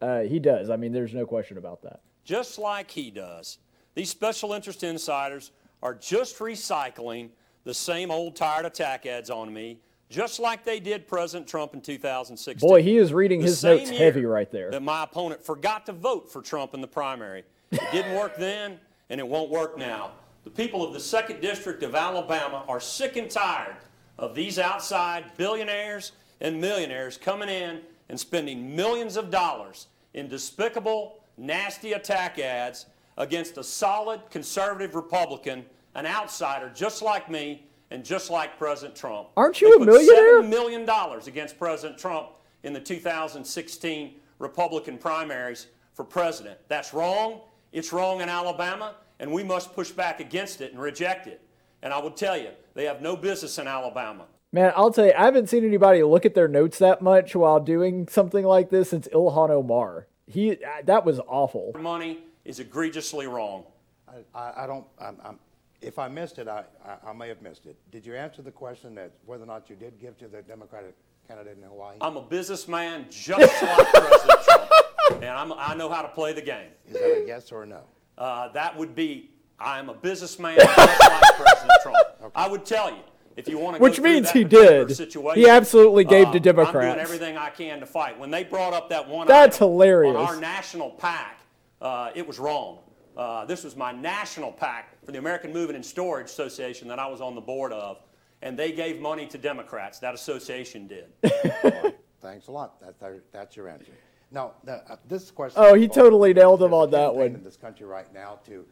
uh, 0.01 0.21
he 0.21 0.39
does. 0.39 0.69
I 0.69 0.75
mean, 0.75 0.91
there's 0.91 1.13
no 1.13 1.25
question 1.25 1.57
about 1.57 1.81
that. 1.83 2.01
just 2.23 2.59
like 2.59 2.91
he 2.91 3.09
does. 3.11 3.59
These 3.95 4.09
special 4.09 4.53
interest 4.53 4.83
insiders 4.83 5.51
are 5.81 5.95
just 5.95 6.37
recycling 6.39 7.29
the 7.63 7.73
same 7.73 8.11
old 8.11 8.35
tired 8.35 8.65
attack 8.65 9.05
ads 9.05 9.29
on 9.29 9.51
me, 9.53 9.79
just 10.09 10.39
like 10.39 10.63
they 10.63 10.79
did 10.79 11.07
President 11.07 11.47
Trump 11.47 11.73
in 11.73 11.81
2016. 11.81 12.67
Boy, 12.67 12.81
he 12.81 12.97
is 12.97 13.13
reading 13.13 13.41
The 13.41 13.47
his 13.47 13.63
notes 13.63 13.89
heavy 13.89 14.25
right 14.25 14.49
there. 14.51 14.71
That 14.71 14.83
my 14.83 15.03
opponent 15.03 15.43
forgot 15.43 15.85
to 15.87 15.93
vote 15.93 16.31
for 16.31 16.41
Trump 16.41 16.73
in 16.73 16.81
the 16.81 16.87
primary. 16.87 17.43
It 17.71 17.81
didn't 17.91 18.15
work 18.15 18.35
then, 18.39 18.79
and 19.09 19.19
it 19.19 19.27
won't 19.27 19.49
work 19.49 19.77
now. 19.77 20.11
The 20.43 20.49
people 20.49 20.85
of 20.85 20.93
the 20.93 20.99
second 20.99 21.41
district 21.41 21.83
of 21.83 21.93
Alabama 21.93 22.63
are 22.67 22.79
sick 22.79 23.17
and 23.17 23.29
tired 23.29 23.75
of 24.17 24.33
these 24.33 24.57
outside 24.57 25.25
billionaires 25.35 26.13
and 26.39 26.59
millionaires 26.61 27.17
coming 27.17 27.49
in 27.49 27.81
and 28.09 28.17
spending 28.17 28.75
millions 28.75 29.17
of 29.17 29.29
dollars 29.29 29.87
in 30.13 30.29
despicable, 30.29 31.19
nasty 31.37 31.93
attack 31.93 32.39
ads 32.39 32.85
against 33.17 33.57
a 33.57 33.63
solid 33.63 34.21
conservative 34.29 34.95
Republican, 34.95 35.65
an 35.95 36.05
outsider 36.05 36.71
just 36.73 37.01
like 37.01 37.29
me 37.29 37.66
and 37.91 38.03
just 38.03 38.29
like 38.29 38.57
President 38.57 38.95
Trump. 38.95 39.29
Aren't 39.37 39.59
They 39.59 39.67
you 39.67 39.75
a 39.75 39.79
put 39.79 39.87
millionaire? 39.87 40.41
$7 40.41 40.49
million 40.49 40.89
against 41.27 41.57
President 41.57 41.97
Trump 41.97 42.29
in 42.63 42.73
the 42.73 42.79
2016 42.79 44.15
Republican 44.39 44.97
primaries 44.97 45.67
for 45.93 46.03
president. 46.03 46.59
That's 46.67 46.93
wrong. 46.93 47.41
It's 47.71 47.91
wrong 47.91 48.21
in 48.21 48.29
Alabama, 48.29 48.95
and 49.19 49.31
we 49.31 49.43
must 49.43 49.73
push 49.73 49.91
back 49.91 50.19
against 50.19 50.61
it 50.61 50.71
and 50.71 50.81
reject 50.81 51.27
it. 51.27 51.41
And 51.81 51.93
I 51.93 51.99
will 51.99 52.11
tell 52.11 52.37
you, 52.37 52.49
they 52.73 52.85
have 52.85 53.01
no 53.01 53.15
business 53.15 53.57
in 53.57 53.67
Alabama. 53.67 54.25
Man, 54.51 54.71
I'll 54.75 54.91
tell 54.91 55.05
you, 55.05 55.13
I 55.17 55.25
haven't 55.25 55.49
seen 55.49 55.65
anybody 55.65 56.01
look 56.03 56.25
at 56.25 56.33
their 56.33 56.47
notes 56.47 56.79
that 56.79 57.01
much 57.01 57.35
while 57.35 57.59
doing 57.59 58.07
something 58.07 58.45
like 58.45 58.69
this 58.69 58.89
since 58.89 59.07
Ilhan 59.09 59.49
Omar. 59.49 60.07
He 60.25 60.51
uh, 60.51 60.57
that 60.85 61.05
was 61.05 61.19
awful. 61.27 61.73
Money 61.79 62.19
is 62.45 62.59
egregiously 62.59 63.27
wrong. 63.27 63.65
I, 64.07 64.39
I, 64.39 64.63
I 64.63 64.67
don't, 64.67 64.85
I'm, 64.99 65.17
I'm, 65.23 65.39
if 65.81 65.99
I 65.99 66.07
missed 66.07 66.39
it, 66.39 66.47
I, 66.47 66.63
I, 66.85 67.09
I 67.09 67.13
may 67.13 67.27
have 67.27 67.41
missed 67.41 67.65
it. 67.65 67.75
Did 67.91 68.05
you 68.05 68.15
answer 68.15 68.41
the 68.41 68.51
question 68.51 68.95
that 68.95 69.11
whether 69.25 69.43
or 69.43 69.47
not 69.47 69.69
you 69.69 69.75
did 69.75 69.99
give 69.99 70.17
to 70.19 70.27
the 70.27 70.41
Democratic 70.41 70.95
candidate 71.27 71.57
in 71.57 71.63
Hawaii? 71.63 71.97
I'm 72.01 72.17
a 72.17 72.21
businessman 72.21 73.05
just 73.09 73.39
like 73.61 73.87
President 73.93 74.41
Trump, 74.43 74.71
and 75.15 75.25
I'm, 75.29 75.53
I 75.53 75.75
know 75.75 75.89
how 75.89 76.01
to 76.01 76.09
play 76.09 76.33
the 76.33 76.41
game. 76.41 76.69
Is 76.87 76.93
that 76.93 77.23
a 77.23 77.27
yes 77.27 77.51
or 77.51 77.63
a 77.63 77.65
no? 77.65 77.81
Uh, 78.17 78.49
that 78.53 78.75
would 78.75 78.95
be 78.95 79.29
I'm 79.59 79.89
a 79.89 79.93
businessman 79.93 80.57
just 80.57 80.77
like 80.77 81.35
President 81.35 81.71
Trump. 81.81 81.97
I 82.35 82.47
would 82.47 82.65
tell 82.65 82.89
you 82.91 83.01
if 83.35 83.47
you 83.47 83.57
want 83.57 83.77
to. 83.77 83.81
Which 83.81 83.99
means 83.99 84.31
he 84.31 84.43
did. 84.43 84.95
Situation, 84.95 85.41
He 85.41 85.49
absolutely 85.49 86.03
gave 86.03 86.25
to 86.27 86.31
uh, 86.31 86.35
I'm 86.35 86.41
Democrats. 86.41 86.95
doing 86.95 86.99
everything 86.99 87.37
I 87.37 87.49
can 87.49 87.79
to 87.79 87.85
fight. 87.85 88.19
When 88.19 88.31
they 88.31 88.43
brought 88.43 88.73
up 88.73 88.89
that 88.89 89.07
one, 89.07 89.27
That's 89.27 89.57
item 89.57 89.69
hilarious. 89.69 90.15
On 90.15 90.25
our 90.25 90.35
national 90.35 90.91
PAC, 90.91 91.39
uh, 91.81 92.11
it 92.15 92.27
was 92.27 92.39
wrong. 92.39 92.79
Uh, 93.17 93.45
this 93.45 93.63
was 93.63 93.75
my 93.75 93.91
national 93.91 94.51
PAC 94.51 95.03
for 95.03 95.11
the 95.11 95.17
American 95.17 95.51
Moving 95.51 95.75
and 95.75 95.83
Storage 95.83 96.27
Association 96.27 96.87
that 96.87 96.99
I 96.99 97.07
was 97.07 97.19
on 97.19 97.33
the 97.33 97.41
board 97.41 97.73
of, 97.73 97.99
and 98.43 98.57
they 98.57 98.71
gave 98.71 99.01
money 99.01 99.25
to 99.27 99.39
Democrats. 99.39 99.97
That 99.97 100.13
association 100.13 100.87
did. 100.87 101.11
Thanks 102.21 102.47
a 102.47 102.51
lot. 102.51 102.79
That, 102.79 102.99
that, 102.99 103.19
that's 103.31 103.55
your 103.55 103.69
answer. 103.69 103.91
Now, 104.29 104.51
the, 104.63 104.83
uh, 104.91 104.97
this 105.07 105.31
question. 105.31 105.59
Oh, 105.63 105.73
he 105.73 105.87
totally 105.87 106.31
nailed 106.31 106.61
him 106.61 106.75
on 106.75 106.91
that 106.91 107.15
one. 107.15 107.27
In 107.27 107.43
this 107.43 107.57
country 107.57 107.87
right 107.87 108.13
now 108.13 108.39
to 108.45 108.63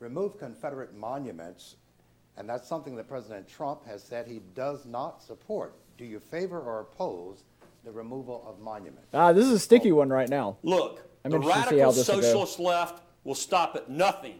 remove 0.00 0.36
Confederate 0.36 0.96
monuments, 0.96 1.76
and 2.36 2.48
that's 2.48 2.66
something 2.66 2.96
that 2.96 3.06
President 3.06 3.46
Trump 3.46 3.86
has 3.86 4.02
said 4.02 4.26
he 4.26 4.40
does 4.54 4.84
not 4.84 5.22
support. 5.22 5.76
Do 5.96 6.04
you 6.04 6.18
favor 6.18 6.58
or 6.60 6.80
oppose 6.80 7.44
the 7.84 7.92
removal 7.92 8.44
of 8.48 8.58
monuments? 8.58 9.10
Ah, 9.14 9.32
this 9.32 9.46
is 9.46 9.52
a 9.52 9.58
sticky 9.60 9.92
one 9.92 10.08
right 10.08 10.28
now. 10.28 10.56
Look, 10.64 11.08
I'm 11.24 11.30
the 11.30 11.36
interested 11.36 11.62
to 11.62 11.68
see 11.68 11.78
how 11.78 11.86
radical 11.86 11.92
this 11.92 12.06
socialist 12.06 12.58
left 12.58 13.02
will 13.24 13.34
stop 13.34 13.76
at 13.76 13.88
nothing 13.88 14.36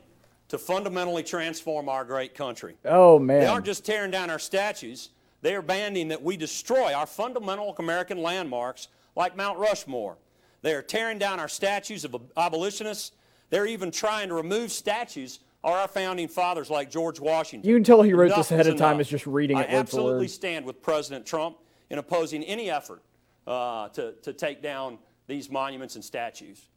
to 0.49 0.59
fundamentally 0.59 1.23
transform 1.23 1.89
our 1.89 2.05
great 2.05 2.35
country. 2.35 2.77
Oh 2.85 3.19
man. 3.19 3.41
They 3.41 3.47
aren't 3.47 3.65
just 3.65 3.87
tearing 3.87 4.11
down 4.11 4.31
our 4.31 4.39
statues, 4.39 5.11
they 5.41 5.55
are 5.55 5.63
banding 5.63 6.09
that 6.09 6.23
we 6.23 6.37
destroy 6.37 6.93
our 6.93 7.07
fundamental 7.07 7.75
American 7.79 8.23
landmarks 8.23 8.89
like 9.17 9.37
Mount 9.37 9.59
Rushmore. 9.59 10.17
They 10.63 10.75
are 10.75 10.83
tearing 10.83 11.19
down 11.19 11.41
our 11.41 11.49
statues 11.49 12.05
of 12.05 12.15
abolitionists. 12.37 13.13
They're 13.51 13.67
even 13.67 13.91
trying 13.91 14.29
to 14.29 14.35
remove 14.35 14.71
statues 14.71 15.41
of 15.65 15.73
our 15.73 15.89
founding 15.89 16.29
fathers 16.29 16.71
like 16.71 16.91
George 16.91 17.19
Washington. 17.19 17.69
You 17.69 17.77
can 17.77 17.85
tell 17.85 18.03
he 18.03 18.13
wrote 18.13 18.27
Enough 18.27 18.39
this 18.39 18.53
ahead 18.53 18.67
of 18.67 18.77
time. 18.77 19.01
It's 19.01 19.11
just 19.11 19.27
reading 19.27 19.59
it 19.59 19.69
I 19.69 19.75
absolutely 19.75 20.29
stand 20.29 20.65
with 20.65 20.81
President 20.81 21.27
Trump 21.27 21.59
in 21.91 21.99
opposing 21.99 22.43
any 22.45 22.71
effort 22.71 23.03
uh, 23.47 23.89
to, 23.91 24.13
to 24.23 24.33
take 24.33 24.63
down 24.63 24.99
these 25.27 25.51
monuments 25.51 25.95
and 25.97 26.05
statues. 26.05 26.69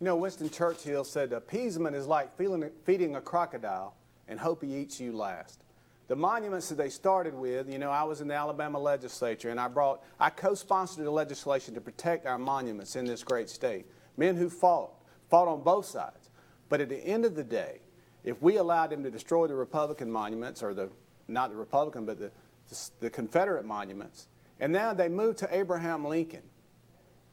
You 0.00 0.06
know, 0.06 0.16
Winston 0.16 0.48
Churchill 0.48 1.04
said 1.04 1.32
appeasement 1.34 1.94
is 1.94 2.06
like 2.06 2.34
feeding 2.36 3.16
a 3.16 3.20
crocodile 3.20 3.94
and 4.28 4.40
hope 4.40 4.62
he 4.62 4.74
eats 4.74 4.98
you 4.98 5.12
last. 5.12 5.62
The 6.08 6.16
monuments 6.16 6.70
that 6.70 6.76
they 6.76 6.88
started 6.88 7.34
with, 7.34 7.70
you 7.70 7.78
know, 7.78 7.90
I 7.90 8.02
was 8.04 8.22
in 8.22 8.28
the 8.28 8.34
Alabama 8.34 8.78
legislature 8.78 9.50
and 9.50 9.60
I 9.60 9.68
brought, 9.68 10.02
I 10.18 10.30
co-sponsored 10.30 11.04
the 11.04 11.10
legislation 11.10 11.74
to 11.74 11.82
protect 11.82 12.26
our 12.26 12.38
monuments 12.38 12.96
in 12.96 13.04
this 13.04 13.22
great 13.22 13.50
state. 13.50 13.86
Men 14.16 14.36
who 14.36 14.48
fought, 14.48 14.92
fought 15.28 15.48
on 15.48 15.62
both 15.62 15.84
sides. 15.84 16.30
But 16.70 16.80
at 16.80 16.88
the 16.88 16.98
end 16.98 17.26
of 17.26 17.34
the 17.34 17.44
day, 17.44 17.80
if 18.24 18.40
we 18.40 18.56
allowed 18.56 18.90
them 18.90 19.02
to 19.02 19.10
destroy 19.10 19.46
the 19.48 19.54
Republican 19.54 20.10
monuments, 20.10 20.62
or 20.62 20.72
the, 20.72 20.88
not 21.28 21.50
the 21.50 21.56
Republican, 21.56 22.06
but 22.06 22.18
the, 22.18 22.30
the, 22.70 22.90
the 23.00 23.10
Confederate 23.10 23.66
monuments, 23.66 24.28
and 24.60 24.72
now 24.72 24.94
they 24.94 25.08
moved 25.08 25.38
to 25.38 25.54
Abraham 25.54 26.06
Lincoln, 26.06 26.42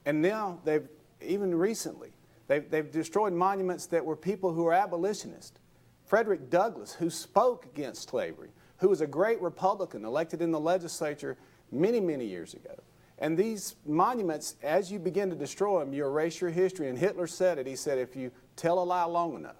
and 0.05 0.21
now 0.21 0.59
they've, 0.65 0.87
even 1.21 1.55
recently, 1.55 2.11
they've, 2.47 2.69
they've 2.69 2.91
destroyed 2.91 3.33
monuments 3.33 3.85
that 3.87 4.03
were 4.03 4.15
people 4.15 4.53
who 4.53 4.63
were 4.63 4.73
abolitionists. 4.73 5.59
Frederick 6.05 6.49
Douglass, 6.49 6.93
who 6.93 7.09
spoke 7.09 7.65
against 7.65 8.09
slavery, 8.09 8.49
who 8.77 8.89
was 8.89 9.01
a 9.01 9.07
great 9.07 9.41
Republican 9.41 10.05
elected 10.05 10.41
in 10.41 10.51
the 10.51 10.59
legislature 10.59 11.37
many, 11.71 11.99
many 11.99 12.25
years 12.25 12.53
ago. 12.53 12.75
And 13.19 13.37
these 13.37 13.75
monuments, 13.85 14.55
as 14.61 14.91
you 14.91 14.99
begin 14.99 15.29
to 15.31 15.35
destroy 15.35 15.79
them, 15.79 15.91
you 15.91 16.05
erase 16.05 16.39
your 16.39 16.51
history. 16.51 16.87
And 16.87 16.97
Hitler 16.97 17.27
said 17.27 17.57
it. 17.57 17.65
He 17.65 17.75
said, 17.75 17.97
if 17.97 18.15
you 18.15 18.31
tell 18.55 18.79
a 18.79 18.85
lie 18.85 19.05
long 19.05 19.35
enough, 19.35 19.55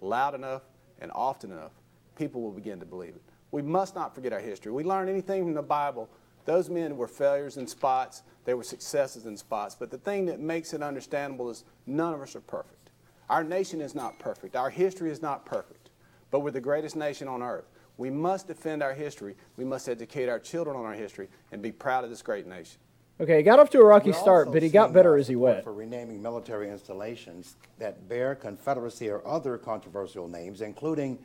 loud 0.00 0.34
enough, 0.34 0.62
and 1.00 1.12
often 1.14 1.52
enough, 1.52 1.72
people 2.16 2.42
will 2.42 2.50
begin 2.50 2.80
to 2.80 2.86
believe 2.86 3.14
it. 3.14 3.22
We 3.52 3.62
must 3.62 3.94
not 3.94 4.14
forget 4.14 4.32
our 4.32 4.40
history. 4.40 4.72
We 4.72 4.82
learn 4.82 5.08
anything 5.08 5.44
from 5.44 5.54
the 5.54 5.62
Bible. 5.62 6.10
Those 6.46 6.70
men 6.70 6.96
were 6.96 7.08
failures 7.08 7.58
in 7.58 7.66
spots, 7.66 8.22
they 8.44 8.54
were 8.54 8.64
successes 8.64 9.26
in 9.26 9.36
spots. 9.36 9.74
But 9.74 9.90
the 9.90 9.98
thing 9.98 10.26
that 10.26 10.40
makes 10.40 10.72
it 10.72 10.82
understandable 10.82 11.50
is 11.50 11.64
none 11.86 12.14
of 12.14 12.22
us 12.22 12.34
are 12.34 12.40
perfect. 12.40 12.90
Our 13.28 13.44
nation 13.44 13.80
is 13.80 13.94
not 13.94 14.18
perfect, 14.18 14.56
our 14.56 14.70
history 14.70 15.10
is 15.10 15.20
not 15.20 15.44
perfect, 15.44 15.90
but 16.30 16.40
we're 16.40 16.52
the 16.52 16.60
greatest 16.60 16.96
nation 16.96 17.28
on 17.28 17.42
earth. 17.42 17.66
We 17.98 18.10
must 18.10 18.46
defend 18.46 18.82
our 18.82 18.92
history. 18.92 19.36
We 19.56 19.64
must 19.64 19.88
educate 19.88 20.28
our 20.28 20.38
children 20.38 20.76
on 20.76 20.84
our 20.84 20.92
history 20.92 21.28
and 21.50 21.62
be 21.62 21.72
proud 21.72 22.04
of 22.04 22.10
this 22.10 22.22
great 22.22 22.46
nation. 22.46 22.78
Okay, 23.18 23.38
he 23.38 23.42
got 23.42 23.58
off 23.58 23.70
to 23.70 23.80
a 23.80 23.84
rocky 23.84 24.10
We're 24.10 24.18
start, 24.18 24.52
but 24.52 24.62
he 24.62 24.68
got 24.68 24.92
better 24.92 25.16
as 25.16 25.26
he 25.26 25.36
went. 25.36 25.64
For 25.64 25.72
renaming 25.72 26.20
military 26.20 26.70
installations 26.70 27.56
that 27.78 28.06
bear 28.08 28.34
Confederacy 28.34 29.08
or 29.08 29.26
other 29.26 29.56
controversial 29.56 30.28
names, 30.28 30.60
including 30.60 31.18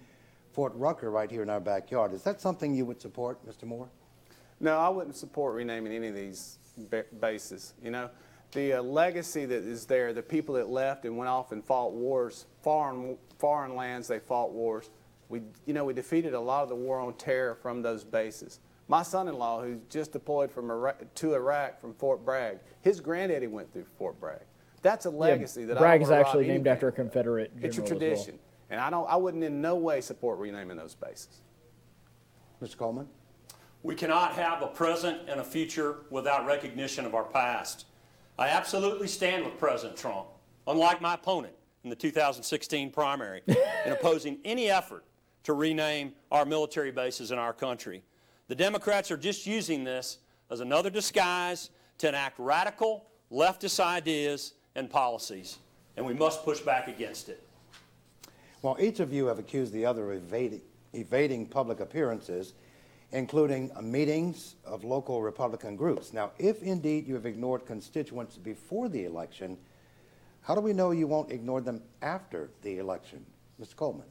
Fort 0.54 0.74
Rucker 0.76 1.12
right 1.12 1.30
here 1.30 1.44
in 1.44 1.50
our 1.50 1.60
backyard. 1.60 2.14
Is 2.14 2.24
that 2.24 2.40
something 2.40 2.74
you 2.74 2.86
would 2.86 3.02
support, 3.02 3.46
Mr. 3.46 3.64
Moore? 3.64 3.90
No, 4.62 4.78
I 4.78 4.90
wouldn't 4.90 5.16
support 5.16 5.56
renaming 5.56 5.92
any 5.92 6.08
of 6.08 6.16
these 6.16 6.60
ba- 6.78 7.06
bases. 7.20 7.74
You 7.84 7.90
know, 7.92 8.10
the 8.52 8.74
uh, 8.74 8.82
legacy 8.84 9.46
that 9.46 9.64
is 9.64 9.86
there, 9.86 10.14
the 10.14 10.22
people 10.22 10.56
that 10.56 10.70
left 10.70 11.04
and 11.06 11.18
went 11.18 11.30
off 11.30 11.52
and 11.52 11.66
fought 11.66 11.94
wars, 11.94 12.46
foreign 12.62 13.18
foreign 13.40 13.76
lands, 13.76 14.08
they 14.08 14.20
fought 14.20 14.52
wars. 14.52 14.92
We, 15.30 15.42
you 15.66 15.74
know, 15.74 15.84
we 15.86 15.94
defeated 15.94 16.34
a 16.34 16.40
lot 16.40 16.64
of 16.64 16.70
the 16.70 16.76
war 16.76 17.00
on 17.00 17.14
terror 17.16 17.56
from 17.56 17.82
those 17.82 18.04
bases. 18.04 18.60
My 18.88 19.02
son-in-law, 19.04 19.64
who 19.64 19.80
just 19.90 20.12
deployed 20.12 20.52
from 20.52 20.70
Iraq, 20.70 21.02
to 21.16 21.34
Iraq 21.34 21.80
from 21.80 21.94
Fort 21.94 22.24
Bragg, 22.26 22.60
his 22.82 23.00
granddaddy 23.00 23.48
went 23.48 23.72
through 23.72 23.86
Fort 23.98 24.20
Bragg. 24.20 24.42
That's 24.82 25.06
a 25.06 25.10
legacy 25.10 25.64
that 25.66 25.78
Bragg 25.78 26.02
I 26.02 26.04
is 26.04 26.12
actually 26.12 26.48
named 26.48 26.68
after 26.68 26.90
a 26.90 26.92
family. 26.92 27.10
Confederate 27.10 27.52
It's 27.62 27.78
a 27.78 27.82
general 27.82 27.86
as 27.86 27.90
well. 27.92 28.00
tradition, 28.00 28.40
and 28.70 28.80
I 28.82 28.90
don't. 28.90 29.08
I 29.10 29.16
wouldn't 29.16 29.44
in 29.44 29.62
no 29.62 29.76
way 29.76 30.02
support 30.02 30.38
renaming 30.40 30.76
those 30.78 30.94
bases. 30.96 31.42
Mr. 32.62 32.78
Coleman? 32.78 33.08
We 33.84 33.96
cannot 33.96 34.34
have 34.34 34.62
a 34.62 34.68
present 34.68 35.28
and 35.28 35.40
a 35.40 35.44
future 35.44 35.98
without 36.12 36.46
recognition 36.46 37.06
of 37.06 37.16
our 37.16 37.24
past. 37.24 37.86
I 38.38 38.50
absolutely 38.50 39.08
stand 39.08 39.44
with 39.44 39.58
President 39.58 39.98
Trump, 39.98 40.28
unlike 40.68 41.02
my 41.02 41.16
opponent 41.16 41.54
in 41.84 41.90
the 41.90 41.96
2016 41.96 42.92
primary, 42.92 43.42
in 43.48 43.92
opposing 43.92 44.38
any 44.46 44.70
effort 44.70 45.04
to 45.44 45.54
rename 45.54 46.14
our 46.32 46.46
military 46.46 46.92
bases 46.92 47.32
in 47.32 47.40
our 47.40 47.54
country. 47.54 48.04
The 48.50 48.56
Democrats 48.56 49.10
are 49.10 49.18
just 49.18 49.48
using 49.48 49.84
this 49.84 50.20
as 50.52 50.60
another 50.60 50.92
disguise 50.92 51.72
to 51.98 52.10
enact 52.10 52.38
radical 52.38 53.08
leftist 53.32 53.80
ideas 53.80 54.54
and 54.76 54.90
policies, 54.90 55.58
and 55.98 56.06
we 56.06 56.14
must 56.14 56.44
push 56.44 56.60
back 56.60 56.88
against 56.88 57.30
it. 57.30 57.44
While 58.62 58.78
each 58.80 59.00
of 59.00 59.12
you 59.12 59.26
have 59.26 59.40
accused 59.40 59.74
the 59.74 59.86
other 59.88 60.12
of 60.12 60.18
evading, 60.18 60.62
evading 60.94 61.48
public 61.48 61.80
appearances, 61.80 62.54
including 63.12 63.72
meetings 63.82 64.56
of 64.66 64.84
local 64.84 65.22
Republican 65.22 65.76
groups. 65.76 66.14
Now, 66.14 66.32
if 66.38 66.64
indeed 66.64 67.08
you 67.08 67.16
have 67.16 67.26
ignored 67.26 67.66
constituents 67.66 68.38
before 68.38 68.88
the 68.90 69.06
election, 69.06 69.58
how 70.42 70.56
do 70.56 70.62
we 70.62 70.74
know 70.74 70.92
you 70.92 71.08
won't 71.08 71.32
ignore 71.32 71.62
them 71.62 71.82
after 72.02 72.50
the 72.62 72.78
election? 72.78 73.26
Mr. 73.62 73.76
Coleman? 73.76 74.08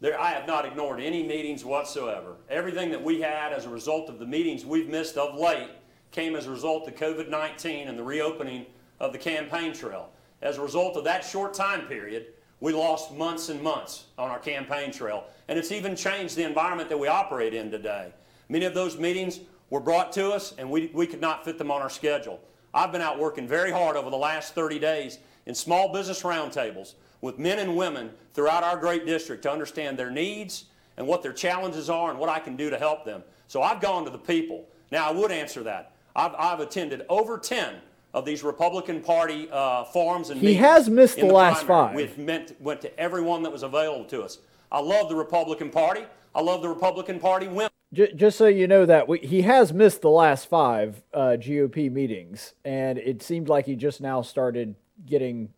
There, 0.00 0.20
I 0.20 0.30
have 0.30 0.46
not 0.46 0.64
ignored 0.64 1.00
any 1.00 1.22
meetings 1.22 1.64
whatsoever. 1.64 2.36
Everything 2.50 2.90
that 2.90 3.02
we 3.02 3.20
had 3.20 3.52
as 3.52 3.64
a 3.64 3.70
result 3.70 4.08
of 4.08 4.18
the 4.18 4.26
meetings 4.26 4.64
we've 4.64 4.88
missed 4.88 5.16
of 5.16 5.38
late 5.38 5.70
came 6.10 6.36
as 6.36 6.46
a 6.46 6.50
result 6.50 6.86
of 6.86 6.94
COVID 6.94 7.28
19 7.28 7.88
and 7.88 7.98
the 7.98 8.02
reopening 8.02 8.66
of 9.00 9.12
the 9.12 9.18
campaign 9.18 9.72
trail. 9.72 10.10
As 10.42 10.58
a 10.58 10.62
result 10.62 10.96
of 10.96 11.04
that 11.04 11.24
short 11.24 11.54
time 11.54 11.86
period, 11.86 12.33
we 12.64 12.72
lost 12.72 13.12
months 13.12 13.50
and 13.50 13.62
months 13.62 14.04
on 14.16 14.30
our 14.30 14.38
campaign 14.38 14.90
trail. 14.90 15.24
And 15.48 15.58
it's 15.58 15.70
even 15.70 15.94
changed 15.94 16.34
the 16.34 16.44
environment 16.44 16.88
that 16.88 16.98
we 16.98 17.08
operate 17.08 17.52
in 17.52 17.70
today. 17.70 18.10
Many 18.48 18.64
of 18.64 18.72
those 18.72 18.96
meetings 18.96 19.40
were 19.68 19.80
brought 19.80 20.12
to 20.12 20.30
us, 20.30 20.54
and 20.56 20.70
we, 20.70 20.90
we 20.94 21.06
could 21.06 21.20
not 21.20 21.44
fit 21.44 21.58
them 21.58 21.70
on 21.70 21.82
our 21.82 21.90
schedule. 21.90 22.40
I've 22.72 22.90
been 22.90 23.02
out 23.02 23.18
working 23.18 23.46
very 23.46 23.70
hard 23.70 23.98
over 23.98 24.08
the 24.08 24.16
last 24.16 24.54
30 24.54 24.78
days 24.78 25.18
in 25.44 25.54
small 25.54 25.92
business 25.92 26.22
roundtables 26.22 26.94
with 27.20 27.38
men 27.38 27.58
and 27.58 27.76
women 27.76 28.10
throughout 28.32 28.64
our 28.64 28.78
great 28.78 29.04
district 29.04 29.42
to 29.42 29.52
understand 29.52 29.98
their 29.98 30.10
needs 30.10 30.64
and 30.96 31.06
what 31.06 31.22
their 31.22 31.34
challenges 31.34 31.90
are 31.90 32.08
and 32.08 32.18
what 32.18 32.30
I 32.30 32.38
can 32.38 32.56
do 32.56 32.70
to 32.70 32.78
help 32.78 33.04
them. 33.04 33.22
So 33.46 33.60
I've 33.60 33.82
gone 33.82 34.06
to 34.06 34.10
the 34.10 34.16
people. 34.16 34.64
Now, 34.90 35.10
I 35.10 35.12
would 35.12 35.32
answer 35.32 35.62
that. 35.64 35.92
I've, 36.16 36.34
I've 36.38 36.60
attended 36.60 37.04
over 37.10 37.36
10 37.36 37.74
of 38.14 38.24
these 38.24 38.42
Republican 38.44 39.00
Party 39.02 39.48
uh, 39.50 39.84
forums 39.84 40.30
and 40.30 40.40
He 40.40 40.54
has 40.54 40.88
missed 40.88 41.18
in 41.18 41.28
the 41.28 41.34
last 41.34 41.66
primary. 41.66 41.88
five. 41.88 41.96
We've 41.96 42.18
meant, 42.18 42.60
went 42.60 42.80
to 42.82 42.98
everyone 42.98 43.42
that 43.42 43.50
was 43.52 43.64
available 43.64 44.04
to 44.06 44.22
us. 44.22 44.38
I 44.70 44.80
love 44.80 45.08
the 45.08 45.16
Republican 45.16 45.68
Party. 45.68 46.04
I 46.34 46.40
love 46.40 46.62
the 46.62 46.68
Republican 46.68 47.18
Party 47.18 47.48
women. 47.48 47.70
J- 47.92 48.14
just 48.14 48.38
so 48.38 48.46
you 48.46 48.66
know 48.68 48.86
that 48.86 49.08
we, 49.08 49.18
he 49.18 49.42
has 49.42 49.72
missed 49.72 50.00
the 50.00 50.10
last 50.10 50.48
five 50.48 51.02
uh, 51.12 51.36
GOP 51.38 51.90
meetings, 51.90 52.54
and 52.64 52.98
it 52.98 53.22
seemed 53.22 53.48
like 53.48 53.66
he 53.66 53.74
just 53.76 54.00
now 54.00 54.22
started 54.22 54.76
getting, 55.04 55.50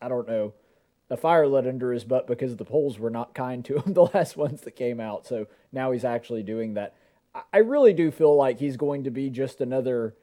I 0.00 0.08
don't 0.08 0.28
know, 0.28 0.52
a 1.10 1.16
fire 1.16 1.46
lit 1.46 1.66
under 1.66 1.92
his 1.92 2.04
butt 2.04 2.26
because 2.26 2.56
the 2.56 2.64
polls 2.64 2.98
were 2.98 3.10
not 3.10 3.34
kind 3.34 3.64
to 3.66 3.78
him 3.78 3.92
the 3.94 4.04
last 4.04 4.36
ones 4.36 4.60
that 4.62 4.76
came 4.76 5.00
out. 5.00 5.26
So 5.26 5.46
now 5.72 5.92
he's 5.92 6.04
actually 6.04 6.42
doing 6.42 6.74
that. 6.74 6.94
I 7.52 7.58
really 7.58 7.94
do 7.94 8.10
feel 8.10 8.36
like 8.36 8.58
he's 8.58 8.76
going 8.76 9.04
to 9.04 9.10
be 9.10 9.30
just 9.30 9.62
another 9.62 10.14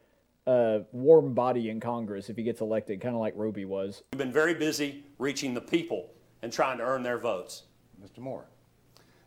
uh, 0.50 0.80
warm 0.92 1.36
body 1.36 1.70
in 1.70 1.80
Congress 1.80 2.30
if 2.30 2.36
he 2.36 2.42
gets 2.42 2.60
elected, 2.60 3.00
kind 3.00 3.14
of 3.14 3.22
like 3.22 3.34
Roby 3.36 3.66
was. 3.66 4.02
We've 4.12 4.18
been 4.18 4.34
very 4.34 4.56
busy 4.56 5.04
reaching 5.20 5.54
the 5.54 5.62
people 5.62 6.10
and 6.42 6.52
trying 6.52 6.80
to 6.80 6.84
earn 6.84 7.04
their 7.04 7.20
votes. 7.20 7.64
Mr. 8.04 8.18
Moore? 8.20 8.46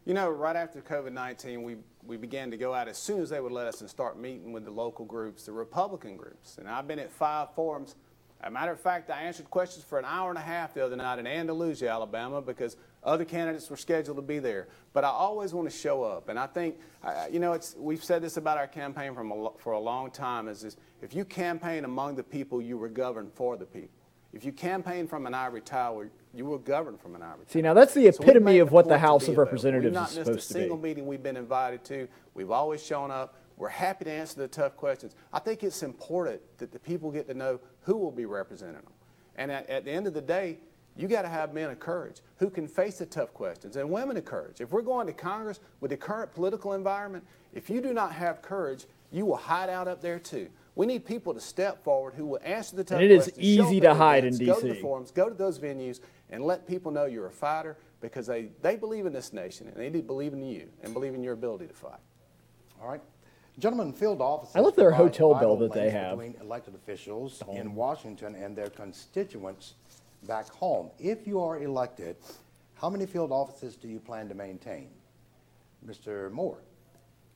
You 0.04 0.14
know, 0.14 0.28
right 0.30 0.56
after 0.56 0.80
COVID 0.80 1.12
19, 1.12 1.62
we, 1.62 1.76
we 2.04 2.16
began 2.16 2.50
to 2.50 2.56
go 2.56 2.74
out 2.74 2.88
as 2.88 2.98
soon 2.98 3.20
as 3.20 3.30
they 3.30 3.40
would 3.40 3.52
let 3.52 3.68
us 3.68 3.82
and 3.82 3.88
start 3.88 4.18
meeting 4.18 4.52
with 4.52 4.64
the 4.64 4.72
local 4.72 5.04
groups, 5.04 5.46
the 5.46 5.52
Republican 5.52 6.16
groups. 6.16 6.58
And 6.58 6.68
I've 6.68 6.88
been 6.88 6.98
at 6.98 7.12
five 7.12 7.54
forums. 7.54 7.94
As 8.40 8.48
a 8.48 8.50
matter 8.50 8.72
of 8.72 8.80
fact, 8.80 9.08
I 9.08 9.22
answered 9.22 9.48
questions 9.48 9.84
for 9.84 10.00
an 10.00 10.04
hour 10.04 10.30
and 10.30 10.38
a 10.38 10.42
half 10.42 10.74
the 10.74 10.84
other 10.84 10.96
night 10.96 11.20
in 11.20 11.28
Andalusia, 11.28 11.88
Alabama, 11.88 12.42
because 12.42 12.76
other 13.04 13.24
candidates 13.24 13.68
were 13.68 13.76
scheduled 13.76 14.16
to 14.16 14.22
be 14.22 14.38
there. 14.38 14.68
But 14.92 15.04
I 15.04 15.08
always 15.08 15.52
want 15.52 15.68
to 15.70 15.76
show 15.76 16.04
up. 16.04 16.28
And 16.28 16.38
I 16.38 16.46
think, 16.46 16.76
you 17.30 17.40
know, 17.40 17.52
it's, 17.52 17.74
we've 17.78 18.02
said 18.02 18.22
this 18.22 18.36
about 18.36 18.58
our 18.58 18.66
campaign 18.66 19.14
from 19.14 19.32
a, 19.32 19.50
for 19.58 19.72
a 19.72 19.80
long 19.80 20.10
time 20.10 20.48
is 20.48 20.62
this, 20.62 20.76
if 21.00 21.14
you 21.14 21.24
campaign 21.24 21.84
among 21.84 22.14
the 22.16 22.22
people, 22.22 22.62
you 22.62 22.78
were 22.78 22.88
governed 22.88 23.32
for 23.34 23.56
the 23.56 23.66
people. 23.66 23.90
If 24.32 24.44
you 24.46 24.52
campaign 24.52 25.06
from 25.06 25.26
an 25.26 25.34
ivory 25.34 25.60
tower, 25.60 26.10
you 26.32 26.46
will 26.46 26.58
govern 26.58 26.96
from 26.96 27.14
an 27.14 27.22
ivory 27.22 27.44
tower. 27.44 27.52
See, 27.52 27.60
now 27.60 27.74
that's 27.74 27.92
the 27.92 28.06
epitome 28.06 28.44
made 28.44 28.60
of 28.60 28.68
the 28.68 28.74
what 28.74 28.84
the 28.84 28.90
point 28.90 29.00
to 29.02 29.06
House 29.06 29.26
be 29.26 29.32
of 29.32 29.34
available. 29.34 29.44
Representatives 29.44 29.84
We've 29.84 29.92
not 29.92 30.10
is 30.10 30.16
missed 30.16 30.50
a 30.50 30.54
single 30.54 30.76
be. 30.78 30.88
meeting 30.88 31.06
we've 31.06 31.22
been 31.22 31.36
invited 31.36 31.84
to. 31.86 32.08
We've 32.32 32.50
always 32.50 32.82
shown 32.82 33.10
up. 33.10 33.34
We're 33.58 33.68
happy 33.68 34.06
to 34.06 34.10
answer 34.10 34.40
the 34.40 34.48
tough 34.48 34.76
questions. 34.76 35.14
I 35.32 35.38
think 35.38 35.62
it's 35.62 35.82
important 35.82 36.40
that 36.58 36.72
the 36.72 36.78
people 36.78 37.10
get 37.10 37.26
to 37.28 37.34
know 37.34 37.60
who 37.82 37.96
will 37.96 38.10
be 38.10 38.24
representing 38.24 38.76
them. 38.76 38.92
And 39.36 39.52
at, 39.52 39.68
at 39.68 39.84
the 39.84 39.90
end 39.90 40.06
of 40.06 40.14
the 40.14 40.22
day, 40.22 40.58
you 40.96 41.08
got 41.08 41.22
to 41.22 41.28
have 41.28 41.54
men 41.54 41.70
of 41.70 41.78
courage 41.78 42.20
who 42.38 42.50
can 42.50 42.68
face 42.68 42.98
the 42.98 43.06
tough 43.06 43.32
questions 43.32 43.76
and 43.76 43.88
women 43.90 44.16
of 44.16 44.24
courage. 44.24 44.60
If 44.60 44.70
we're 44.72 44.82
going 44.82 45.06
to 45.06 45.12
Congress 45.12 45.60
with 45.80 45.90
the 45.90 45.96
current 45.96 46.34
political 46.34 46.74
environment, 46.74 47.24
if 47.54 47.70
you 47.70 47.80
do 47.80 47.92
not 47.94 48.12
have 48.12 48.42
courage, 48.42 48.84
you 49.10 49.24
will 49.26 49.36
hide 49.36 49.68
out 49.68 49.88
up 49.88 50.00
there 50.00 50.18
too. 50.18 50.48
We 50.74 50.86
need 50.86 51.04
people 51.04 51.34
to 51.34 51.40
step 51.40 51.84
forward 51.84 52.14
who 52.14 52.26
will 52.26 52.40
answer 52.42 52.76
the 52.76 52.84
tough 52.84 52.96
And 52.96 53.04
it 53.04 53.10
is 53.10 53.24
questions. 53.24 53.56
show 53.56 53.64
easy 53.66 53.80
to 53.80 53.90
at 53.90 53.96
hide 53.96 54.24
in 54.24 54.34
events, 54.34 54.60
Go 54.62 54.68
to 54.68 54.74
the 54.74 54.80
forums, 54.80 55.10
go 55.10 55.28
to 55.28 55.34
those 55.34 55.58
venues, 55.58 56.00
and 56.30 56.44
let 56.44 56.66
people 56.66 56.90
know 56.90 57.04
you're 57.04 57.26
a 57.26 57.30
fighter 57.30 57.76
because 58.00 58.26
they, 58.26 58.48
they 58.62 58.76
believe 58.76 59.04
in 59.06 59.12
this 59.12 59.32
nation 59.32 59.68
and 59.68 59.76
they 59.76 59.90
do 59.90 60.02
believe 60.02 60.32
in 60.32 60.42
you 60.42 60.68
and 60.82 60.94
believe 60.94 61.14
in 61.14 61.22
your 61.22 61.34
ability 61.34 61.66
to 61.66 61.74
fight. 61.74 62.00
All 62.82 62.88
right. 62.88 63.02
Gentlemen, 63.58 63.92
field 63.92 64.22
offices. 64.22 64.56
I 64.56 64.60
love 64.60 64.76
their 64.76 64.90
hotel 64.90 65.34
bill 65.34 65.56
that 65.58 65.72
they 65.72 65.82
links 65.82 65.94
have. 65.94 66.18
Between 66.18 66.34
elected 66.40 66.74
officials 66.74 67.42
in 67.52 67.74
Washington 67.74 68.34
and 68.34 68.56
their 68.56 68.70
constituents 68.70 69.74
back 70.26 70.48
home. 70.50 70.90
If 70.98 71.26
you 71.26 71.40
are 71.40 71.58
elected, 71.58 72.16
how 72.74 72.90
many 72.90 73.06
field 73.06 73.32
offices 73.32 73.76
do 73.76 73.88
you 73.88 74.00
plan 74.00 74.28
to 74.28 74.34
maintain? 74.34 74.88
Mr. 75.86 76.30
Moore? 76.30 76.58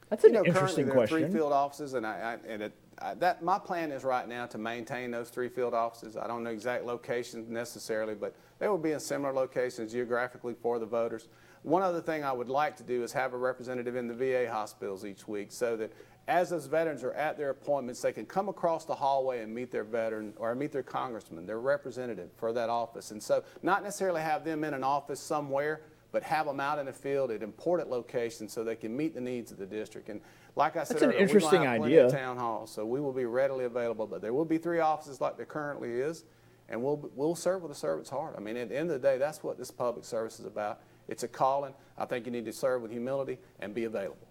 That's 0.09 0.24
an 0.24 0.34
you 0.34 0.39
know, 0.39 0.45
interesting 0.45 0.87
currently 0.87 1.07
there 1.07 1.18
are 1.18 1.28
three 1.28 1.37
field 1.37 1.53
offices, 1.53 1.95
and 1.95 2.07
I, 2.07 2.39
I 2.47 2.49
and 2.49 2.62
it, 2.62 2.72
I, 2.99 3.14
that 3.14 3.43
my 3.43 3.59
plan 3.59 3.91
is 3.91 4.05
right 4.05 4.26
now 4.28 4.47
to 4.47 4.59
maintain 4.59 5.11
those 5.11 5.30
three 5.30 5.49
field 5.49 5.74
offices. 5.74 6.16
I 6.16 6.28
don't 6.28 6.45
know 6.45 6.51
exact 6.51 6.84
locations 6.84 7.49
necessarily, 7.51 8.14
but 8.14 8.37
they 8.61 8.68
will 8.68 8.78
be 8.78 8.93
in 8.93 9.01
similar 9.01 9.32
locations 9.32 9.93
geographically 9.93 10.55
for 10.62 10.78
the 10.78 10.87
voters. 10.87 11.28
One 11.62 11.82
other 11.82 12.01
thing 12.01 12.22
I 12.22 12.32
would 12.32 12.49
like 12.49 12.76
to 12.76 12.84
do 12.84 13.03
is 13.03 13.12
have 13.12 13.34
a 13.34 13.37
representative 13.37 13.97
in 13.97 14.07
the 14.07 14.14
VA 14.14 14.49
hospitals 14.49 15.05
each 15.05 15.26
week, 15.26 15.51
so 15.51 15.76
that 15.76 15.93
as 16.29 16.51
those 16.51 16.66
veterans 16.66 17.05
are 17.05 17.12
at 17.12 17.39
their 17.39 17.51
appointments, 17.51 18.01
they 18.01 18.12
can 18.12 18.27
come 18.27 18.49
across 18.49 18.85
the 18.85 18.95
hallway 18.95 19.43
and 19.43 19.55
meet 19.55 19.70
their 19.70 19.85
veteran 19.85 20.33
or 20.39 20.55
meet 20.55 20.72
their 20.72 20.83
congressman, 20.83 21.47
their 21.47 21.61
representative 21.61 22.31
for 22.37 22.53
that 22.53 22.68
office. 22.68 23.12
And 23.12 23.22
so, 23.22 23.45
not 23.62 23.85
necessarily 23.85 24.20
have 24.20 24.45
them 24.45 24.64
in 24.64 24.74
an 24.74 24.83
office 24.83 25.20
somewhere, 25.20 25.83
but 26.11 26.22
have 26.24 26.47
them 26.47 26.59
out 26.59 26.79
in 26.79 26.87
the 26.87 26.93
field 26.93 27.31
at 27.31 27.43
important 27.43 27.91
locations 27.91 28.53
so 28.53 28.64
they 28.64 28.74
can 28.74 28.97
meet 28.97 29.14
the 29.14 29.20
needs 29.20 29.53
of 29.53 29.59
the 29.59 29.66
district. 29.66 30.09
And 30.09 30.20
like 30.57 30.77
I 30.77 30.85
said 30.85 30.97
That's 30.97 31.03
an 31.03 31.09
earlier, 31.11 31.18
we're 31.18 31.22
interesting 31.22 31.59
gonna 31.59 31.70
have 31.70 31.79
plenty 31.81 31.95
idea. 31.95 32.07
of 32.07 32.12
town 32.12 32.39
halls, 32.39 32.72
so 32.72 32.85
we 32.85 33.01
will 33.01 33.12
be 33.12 33.27
readily 33.27 33.64
available. 33.64 34.07
But 34.07 34.20
there 34.22 34.33
will 34.33 34.45
be 34.45 34.59
three 34.59 34.81
offices 34.81 35.20
like 35.20 35.37
there 35.37 35.47
currently 35.47 35.91
is, 35.93 36.24
and 36.68 36.83
we'll 36.83 37.11
we'll 37.14 37.35
serve 37.37 37.62
with 37.62 37.70
a 37.70 37.74
servant's 37.74 38.11
heart. 38.11 38.35
I 38.37 38.41
mean, 38.41 38.57
at 38.57 38.68
the 38.70 38.77
end 38.77 38.91
of 38.91 39.01
the 39.01 39.09
day, 39.09 39.18
that's 39.18 39.43
what 39.45 39.59
this 39.59 39.70
public 39.70 40.05
service 40.05 40.41
is 40.41 40.47
about. 40.47 40.81
It's 41.07 41.22
a 41.22 41.29
calling. 41.29 41.74
I 41.97 42.05
think 42.07 42.27
you 42.27 42.33
need 42.33 42.47
to 42.47 42.53
serve 42.53 42.83
with 42.83 42.91
humility 42.91 43.39
and 43.61 43.74
be 43.74 43.85
available. 43.85 44.27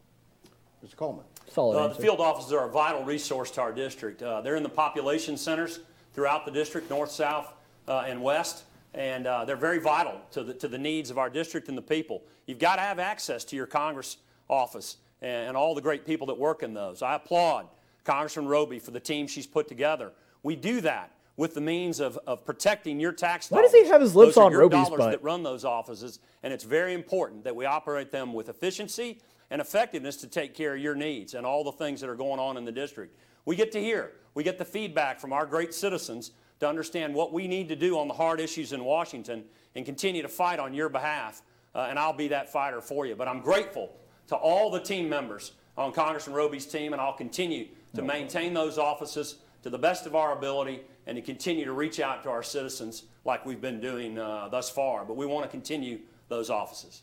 Mr. 0.85 0.95
Coleman. 0.95 1.25
Solid 1.49 1.77
Uh, 1.77 1.87
the 1.89 1.95
field 1.95 2.19
offices 2.19 2.51
are 2.53 2.67
a 2.67 2.71
vital 2.71 3.03
resource 3.03 3.51
to 3.51 3.61
our 3.61 3.71
district. 3.71 4.21
Uh, 4.21 4.41
they're 4.41 4.55
in 4.55 4.63
the 4.63 4.69
population 4.69 5.37
centers 5.37 5.79
throughout 6.13 6.45
the 6.45 6.51
district, 6.51 6.89
north, 6.89 7.11
south, 7.11 7.53
uh, 7.87 8.03
and 8.07 8.21
west, 8.21 8.63
and 8.93 9.27
uh, 9.27 9.45
they're 9.45 9.55
very 9.55 9.79
vital 9.79 10.19
to 10.31 10.43
the, 10.43 10.53
to 10.53 10.67
the 10.67 10.77
needs 10.77 11.09
of 11.09 11.17
our 11.17 11.29
district 11.29 11.69
and 11.69 11.77
the 11.77 11.81
people. 11.81 12.23
You've 12.45 12.59
got 12.59 12.75
to 12.77 12.81
have 12.81 12.99
access 12.99 13.43
to 13.45 13.55
your 13.55 13.67
Congress 13.67 14.17
office 14.49 14.97
and, 15.21 15.49
and 15.49 15.57
all 15.57 15.75
the 15.75 15.81
great 15.81 16.05
people 16.05 16.27
that 16.27 16.37
work 16.37 16.63
in 16.63 16.73
those. 16.73 17.01
I 17.01 17.15
applaud 17.15 17.67
Congressman 18.03 18.47
Roby 18.47 18.79
for 18.79 18.91
the 18.91 18.99
team 18.99 19.27
she's 19.27 19.47
put 19.47 19.67
together. 19.67 20.11
We 20.43 20.55
do 20.55 20.81
that 20.81 21.11
with 21.37 21.53
the 21.53 21.61
means 21.61 21.99
of, 21.99 22.17
of 22.25 22.45
protecting 22.45 22.97
your 22.99 23.11
tax 23.11 23.51
Why 23.51 23.57
dollars. 23.57 23.71
does 23.73 23.81
he 23.83 23.87
have 23.89 23.99
his 24.01 24.15
lips 24.15 24.35
Those 24.35 24.45
on 24.45 24.53
Roby's 24.53 24.85
dollars 24.87 24.97
butt? 24.99 25.11
that 25.11 25.23
run 25.23 25.43
those 25.43 25.65
offices, 25.65 26.19
and 26.43 26.53
it's 26.53 26.63
very 26.63 26.93
important 26.93 27.43
that 27.43 27.55
we 27.55 27.65
operate 27.65 28.09
them 28.11 28.31
with 28.33 28.47
efficiency 28.47 29.19
and 29.51 29.61
effectiveness 29.61 30.17
to 30.17 30.27
take 30.27 30.53
care 30.53 30.75
of 30.75 30.81
your 30.81 30.95
needs 30.95 31.33
and 31.33 31.45
all 31.45 31.63
the 31.63 31.71
things 31.71 32.01
that 32.01 32.09
are 32.09 32.15
going 32.15 32.39
on 32.39 32.57
in 32.57 32.65
the 32.65 32.71
district. 32.71 33.15
We 33.45 33.55
get 33.55 33.71
to 33.73 33.81
hear, 33.81 34.13
we 34.33 34.43
get 34.43 34.57
the 34.57 34.65
feedback 34.65 35.19
from 35.19 35.33
our 35.33 35.45
great 35.45 35.73
citizens 35.73 36.31
to 36.59 36.67
understand 36.67 37.13
what 37.13 37.33
we 37.33 37.47
need 37.47 37.69
to 37.69 37.75
do 37.75 37.99
on 37.99 38.07
the 38.07 38.13
hard 38.13 38.39
issues 38.39 38.73
in 38.73 38.83
Washington 38.83 39.43
and 39.75 39.85
continue 39.85 40.21
to 40.21 40.27
fight 40.27 40.59
on 40.59 40.73
your 40.73 40.89
behalf, 40.89 41.41
uh, 41.75 41.87
and 41.89 41.99
I'll 41.99 42.13
be 42.13 42.29
that 42.29 42.51
fighter 42.51 42.81
for 42.81 43.05
you. 43.05 43.15
But 43.15 43.27
I'm 43.27 43.41
grateful 43.41 43.95
to 44.27 44.35
all 44.35 44.71
the 44.71 44.79
team 44.79 45.09
members 45.09 45.51
on 45.77 45.91
Congressman 45.91 46.35
Roby's 46.35 46.65
team, 46.65 46.93
and 46.93 47.01
I'll 47.01 47.13
continue 47.13 47.67
to 47.93 48.01
maintain 48.01 48.53
those 48.53 48.77
offices 48.77 49.35
to 49.63 49.69
the 49.69 49.77
best 49.77 50.05
of 50.05 50.15
our 50.15 50.37
ability 50.37 50.81
and 51.07 51.15
to 51.15 51.21
continue 51.21 51.65
to 51.65 51.73
reach 51.73 51.99
out 51.99 52.23
to 52.23 52.29
our 52.29 52.43
citizens 52.43 53.03
like 53.25 53.45
we've 53.45 53.61
been 53.61 53.79
doing 53.79 54.17
uh, 54.17 54.47
thus 54.49 54.69
far. 54.69 55.05
But 55.05 55.17
we 55.17 55.25
want 55.25 55.45
to 55.45 55.49
continue 55.49 55.99
those 56.29 56.49
offices. 56.49 57.01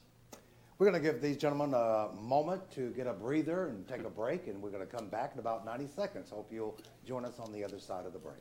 We're 0.83 0.91
going 0.91 1.01
to 1.01 1.13
give 1.13 1.23
these 1.23 1.37
gentlemen 1.37 1.75
a 1.75 2.09
moment 2.21 2.69
to 2.73 2.91
get 2.91 3.07
a 3.07 3.13
breather 3.13 3.69
and 3.69 3.87
take 3.87 4.03
a 4.03 4.11
break, 4.11 4.49
and 4.49 4.61
we're 4.61 4.73
going 4.73 4.85
to 4.85 4.93
come 4.93 5.07
back 5.07 5.31
in 5.33 5.39
about 5.39 5.65
90 5.65 5.87
seconds. 5.87 6.31
Hope 6.31 6.51
you'll 6.53 6.77
join 7.07 7.25
us 7.25 7.39
on 7.39 7.53
the 7.53 7.63
other 7.63 7.79
side 7.79 8.05
of 8.05 8.13
the 8.13 8.19
break. 8.19 8.41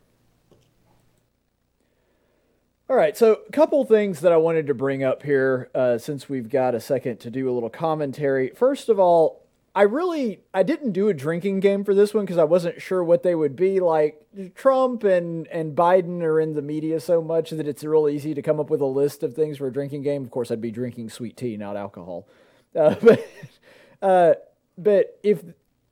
All 2.89 2.95
right, 2.95 3.15
so 3.15 3.41
a 3.47 3.51
couple 3.51 3.85
things 3.85 4.21
that 4.21 4.31
I 4.31 4.37
wanted 4.37 4.65
to 4.65 4.73
bring 4.73 5.03
up 5.03 5.21
here 5.21 5.69
uh, 5.75 5.99
since 5.99 6.29
we've 6.29 6.49
got 6.49 6.73
a 6.73 6.79
second 6.79 7.19
to 7.19 7.29
do 7.29 7.47
a 7.47 7.53
little 7.53 7.69
commentary. 7.69 8.49
First 8.55 8.89
of 8.89 8.99
all, 8.99 9.40
I 9.73 9.83
really 9.83 10.41
I 10.53 10.63
didn't 10.63 10.91
do 10.91 11.07
a 11.07 11.13
drinking 11.13 11.61
game 11.61 11.85
for 11.85 11.93
this 11.93 12.13
one 12.13 12.25
because 12.25 12.37
I 12.37 12.43
wasn't 12.43 12.81
sure 12.81 13.03
what 13.03 13.23
they 13.23 13.35
would 13.35 13.55
be. 13.55 13.79
Like 13.79 14.25
Trump 14.53 15.03
and 15.03 15.47
and 15.47 15.75
Biden 15.75 16.21
are 16.23 16.39
in 16.41 16.55
the 16.55 16.61
media 16.61 16.99
so 16.99 17.21
much 17.21 17.51
that 17.51 17.67
it's 17.67 17.83
real 17.83 18.09
easy 18.09 18.33
to 18.33 18.41
come 18.41 18.59
up 18.59 18.69
with 18.69 18.81
a 18.81 18.85
list 18.85 19.23
of 19.23 19.33
things 19.33 19.57
for 19.57 19.67
a 19.67 19.73
drinking 19.73 20.03
game. 20.03 20.23
Of 20.23 20.31
course, 20.31 20.51
I'd 20.51 20.61
be 20.61 20.71
drinking 20.71 21.09
sweet 21.09 21.37
tea, 21.37 21.57
not 21.57 21.75
alcohol. 21.77 22.27
Uh, 22.73 22.95
but 23.01 23.27
uh, 24.01 24.33
but 24.77 25.19
if 25.23 25.43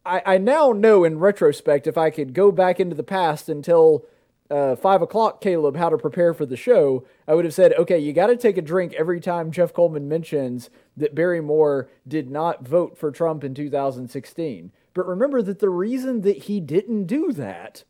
I, 0.06 0.22
I 0.26 0.38
now 0.38 0.72
know 0.72 1.04
in 1.04 1.20
retrospect, 1.20 1.88
if 1.88 1.98
I 1.98 2.10
could 2.10 2.34
go 2.34 2.54
back 2.54 2.80
into 2.80 2.96
the 2.96 3.04
past 3.04 3.50
until 3.50 4.06
uh, 4.50 4.76
five 4.76 5.02
o'clock, 5.02 5.42
Caleb, 5.42 5.76
how 5.76 5.90
to 5.90 5.98
prepare 5.98 6.34
for 6.34 6.46
the 6.46 6.58
show, 6.58 7.06
I 7.28 7.36
would 7.36 7.46
have 7.46 7.54
said, 7.54 7.74
okay, 7.74 8.00
you 8.00 8.14
got 8.14 8.28
to 8.28 8.38
take 8.38 8.58
a 8.58 8.62
drink 8.62 8.94
every 8.94 9.20
time 9.20 9.52
Jeff 9.52 9.74
Coleman 9.74 10.08
mentions 10.08 10.70
that 10.98 11.14
Barry 11.14 11.42
Moore 11.42 11.90
did 12.08 12.32
not 12.32 12.68
vote 12.68 12.98
for 12.98 13.12
Trump 13.12 13.44
in 13.44 13.54
2016. 13.54 14.72
But 14.94 15.08
remember 15.08 15.42
that 15.44 15.60
the 15.60 15.70
reason 15.70 16.22
that 16.22 16.44
he 16.44 16.60
didn't 16.60 17.06
do 17.06 17.32
that 17.34 17.84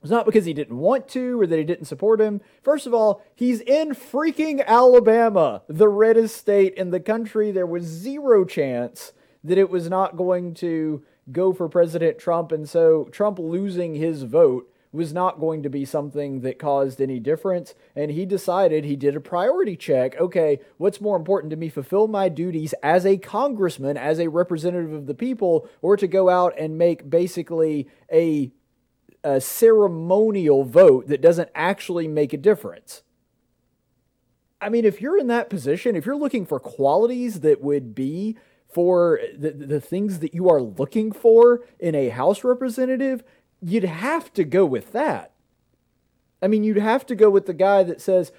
was 0.00 0.10
not 0.10 0.24
because 0.24 0.44
he 0.44 0.54
didn't 0.54 0.78
want 0.78 1.08
to 1.08 1.40
or 1.40 1.48
that 1.48 1.58
he 1.58 1.64
didn't 1.64 1.86
support 1.86 2.20
him. 2.20 2.40
First 2.62 2.86
of 2.86 2.94
all, 2.94 3.22
he's 3.34 3.60
in 3.60 3.90
freaking 3.90 4.64
Alabama, 4.64 5.62
the 5.66 5.88
reddest 5.88 6.36
state 6.36 6.74
in 6.74 6.90
the 6.90 7.00
country. 7.00 7.50
There 7.50 7.66
was 7.66 7.84
zero 7.84 8.44
chance 8.44 9.12
that 9.42 9.58
it 9.58 9.68
was 9.68 9.90
not 9.90 10.16
going 10.16 10.54
to 10.54 11.02
go 11.32 11.52
for 11.52 11.68
President 11.68 12.18
Trump. 12.18 12.52
And 12.52 12.68
so 12.68 13.08
Trump 13.10 13.40
losing 13.40 13.96
his 13.96 14.22
vote 14.22 14.72
was 14.96 15.12
not 15.12 15.38
going 15.38 15.62
to 15.62 15.70
be 15.70 15.84
something 15.84 16.40
that 16.40 16.58
caused 16.58 17.00
any 17.00 17.20
difference. 17.20 17.74
And 17.94 18.10
he 18.10 18.26
decided 18.26 18.84
he 18.84 18.96
did 18.96 19.14
a 19.14 19.20
priority 19.20 19.76
check. 19.76 20.18
Okay, 20.20 20.58
what's 20.78 21.00
more 21.00 21.16
important 21.16 21.50
to 21.50 21.56
me, 21.56 21.68
fulfill 21.68 22.08
my 22.08 22.28
duties 22.28 22.74
as 22.82 23.06
a 23.06 23.18
congressman, 23.18 23.96
as 23.96 24.18
a 24.18 24.28
representative 24.28 24.92
of 24.92 25.06
the 25.06 25.14
people, 25.14 25.68
or 25.82 25.96
to 25.96 26.06
go 26.06 26.28
out 26.28 26.58
and 26.58 26.78
make 26.78 27.08
basically 27.08 27.88
a 28.12 28.50
a 29.24 29.40
ceremonial 29.40 30.62
vote 30.62 31.08
that 31.08 31.20
doesn't 31.20 31.50
actually 31.52 32.06
make 32.06 32.32
a 32.32 32.36
difference. 32.36 33.02
I 34.60 34.68
mean, 34.68 34.84
if 34.84 35.00
you're 35.00 35.18
in 35.18 35.26
that 35.26 35.50
position, 35.50 35.96
if 35.96 36.06
you're 36.06 36.16
looking 36.16 36.46
for 36.46 36.60
qualities 36.60 37.40
that 37.40 37.60
would 37.60 37.94
be 37.94 38.36
for 38.72 39.20
the, 39.36 39.50
the 39.50 39.80
things 39.80 40.20
that 40.20 40.34
you 40.34 40.48
are 40.48 40.62
looking 40.62 41.10
for 41.10 41.64
in 41.78 41.94
a 41.94 42.08
House 42.10 42.44
representative, 42.44 43.24
you'd 43.62 43.84
have 43.84 44.32
to 44.34 44.44
go 44.44 44.64
with 44.64 44.92
that. 44.92 45.32
I 46.42 46.48
mean, 46.48 46.64
you'd 46.64 46.76
have 46.76 47.06
to 47.06 47.14
go 47.14 47.30
with 47.30 47.46
the 47.46 47.54
guy 47.54 47.82
that 47.82 48.00
says, 48.00 48.32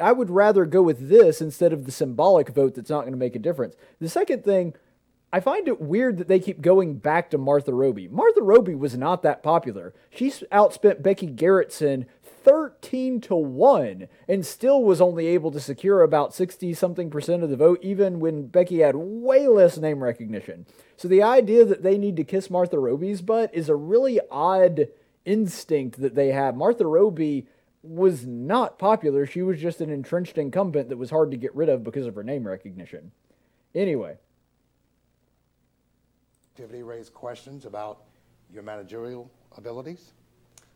I 0.00 0.12
would 0.12 0.30
rather 0.30 0.64
go 0.64 0.82
with 0.82 1.08
this 1.08 1.40
instead 1.40 1.72
of 1.72 1.84
the 1.84 1.92
symbolic 1.92 2.48
vote 2.48 2.74
that's 2.74 2.90
not 2.90 3.02
going 3.02 3.12
to 3.12 3.18
make 3.18 3.36
a 3.36 3.40
difference. 3.40 3.76
The 4.00 4.08
second 4.08 4.44
thing, 4.44 4.74
I 5.32 5.40
find 5.40 5.66
it 5.66 5.80
weird 5.80 6.18
that 6.18 6.28
they 6.28 6.38
keep 6.38 6.60
going 6.60 6.94
back 6.94 7.30
to 7.30 7.38
Martha 7.38 7.72
Roby. 7.72 8.08
Martha 8.08 8.42
Roby 8.42 8.74
was 8.74 8.96
not 8.96 9.22
that 9.22 9.42
popular. 9.42 9.92
She 10.10 10.30
outspent 10.30 11.02
Becky 11.02 11.28
Gerritson 11.28 12.06
13 12.44 13.20
to 13.22 13.34
1 13.34 14.06
and 14.28 14.46
still 14.46 14.82
was 14.82 15.00
only 15.00 15.26
able 15.26 15.50
to 15.50 15.60
secure 15.60 16.02
about 16.02 16.34
60 16.34 16.74
something 16.74 17.10
percent 17.10 17.42
of 17.42 17.50
the 17.50 17.56
vote 17.56 17.80
even 17.82 18.20
when 18.20 18.46
Becky 18.46 18.80
had 18.80 18.94
way 18.96 19.48
less 19.48 19.78
name 19.78 20.02
recognition. 20.02 20.66
So 20.96 21.08
the 21.08 21.22
idea 21.22 21.64
that 21.64 21.82
they 21.82 21.98
need 21.98 22.16
to 22.16 22.24
kiss 22.24 22.50
Martha 22.50 22.78
Roby's 22.78 23.22
butt 23.22 23.50
is 23.54 23.68
a 23.68 23.74
really 23.74 24.20
odd 24.30 24.88
instinct 25.24 26.00
that 26.00 26.14
they 26.14 26.28
have. 26.28 26.54
Martha 26.54 26.86
Roby 26.86 27.46
was 27.82 28.26
not 28.26 28.78
popular. 28.78 29.26
She 29.26 29.42
was 29.42 29.60
just 29.60 29.80
an 29.80 29.90
entrenched 29.90 30.38
incumbent 30.38 30.88
that 30.88 30.96
was 30.96 31.10
hard 31.10 31.30
to 31.30 31.36
get 31.36 31.54
rid 31.54 31.68
of 31.68 31.82
because 31.82 32.06
of 32.06 32.14
her 32.14 32.24
name 32.24 32.46
recognition. 32.46 33.12
Anyway, 33.74 34.16
Activity 36.54 36.84
raised 36.84 37.12
questions 37.12 37.66
about 37.66 38.04
your 38.52 38.62
managerial 38.62 39.28
abilities. 39.56 40.12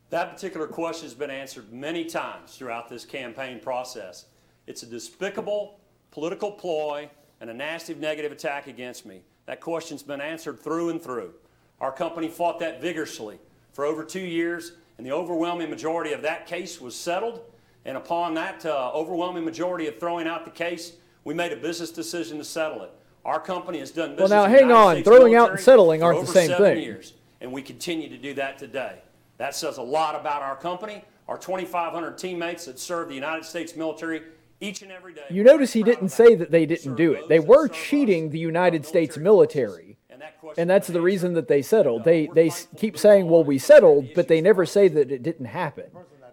That 0.09 0.31
particular 0.31 0.65
question 0.65 1.05
has 1.05 1.13
been 1.13 1.29
answered 1.29 1.71
many 1.71 2.05
times 2.05 2.55
throughout 2.55 2.89
this 2.89 3.05
campaign 3.05 3.59
process. 3.59 4.25
It's 4.65 4.81
a 4.81 4.87
despicable 4.87 5.79
political 6.11 6.51
ploy 6.51 7.09
and 7.41 7.49
a 7.49 7.53
nasty 7.53 7.93
negative 7.93 8.31
attack 8.31 8.67
against 8.67 9.05
me. 9.05 9.21
That 9.45 9.61
question's 9.61 10.03
been 10.03 10.21
answered 10.21 10.59
through 10.59 10.89
and 10.89 11.01
through. 11.01 11.33
Our 11.79 11.91
company 11.91 12.27
fought 12.27 12.59
that 12.59 12.81
vigorously 12.81 13.39
for 13.71 13.85
over 13.85 14.03
two 14.03 14.19
years, 14.19 14.73
and 14.97 15.05
the 15.05 15.11
overwhelming 15.11 15.69
majority 15.69 16.11
of 16.11 16.23
that 16.23 16.47
case 16.47 16.81
was 16.81 16.95
settled. 16.95 17.41
And 17.85 17.95
upon 17.95 18.33
that 18.33 18.65
uh, 18.65 18.91
overwhelming 18.93 19.45
majority 19.45 19.87
of 19.87 19.99
throwing 19.99 20.27
out 20.27 20.43
the 20.43 20.51
case, 20.51 20.93
we 21.23 21.33
made 21.33 21.53
a 21.53 21.55
business 21.55 21.91
decision 21.91 22.37
to 22.39 22.43
settle 22.43 22.83
it. 22.83 22.91
Our 23.23 23.39
company 23.39 23.79
has 23.79 23.91
done 23.91 24.11
business 24.11 24.31
now 24.31 24.45
hang 24.47 24.71
on. 24.71 25.03
Throwing 25.03 25.35
out 25.35 25.51
and 25.51 25.59
settling 25.59 26.01
aren't 26.01 26.21
the 26.21 26.27
same 26.27 26.57
thing. 26.57 26.81
years, 26.81 27.13
and 27.41 27.51
we 27.51 27.61
continue 27.61 28.09
to 28.09 28.17
do 28.17 28.33
that 28.33 28.57
today. 28.57 28.99
That 29.39 29.55
says 29.55 29.77
a 29.77 29.81
lot 29.81 30.15
about 30.15 30.41
our 30.41 30.57
company, 30.57 31.01
our 31.29 31.37
2,500 31.37 32.17
teammates 32.17 32.65
that 32.65 32.77
serve 32.77 33.07
the 33.07 33.15
United 33.15 33.45
States 33.45 33.73
military 33.75 34.21
each 34.59 34.81
and 34.81 34.91
every 34.91 35.13
day. 35.13 35.23
you 35.31 35.45
notice 35.45 35.71
he 35.71 35.81
didn't 35.81 36.09
say 36.09 36.35
that. 36.35 36.39
that 36.39 36.51
they 36.51 36.65
didn't 36.65 36.95
do 36.95 37.13
it. 37.13 37.29
They 37.29 37.39
were 37.39 37.69
cheating 37.69 38.29
the 38.29 38.39
United 38.39 38.85
States 38.85 39.15
military. 39.15 39.97
and 40.09 40.21
that 40.21 40.37
question 40.41 40.61
And 40.61 40.69
that's 40.69 40.87
the 40.87 41.01
reason 41.01 41.33
that 41.33 41.47
they 41.47 41.61
settled. 41.61 42.03
They 42.03 42.27
they 42.27 42.51
keep 42.75 42.97
saying, 42.97 43.29
"Well, 43.29 43.45
we 43.45 43.57
settled," 43.57 44.09
but 44.13 44.27
they 44.27 44.41
never 44.41 44.65
say 44.65 44.89
that 44.89 45.09
it 45.09 45.23
didn't 45.23 45.45
happen. 45.45 45.89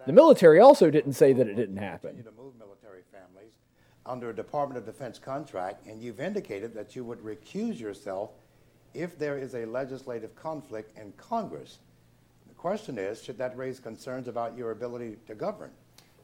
The 0.07 0.13
military 0.13 0.59
also 0.59 0.91
didn't 0.91 1.13
say 1.13 1.33
that 1.33 1.47
it 1.47 1.55
didn't 1.55 1.77
happen. 1.77 2.17
Continue 2.17 2.31
to 2.31 2.43
move 2.43 2.59
military 2.59 3.03
families 3.13 3.53
under 4.05 4.31
a 4.31 4.35
Department 4.35 4.79
of 4.79 4.85
Defense 4.85 5.21
contract, 5.21 5.87
and 5.87 6.03
you've 6.03 6.21
indicated 6.21 6.75
that 6.75 6.97
you 6.97 7.05
would 7.05 7.21
recuse 7.21 7.79
yourself 7.79 8.31
if 8.95 9.17
there 9.17 9.39
is 9.39 9.55
a 9.55 9.65
legislative 9.65 10.35
conflict 10.35 10.99
in 10.99 11.13
Congress. 11.17 11.79
The 12.57 12.63
question 12.63 12.97
is, 12.97 13.23
should 13.23 13.37
that 13.37 13.55
raise 13.57 13.79
concerns 13.79 14.29
about 14.29 14.57
your 14.57 14.71
ability 14.71 15.19
to 15.27 15.35
govern? 15.35 15.71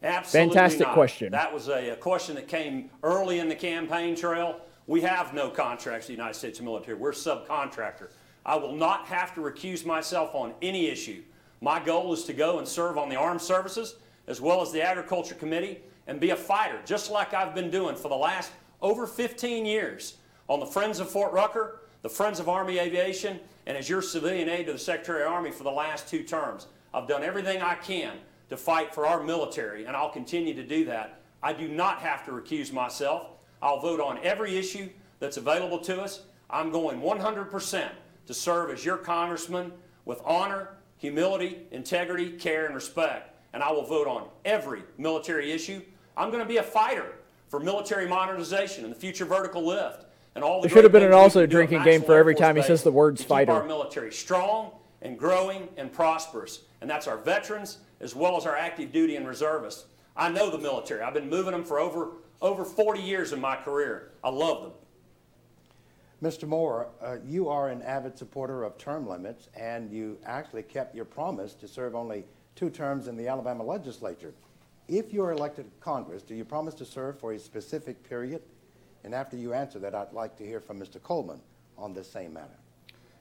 Absolutely 0.02 0.54
Fantastic 0.54 0.86
not. 0.86 0.94
question. 0.94 1.30
That 1.30 1.52
was 1.52 1.68
a, 1.68 1.90
a 1.90 1.96
question 1.96 2.34
that 2.36 2.48
came 2.48 2.88
early 3.02 3.38
in 3.38 3.50
the 3.50 3.54
campaign 3.54 4.16
trail. 4.16 4.60
We 4.86 5.02
have 5.02 5.34
no 5.34 5.50
contracts 5.50 6.08
with 6.08 6.16
the 6.16 6.22
United 6.22 6.34
States 6.34 6.58
military. 6.60 6.96
We're 6.96 7.12
subcontractor. 7.12 8.08
I 8.46 8.56
will 8.56 8.74
not 8.74 9.04
have 9.06 9.34
to 9.34 9.42
recuse 9.42 9.84
myself 9.84 10.34
on 10.34 10.54
any 10.62 10.86
issue. 10.86 11.22
My 11.60 11.78
goal 11.78 12.14
is 12.14 12.24
to 12.24 12.32
go 12.32 12.58
and 12.58 12.66
serve 12.66 12.96
on 12.96 13.10
the 13.10 13.16
armed 13.16 13.42
services 13.42 13.96
as 14.26 14.40
well 14.40 14.62
as 14.62 14.72
the 14.72 14.82
agriculture 14.82 15.34
committee 15.34 15.80
and 16.06 16.18
be 16.18 16.30
a 16.30 16.36
fighter, 16.36 16.78
just 16.86 17.10
like 17.10 17.34
I've 17.34 17.54
been 17.54 17.70
doing 17.70 17.94
for 17.94 18.08
the 18.08 18.16
last 18.16 18.52
over 18.80 19.06
15 19.06 19.66
years 19.66 20.16
on 20.48 20.60
the 20.60 20.66
Friends 20.66 20.98
of 20.98 21.10
Fort 21.10 21.32
Rucker, 21.34 21.82
the 22.00 22.08
Friends 22.08 22.40
of 22.40 22.48
Army 22.48 22.78
Aviation, 22.78 23.38
and 23.66 23.76
as 23.76 23.88
your 23.88 24.02
civilian 24.02 24.48
aide 24.48 24.66
to 24.66 24.72
the 24.72 24.78
Secretary 24.78 25.22
of 25.22 25.32
Army 25.32 25.50
for 25.50 25.64
the 25.64 25.70
last 25.70 26.08
two 26.08 26.22
terms. 26.22 26.66
I've 26.92 27.08
done 27.08 27.22
everything 27.22 27.62
I 27.62 27.74
can 27.74 28.14
to 28.50 28.56
fight 28.56 28.94
for 28.94 29.06
our 29.06 29.22
military, 29.22 29.84
and 29.84 29.96
I'll 29.96 30.10
continue 30.10 30.54
to 30.54 30.62
do 30.62 30.84
that. 30.86 31.20
I 31.42 31.52
do 31.52 31.68
not 31.68 32.00
have 32.00 32.24
to 32.26 32.32
recuse 32.32 32.72
myself. 32.72 33.28
I'll 33.62 33.80
vote 33.80 34.00
on 34.00 34.18
every 34.22 34.56
issue 34.56 34.88
that's 35.20 35.36
available 35.36 35.78
to 35.80 36.02
us. 36.02 36.22
I'm 36.50 36.70
going 36.70 37.00
100% 37.00 37.88
to 38.26 38.34
serve 38.34 38.70
as 38.70 38.84
your 38.84 38.98
congressman 38.98 39.72
with 40.04 40.20
honor, 40.24 40.70
humility, 40.98 41.66
integrity, 41.70 42.32
care, 42.32 42.66
and 42.66 42.74
respect. 42.74 43.34
And 43.52 43.62
I 43.62 43.70
will 43.70 43.84
vote 43.84 44.06
on 44.06 44.28
every 44.44 44.82
military 44.98 45.52
issue. 45.52 45.80
I'm 46.16 46.30
going 46.30 46.42
to 46.42 46.48
be 46.48 46.58
a 46.58 46.62
fighter 46.62 47.12
for 47.48 47.60
military 47.60 48.08
modernization 48.08 48.84
and 48.84 48.92
the 48.92 48.98
future 48.98 49.24
vertical 49.24 49.64
lift 49.64 50.06
and 50.34 50.44
all 50.44 50.60
the 50.60 50.68
There 50.68 50.76
should 50.76 50.84
have 50.84 50.92
been 50.92 51.02
an 51.02 51.12
also 51.12 51.40
can 51.40 51.40
do 51.40 51.44
at 51.44 51.50
drinking 51.50 51.84
game 51.84 52.02
for 52.02 52.16
every 52.16 52.34
time 52.34 52.56
he 52.56 52.62
says 52.62 52.82
the 52.82 52.92
words 52.92 53.20
to 53.20 53.24
keep 53.24 53.28
fighter. 53.28 53.52
our 53.52 53.64
military 53.64 54.12
strong 54.12 54.72
and 55.02 55.18
growing 55.18 55.68
and 55.76 55.92
prosperous. 55.92 56.60
And 56.80 56.88
that's 56.88 57.06
our 57.06 57.18
veterans 57.18 57.78
as 58.00 58.14
well 58.14 58.36
as 58.36 58.46
our 58.46 58.56
active 58.56 58.92
duty 58.92 59.16
and 59.16 59.26
reservists. 59.26 59.84
I 60.16 60.28
know 60.28 60.50
the 60.50 60.58
military. 60.58 61.02
I've 61.02 61.14
been 61.14 61.30
moving 61.30 61.52
them 61.52 61.64
for 61.64 61.78
over, 61.78 62.12
over 62.40 62.64
40 62.64 63.00
years 63.00 63.32
in 63.32 63.40
my 63.40 63.56
career. 63.56 64.10
I 64.22 64.30
love 64.30 64.62
them. 64.62 64.72
Mr. 66.22 66.46
Moore, 66.46 66.88
uh, 67.00 67.16
you 67.26 67.48
are 67.48 67.68
an 67.68 67.82
avid 67.82 68.16
supporter 68.16 68.62
of 68.62 68.78
term 68.78 69.08
limits, 69.08 69.48
and 69.56 69.90
you 69.90 70.18
actually 70.24 70.62
kept 70.62 70.94
your 70.94 71.04
promise 71.04 71.54
to 71.54 71.66
serve 71.66 71.96
only 71.96 72.24
two 72.54 72.70
terms 72.70 73.08
in 73.08 73.16
the 73.16 73.26
Alabama 73.26 73.64
legislature. 73.64 74.32
If 74.86 75.12
you 75.12 75.24
are 75.24 75.32
elected 75.32 75.64
to 75.64 75.84
Congress, 75.84 76.22
do 76.22 76.34
you 76.34 76.44
promise 76.44 76.74
to 76.74 76.84
serve 76.84 77.18
for 77.18 77.32
a 77.32 77.38
specific 77.38 78.08
period? 78.08 78.42
And 79.04 79.14
after 79.14 79.36
you 79.36 79.52
answer 79.52 79.78
that, 79.80 79.94
I'd 79.94 80.12
like 80.12 80.36
to 80.36 80.44
hear 80.44 80.60
from 80.60 80.78
Mr. 80.78 81.02
Coleman 81.02 81.40
on 81.76 81.92
this 81.92 82.10
same 82.10 82.34
matter. 82.34 82.58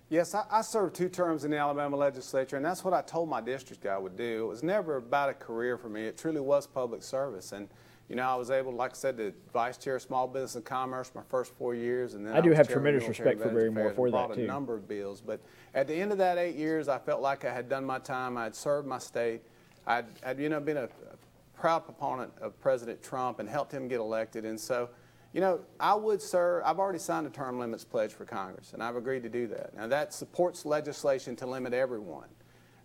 Yes, 0.09 0.35
I, 0.35 0.43
I 0.51 0.61
served 0.61 0.93
two 0.93 1.07
terms 1.07 1.45
in 1.45 1.51
the 1.51 1.57
Alabama 1.57 1.95
legislature, 1.95 2.57
and 2.57 2.65
that's 2.65 2.83
what 2.83 2.93
I 2.93 3.01
told 3.01 3.29
my 3.29 3.39
district 3.39 3.85
I 3.85 3.97
would 3.97 4.17
do. 4.17 4.43
It 4.43 4.47
was 4.47 4.61
never 4.61 4.97
about 4.97 5.29
a 5.29 5.33
career 5.33 5.77
for 5.77 5.87
me. 5.87 6.03
It 6.03 6.17
truly 6.17 6.41
was 6.41 6.67
public 6.67 7.01
service. 7.01 7.53
And, 7.53 7.69
you 8.09 8.17
know, 8.17 8.23
I 8.23 8.35
was 8.35 8.51
able, 8.51 8.73
like 8.73 8.91
I 8.91 8.95
said, 8.95 9.15
to 9.17 9.33
vice 9.53 9.77
chair 9.77 9.99
Small 9.99 10.27
Business 10.27 10.55
and 10.55 10.65
Commerce 10.65 11.13
my 11.15 11.21
first 11.29 11.53
four 11.55 11.75
years. 11.75 12.15
And 12.15 12.27
then 12.27 12.33
I 12.35 12.41
do 12.41 12.51
have 12.51 12.67
tremendous 12.67 13.07
respect 13.07 13.37
for 13.39 13.45
Veterans 13.45 13.73
Barry 13.73 13.85
Moore 13.85 13.93
for 13.93 14.07
and 14.07 14.13
that, 14.13 14.27
brought 14.27 14.35
too. 14.35 14.43
a 14.43 14.47
number 14.47 14.75
of 14.75 14.85
bills. 14.85 15.21
But 15.21 15.39
at 15.73 15.87
the 15.87 15.95
end 15.95 16.11
of 16.11 16.17
that 16.17 16.37
eight 16.37 16.57
years, 16.57 16.89
I 16.89 16.99
felt 16.99 17.21
like 17.21 17.45
I 17.45 17.53
had 17.53 17.69
done 17.69 17.85
my 17.85 17.99
time. 17.99 18.35
I 18.35 18.43
had 18.43 18.55
served 18.55 18.85
my 18.85 18.99
state. 18.99 19.43
I'd, 19.87 20.07
I'd 20.25 20.39
you 20.39 20.49
know, 20.49 20.59
been 20.59 20.75
a, 20.75 20.83
a 20.83 21.57
proud 21.57 21.85
proponent 21.85 22.33
of 22.41 22.59
President 22.59 23.01
Trump 23.01 23.39
and 23.39 23.47
helped 23.47 23.71
him 23.71 23.87
get 23.87 24.01
elected. 24.01 24.43
And 24.43 24.59
so, 24.59 24.89
you 25.33 25.41
know, 25.41 25.61
I 25.79 25.95
would 25.95 26.21
sir, 26.21 26.61
I've 26.65 26.79
already 26.79 26.99
signed 26.99 27.25
a 27.25 27.29
term 27.29 27.59
limits 27.59 27.85
pledge 27.85 28.13
for 28.13 28.25
Congress, 28.25 28.73
and 28.73 28.83
I've 28.83 28.95
agreed 28.95 29.23
to 29.23 29.29
do 29.29 29.47
that. 29.47 29.75
Now, 29.75 29.87
that 29.87 30.13
supports 30.13 30.65
legislation 30.65 31.35
to 31.37 31.45
limit 31.45 31.73
everyone. 31.73 32.27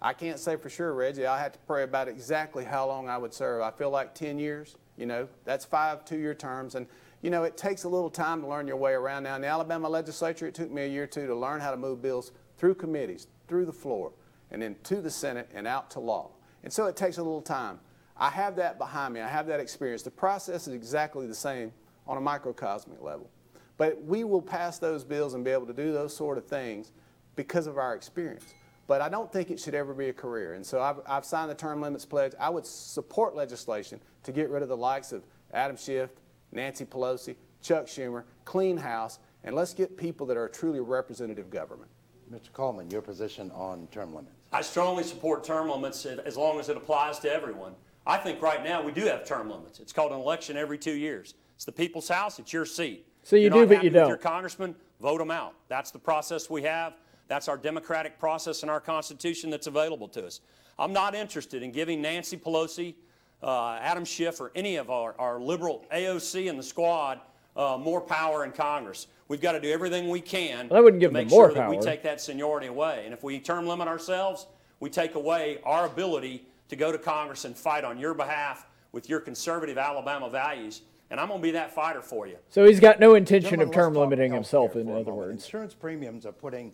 I 0.01 0.13
can't 0.13 0.39
say 0.39 0.57
for 0.57 0.69
sure, 0.69 0.93
Reggie. 0.95 1.27
I 1.27 1.41
have 1.41 1.53
to 1.53 1.59
pray 1.61 1.83
about 1.83 2.07
exactly 2.07 2.65
how 2.65 2.87
long 2.87 3.09
I 3.09 3.19
would 3.19 3.33
serve. 3.33 3.63
I 3.63 3.71
feel 3.71 3.91
like 3.91 4.15
10 4.15 4.39
years, 4.39 4.77
you 4.97 5.07
know, 5.07 5.27
that's 5.45 5.65
five 5.65 6.05
two 6.05 6.19
year 6.19 6.35
terms. 6.35 6.75
And, 6.75 6.87
you 7.23 7.31
know, 7.31 7.45
it 7.45 7.57
takes 7.57 7.85
a 7.85 7.89
little 7.89 8.11
time 8.11 8.43
to 8.43 8.47
learn 8.47 8.67
your 8.67 8.77
way 8.77 8.93
around. 8.93 9.25
Now, 9.25 9.37
in 9.37 9.43
the 9.43 9.49
Alabama 9.49 9.89
legislature, 9.89 10.47
it 10.47 10.55
took 10.55 10.71
me 10.71 10.83
a 10.83 10.87
year 10.87 11.05
or 11.05 11.09
two 11.09 11.27
to 11.27 11.35
learn 11.35 11.61
how 11.61 11.71
to 11.71 11.77
move 11.77 12.03
bills 12.03 12.33
through 12.59 12.75
committees, 12.75 13.27
through 13.49 13.67
the 13.67 13.73
floor, 13.73 14.13
and 14.51 14.61
then 14.61 14.77
to 14.85 15.01
the 15.01 15.11
Senate 15.11 15.51
and 15.55 15.67
out 15.67 15.91
to 15.93 16.01
law. 16.01 16.31
And 16.63 16.73
so 16.73 16.87
it 16.87 16.97
takes 16.97 17.19
a 17.19 17.23
little 17.23 17.43
time. 17.43 17.81
I 18.17 18.31
have 18.31 18.57
that 18.57 18.79
behind 18.79 19.15
me. 19.15 19.21
I 19.21 19.29
have 19.29 19.47
that 19.49 19.61
experience. 19.61 20.03
The 20.03 20.11
process 20.11 20.67
is 20.69 20.75
exactly 20.75 21.27
the 21.27 21.35
same 21.35 21.73
on 22.07 22.17
a 22.17 22.21
microcosmic 22.21 23.03
level. 23.03 23.31
But 23.77 24.03
we 24.03 24.25
will 24.25 24.43
pass 24.43 24.79
those 24.79 25.05
bills 25.05 25.35
and 25.35 25.45
be 25.45 25.51
able 25.51 25.67
to 25.67 25.73
do 25.73 25.93
those 25.93 26.17
sort 26.17 26.39
of 26.39 26.47
things 26.47 26.93
because 27.35 27.67
of 27.67 27.77
our 27.79 27.95
experience. 27.95 28.55
But 28.87 29.01
I 29.01 29.09
don't 29.09 29.33
think 29.33 29.51
it 29.51 29.59
should 29.59 29.75
ever 29.75 29.93
be 29.93 30.09
a 30.09 30.13
career. 30.13 30.55
And 30.55 30.65
so 30.65 30.81
I've, 30.81 31.01
I've 31.07 31.25
signed 31.25 31.51
the 31.51 31.55
term 31.55 31.81
limits 31.81 32.05
pledge. 32.05 32.33
I 32.39 32.49
would 32.49 32.65
support 32.65 33.35
legislation 33.35 34.01
to 34.23 34.33
get 34.33 34.49
rid 34.49 34.63
of 34.63 34.69
the 34.69 34.77
likes 34.77 35.13
of 35.13 35.25
Adam 35.53 35.77
Schiff, 35.77 36.11
Nancy 36.53 36.85
Pelosi, 36.85 37.37
Chuck 37.63 37.87
Schumer, 37.87 38.25
clean 38.45 38.77
house, 38.77 39.19
and 39.45 39.55
let's 39.55 39.75
get 39.75 39.97
people 39.97 40.27
that 40.27 40.37
are 40.37 40.49
truly 40.49 40.81
representative 40.81 41.51
government. 41.51 41.91
Mr. 42.33 42.53
Coleman, 42.53 42.91
your 42.91 43.03
position 43.03 43.51
on 43.53 43.87
term 43.89 44.15
limits. 44.15 44.35
I 44.53 44.63
strongly 44.63 45.05
support 45.05 45.45
term 45.45 45.69
limits 45.69 46.07
as 46.07 46.37
long 46.37 46.59
as 46.59 46.69
it 46.69 46.77
applies 46.77 47.19
to 47.21 47.33
everyone. 47.33 47.75
I 48.07 48.17
think 48.19 48.41
right 48.41 48.63
now 48.63 48.83
we 48.83 48.93
do 48.93 49.05
have 49.07 49.25
term 49.25 49.51
limits. 49.51 49.81
It's 49.81 49.93
called 49.93 50.13
an 50.13 50.19
election 50.19 50.57
every 50.57 50.79
two 50.79 50.95
years. 50.95 51.35
It's 51.57 51.65
the 51.65 51.73
people's 51.73 52.09
house. 52.09 52.39
It's 52.39 52.53
your 52.53 52.67
seat. 52.67 53.07
So 53.23 53.35
you 53.35 53.45
You're 53.45 53.67
do, 53.67 53.75
but 53.75 53.83
you 53.83 53.91
don't. 53.91 54.09
Your 54.09 54.19
congressman, 54.19 54.77
vote 55.01 55.19
them 55.19 55.31
out. 55.31 55.55
That's 55.69 55.91
the 55.91 55.99
process 55.99 56.49
we 56.49 56.63
have. 56.63 56.95
That's 57.29 57.49
our 57.49 57.57
democratic 57.57 58.19
process 58.19 58.63
in 58.63 58.69
our 58.69 58.79
Constitution 58.79 59.51
that's 59.51 59.67
available 59.67 60.07
to 60.09 60.27
us. 60.27 60.41
I'm 60.79 60.93
not 60.93 61.15
interested 61.15 61.63
in 61.63 61.73
giving 61.73 62.03
Nancy 62.03 62.37
Pelosi, 62.37 62.95
uh, 63.43 63.79
Adam 63.81 64.05
Schiff, 64.05 64.41
or 64.41 64.53
any 64.55 64.77
of 64.77 64.91
our, 64.91 65.15
our 65.19 65.41
liberal 65.41 65.85
AOC 65.93 66.49
and 66.49 66.59
the 66.59 66.63
squad 66.63 67.21
uh, 67.57 67.79
more 67.81 68.03
power 68.03 68.45
in 68.45 68.53
Congress. 68.53 69.07
We've 69.29 69.41
got 69.41 69.53
to 69.53 69.61
do 69.61 69.71
everything 69.71 70.09
we 70.09 70.21
can 70.21 70.69
Well, 70.69 70.79
that 70.79 70.85
wouldn't 70.85 71.01
give 71.01 71.11
to 71.11 71.15
them 71.15 71.25
make 71.25 71.31
more 71.31 71.49
sure 71.49 71.55
that 71.55 71.71
we 71.71 71.79
take 71.79 72.03
that 72.03 72.21
seniority 72.21 72.67
away. 72.67 73.03
And 73.07 73.15
if 73.15 73.25
we 73.25 73.41
term 73.41 73.67
limit 73.67 73.89
ourselves, 73.89 74.47
we 74.79 74.91
take 74.91 75.15
away 75.15 75.59
our 75.65 75.87
ability 75.87 76.45
to 76.69 76.77
go 76.77 76.93
to 76.93 76.99
Congress 76.99 77.45
and 77.45 77.57
fight 77.57 77.83
on 77.83 77.99
your 77.99 78.13
behalf 78.13 78.67
with 78.93 79.09
your 79.09 79.21
conservative 79.21 79.79
Alabama 79.79 80.29
values. 80.29 80.83
And 81.11 81.21
I'm 81.21 81.29
going 81.29 81.41
to 81.41 81.43
be 81.43 81.53
that 81.53 81.73
fighter 81.73 82.03
for 82.03 82.27
you. 82.27 82.37
So 82.49 82.65
he's 82.65 82.81
got 82.81 82.99
no 82.99 83.15
intention 83.15 83.61
of 83.61 83.71
term 83.71 83.95
limiting 83.95 84.33
himself, 84.33 84.75
in 84.75 84.83
other 84.83 84.91
moment. 84.99 85.17
words. 85.17 85.45
Insurance 85.45 85.75
premiums 85.75 86.27
are 86.27 86.33
putting 86.33 86.73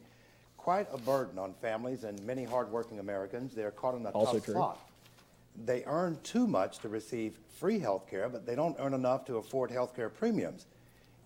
quite 0.56 0.86
a 0.92 0.98
burden 0.98 1.38
on 1.38 1.52
families 1.54 2.04
and 2.04 2.22
many 2.24 2.44
hardworking 2.44 2.98
Americans. 2.98 3.54
They're 3.54 3.70
caught 3.72 3.94
in 3.94 4.06
a 4.06 4.10
Also 4.10 4.34
tough 4.34 4.44
true. 4.44 4.54
spot. 4.54 4.88
They 5.66 5.84
earn 5.84 6.18
too 6.22 6.46
much 6.46 6.78
to 6.78 6.88
receive 6.88 7.38
free 7.58 7.78
health 7.78 8.08
care, 8.08 8.28
but 8.30 8.46
they 8.46 8.54
don't 8.54 8.76
earn 8.78 8.94
enough 8.94 9.26
to 9.26 9.36
afford 9.36 9.70
health 9.70 9.94
care 9.94 10.08
premiums. 10.08 10.66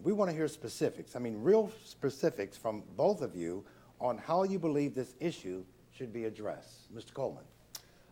We 0.02 0.12
want 0.12 0.30
to 0.30 0.36
hear 0.36 0.48
specifics, 0.48 1.14
I 1.14 1.20
mean, 1.20 1.40
real 1.42 1.70
specifics 1.84 2.57
from 2.57 2.82
both 2.96 3.22
of 3.22 3.36
you 3.36 3.64
on 4.00 4.18
how 4.18 4.42
you 4.42 4.59
believe 4.59 4.94
this 4.94 5.14
issue 5.20 5.64
should 5.92 6.12
be 6.12 6.24
addressed. 6.24 6.94
Mr. 6.94 7.14
Coleman. 7.14 7.44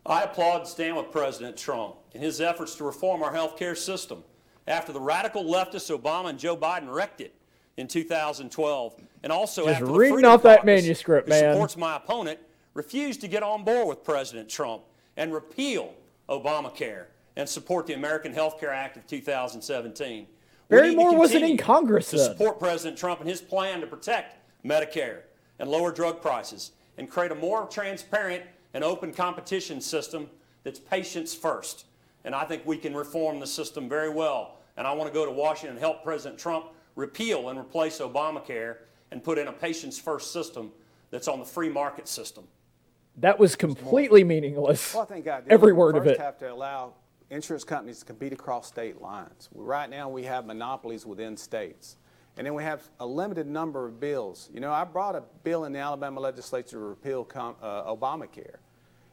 I 0.07 0.22
applaud 0.22 0.61
and 0.61 0.68
stand 0.68 0.97
with 0.97 1.11
President 1.11 1.57
Trump 1.57 1.97
in 2.12 2.20
his 2.20 2.40
efforts 2.40 2.74
to 2.76 2.84
reform 2.84 3.22
our 3.22 3.32
health 3.32 3.59
care 3.59 3.74
system 3.74 4.22
after 4.67 4.93
the 4.93 5.01
radical 5.01 5.45
leftists 5.45 5.97
Obama 5.97 6.31
and 6.31 6.39
Joe 6.39 6.57
Biden 6.57 6.93
wrecked 6.93 7.21
it 7.21 7.35
in 7.77 7.89
2012, 7.89 8.95
and 9.23 9.33
also 9.33 9.65
Just 9.65 9.75
after 9.75 9.87
the 9.87 9.93
reading 9.93 10.25
off 10.25 10.43
that 10.43 10.65
manuscript, 10.65 11.29
who 11.29 11.35
man. 11.35 11.53
supports 11.53 11.77
my 11.77 11.97
opponent, 11.97 12.39
refused 12.75 13.21
to 13.21 13.29
get 13.29 13.43
on 13.43 13.65
board 13.65 13.89
with 13.89 14.05
President 14.05 14.49
Trump 14.49 14.83
and 15.17 15.33
repeal 15.33 15.95
Obamacare 16.29 17.07
and 17.37 17.49
support 17.49 17.87
the 17.87 17.95
American 17.95 18.33
Health 18.33 18.61
Care 18.61 18.73
Act 18.73 18.97
of 18.97 19.07
2017. 19.07 20.27
We 20.69 20.77
Barry 20.77 20.95
Moore 20.95 21.17
wasn't 21.17 21.45
in 21.45 21.57
Congress 21.57 22.11
to 22.11 22.17
then. 22.17 22.31
support 22.31 22.59
President 22.59 22.97
Trump 22.97 23.21
and 23.21 23.29
his 23.29 23.41
plan 23.41 23.81
to 23.81 23.87
protect 23.87 24.37
Medicare 24.65 25.23
and 25.59 25.69
lower 25.69 25.93
drug 25.93 26.23
prices 26.23 26.73
and 26.97 27.11
create 27.11 27.33
a 27.33 27.35
more 27.35 27.67
transparent 27.67 28.43
and 28.73 28.83
open 28.83 29.12
competition 29.12 29.81
system 29.81 30.29
that's 30.62 30.79
patients 30.79 31.35
first. 31.35 31.87
And 32.25 32.35
I 32.35 32.45
think 32.45 32.65
we 32.65 32.77
can 32.77 32.95
reform 32.95 33.41
the 33.41 33.47
system 33.47 33.89
very 33.89 34.09
well. 34.09 34.54
And 34.77 34.87
I 34.87 34.93
want 34.93 35.09
to 35.09 35.14
go 35.14 35.25
to 35.25 35.31
Washington 35.31 35.70
and 35.77 35.79
help 35.79 36.03
President 36.03 36.39
Trump 36.39 36.66
repeal 36.97 37.49
and 37.49 37.59
replace 37.59 38.01
Obamacare 38.01 38.77
and 39.11 39.22
put 39.22 39.39
in 39.39 39.49
a 39.49 39.53
patients 39.53 39.99
first 39.99 40.33
system 40.33 40.72
that's 41.11 41.29
on 41.29 41.39
the 41.39 41.45
free 41.45 41.68
market 41.68 42.09
system. 42.09 42.45
That 43.18 43.39
was 43.39 43.55
completely 43.55 44.25
meaningless. 44.25 44.93
Well, 44.95 45.05
I 45.05 45.07
think 45.07 45.29
I 45.29 45.41
do. 45.41 45.47
Every 45.49 45.72
We 45.72 45.79
word 45.79 45.97
of 45.97 46.05
first 46.05 46.18
it. 46.18 46.22
have 46.22 46.39
to 46.39 46.53
allow 46.53 46.95
insurance 47.31 47.62
companies 47.62 48.01
to 48.01 48.05
compete 48.05 48.33
across 48.33 48.66
state 48.66 49.01
lines. 49.01 49.49
Right 49.55 49.89
now, 49.89 50.09
we 50.09 50.25
have 50.25 50.47
monopolies 50.47 51.07
within 51.07 51.37
states. 51.37 51.97
And 52.37 52.45
then 52.45 52.55
we 52.55 52.64
have 52.64 52.83
a 52.99 53.07
limited 53.07 53.47
number 53.47 53.87
of 53.87 54.01
bills. 54.01 54.51
You 54.53 54.59
know, 54.59 54.72
I 54.72 54.83
brought 54.83 55.14
a 55.14 55.22
bill 55.45 55.66
in 55.66 55.72
the 55.72 55.79
Alabama 55.79 56.18
legislature 56.18 56.70
to 56.70 56.79
repeal 56.79 57.25
com- 57.25 57.55
uh, 57.62 57.85
Obamacare. 57.95 58.57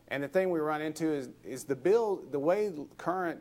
And 0.07 0.23
the 0.23 0.27
thing 0.27 0.49
we 0.49 0.59
run 0.59 0.81
into 0.81 1.05
is, 1.13 1.29
is 1.43 1.63
the 1.63 1.75
bill, 1.75 2.23
the 2.31 2.39
way 2.39 2.73
current, 2.97 3.39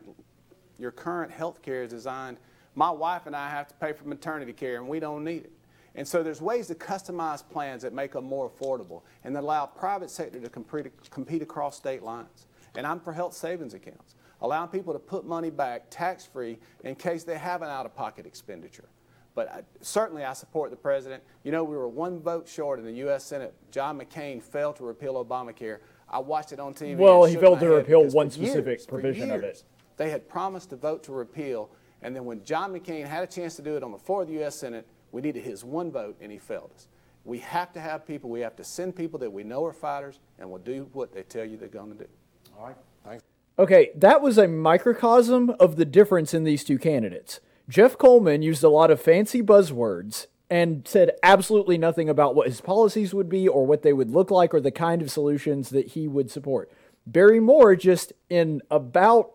your 0.81 0.91
current 0.91 1.31
health 1.31 1.61
care 1.61 1.83
is 1.83 1.91
designed, 1.91 2.37
my 2.75 2.89
wife 2.89 3.25
and 3.25 3.35
I 3.35 3.49
have 3.49 3.67
to 3.67 3.75
pay 3.75 3.93
for 3.93 4.05
maternity 4.05 4.53
care, 4.53 4.77
and 4.77 4.87
we 4.87 4.99
don't 4.99 5.23
need 5.23 5.43
it. 5.43 5.51
And 5.95 6.07
so 6.07 6.23
there's 6.23 6.41
ways 6.41 6.67
to 6.67 6.75
customize 6.75 7.47
plans 7.47 7.81
that 7.83 7.93
make 7.93 8.13
them 8.13 8.23
more 8.23 8.49
affordable 8.49 9.01
and 9.23 9.35
that 9.35 9.43
allow 9.43 9.65
private 9.65 10.09
sector 10.09 10.39
to 10.39 10.49
compete, 10.49 10.87
compete 11.09 11.41
across 11.41 11.75
state 11.75 12.01
lines. 12.01 12.47
And 12.75 12.87
I'm 12.87 12.99
for 13.01 13.11
health 13.11 13.33
savings 13.33 13.73
accounts, 13.73 14.15
allowing 14.41 14.69
people 14.69 14.93
to 14.93 14.99
put 14.99 15.25
money 15.25 15.49
back 15.49 15.89
tax-free 15.89 16.57
in 16.85 16.95
case 16.95 17.25
they 17.25 17.37
have 17.37 17.61
an 17.61 17.67
out-of-pocket 17.67 18.25
expenditure. 18.25 18.87
But 19.35 19.51
I, 19.51 19.61
certainly 19.81 20.23
I 20.23 20.33
support 20.33 20.71
the 20.71 20.77
president. 20.77 21.23
You 21.43 21.51
know, 21.51 21.63
we 21.63 21.75
were 21.75 21.87
one 21.87 22.19
vote 22.19 22.47
short 22.47 22.79
in 22.79 22.85
the 22.85 22.93
U.S. 22.93 23.25
Senate. 23.25 23.53
John 23.69 23.99
McCain 23.99 24.41
failed 24.41 24.77
to 24.77 24.83
repeal 24.83 25.23
Obamacare. 25.23 25.79
I 26.09 26.19
watched 26.19 26.51
it 26.51 26.59
on 26.59 26.73
TV. 26.73 26.97
Well, 26.97 27.25
he 27.25 27.35
failed 27.35 27.59
to 27.61 27.69
repeal 27.69 28.05
one 28.09 28.29
specific 28.29 28.79
years, 28.79 28.85
provision 28.85 29.31
of 29.31 29.43
it. 29.43 29.63
Years, 30.01 30.07
They 30.07 30.11
had 30.11 30.27
promised 30.27 30.69
to 30.71 30.75
vote 30.75 31.03
to 31.03 31.11
repeal, 31.11 31.69
And 32.03 32.15
then 32.15 32.25
when 32.25 32.43
John 32.43 32.73
McCain 32.73 33.05
had 33.05 33.23
a 33.23 33.27
chance 33.27 33.55
to 33.57 33.61
do 33.61 33.77
it 33.77 33.83
on 33.83 33.91
the 33.91 33.97
floor 33.97 34.23
of 34.23 34.27
the 34.27 34.33
U.S. 34.35 34.55
Senate, 34.55 34.87
we 35.11 35.21
needed 35.21 35.43
his 35.43 35.63
one 35.63 35.91
vote, 35.91 36.17
and 36.19 36.31
he 36.31 36.39
failed 36.39 36.71
us. 36.73 36.87
We 37.23 37.37
have 37.39 37.71
to 37.73 37.79
have 37.79 38.07
people, 38.07 38.29
we 38.29 38.39
have 38.39 38.55
to 38.55 38.63
send 38.63 38.95
people 38.95 39.19
that 39.19 39.31
we 39.31 39.43
know 39.43 39.63
are 39.65 39.73
fighters 39.73 40.19
and 40.39 40.49
we'll 40.49 40.61
do 40.61 40.89
what 40.93 41.13
they 41.13 41.21
tell 41.21 41.45
you 41.45 41.55
they're 41.55 41.69
going 41.69 41.91
to 41.91 41.97
do. 41.97 42.09
All 42.57 42.65
right, 42.65 42.75
thanks. 43.05 43.23
Okay, 43.59 43.91
that 43.95 44.21
was 44.21 44.39
a 44.39 44.47
microcosm 44.47 45.51
of 45.59 45.75
the 45.75 45.85
difference 45.85 46.33
in 46.33 46.45
these 46.45 46.63
two 46.63 46.79
candidates. 46.79 47.39
Jeff 47.69 47.97
Coleman 47.97 48.41
used 48.41 48.63
a 48.63 48.69
lot 48.69 48.89
of 48.89 48.99
fancy 48.99 49.43
buzzwords 49.43 50.25
and 50.49 50.87
said 50.87 51.11
absolutely 51.21 51.77
nothing 51.77 52.09
about 52.09 52.33
what 52.33 52.47
his 52.47 52.59
policies 52.59 53.13
would 53.13 53.29
be 53.29 53.47
or 53.47 53.65
what 53.65 53.83
they 53.83 53.93
would 53.93 54.09
look 54.09 54.31
like 54.31 54.53
or 54.53 54.59
the 54.59 54.71
kind 54.71 55.01
of 55.01 55.11
solutions 55.11 55.69
that 55.69 55.89
he 55.89 56.07
would 56.07 56.31
support. 56.31 56.71
Barry 57.05 57.39
Moore 57.39 57.75
just 57.75 58.13
in 58.29 58.61
about 58.71 59.31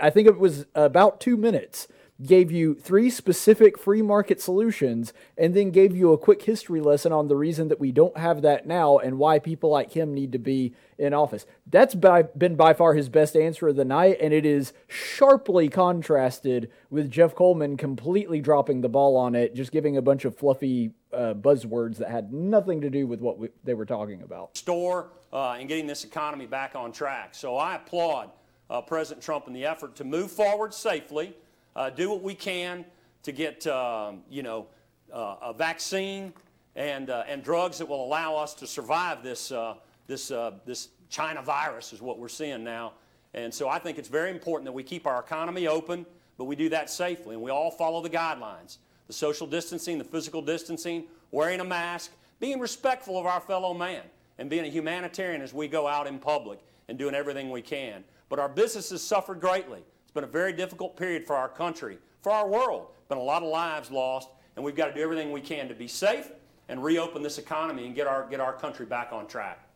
I 0.00 0.10
think 0.10 0.28
it 0.28 0.38
was 0.38 0.66
about 0.74 1.20
2 1.20 1.36
minutes 1.36 1.88
gave 2.22 2.50
you 2.50 2.74
three 2.74 3.10
specific 3.10 3.78
free 3.78 4.00
market 4.00 4.40
solutions 4.40 5.12
and 5.36 5.54
then 5.54 5.70
gave 5.70 5.94
you 5.94 6.12
a 6.12 6.18
quick 6.18 6.42
history 6.42 6.80
lesson 6.80 7.12
on 7.12 7.28
the 7.28 7.36
reason 7.36 7.68
that 7.68 7.78
we 7.78 7.92
don't 7.92 8.16
have 8.16 8.42
that 8.42 8.66
now 8.66 8.96
and 8.98 9.18
why 9.18 9.38
people 9.38 9.70
like 9.70 9.92
him 9.92 10.14
need 10.14 10.32
to 10.32 10.38
be 10.38 10.72
in 10.98 11.12
office. 11.12 11.44
That's 11.66 11.94
by, 11.94 12.22
been 12.22 12.56
by 12.56 12.72
far 12.72 12.94
his 12.94 13.10
best 13.10 13.36
answer 13.36 13.68
of 13.68 13.76
the 13.76 13.84
night, 13.84 14.16
and 14.20 14.32
it 14.32 14.46
is 14.46 14.72
sharply 14.88 15.68
contrasted 15.68 16.70
with 16.88 17.10
Jeff 17.10 17.34
Coleman 17.34 17.76
completely 17.76 18.40
dropping 18.40 18.80
the 18.80 18.88
ball 18.88 19.16
on 19.16 19.34
it, 19.34 19.54
just 19.54 19.72
giving 19.72 19.96
a 19.96 20.02
bunch 20.02 20.24
of 20.24 20.36
fluffy 20.36 20.92
uh, 21.12 21.34
buzzwords 21.34 21.98
that 21.98 22.10
had 22.10 22.32
nothing 22.32 22.80
to 22.80 22.88
do 22.88 23.06
with 23.06 23.20
what 23.20 23.38
we, 23.38 23.48
they 23.64 23.74
were 23.74 23.86
talking 23.86 24.22
about. 24.22 24.56
Store 24.56 25.10
uh, 25.34 25.52
and 25.52 25.68
getting 25.68 25.86
this 25.86 26.04
economy 26.04 26.46
back 26.46 26.74
on 26.74 26.92
track. 26.92 27.34
So 27.34 27.56
I 27.56 27.74
applaud 27.76 28.30
uh, 28.70 28.80
President 28.80 29.24
Trump 29.24 29.46
in 29.46 29.52
the 29.52 29.64
effort 29.64 29.96
to 29.96 30.04
move 30.04 30.30
forward 30.30 30.74
safely 30.74 31.34
uh, 31.74 31.90
do 31.90 32.10
what 32.10 32.22
we 32.22 32.34
can 32.34 32.84
to 33.22 33.32
get, 33.32 33.66
um, 33.66 34.22
you 34.30 34.42
know, 34.42 34.66
uh, 35.12 35.36
a 35.42 35.52
vaccine 35.52 36.32
and, 36.74 37.10
uh, 37.10 37.24
and 37.28 37.42
drugs 37.42 37.78
that 37.78 37.88
will 37.88 38.04
allow 38.04 38.36
us 38.36 38.54
to 38.54 38.66
survive 38.66 39.22
this, 39.22 39.52
uh, 39.52 39.74
this, 40.06 40.28
this 40.64 40.88
China 41.08 41.42
virus 41.42 41.92
is 41.92 42.00
what 42.00 42.18
we're 42.18 42.28
seeing 42.28 42.64
now. 42.64 42.92
And 43.34 43.52
so 43.52 43.68
I 43.68 43.78
think 43.78 43.98
it's 43.98 44.08
very 44.08 44.30
important 44.30 44.64
that 44.64 44.72
we 44.72 44.82
keep 44.82 45.06
our 45.06 45.20
economy 45.20 45.68
open, 45.68 46.06
but 46.38 46.44
we 46.44 46.56
do 46.56 46.68
that 46.70 46.90
safely, 46.90 47.34
and 47.34 47.42
we 47.42 47.50
all 47.50 47.70
follow 47.70 48.00
the 48.02 48.10
guidelines. 48.10 48.78
The 49.06 49.12
social 49.12 49.46
distancing, 49.46 49.98
the 49.98 50.04
physical 50.04 50.42
distancing, 50.42 51.04
wearing 51.30 51.60
a 51.60 51.64
mask, 51.64 52.12
being 52.40 52.58
respectful 52.58 53.18
of 53.18 53.26
our 53.26 53.40
fellow 53.40 53.74
man, 53.74 54.02
and 54.38 54.50
being 54.50 54.64
a 54.64 54.68
humanitarian 54.68 55.42
as 55.42 55.54
we 55.54 55.68
go 55.68 55.86
out 55.86 56.06
in 56.06 56.18
public 56.18 56.60
and 56.88 56.98
doing 56.98 57.14
everything 57.14 57.50
we 57.50 57.62
can. 57.62 58.04
But 58.28 58.38
our 58.38 58.48
businesses 58.48 59.02
suffered 59.02 59.40
greatly 59.40 59.82
It's 60.02 60.12
been 60.12 60.24
a 60.24 60.28
very 60.28 60.52
difficult 60.52 60.96
period 60.96 61.26
for 61.26 61.36
our 61.36 61.48
country, 61.48 61.98
for 62.22 62.32
our 62.32 62.48
world. 62.48 62.88
Been 63.08 63.18
a 63.18 63.22
lot 63.22 63.42
of 63.42 63.48
lives 63.48 63.90
lost, 63.90 64.30
and 64.56 64.64
we've 64.64 64.74
got 64.74 64.86
to 64.86 64.94
do 64.94 65.00
everything 65.00 65.30
we 65.30 65.40
can 65.40 65.68
to 65.68 65.74
be 65.74 65.86
safe 65.86 66.32
and 66.68 66.82
reopen 66.82 67.22
this 67.22 67.38
economy 67.38 67.86
and 67.86 67.94
get 67.94 68.06
our, 68.06 68.26
get 68.28 68.40
our 68.40 68.52
country 68.52 68.84
back 68.84 69.12
on 69.12 69.28
track. 69.28 69.68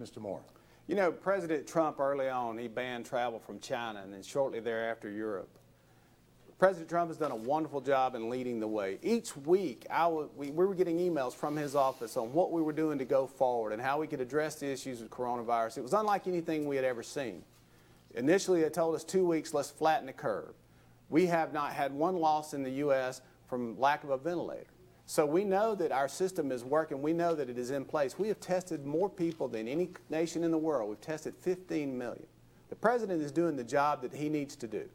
Mr. 0.00 0.18
Moore. 0.18 0.40
You 0.86 0.94
know, 0.94 1.10
President 1.10 1.66
Trump 1.66 1.98
early 1.98 2.28
on, 2.28 2.58
he 2.58 2.68
banned 2.68 3.06
travel 3.06 3.40
from 3.40 3.58
China 3.58 4.02
and 4.04 4.12
then 4.12 4.22
shortly 4.22 4.60
thereafter 4.60 5.10
Europe. 5.10 5.48
President 6.58 6.88
Trump 6.88 7.10
has 7.10 7.18
done 7.18 7.32
a 7.32 7.36
wonderful 7.36 7.80
job 7.80 8.14
in 8.14 8.30
leading 8.30 8.60
the 8.60 8.68
way. 8.68 8.98
Each 9.02 9.36
week, 9.36 9.86
we, 10.36 10.50
we 10.50 10.66
were 10.66 10.74
getting 10.74 10.98
emails 10.98 11.32
from 11.32 11.56
his 11.56 11.74
office 11.74 12.16
on 12.16 12.32
what 12.32 12.52
we 12.52 12.62
were 12.62 12.72
doing 12.72 12.98
to 12.98 13.04
go 13.04 13.26
forward 13.26 13.72
and 13.72 13.82
how 13.82 13.98
we 13.98 14.06
could 14.06 14.20
address 14.20 14.54
the 14.56 14.70
issues 14.70 15.00
with 15.00 15.10
coronavirus. 15.10 15.78
It 15.78 15.82
was 15.82 15.94
unlike 15.94 16.28
anything 16.28 16.66
we 16.66 16.76
had 16.76 16.84
ever 16.84 17.02
seen. 17.02 17.42
Initially, 18.14 18.62
they 18.62 18.68
told 18.68 18.94
us 18.94 19.04
two 19.04 19.26
weeks, 19.26 19.52
let's 19.52 19.70
flatten 19.70 20.06
the 20.06 20.12
curve. 20.12 20.54
We 21.10 21.26
have 21.26 21.52
not 21.52 21.72
had 21.72 21.92
one 21.92 22.16
loss 22.16 22.54
in 22.54 22.62
the 22.62 22.70
U.S. 22.70 23.20
from 23.48 23.78
lack 23.78 24.04
of 24.04 24.10
a 24.10 24.16
ventilator. 24.16 24.66
So 25.06 25.26
we 25.26 25.44
know 25.44 25.74
that 25.74 25.92
our 25.92 26.08
system 26.08 26.50
is 26.50 26.64
working. 26.64 27.02
We 27.02 27.12
know 27.12 27.34
that 27.34 27.50
it 27.50 27.58
is 27.58 27.70
in 27.70 27.84
place. 27.84 28.18
We 28.18 28.28
have 28.28 28.40
tested 28.40 28.86
more 28.86 29.10
people 29.10 29.48
than 29.48 29.68
any 29.68 29.90
nation 30.08 30.44
in 30.44 30.50
the 30.50 30.58
world. 30.58 30.88
We've 30.88 31.00
tested 31.00 31.34
15 31.40 31.96
million. 31.96 32.26
The 32.70 32.76
president 32.76 33.22
is 33.22 33.30
doing 33.30 33.56
the 33.56 33.64
job 33.64 34.00
that 34.02 34.14
he 34.14 34.28
needs 34.28 34.56
to 34.56 34.66
do. 34.66 34.88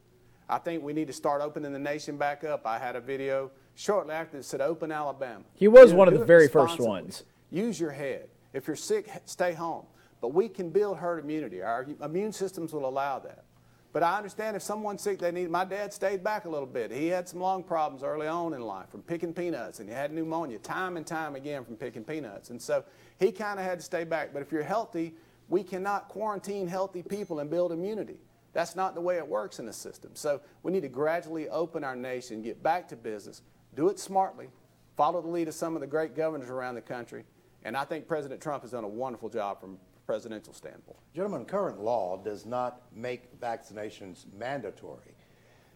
I 0.50 0.58
think 0.58 0.82
we 0.84 0.94
need 0.94 1.06
to 1.08 1.14
start 1.14 1.44
opening 1.44 1.72
the 1.74 1.80
nation 1.80 2.18
back 2.18 2.44
up. 2.44 2.66
I 2.66 2.80
had 2.80 2.96
a 2.96 3.02
video 3.02 3.52
shortly 3.76 4.14
after 4.14 4.38
that 4.38 4.44
said 4.44 4.62
open 4.62 4.92
Alabama. 4.92 5.44
He 5.54 5.68
was 5.68 5.90
you 5.90 5.94
know, 5.94 6.00
one 6.00 6.08
of 6.08 6.18
the 6.18 6.26
very 6.26 6.48
first 6.48 6.80
ones. 6.80 7.24
Use 7.52 7.80
your 7.80 7.92
head. 7.92 8.30
If 8.54 8.66
you're 8.66 8.76
sick, 8.76 9.08
stay 9.26 9.54
home. 9.54 9.86
But 10.22 10.34
we 10.34 10.50
can 10.50 10.70
build 10.70 10.98
herd 10.98 11.24
immunity. 11.24 11.62
Our 11.62 11.88
immune 12.04 12.34
systems 12.34 12.74
will 12.74 12.88
allow 12.88 13.20
that. 13.20 13.46
But 13.92 14.04
I 14.04 14.18
understand 14.18 14.56
if 14.56 14.62
someone's 14.62 15.02
sick, 15.02 15.18
they 15.18 15.32
need. 15.32 15.50
My 15.50 15.66
dad 15.66 15.92
stayed 15.92 16.24
back 16.24 16.46
a 16.46 16.50
little 16.50 16.68
bit. 16.68 16.92
He 16.92 17.08
had 17.08 17.28
some 17.28 17.40
lung 17.40 17.64
problems 17.64 18.04
early 18.04 18.28
on 18.28 18.54
in 18.54 18.62
life 18.62 18.90
from 18.90 19.02
picking 19.02 19.34
peanuts, 19.34 19.80
and 19.80 19.90
he 19.90 19.96
had 19.96 20.14
pneumonia 20.14 20.60
time 20.60 20.96
and 20.96 21.08
time 21.08 21.36
again 21.36 21.66
from 21.66 21.76
picking 21.76 22.04
peanuts. 22.04 22.52
And 22.52 22.62
so 22.62 22.84
he 23.20 23.32
kind 23.32 23.60
of 23.60 23.66
had 23.66 23.80
to 23.80 23.86
stay 23.86 24.04
back. 24.04 24.32
But 24.32 24.44
if 24.44 24.52
you're 24.52 24.62
healthy, 24.62 25.16
we 25.48 25.64
cannot 25.64 26.08
quarantine 26.08 26.68
healthy 26.68 27.02
people 27.02 27.40
and 27.40 27.50
build 27.50 27.72
immunity. 27.72 28.20
That's 28.54 28.76
not 28.76 28.94
the 28.94 29.02
way 29.02 29.18
it 29.18 29.28
works 29.28 29.58
in 29.58 29.66
the 29.66 29.74
system. 29.74 30.12
So 30.14 30.42
we 30.62 30.72
need 30.72 30.82
to 30.82 30.90
gradually 30.90 31.50
open 31.50 31.84
our 31.84 31.96
nation, 31.96 32.44
get 32.44 32.62
back 32.62 32.88
to 32.90 32.96
business, 32.96 33.42
do 33.76 33.90
it 33.90 34.00
smartly, 34.00 34.50
follow 34.98 35.22
the 35.22 35.28
lead 35.28 35.48
of 35.48 35.56
some 35.56 35.76
of 35.76 35.82
the 35.82 35.88
great 35.88 36.16
governors 36.16 36.50
around 36.50 36.76
the 36.76 36.82
country. 36.82 37.26
And 37.64 37.76
I 37.76 37.86
think 37.86 38.08
President 38.08 38.42
Trump 38.42 38.62
has 38.64 38.72
done 38.72 38.84
a 38.84 38.88
wonderful 38.88 39.30
job 39.30 39.60
from 39.60 39.80
presidential 40.10 40.54
standpoint. 40.54 40.98
Gentlemen, 41.14 41.46
current 41.46 41.80
law 41.80 42.18
does 42.18 42.44
not 42.44 42.82
make 42.96 43.40
vaccinations 43.40 44.26
mandatory, 44.36 45.14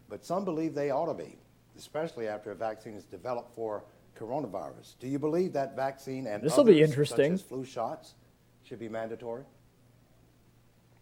but 0.10 0.26
some 0.26 0.44
believe 0.44 0.74
they 0.74 0.90
ought 0.90 1.06
to 1.06 1.14
be, 1.14 1.38
especially 1.78 2.28
after 2.28 2.50
a 2.50 2.56
vaccine 2.56 2.96
is 2.96 3.06
developed 3.06 3.54
for 3.54 3.84
coronavirus. 4.18 4.98
Do 5.00 5.08
you 5.08 5.20
believe 5.20 5.54
that 5.54 5.76
vaccine 5.76 6.26
and 6.26 6.42
this 6.42 6.58
will 6.58 6.64
be 6.64 6.82
interesting. 6.82 7.38
such 7.38 7.44
as 7.44 7.48
flu 7.48 7.64
shots 7.64 8.16
should 8.64 8.80
be 8.80 8.90
mandatory? 8.90 9.44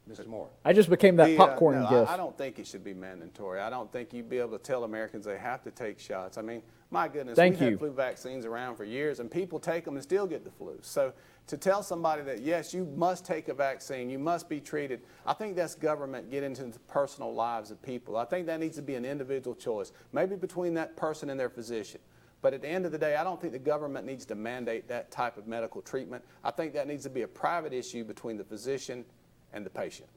Mr. 0.10 0.28
Moore. 0.28 0.50
I 0.66 0.74
just 0.74 0.90
became 0.90 1.16
that 1.16 1.28
the, 1.28 1.38
popcorn 1.38 1.78
uh, 1.78 1.84
no, 1.84 2.00
gift. 2.00 2.12
I, 2.12 2.16
I, 2.16 2.18
don't 2.18 2.38
think 2.38 2.60
it 2.60 2.68
should 2.68 2.84
be 2.84 2.94
mandatory. 2.94 3.62
I 3.62 3.70
don't 3.70 3.90
think 3.94 4.12
you'd 4.12 4.30
be 4.30 4.40
able 4.40 4.58
to 4.58 4.64
tell 4.64 4.84
Americans 4.84 5.24
they 5.24 5.38
have 5.38 5.64
to 5.64 5.72
take 5.72 6.00
shots. 6.00 6.38
I 6.38 6.42
mean, 6.42 6.64
my 6.90 7.08
goodness, 7.08 7.38
Thank 7.38 7.54
we've 7.54 7.62
you. 7.62 7.70
had 7.70 7.80
flu 7.80 7.92
vaccines 7.92 8.46
around 8.46 8.76
for 8.76 8.84
years, 8.84 9.22
and 9.22 9.32
people 9.32 9.58
take 9.58 9.86
them 9.86 9.94
and 9.94 10.04
still 10.04 10.28
get 10.28 10.44
the 10.44 10.52
flu. 10.52 10.80
So 10.82 11.14
to 11.52 11.58
tell 11.58 11.84
somebody 11.84 12.22
that, 12.22 12.40
yes, 12.40 12.74
you 12.74 12.86
must 12.96 13.26
take 13.26 13.50
a 13.50 13.54
vaccine, 13.54 14.10
you 14.10 14.18
must 14.18 14.48
be 14.48 14.62
treated, 14.62 15.02
I 15.26 15.34
think 15.34 15.58
that's 15.58 15.76
government 15.76 16.32
getting 16.32 16.52
into 16.52 16.64
the 16.64 16.80
personal 16.88 17.34
lives 17.34 17.72
of 17.72 17.82
people. 17.82 18.16
I 18.16 18.24
think 18.24 18.46
that 18.46 18.62
needs 18.62 18.78
to 18.78 18.82
be 18.82 18.96
an 18.96 19.04
individual 19.04 19.54
choice, 19.54 19.92
maybe 20.14 20.38
between 20.38 20.74
that 20.76 20.96
person 20.96 21.30
and 21.30 21.38
their 21.38 21.50
physician. 21.50 22.00
But 22.42 22.54
at 22.54 22.62
the 22.62 22.70
end 22.70 22.86
of 22.86 22.94
the 22.94 22.98
day, 22.98 23.18
I 23.18 23.26
don't 23.26 23.40
think 23.42 23.52
the 23.52 23.60
government 23.60 24.06
needs 24.06 24.26
to 24.28 24.36
mandate 24.36 24.88
that 24.88 25.12
type 25.12 25.36
of 25.36 25.46
medical 25.46 25.82
treatment. 25.82 26.24
I 26.42 26.52
think 26.52 26.72
that 26.72 26.88
needs 26.88 27.04
to 27.04 27.10
be 27.10 27.24
a 27.24 27.28
private 27.28 27.74
issue 27.74 28.06
between 28.06 28.38
the 28.38 28.46
physician 28.46 29.04
and 29.52 29.66
the 29.66 29.70
patient. 29.70 30.08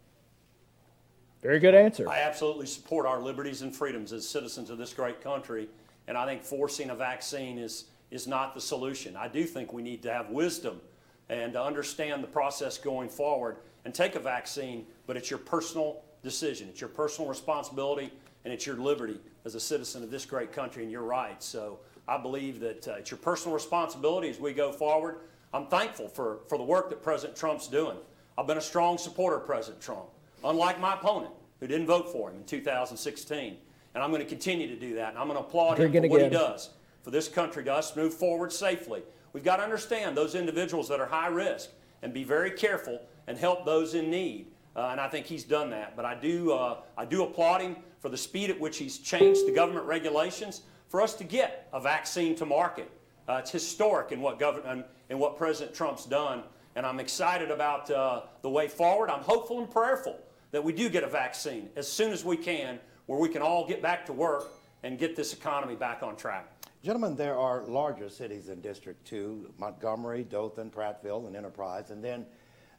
Very 1.43 1.59
good 1.59 1.75
answer. 1.75 2.09
I 2.09 2.21
absolutely 2.21 2.67
support 2.67 3.07
our 3.07 3.21
liberties 3.21 3.63
and 3.63 3.75
freedoms 3.75 4.13
as 4.13 4.27
citizens 4.27 4.71
of 4.71 4.79
this 4.79 4.95
great 4.95 5.21
country, 5.21 5.69
and 6.07 6.17
I 6.17 6.27
think 6.27 6.45
forcing 6.45 6.91
a 6.91 6.95
vaccine 6.95 7.59
is, 7.59 7.87
is 8.13 8.29
not 8.29 8.55
the 8.55 8.61
solution. 8.61 9.17
I 9.17 9.27
do 9.27 9.43
think 9.43 9.73
we 9.73 9.83
need 9.83 10.01
to 10.05 10.13
have 10.13 10.31
wisdom 10.31 10.81
and 11.29 11.53
to 11.55 11.63
understand 11.63 12.23
the 12.23 12.29
process 12.29 12.79
going 12.79 13.09
forward 13.09 13.57
and 13.85 13.95
take 13.95 14.15
a 14.15 14.21
vaccine, 14.21 14.87
but 15.07 15.17
it's 15.17 15.31
your 15.31 15.39
personal 15.39 16.03
decision. 16.23 16.69
It's 16.69 16.81
your 16.81 16.89
personal 16.89 17.29
responsibility 17.29 18.13
and 18.45 18.53
it's 18.53 18.67
your 18.67 18.77
liberty 18.77 19.21
as 19.45 19.55
a 19.55 19.61
citizen 19.61 20.03
of 20.03 20.11
this 20.11 20.27
great 20.27 20.53
country 20.53 20.83
and 20.83 20.93
your 20.93 21.03
rights. 21.03 21.47
So 21.47 21.81
I 22.07 22.19
believe 22.19 22.61
that 22.61 22.89
uh, 22.89 22.93
it's 22.95 23.11
your 23.11 23.19
personal 23.19 23.55
responsibility 23.55 24.29
as 24.29 24.39
we 24.39 24.53
go 24.53 24.73
forward. 24.73 25.17
I'm 25.53 25.67
thankful 25.67 26.09
for, 26.09 26.41
for 26.49 26.59
the 26.59 26.65
work 26.65 26.91
that 26.91 27.03
President 27.03 27.39
Trump's 27.39 27.69
doing. 27.69 27.97
I've 28.37 28.47
been 28.47 28.59
a 28.59 28.63
strong 28.63 28.99
supporter 28.99 29.37
of 29.37 29.47
President 29.47 29.81
Trump, 29.83 30.07
unlike 30.43 30.81
my 30.81 30.95
opponent 30.95 31.33
who 31.61 31.67
didn't 31.67 31.87
vote 31.87 32.11
for 32.11 32.31
him 32.31 32.37
in 32.37 32.45
2016. 32.45 33.57
And 33.95 34.03
I'm 34.03 34.11
going 34.11 34.23
to 34.23 34.29
continue 34.29 34.67
to 34.67 34.77
do 34.77 34.95
that. 34.97 35.11
And 35.11 35.19
I'm 35.19 35.29
going 35.29 35.39
to 35.39 35.47
applaud 35.47 35.79
him 35.79 35.93
for 35.93 36.09
what 36.09 36.21
he 36.21 36.29
does 36.29 36.71
for 37.03 37.11
this 37.11 37.29
country 37.29 37.63
to 37.65 37.73
us 37.73 37.95
move 37.95 38.15
forward 38.15 38.53
safely 38.53 39.03
We've 39.35 39.45
got 39.45 39.57
to 39.57 39.65
understand 39.65 40.17
those 40.17 40.37
individuals 40.37 40.89
that 40.89 41.01
are 41.01 41.07
high 41.07 41.27
risk 41.27 41.71
and 42.03 42.15
be 42.15 42.23
very 42.23 42.53
careful 42.53 43.01
and 43.27 43.37
help 43.37 43.67
those 43.67 43.95
in 43.95 44.09
need. 44.09 44.47
Uh, 44.77 44.89
and 44.93 45.01
I 45.01 45.09
think 45.09 45.27
he's 45.27 45.45
done 45.45 45.71
that. 45.71 45.97
But 45.97 46.05
I 46.05 46.15
do, 46.15 46.53
uh, 46.53 46.79
I 46.97 47.05
do 47.05 47.25
applaud 47.25 47.61
him 47.61 47.77
for 47.99 48.09
the 48.09 48.17
speed 48.17 48.49
at 48.49 48.59
which 48.59 48.79
he's 48.79 48.99
changed 48.99 49.47
the 49.47 49.53
government 49.53 49.87
regulations 49.87 50.63
for 50.89 51.03
us 51.03 51.15
to 51.15 51.25
get 51.25 51.69
a 51.73 51.81
vaccine 51.81 52.37
to 52.37 52.47
market. 52.47 52.91
Uh, 53.29 53.35
it's 53.35 53.51
historic 53.51 54.13
in 54.13 54.21
what, 54.21 54.39
government, 54.39 54.87
in 55.11 55.19
what 55.19 55.37
President 55.37 55.75
Trump's 55.75 56.05
done. 56.05 56.45
And 56.77 56.87
I'm 56.87 57.01
excited 57.01 57.51
about 57.51 57.91
uh, 57.91 58.23
the 58.43 58.51
way 58.51 58.69
forward. 58.69 59.11
I'm 59.11 59.23
hopeful 59.23 59.59
and 59.59 59.71
prayerful 59.71 60.19
that 60.53 60.63
we 60.63 60.73
do 60.73 60.89
get 60.89 61.03
a 61.03 61.09
vaccine 61.09 61.71
as 61.75 61.91
soon 61.91 62.13
as 62.13 62.25
we 62.25 62.37
can, 62.37 62.79
where 63.07 63.19
we 63.19 63.29
can 63.29 63.43
all 63.43 63.67
get 63.67 63.83
back 63.83 64.07
to 64.07 64.13
work 64.13 64.53
and 64.85 64.97
get 64.97 65.17
this 65.17 65.33
economy 65.33 65.75
back 65.75 66.05
on 66.05 66.15
track. 66.15 66.54
Gentlemen, 66.85 67.17
there 67.17 67.39
are 67.39 67.63
larger 67.63 68.11
cities 68.11 68.51
in 68.51 68.61
District 68.61 69.03
2 69.07 69.55
Montgomery, 69.59 70.23
Dothan, 70.23 70.71
Prattville, 70.71 71.27
and 71.27 71.35
Enterprise, 71.35 71.89
and 71.89 72.05
then 72.05 72.27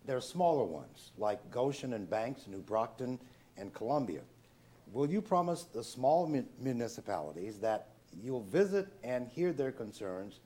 there 0.05 0.15
are 0.15 0.21
smaller 0.21 0.63
ones 0.63 1.11
like 1.17 1.39
Goshen 1.49 1.93
and 1.93 2.07
Banks, 2.07 2.45
New 2.45 2.59
Brockton, 2.59 3.19
and 3.57 3.73
Columbia. 3.73 4.21
will 4.93 5.09
you 5.09 5.23
promise 5.23 5.63
the 5.63 5.83
small 5.83 6.27
mun- 6.27 6.45
municipalities 6.59 7.57
that 7.61 7.87
you'll 8.21 8.43
visit 8.43 8.89
and 9.03 9.27
hear 9.27 9.51
their 9.51 9.71
concerns 9.71 10.39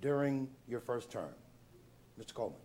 during 0.00 0.48
your 0.66 0.80
first 0.80 1.08
term? 1.08 1.34
Mr. 2.20 2.34
Coleman. 2.34 2.58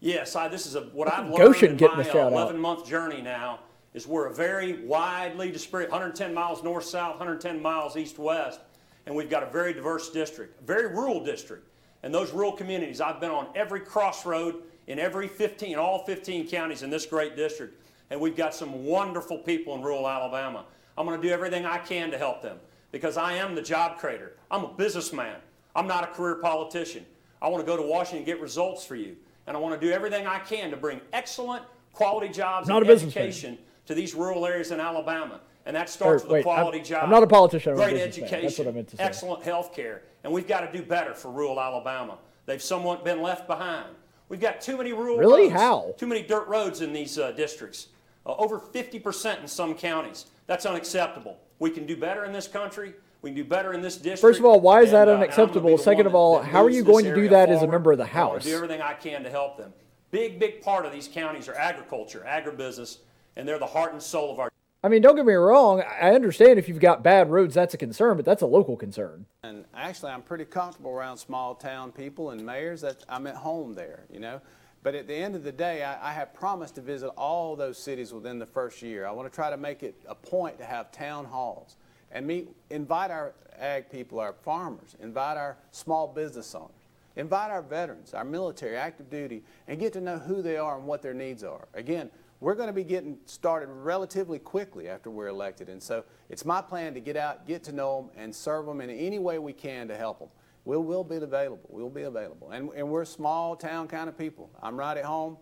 Yes, 0.00 0.34
I, 0.34 0.48
this 0.48 0.66
is 0.66 0.74
a, 0.74 0.80
what 0.86 1.06
I've 1.06 1.26
learned 1.26 1.36
Goshen 1.36 1.70
in 1.70 1.76
getting 1.76 1.98
my 1.98 2.02
the 2.02 2.08
shout 2.08 2.16
out. 2.16 2.32
11 2.32 2.60
month 2.60 2.84
journey 2.84 3.22
now 3.22 3.60
is 3.94 4.08
we're 4.08 4.26
a 4.26 4.34
very 4.34 4.84
widely 4.84 5.52
disparate, 5.52 5.88
110 5.88 6.34
miles 6.34 6.64
north 6.64 6.84
south, 6.84 7.12
110 7.12 7.62
miles 7.62 7.96
east 7.96 8.18
west, 8.18 8.58
and 9.06 9.14
we've 9.14 9.30
got 9.30 9.42
a 9.42 9.46
very 9.46 9.72
diverse 9.72 10.10
district, 10.10 10.60
a 10.60 10.64
very 10.64 10.88
rural 10.88 11.24
district. 11.24 11.68
And 12.02 12.14
those 12.14 12.32
rural 12.32 12.52
communities, 12.52 13.00
I've 13.00 13.20
been 13.20 13.30
on 13.30 13.48
every 13.54 13.80
crossroad 13.80 14.56
in 14.86 14.98
every 14.98 15.28
15, 15.28 15.76
all 15.76 16.04
15 16.04 16.48
counties 16.48 16.82
in 16.82 16.90
this 16.90 17.06
great 17.06 17.36
district, 17.36 17.80
and 18.10 18.20
we've 18.20 18.36
got 18.36 18.54
some 18.54 18.84
wonderful 18.84 19.38
people 19.38 19.74
in 19.74 19.82
rural 19.82 20.08
Alabama. 20.08 20.64
I'm 20.98 21.06
going 21.06 21.20
to 21.20 21.26
do 21.26 21.32
everything 21.32 21.64
I 21.64 21.78
can 21.78 22.10
to 22.10 22.18
help 22.18 22.42
them 22.42 22.58
because 22.92 23.16
I 23.16 23.34
am 23.34 23.54
the 23.54 23.62
job 23.62 23.98
creator. 23.98 24.34
I'm 24.50 24.64
a 24.64 24.72
businessman. 24.72 25.36
I'm 25.74 25.86
not 25.86 26.04
a 26.04 26.06
career 26.08 26.36
politician. 26.36 27.04
I 27.42 27.48
want 27.48 27.64
to 27.64 27.66
go 27.66 27.76
to 27.76 27.82
Washington 27.82 28.18
and 28.18 28.26
get 28.26 28.40
results 28.40 28.84
for 28.84 28.96
you. 28.96 29.16
And 29.46 29.56
I 29.56 29.60
want 29.60 29.78
to 29.78 29.86
do 29.86 29.92
everything 29.92 30.26
I 30.26 30.38
can 30.38 30.70
to 30.70 30.76
bring 30.76 31.00
excellent 31.12 31.62
quality 31.92 32.28
jobs 32.28 32.68
Not 32.68 32.82
and 32.82 32.90
education 32.90 33.58
to 33.86 33.94
these 33.94 34.14
rural 34.14 34.46
areas 34.46 34.70
in 34.70 34.80
Alabama. 34.80 35.40
And 35.66 35.74
that 35.76 35.88
starts 35.90 36.22
Or, 36.22 36.26
with 36.26 36.32
wait, 36.32 36.40
a 36.40 36.42
quality 36.44 36.78
I'm- 36.78 36.84
job. 36.86 37.02
I'm 37.04 37.10
not 37.10 37.22
a 37.22 37.26
politician, 37.26 37.72
I'm 37.72 37.78
a 37.78 37.82
Great 37.82 37.94
businessman. 37.94 38.24
education. 38.24 38.42
That's 38.46 38.58
what 38.58 38.68
I 38.68 38.70
meant 38.70 38.88
to 38.88 38.96
say. 38.96 39.02
Excellent 39.02 39.42
health 39.42 39.74
care. 39.74 40.02
And 40.24 40.32
we've 40.32 40.46
got 40.46 40.60
to 40.60 40.72
do 40.78 40.84
better 40.84 41.12
for 41.12 41.30
rural 41.30 41.60
Alabama. 41.60 42.18
They've 42.46 42.62
somewhat 42.62 43.04
been 43.04 43.20
left 43.20 43.46
behind. 43.48 43.86
We've 44.28 44.40
got 44.40 44.60
too 44.60 44.76
many 44.76 44.92
rural 44.92 45.18
Really? 45.18 45.42
roads. 45.48 45.52
How? 45.54 45.94
Too 45.98 46.06
many 46.06 46.22
dirt 46.22 46.46
roads 46.48 46.80
in 46.80 46.92
these 46.92 47.18
uh, 47.18 47.32
districts. 47.32 47.88
Uh, 48.24 48.34
over 48.38 48.58
50% 48.58 49.40
in 49.40 49.48
some 49.48 49.74
counties. 49.74 50.26
That's 50.46 50.66
unacceptable. 50.66 51.36
We 51.58 51.70
can 51.70 51.84
do 51.86 51.96
better 51.96 52.24
in 52.24 52.32
this 52.32 52.46
country. 52.48 52.94
We 53.22 53.30
can 53.30 53.36
do 53.36 53.44
better 53.44 53.72
in 53.72 53.82
this 53.82 53.96
district. 53.96 54.20
First 54.20 54.38
of 54.38 54.44
all, 54.46 54.60
why 54.60 54.82
is 54.82 54.92
that 54.92 55.02
And, 55.02 55.10
uh, 55.10 55.12
I'm 55.14 55.16
gonna 55.18 55.24
unacceptable? 55.24 55.76
the 55.76 55.82
Second 55.82 56.06
of 56.06 56.14
all, 56.14 56.34
that- 56.36 56.42
that 56.44 56.50
how 56.50 56.64
are 56.64 56.70
you 56.70 56.84
going 56.84 57.04
to 57.06 57.14
do 57.14 57.28
that 57.30 57.48
as 57.50 57.62
a 57.62 57.66
member 57.66 57.90
of 57.92 57.98
the 57.98 58.06
House? 58.06 58.44
Do 58.44 58.54
everything 58.54 58.80
I 58.80 58.94
can 58.94 59.24
to 59.24 59.30
help 59.30 59.56
them. 59.56 59.72
Big, 60.12 60.38
big 60.38 60.60
part 60.62 60.86
of 60.86 60.92
these 60.92 61.08
counties 61.08 61.48
are 61.48 61.54
agriculture, 61.56 62.24
agribusiness, 62.28 62.98
and 63.34 63.48
they're 63.48 63.58
the 63.58 63.66
heart 63.66 63.92
and 63.92 64.00
soul 64.02 64.30
of 64.32 64.38
our 64.38 64.50
I 64.86 64.88
mean, 64.88 65.02
don't 65.02 65.16
get 65.16 65.26
me 65.26 65.34
wrong. 65.34 65.82
I 66.00 66.14
understand 66.14 66.60
if 66.60 66.68
you've 66.68 66.78
got 66.78 67.02
bad 67.02 67.28
roads, 67.28 67.56
that's 67.56 67.74
a 67.74 67.76
concern, 67.76 68.14
but 68.14 68.24
that's 68.24 68.42
a 68.42 68.46
local 68.46 68.76
concern. 68.76 69.26
And 69.42 69.64
actually, 69.74 70.12
I'm 70.12 70.22
pretty 70.22 70.44
comfortable 70.44 70.92
around 70.92 71.16
small 71.16 71.56
town 71.56 71.90
people 71.90 72.30
and 72.30 72.46
mayors. 72.46 72.82
That 72.82 73.04
I'm 73.08 73.26
at 73.26 73.34
home 73.34 73.74
there, 73.74 74.04
you 74.12 74.20
know. 74.20 74.40
But 74.84 74.94
at 74.94 75.08
the 75.08 75.14
end 75.16 75.34
of 75.34 75.42
the 75.42 75.50
day, 75.50 75.82
I, 75.82 76.10
I 76.10 76.12
have 76.12 76.32
promised 76.32 76.76
to 76.76 76.82
visit 76.82 77.08
all 77.16 77.56
those 77.56 77.78
cities 77.78 78.12
within 78.12 78.38
the 78.38 78.46
first 78.46 78.80
year. 78.80 79.06
I 79.06 79.10
want 79.10 79.28
to 79.28 79.34
try 79.34 79.50
to 79.50 79.56
make 79.56 79.82
it 79.82 79.96
a 80.08 80.14
point 80.14 80.56
to 80.58 80.64
have 80.64 80.92
town 80.92 81.24
halls 81.24 81.74
and 82.12 82.24
meet, 82.24 82.48
invite 82.70 83.10
our 83.10 83.34
ag 83.58 83.90
people, 83.90 84.20
our 84.20 84.34
farmers, 84.34 84.94
invite 85.02 85.36
our 85.36 85.56
small 85.72 86.06
business 86.06 86.54
owners, 86.54 86.70
invite 87.16 87.50
our 87.50 87.62
veterans, 87.62 88.14
our 88.14 88.24
military, 88.24 88.76
active 88.76 89.10
duty, 89.10 89.42
and 89.66 89.80
get 89.80 89.92
to 89.94 90.00
know 90.00 90.16
who 90.16 90.42
they 90.42 90.56
are 90.56 90.78
and 90.78 90.86
what 90.86 91.02
their 91.02 91.14
needs 91.14 91.42
are. 91.42 91.66
Again, 91.74 92.08
we're 92.40 92.54
going 92.54 92.68
to 92.68 92.72
be 92.72 92.84
getting 92.84 93.18
started 93.24 93.68
relatively 93.68 94.38
quickly 94.38 94.88
after 94.88 95.10
we're 95.10 95.28
elected. 95.28 95.68
And 95.68 95.82
so 95.82 96.04
it's 96.28 96.44
my 96.44 96.60
plan 96.60 96.94
to 96.94 97.00
get 97.00 97.16
out, 97.16 97.46
get 97.46 97.64
to 97.64 97.72
know 97.72 98.02
them, 98.02 98.22
and 98.22 98.34
serve 98.34 98.66
them 98.66 98.80
in 98.80 98.90
any 98.90 99.18
way 99.18 99.38
we 99.38 99.52
can 99.52 99.88
to 99.88 99.96
help 99.96 100.18
them. 100.18 100.28
We'll, 100.64 100.82
we'll 100.82 101.04
be 101.04 101.16
available. 101.16 101.68
We'll 101.68 101.88
be 101.88 102.02
available. 102.02 102.50
And, 102.50 102.70
and 102.74 102.88
we're 102.88 103.04
small 103.04 103.56
town 103.56 103.88
kind 103.88 104.08
of 104.08 104.18
people. 104.18 104.50
I'm 104.62 104.76
right 104.76 104.96
at 104.96 105.04
home 105.04 105.38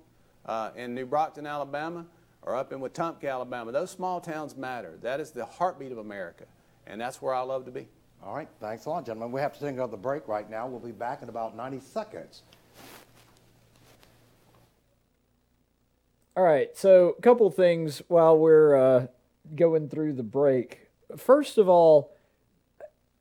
uh, 0.47 0.71
in 0.77 0.95
New 0.95 1.07
Brockton, 1.07 1.47
Alabama, 1.47 2.07
or 2.43 2.55
up 2.55 2.73
in 2.73 2.79
Wetumpka, 2.79 3.29
Alabama. 3.29 3.73
Those 3.73 3.91
small 3.91 4.21
towns 4.21 4.55
matter. 4.57 4.99
That 5.03 5.21
is 5.21 5.31
the 5.31 5.47
heartbeat 5.47 5.93
of 5.93 5.99
America. 5.99 6.45
And 6.87 7.01
that's 7.01 7.23
where 7.23 7.35
I 7.35 7.41
love 7.41 7.65
to 7.65 7.71
be. 7.71 7.89
All 8.23 8.35
right, 8.35 8.49
thanks 8.61 8.87
a 8.87 8.91
lot, 8.91 9.05
gentlemen. 9.05 9.33
We 9.33 9.41
have 9.41 9.53
to 9.55 9.61
take 9.61 9.75
another 9.75 9.97
break 9.97 10.29
right 10.29 10.49
now. 10.49 10.67
We'll 10.67 10.81
be 10.81 10.93
back 10.93 11.23
in 11.23 11.29
about 11.29 11.57
90 11.57 11.81
seconds. 11.81 12.43
All 16.37 16.43
right, 16.43 16.77
so 16.77 17.15
a 17.17 17.23
couple 17.23 17.49
things 17.53 18.03
while 18.09 18.37
we're 18.37 18.77
uh, 18.77 19.07
going 19.55 19.89
through 19.89 20.15
the 20.15 20.25
break. 20.25 20.89
First 21.17 21.59
of 21.59 21.69
all, 21.69 22.11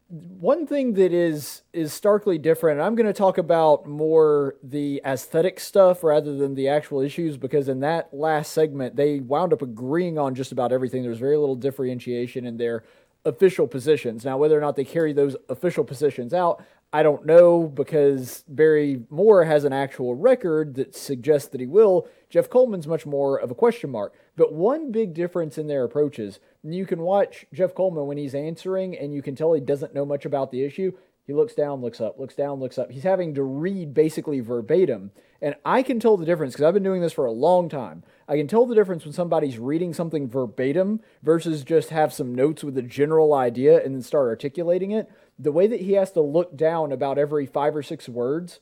one 0.08 0.66
thing 0.66 0.94
that 0.94 1.14
is 1.14 1.62
is 1.74 1.94
starkly 1.94 2.40
different. 2.40 2.80
and 2.80 2.86
I'm 2.88 2.96
going 2.96 3.06
to 3.06 3.14
talk 3.14 3.38
about 3.38 3.86
more 3.86 4.56
the 4.64 5.00
aesthetic 5.06 5.60
stuff 5.60 6.04
rather 6.04 6.36
than 6.36 6.56
the 6.56 6.68
actual 6.68 7.02
issues 7.02 7.38
because 7.38 7.68
in 7.68 7.82
that 7.82 8.12
last 8.14 8.52
segment 8.52 8.96
they 8.96 9.20
wound 9.20 9.54
up 9.54 9.62
agreeing 9.62 10.18
on 10.18 10.34
just 10.34 10.52
about 10.52 10.72
everything. 10.72 11.04
There's 11.04 11.20
very 11.20 11.38
little 11.38 11.56
differentiation 11.56 12.48
in 12.48 12.58
their 12.58 12.84
official 13.26 13.68
positions. 13.68 14.26
Now, 14.26 14.38
whether 14.38 14.58
or 14.58 14.62
not 14.62 14.76
they 14.76 14.86
carry 14.86 15.14
those 15.14 15.36
official 15.50 15.84
positions 15.84 16.34
out, 16.34 16.64
I 16.92 17.02
don't 17.02 17.26
know 17.26 17.64
because 17.64 18.44
Barry 18.48 19.02
Moore 19.10 19.44
has 19.46 19.64
an 19.64 19.74
actual 19.74 20.14
record 20.14 20.76
that 20.76 20.96
suggests 20.96 21.50
that 21.50 21.60
he 21.60 21.66
will. 21.66 22.08
Jeff 22.34 22.50
Coleman's 22.50 22.88
much 22.88 23.06
more 23.06 23.38
of 23.38 23.52
a 23.52 23.56
question 23.56 23.92
mark. 23.92 24.16
But 24.36 24.52
one 24.52 24.92
big 24.92 25.14
difference 25.14 25.60
in 25.60 25.68
their 25.68 25.84
approaches, 25.84 26.40
you 26.64 26.88
can 26.88 27.02
watch 27.02 27.46
Jeff 27.54 27.76
Coleman 27.76 28.08
when 28.08 28.18
he's 28.18 28.34
answering 28.34 28.98
and 28.98 29.14
you 29.14 29.22
can 29.22 29.36
tell 29.36 29.54
he 29.54 29.62
doesn't 29.62 29.94
know 29.94 30.04
much 30.04 30.26
about 30.26 30.50
the 30.50 30.64
issue. 30.64 30.94
He 31.28 31.34
looks 31.34 31.54
down, 31.54 31.82
looks 31.82 32.02
up, 32.02 32.18
looks 32.18 32.34
down, 32.34 32.60
looks 32.60 32.80
up. 32.80 32.90
He's 32.90 33.04
having 33.04 33.36
to 33.36 33.44
read 33.44 33.94
basically 33.94 34.40
verbatim. 34.40 35.12
And 35.44 35.54
I 35.64 35.84
can 35.84 36.00
tell 36.00 36.18
the 36.18 36.26
difference 36.26 36.56
because 36.56 36.66
I've 36.66 36.74
been 36.74 36.82
doing 36.82 37.02
this 37.04 37.14
for 37.14 37.28
a 37.28 37.32
long 37.32 37.70
time. 37.70 38.04
I 38.28 38.36
can 38.36 38.48
tell 38.48 38.66
the 38.66 38.74
difference 38.74 39.06
when 39.06 39.14
somebody's 39.14 39.60
reading 39.60 39.94
something 39.94 40.28
verbatim 40.28 41.02
versus 41.22 41.64
just 41.64 41.92
have 41.92 42.12
some 42.12 42.34
notes 42.34 42.64
with 42.64 42.76
a 42.80 42.82
general 42.82 43.36
idea 43.36 43.80
and 43.86 43.94
then 43.94 44.02
start 44.02 44.28
articulating 44.28 44.90
it. 44.90 45.08
The 45.38 45.52
way 45.52 45.68
that 45.68 45.82
he 45.82 45.92
has 45.94 46.12
to 46.14 46.22
look 46.22 46.58
down 46.58 46.92
about 46.92 47.20
every 47.20 47.46
five 47.46 47.76
or 47.76 47.84
six 47.84 48.10
words 48.10 48.60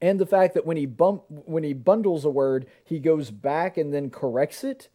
and 0.00 0.18
the 0.18 0.26
fact 0.26 0.54
that 0.54 0.66
when 0.66 0.76
he 0.76 0.86
bump 0.86 1.24
when 1.28 1.64
he 1.64 1.72
bundles 1.72 2.24
a 2.24 2.30
word, 2.30 2.66
he 2.84 2.98
goes 2.98 3.30
back 3.30 3.76
and 3.76 3.92
then 3.92 4.10
corrects 4.10 4.64
it. 4.64 4.88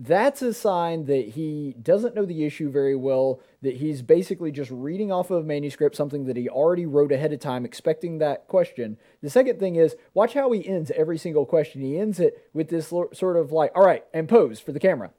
That's 0.00 0.42
a 0.42 0.54
sign 0.54 1.06
that 1.06 1.30
he 1.30 1.74
doesn't 1.82 2.14
know 2.14 2.24
the 2.24 2.44
issue 2.44 2.70
very 2.70 2.94
well, 2.94 3.40
that 3.62 3.78
he's 3.78 4.00
basically 4.00 4.52
just 4.52 4.70
reading 4.70 5.10
off 5.10 5.32
of 5.32 5.42
a 5.42 5.46
manuscript 5.46 5.96
something 5.96 6.26
that 6.26 6.36
he 6.36 6.48
already 6.48 6.86
wrote 6.86 7.10
ahead 7.10 7.32
of 7.32 7.40
time, 7.40 7.64
expecting 7.64 8.18
that 8.18 8.46
question. 8.46 8.96
The 9.22 9.30
second 9.30 9.58
thing 9.58 9.74
is, 9.74 9.96
watch 10.14 10.34
how 10.34 10.52
he 10.52 10.68
ends 10.68 10.92
every 10.92 11.18
single 11.18 11.44
question. 11.44 11.80
He 11.80 11.98
ends 11.98 12.20
it 12.20 12.48
with 12.52 12.68
this 12.68 12.86
sort 12.86 13.36
of 13.36 13.50
like, 13.50 13.72
all 13.74 13.84
right, 13.84 14.04
and 14.14 14.28
pose 14.28 14.60
for 14.60 14.70
the 14.70 14.78
camera. 14.78 15.10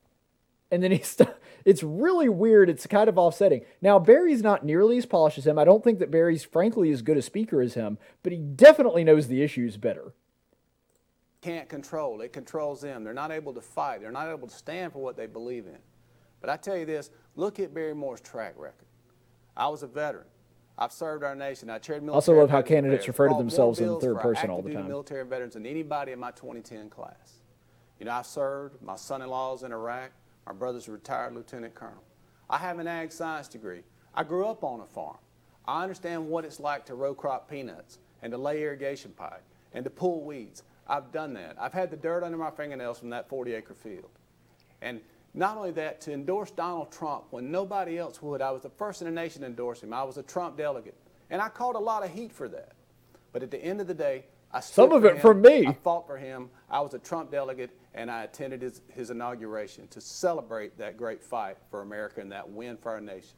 And 0.72 0.82
then 0.82 0.91
he's, 0.91 1.18
it's 1.66 1.84
really 1.84 2.30
weird. 2.30 2.70
It's 2.70 2.88
kind 2.88 3.10
of 3.10 3.18
offsetting. 3.18 3.62
Now, 3.82 3.99
Barry's 3.99 4.41
not 4.41 4.64
nearly 4.66 4.97
as 4.97 5.05
polished 5.05 5.38
as 5.38 5.47
him. 5.47 5.60
I 5.60 5.66
don't 5.66 5.84
think 5.84 5.99
that 5.99 6.12
Barry's, 6.12 6.43
frankly, 6.43 6.91
as 6.91 7.01
good 7.01 7.18
a 7.18 7.22
speaker 7.22 7.62
as 7.62 7.74
him, 7.74 7.97
but 8.24 8.32
he 8.32 8.39
definitely 8.39 9.03
knows 9.03 9.28
the 9.28 9.41
issues 9.43 9.78
better. 9.78 10.14
can't 11.41 11.70
control. 11.70 12.22
It 12.22 12.34
controls 12.34 12.82
them. 12.82 13.03
They're 13.03 13.14
not 13.14 13.32
able 13.32 13.53
to 13.53 13.62
fight. 13.62 14.01
They're 14.01 14.12
not 14.12 14.30
able 14.30 14.47
to 14.47 14.53
stand 14.53 14.91
for 14.93 14.99
what 14.99 15.16
they 15.16 15.26
believe 15.26 15.66
in. 15.66 15.78
But 16.41 16.49
I 16.49 16.57
tell 16.57 16.78
you 16.78 16.86
this 16.86 17.12
look 17.36 17.60
at 17.60 17.74
Barry 17.74 17.93
Moore's 17.95 18.22
track 18.22 18.53
record. 18.57 18.88
I 19.55 19.68
was 19.68 19.84
a 19.84 19.88
veteran. 19.88 20.28
I've 20.78 20.93
served 20.93 21.24
our 21.24 21.36
nation. 21.36 21.70
I 21.70 21.78
chaired 21.78 22.03
military. 22.03 22.16
Also 22.16 22.34
love 22.34 22.49
how 22.49 22.62
candidates 22.62 23.07
refer 23.07 23.28
to 23.28 23.36
themselves 23.36 23.80
in 23.80 23.88
the 23.88 23.99
third 23.99 24.20
person 24.20 24.49
all 24.49 24.62
the 24.62 24.74
time. 24.74 24.88
military 24.88 25.26
veterans 25.26 25.53
than 25.55 25.66
anybody 25.66 26.14
in 26.14 26.20
my 26.20 26.32
2010 26.32 26.89
class. 26.89 27.41
You 27.99 28.05
know, 28.05 28.12
I 28.14 28.22
served. 28.22 28.82
My 28.82 28.95
son-in-law's 28.95 29.64
in 29.64 29.74
Iraq. 29.74 30.12
My 30.50 30.56
brother's 30.56 30.88
a 30.88 30.91
retired 30.91 31.36
lieutenant 31.36 31.76
colonel. 31.76 32.04
I 32.50 32.58
have 32.58 32.80
an 32.80 32.88
ag 32.88 33.12
science 33.12 33.47
degree. 33.47 33.84
I 34.16 34.24
grew 34.24 34.47
up 34.47 34.64
on 34.64 34.80
a 34.80 34.86
farm. 34.88 35.20
I 35.68 35.84
understand 35.84 36.28
what 36.28 36.43
it's 36.43 36.60
like 36.60 36.88
to 36.88 36.95
row 36.95 37.14
crop 37.14 37.47
peanuts 37.47 38.00
and 38.24 38.32
to 38.32 38.38
lay 38.39 38.64
irrigation 38.64 39.12
pipe 39.12 39.43
and 39.76 39.84
to 39.84 39.91
pull 39.91 40.24
weeds. 40.24 40.64
I've 40.88 41.12
done 41.12 41.36
that. 41.36 41.56
I've 41.60 41.74
had 41.74 41.91
the 41.91 41.97
dirt 41.97 42.24
under 42.24 42.38
my 42.38 42.50
fingernails 42.50 42.97
from 42.97 43.12
that 43.12 43.30
40 43.30 43.54
acre 43.54 43.76
field. 43.76 44.10
And 44.82 45.02
not 45.36 45.56
only 45.56 45.70
that, 45.74 46.02
to 46.02 46.14
endorse 46.14 46.50
Donald 46.50 46.91
Trump 46.91 47.26
when 47.30 47.52
nobody 47.52 48.00
else 48.00 48.20
would. 48.24 48.41
I 48.41 48.50
was 48.50 48.64
the 48.64 48.72
first 48.72 49.04
in 49.04 49.06
the 49.06 49.12
nation 49.12 49.41
to 49.41 49.47
endorse 49.47 49.84
him. 49.84 49.93
I 49.93 50.02
was 50.02 50.18
a 50.18 50.24
Trump 50.24 50.58
delegate. 50.58 50.97
And 51.30 51.43
I 51.43 51.50
caught 51.50 51.76
a 51.76 51.80
lot 51.80 52.04
of 52.04 52.10
heat 52.10 52.34
for 52.34 52.47
that. 52.47 52.72
But 53.34 53.43
at 53.43 53.52
the 53.52 53.64
end 53.64 53.82
of 53.82 53.86
the 53.86 53.93
day, 53.93 54.26
Some 54.62 54.91
of 54.91 55.06
it 55.06 55.16
him. 55.16 55.22
from 55.22 55.41
me. 55.41 55.68
I 55.68 55.74
fought 55.74 56.08
for 56.08 56.18
him. 56.18 56.50
I 56.70 56.80
was 56.82 56.93
a 56.93 57.00
Trump 57.00 57.32
delegate, 57.32 57.70
and 57.93 58.10
I 58.10 58.24
attended 58.24 58.62
his, 58.62 58.82
his 58.89 59.12
inauguration 59.12 59.88
to 59.89 60.02
celebrate 60.02 60.78
that 60.78 60.97
great 60.97 61.24
fight 61.24 61.58
for 61.70 61.82
America 61.82 62.20
and 62.22 62.32
that 62.32 62.50
win 62.50 62.78
for 62.78 62.91
our 62.91 63.02
nation. 63.02 63.38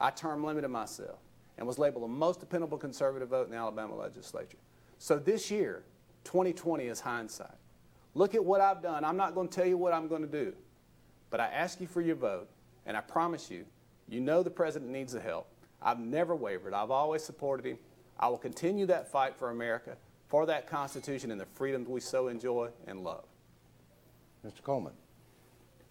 I 0.00 0.10
term 0.10 0.44
limited 0.44 0.68
myself 0.68 1.18
and 1.58 1.66
was 1.66 1.78
labeled 1.78 2.04
the 2.04 2.08
most 2.08 2.40
dependable 2.40 2.78
conservative 2.78 3.28
vote 3.30 3.46
in 3.46 3.52
the 3.52 3.56
Alabama 3.56 3.96
legislature. 3.96 4.58
So 4.98 5.18
this 5.18 5.50
year, 5.50 5.84
2020 6.24 6.86
is 6.86 7.00
hindsight. 7.00 7.56
Look 8.14 8.34
at 8.34 8.44
what 8.44 8.60
I've 8.60 8.82
done. 8.82 9.04
I'm 9.04 9.16
not 9.16 9.34
going 9.34 9.48
to 9.48 9.54
tell 9.54 9.66
you 9.66 9.76
what 9.76 9.92
I'm 9.92 10.08
going 10.08 10.22
to 10.22 10.28
do, 10.28 10.54
but 11.30 11.40
I 11.40 11.46
ask 11.46 11.80
you 11.80 11.86
for 11.86 12.00
your 12.00 12.16
vote, 12.16 12.48
and 12.86 12.96
I 12.96 13.00
promise 13.00 13.50
you, 13.50 13.64
you 14.08 14.20
know 14.20 14.42
the 14.42 14.50
president 14.50 14.90
needs 14.90 15.12
the 15.12 15.20
help. 15.20 15.48
I've 15.82 15.98
never 15.98 16.34
wavered. 16.34 16.72
I've 16.72 16.90
always 16.90 17.22
supported 17.22 17.66
him. 17.66 17.78
I 18.18 18.28
will 18.28 18.38
continue 18.38 18.86
that 18.86 19.10
fight 19.10 19.36
for 19.36 19.50
America, 19.50 19.96
for 20.28 20.46
that 20.46 20.66
Constitution 20.66 21.30
and 21.30 21.40
the 21.40 21.46
freedoms 21.54 21.88
we 21.88 22.00
so 22.00 22.28
enjoy 22.28 22.68
and 22.86 23.02
love. 23.04 23.24
Mr. 24.44 24.62
Coleman. 24.62 24.92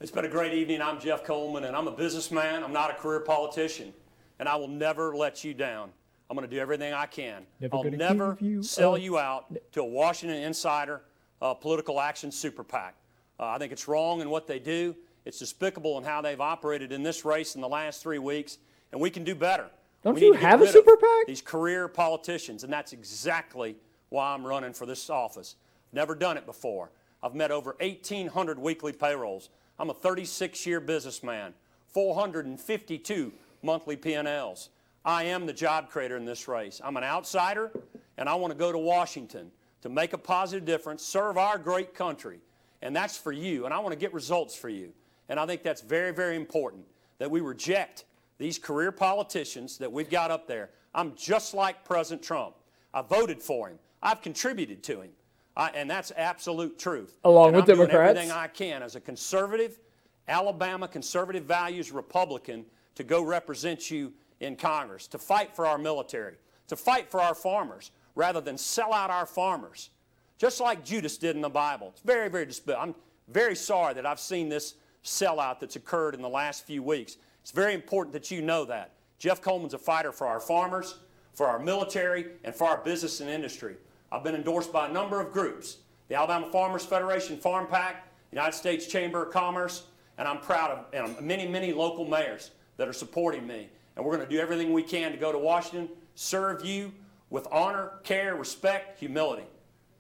It's 0.02 0.12
been 0.12 0.26
a 0.26 0.30
great 0.30 0.54
evening. 0.54 0.82
I'm 0.82 1.00
Jeff 1.00 1.24
Coleman, 1.24 1.64
and 1.64 1.76
I'm 1.76 1.88
a 1.88 1.92
businessman. 1.92 2.64
I'm 2.64 2.74
not 2.74 2.92
a 2.92 2.94
career 2.96 3.22
politician, 3.22 3.94
and 4.40 4.50
I 4.50 4.56
will 4.56 4.68
never 4.68 5.16
let 5.16 5.44
you 5.44 5.54
down. 5.54 5.90
I'm 6.30 6.36
going 6.36 6.48
to 6.48 6.54
do 6.54 6.60
everything 6.60 6.92
I 6.92 7.06
can. 7.06 7.44
Never 7.62 7.76
I'll 7.78 7.84
gonna 7.84 7.98
never 7.98 8.38
you 8.42 8.62
sell 8.62 8.96
up. 8.96 9.02
you 9.02 9.18
out 9.18 9.46
to 9.74 9.82
a 9.82 9.86
Washington 9.86 10.42
insider 10.44 11.02
uh, 11.42 11.54
political 11.54 12.02
action 12.02 12.32
super 12.32 12.64
PAC. 12.64 12.96
Uh, 13.40 13.48
I 13.48 13.58
think 13.58 13.72
it's 13.72 13.88
wrong 13.88 14.22
in 14.22 14.30
what 14.30 14.48
they 14.48 14.60
do. 14.60 14.96
It's 15.24 15.40
despicable 15.40 15.98
in 15.98 16.04
how 16.04 16.22
they've 16.22 16.40
operated 16.42 16.92
in 16.92 17.04
this 17.04 17.26
race 17.26 17.56
in 17.56 17.62
the 17.62 17.70
last 17.70 18.02
three 18.02 18.20
weeks, 18.20 18.58
and 18.92 19.00
we 19.00 19.10
can 19.10 19.24
do 19.24 19.36
better. 19.36 19.70
Don't 20.04 20.16
We 20.16 20.22
you 20.22 20.32
need 20.34 20.40
to 20.40 20.46
have 20.46 20.62
a 20.62 20.68
super 20.68 20.98
PAC? 20.98 21.28
These 21.28 21.42
career 21.42 21.88
politicians, 21.88 22.64
and 22.64 22.72
that's 22.72 22.94
exactly 22.94 23.76
why 24.16 24.34
I'm 24.34 24.48
running 24.48 24.72
for 24.72 24.86
this 24.86 25.10
office. 25.10 25.58
Never 25.92 26.16
done 26.16 26.38
it 26.38 26.46
before. 26.46 26.90
I've 27.22 27.36
met 27.36 27.52
over 27.52 27.76
1,800 27.82 28.58
weekly 28.58 28.94
payrolls. 28.94 29.50
I'm 29.78 29.90
a 29.90 29.94
36 29.94 30.66
year 30.66 30.80
businessman, 30.80 31.54
452 31.90 33.34
monthly 33.62 33.98
P&Ls. 33.98 34.70
I 35.04 35.26
am 35.26 35.46
the 35.46 35.54
job 35.54 35.90
creator 35.90 36.16
in 36.16 36.24
this 36.24 36.48
race. 36.48 36.80
I'm 36.84 36.96
an 36.96 37.04
outsider, 37.04 37.72
and 38.18 38.30
I 38.30 38.36
want 38.36 38.52
to 38.52 38.58
go 38.58 38.72
to 38.72 38.78
Washington 38.78 39.52
to 39.82 39.90
make 39.90 40.14
a 40.14 40.18
positive 40.18 40.66
difference, 40.66 41.04
serve 41.04 41.38
our 41.38 41.58
great 41.58 41.94
country. 41.94 42.40
And 42.82 42.96
that's 42.96 43.18
for 43.18 43.34
you, 43.34 43.66
and 43.66 43.74
I 43.74 43.80
want 43.80 43.92
to 43.92 44.00
get 44.00 44.14
results 44.14 44.56
for 44.56 44.70
you. 44.70 44.94
And 45.28 45.40
I 45.40 45.46
think 45.46 45.62
that's 45.62 45.82
very, 45.82 46.12
very 46.12 46.38
important 46.38 46.86
that 47.18 47.30
we 47.30 47.42
reject 47.42 48.06
these 48.38 48.58
career 48.58 48.92
politicians 48.94 49.78
that 49.80 49.92
we've 49.92 50.10
got 50.10 50.32
up 50.32 50.48
there. 50.48 50.70
I'm 50.94 51.16
just 51.16 51.54
like 51.54 51.84
President 51.84 52.24
Trump. 52.24 52.56
I 52.94 53.02
voted 53.02 53.44
for 53.44 53.68
him. 53.68 53.78
I've 54.06 54.22
contributed 54.22 54.84
to 54.84 55.02
him. 55.02 55.10
I, 55.58 55.70
and 55.70 55.90
that's 55.90 56.12
absolute 56.16 56.78
truth. 56.78 57.18
Along 57.24 57.48
And 57.48 57.56
with 57.56 57.64
I'm 57.64 57.76
doing 57.76 57.88
Democrats? 57.88 58.20
everything 58.20 58.32
I 58.32 58.48
can 58.48 58.84
as 58.84 58.96
a 58.96 59.00
conservative, 59.02 59.80
Alabama 60.28 60.88
conservative 60.88 61.46
values 61.46 61.92
Republican 61.92 62.66
to 62.94 63.04
go 63.04 63.24
represent 63.24 63.90
you 63.90 64.14
in 64.42 64.56
Congress, 64.58 65.08
to 65.08 65.18
fight 65.18 65.56
for 65.56 65.66
our 65.66 65.80
military, 65.80 66.36
to 66.68 66.76
fight 66.76 67.10
for 67.10 67.20
our 67.20 67.34
farmers, 67.34 67.92
rather 68.14 68.42
than 68.42 68.58
sell 68.58 68.94
out 68.94 69.10
our 69.10 69.26
farmers, 69.26 69.90
just 70.38 70.60
like 70.60 70.86
Judas 70.86 71.18
did 71.18 71.36
in 71.36 71.42
the 71.42 71.50
Bible. 71.50 71.88
It's 71.90 72.02
very, 72.02 72.30
very 72.30 72.46
despicable. 72.46 72.84
I'm 72.84 72.96
very 73.30 73.56
sorry 73.56 73.96
that 73.96 74.06
I've 74.06 74.20
seen 74.20 74.50
this 74.50 74.76
sellout 75.04 75.60
that's 75.60 75.78
occurred 75.78 76.14
in 76.14 76.22
the 76.22 76.30
last 76.30 76.66
few 76.66 76.84
weeks. 76.84 77.18
It's 77.42 77.52
very 77.52 77.74
important 77.74 78.14
that 78.14 78.30
you 78.30 78.42
know 78.42 78.66
that. 78.66 78.92
Jeff 79.18 79.42
Coleman's 79.42 79.74
a 79.74 79.78
fighter 79.78 80.12
for 80.12 80.28
our 80.28 80.40
farmers, 80.40 81.00
for 81.34 81.48
our 81.48 81.60
military, 81.60 82.28
and 82.44 82.54
for 82.54 82.68
our 82.68 82.78
business 82.78 83.20
and 83.22 83.30
industry. 83.30 83.78
I've 84.16 84.24
been 84.24 84.36
endorsed 84.36 84.72
by 84.72 84.88
a 84.88 84.92
number 84.94 85.20
of 85.20 85.34
groups 85.34 85.80
the 86.08 86.16
Alabama 86.16 86.46
Farmers 86.50 86.86
Federation 86.86 87.36
Farm 87.36 87.68
PAC, 87.68 88.08
United 88.32 88.54
States 88.56 88.88
Chamber 88.88 89.24
of 89.26 89.34
Commerce, 89.34 89.88
and 90.18 90.26
I'm 90.26 90.38
proud 90.38 90.72
of 90.72 90.86
and 90.94 91.20
many, 91.20 91.46
many 91.46 91.74
local 91.74 92.06
mayors 92.06 92.52
that 92.78 92.88
are 92.88 92.94
supporting 92.94 93.46
me. 93.46 93.68
And 93.96 94.06
we're 94.06 94.16
going 94.16 94.26
to 94.26 94.34
do 94.34 94.40
everything 94.40 94.72
we 94.72 94.84
can 94.84 95.12
to 95.12 95.18
go 95.18 95.34
to 95.34 95.38
Washington, 95.38 95.90
serve 96.14 96.64
you 96.64 96.94
with 97.30 97.46
honor, 97.52 97.94
care, 98.04 98.36
respect, 98.36 99.00
humility. 99.00 99.48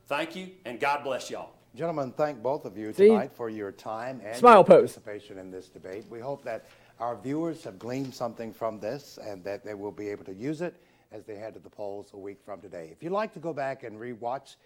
Thank 0.07 0.33
you, 0.33 0.51
and 0.63 0.79
God 0.79 1.03
bless 1.03 1.29
y'all. 1.29 1.49
Gentlemen, 1.75 2.13
thank 2.15 2.41
both 2.41 2.63
of 2.63 2.77
you 2.77 2.93
See? 2.93 3.09
tonight 3.09 3.33
for 3.33 3.49
your 3.49 3.73
time 3.73 4.21
and 4.23 4.37
Smile 4.37 4.59
your 4.59 4.63
pose. 4.63 4.93
participation 4.93 5.39
in 5.39 5.51
this 5.51 5.67
debate. 5.67 6.05
We 6.09 6.21
hope 6.21 6.41
that 6.45 6.67
our 7.01 7.17
viewers 7.17 7.65
have 7.65 7.77
gleaned 7.77 8.13
something 8.13 8.53
from 8.53 8.79
this 8.79 9.19
and 9.21 9.43
that 9.43 9.65
they 9.65 9.73
will 9.73 9.91
be 9.91 10.07
able 10.07 10.23
to 10.23 10.33
use 10.33 10.61
it 10.61 10.73
as 11.15 11.25
they 11.25 11.35
head 11.35 11.53
to 11.53 11.59
the 11.59 11.69
polls 11.69 12.11
a 12.13 12.17
week 12.17 12.39
from 12.43 12.59
today. 12.59 12.89
If 12.91 13.01
you'd 13.01 13.13
like 13.13 13.33
to 13.33 13.39
go 13.39 13.53
back 13.53 13.83
and 13.83 13.97
rewatch 13.97 14.57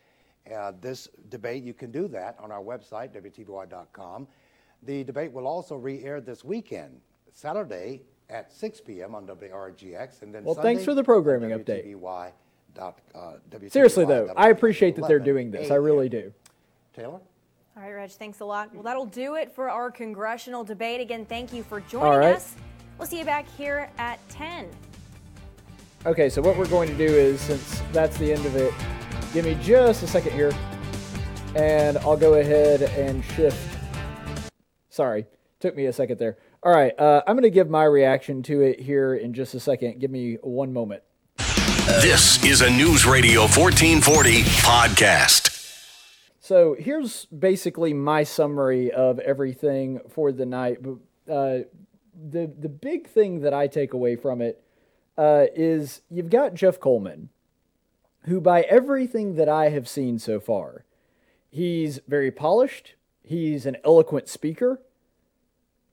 uh, 0.54 0.74
this 0.82 1.08
debate, 1.30 1.64
you 1.64 1.74
can 1.74 1.91
do 1.91 2.08
that 2.08 2.38
on 2.39 2.52
our 2.52 2.62
website, 2.62 3.12
WTVY.com. 3.14 4.28
The 4.84 5.04
debate 5.04 5.32
will 5.32 5.45
also 5.45 5.76
re-air 5.76 6.22
this 6.22 6.43
weekend, 6.43 7.00
Saturday 7.34 8.02
at 8.30 8.52
6 8.52 8.82
p.m. 8.82 9.14
on 9.14 9.28
WRGX, 9.28 10.24
and 10.24 10.34
then 10.34 10.43
Well, 10.43 10.56
Sunday 10.56 10.70
thanks 10.70 10.86
for 10.86 10.95
the 10.95 11.04
programming 11.04 11.54
on 11.54 11.60
update. 11.60 11.86
WTVY 11.86 12.32
dot, 12.76 13.00
uh, 13.16 13.34
Seriously, 13.68 14.06
though, 14.06 14.32
I 14.38 14.50
appreciate 14.50 14.95
that 14.95 15.08
they're 15.08 15.20
doing 15.20 15.52
this. 15.52 15.72
I 15.72 15.76
really 15.76 16.10
do. 16.10 16.32
Taylor? 16.93 17.20
All 17.76 17.84
right, 17.84 17.91
Reg, 17.91 18.12
thanks 18.12 18.39
a 18.41 18.45
lot. 18.45 18.74
Well, 18.74 18.84
that'll 18.84 19.06
do 19.06 19.36
it 19.36 19.52
for 19.52 19.70
our 19.70 19.89
congressional 19.89 20.64
debate. 20.64 21.02
Again, 21.02 21.26
thank 21.26 21.54
you 21.54 21.64
for 21.64 21.82
joining 21.82 22.08
All 22.08 22.20
right. 22.20 22.36
us. 22.36 22.56
We'll 22.97 23.08
see 23.08 23.20
you 23.20 23.26
back 23.26 23.45
here 23.58 23.89
at 23.97 24.20
10. 24.30 24.70
Okay, 26.06 26.30
so 26.30 26.41
what 26.41 26.56
we're 26.58 26.66
going 26.66 26.88
to 26.88 26.95
do 26.95 27.04
is, 27.04 27.41
since 27.41 27.82
that's 27.91 28.18
the 28.18 28.32
end 28.32 28.45
of 28.45 28.56
it, 28.56 28.74
give 29.34 29.43
me 29.43 29.58
just 29.62 30.02
a 30.02 30.08
second 30.08 30.32
here, 30.32 30.54
and 31.56 31.97
I'll 31.97 32.16
go 32.16 32.36
ahead 32.36 32.84
and 32.84 33.22
shift. 33.22 33.60
Sorry, 34.89 35.26
took 35.60 35.76
me 35.76 35.88
a 35.88 35.93
second 35.93 36.18
there. 36.18 36.38
All 36.64 36.72
right, 36.72 36.97
uh, 36.97 37.22
I'm 37.28 37.36
going 37.36 37.43
to 37.43 37.50
give 37.50 37.70
my 37.70 37.84
reaction 37.84 38.41
to 38.43 38.62
it 38.62 38.80
here 38.80 39.14
in 39.14 39.34
just 39.34 39.54
a 39.56 39.60
second. 39.60 40.00
Give 40.00 40.10
me 40.10 40.38
one 40.41 40.72
moment. 40.72 41.04
This 42.00 42.41
is 42.45 42.62
a 42.62 42.70
News 42.70 43.06
Radio 43.06 43.41
1440 43.41 44.43
podcast. 44.62 45.50
So 46.39 46.78
here's 46.80 47.26
basically 47.26 47.93
my 47.93 48.24
summary 48.24 48.89
of 48.89 49.20
everything 49.20 50.00
for 50.08 50.32
the 50.32 50.45
night. 50.45 50.78
But 50.82 50.93
uh, 51.30 51.64
the 52.14 52.50
the 52.58 52.70
big 52.70 53.10
thing 53.10 53.41
that 53.41 53.54
I 53.54 53.68
take 53.68 53.91
away 53.91 54.16
from 54.16 54.41
it 54.41 54.64
uh, 55.18 55.45
is 55.55 56.01
you've 56.10 56.30
got 56.30 56.53
Jeff 56.53 56.80
Coleman, 56.80 57.30
who 58.26 58.39
by 58.39 58.62
everything 58.62 59.36
that 59.36 59.49
I 59.49 59.70
have 59.70 59.88
seen 59.88 60.20
so 60.20 60.39
far, 60.39 60.86
he's 61.49 61.99
very 62.07 62.32
polished. 62.32 62.95
He's 63.22 63.66
an 63.66 63.78
eloquent 63.84 64.28
speaker, 64.28 64.82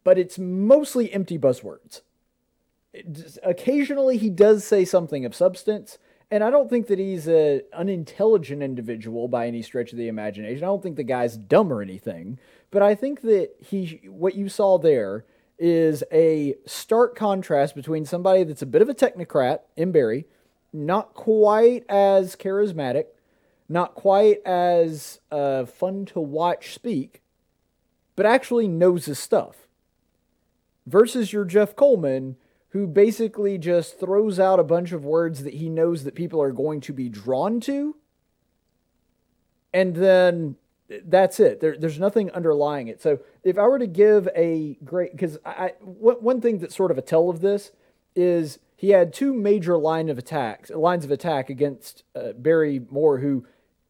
but 0.04 0.18
it's 0.18 0.38
mostly 0.38 1.12
empty 1.12 1.38
buzzwords 1.38 2.00
occasionally 3.42 4.16
he 4.16 4.30
does 4.30 4.64
say 4.64 4.84
something 4.84 5.24
of 5.24 5.34
substance 5.34 5.98
and 6.30 6.42
i 6.42 6.50
don't 6.50 6.70
think 6.70 6.86
that 6.86 6.98
he's 6.98 7.26
an 7.26 7.62
unintelligent 7.72 8.62
individual 8.62 9.28
by 9.28 9.46
any 9.46 9.62
stretch 9.62 9.92
of 9.92 9.98
the 9.98 10.08
imagination 10.08 10.64
i 10.64 10.66
don't 10.66 10.82
think 10.82 10.96
the 10.96 11.02
guy's 11.02 11.36
dumb 11.36 11.72
or 11.72 11.82
anything 11.82 12.38
but 12.70 12.82
i 12.82 12.94
think 12.94 13.20
that 13.22 13.50
he 13.60 14.00
what 14.08 14.34
you 14.34 14.48
saw 14.48 14.78
there 14.78 15.24
is 15.58 16.04
a 16.12 16.54
stark 16.66 17.16
contrast 17.16 17.74
between 17.74 18.04
somebody 18.04 18.44
that's 18.44 18.62
a 18.62 18.66
bit 18.66 18.82
of 18.82 18.88
a 18.88 18.94
technocrat 18.94 19.60
in 19.76 19.92
barry 19.92 20.26
not 20.72 21.14
quite 21.14 21.84
as 21.88 22.36
charismatic 22.36 23.04
not 23.68 23.94
quite 23.94 24.38
as 24.44 25.20
uh, 25.32 25.64
fun 25.64 26.04
to 26.04 26.20
watch 26.20 26.74
speak 26.74 27.22
but 28.16 28.26
actually 28.26 28.68
knows 28.68 29.06
his 29.06 29.18
stuff 29.18 29.66
versus 30.86 31.32
your 31.32 31.44
Jeff 31.44 31.74
Coleman, 31.74 32.36
who 32.70 32.86
basically 32.86 33.58
just 33.58 33.98
throws 33.98 34.38
out 34.38 34.60
a 34.60 34.64
bunch 34.64 34.92
of 34.92 35.04
words 35.04 35.42
that 35.44 35.54
he 35.54 35.68
knows 35.68 36.04
that 36.04 36.14
people 36.14 36.40
are 36.40 36.52
going 36.52 36.80
to 36.82 36.92
be 36.92 37.08
drawn 37.08 37.60
to, 37.60 37.96
and 39.72 39.96
then 39.96 40.56
that's 41.04 41.40
it. 41.40 41.60
There, 41.60 41.76
there's 41.76 41.98
nothing 41.98 42.30
underlying 42.30 42.88
it. 42.88 43.02
So 43.02 43.18
if 43.42 43.58
I 43.58 43.66
were 43.66 43.78
to 43.78 43.86
give 43.86 44.28
a 44.34 44.78
great, 44.84 45.12
because 45.12 45.38
I, 45.44 45.72
one 45.80 46.40
thing 46.40 46.58
that's 46.58 46.76
sort 46.76 46.90
of 46.90 46.98
a 46.98 47.02
tell 47.02 47.28
of 47.28 47.40
this 47.40 47.72
is 48.14 48.58
he 48.76 48.90
had 48.90 49.12
two 49.12 49.32
major 49.34 49.76
line 49.76 50.08
of 50.08 50.18
attacks, 50.18 50.70
lines 50.70 51.04
of 51.04 51.10
attack 51.10 51.50
against 51.50 52.04
uh, 52.14 52.32
Barry 52.32 52.80
Moore, 52.90 53.18
who, 53.18 53.46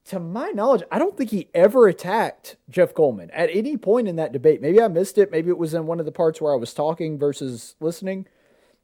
to 0.07 0.21
my 0.21 0.51
knowledge, 0.51 0.83
I 0.91 0.99
don't 0.99 1.17
think 1.17 1.31
he 1.31 1.49
ever 1.53 1.89
attacked 1.89 2.57
Jeff 2.71 2.95
Coleman 2.95 3.31
at 3.33 3.51
any 3.53 3.77
point 3.77 4.09
in 4.09 4.17
that 4.17 4.33
debate. 4.33 4.63
Maybe 4.63 4.81
I 4.81 4.89
missed 4.89 5.19
it. 5.19 5.31
Maybe 5.33 5.51
it 5.51 5.59
was 5.59 5.75
in 5.75 5.87
one 5.87 6.01
of 6.01 6.07
the 6.07 6.13
parts 6.13 6.41
where 6.41 6.53
I 6.53 6.57
was 6.57 6.73
talking 6.73 7.19
versus 7.19 7.75
listening. 7.81 8.27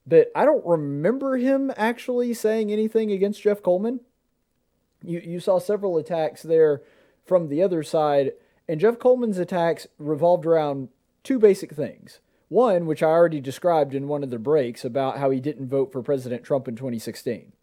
But 0.05 0.33
I 0.35 0.45
don't 0.45 0.67
remember 0.67 1.37
him 1.37 1.73
actually 1.77 2.35
saying 2.35 2.73
anything 2.73 3.13
against 3.13 3.43
Jeff 3.43 3.63
Coleman. 3.63 4.01
You 5.05 5.21
you 5.21 5.41
saw 5.41 5.59
several 5.59 5.97
attacks 5.97 6.43
there 6.43 6.83
from 7.33 7.49
the 7.49 7.63
other 7.63 7.83
side, 7.83 8.33
and 8.69 8.79
Jeff 8.79 8.99
Coleman's 8.99 9.39
attacks 9.39 9.87
revolved 9.97 10.45
around 10.45 10.91
two 11.25 11.39
basic 11.39 11.73
things. 11.73 12.21
One, 12.51 12.85
which 12.85 13.03
I 13.03 13.07
already 13.07 13.41
described 13.41 13.95
in 13.95 14.07
one 14.07 14.23
of 14.23 14.29
the 14.29 14.39
breaks 14.39 14.85
about 14.85 15.17
how 15.17 15.31
he 15.31 15.41
didn't 15.41 15.71
vote 15.71 15.91
for 15.91 16.03
President 16.03 16.45
Trump 16.45 16.69
in 16.69 16.77
2016, 16.77 17.55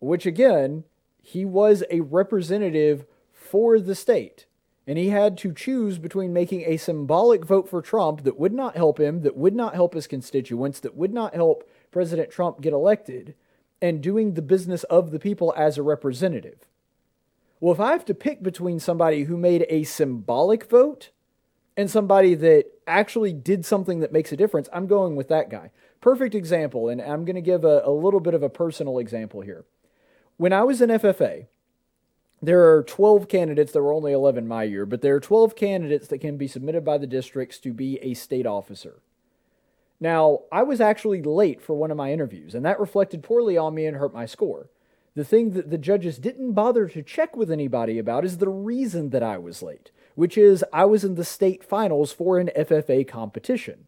which 0.00 0.26
again, 0.26 0.82
he 1.20 1.44
was 1.44 1.84
a 1.92 2.00
representative 2.00 3.06
for 3.30 3.78
the 3.78 3.94
state. 3.94 4.46
And 4.84 4.98
he 4.98 5.10
had 5.10 5.38
to 5.38 5.54
choose 5.54 5.98
between 5.98 6.32
making 6.32 6.62
a 6.62 6.76
symbolic 6.76 7.44
vote 7.44 7.68
for 7.68 7.82
Trump 7.82 8.24
that 8.24 8.36
would 8.36 8.52
not 8.52 8.76
help 8.76 8.98
him, 8.98 9.22
that 9.22 9.36
would 9.36 9.54
not 9.54 9.76
help 9.76 9.94
his 9.94 10.08
constituents, 10.08 10.80
that 10.80 10.96
would 10.96 11.14
not 11.14 11.36
help 11.36 11.70
President 11.92 12.32
Trump 12.32 12.60
get 12.60 12.72
elected, 12.72 13.36
and 13.80 14.02
doing 14.02 14.34
the 14.34 14.42
business 14.42 14.82
of 14.84 15.12
the 15.12 15.20
people 15.20 15.54
as 15.56 15.78
a 15.78 15.84
representative. 15.84 16.66
Well, 17.62 17.72
if 17.72 17.78
I 17.78 17.92
have 17.92 18.04
to 18.06 18.14
pick 18.14 18.42
between 18.42 18.80
somebody 18.80 19.22
who 19.22 19.36
made 19.36 19.66
a 19.68 19.84
symbolic 19.84 20.68
vote 20.68 21.10
and 21.76 21.88
somebody 21.88 22.34
that 22.34 22.64
actually 22.88 23.32
did 23.32 23.64
something 23.64 24.00
that 24.00 24.10
makes 24.10 24.32
a 24.32 24.36
difference, 24.36 24.68
I'm 24.72 24.88
going 24.88 25.14
with 25.14 25.28
that 25.28 25.48
guy. 25.48 25.70
Perfect 26.00 26.34
example, 26.34 26.88
and 26.88 27.00
I'm 27.00 27.24
going 27.24 27.36
to 27.36 27.40
give 27.40 27.64
a, 27.64 27.82
a 27.84 27.92
little 27.92 28.18
bit 28.18 28.34
of 28.34 28.42
a 28.42 28.48
personal 28.48 28.98
example 28.98 29.42
here. 29.42 29.64
When 30.38 30.52
I 30.52 30.64
was 30.64 30.82
in 30.82 30.90
FFA, 30.90 31.46
there 32.42 32.68
are 32.68 32.82
12 32.82 33.28
candidates. 33.28 33.70
There 33.70 33.84
were 33.84 33.92
only 33.92 34.12
11 34.12 34.48
my 34.48 34.64
year, 34.64 34.84
but 34.84 35.00
there 35.00 35.14
are 35.14 35.20
12 35.20 35.54
candidates 35.54 36.08
that 36.08 36.18
can 36.18 36.36
be 36.36 36.48
submitted 36.48 36.84
by 36.84 36.98
the 36.98 37.06
districts 37.06 37.60
to 37.60 37.72
be 37.72 37.96
a 38.02 38.14
state 38.14 38.44
officer. 38.44 39.02
Now, 40.00 40.40
I 40.50 40.64
was 40.64 40.80
actually 40.80 41.22
late 41.22 41.62
for 41.62 41.74
one 41.74 41.92
of 41.92 41.96
my 41.96 42.12
interviews, 42.12 42.56
and 42.56 42.66
that 42.66 42.80
reflected 42.80 43.22
poorly 43.22 43.56
on 43.56 43.72
me 43.72 43.86
and 43.86 43.98
hurt 43.98 44.12
my 44.12 44.26
score. 44.26 44.66
The 45.14 45.24
thing 45.24 45.50
that 45.50 45.70
the 45.70 45.78
judges 45.78 46.18
didn't 46.18 46.52
bother 46.52 46.88
to 46.88 47.02
check 47.02 47.36
with 47.36 47.50
anybody 47.50 47.98
about 47.98 48.24
is 48.24 48.38
the 48.38 48.48
reason 48.48 49.10
that 49.10 49.22
I 49.22 49.36
was 49.38 49.62
late, 49.62 49.90
which 50.14 50.38
is 50.38 50.64
I 50.72 50.86
was 50.86 51.04
in 51.04 51.16
the 51.16 51.24
state 51.24 51.62
finals 51.62 52.12
for 52.12 52.38
an 52.38 52.50
FFA 52.56 53.06
competition. 53.06 53.86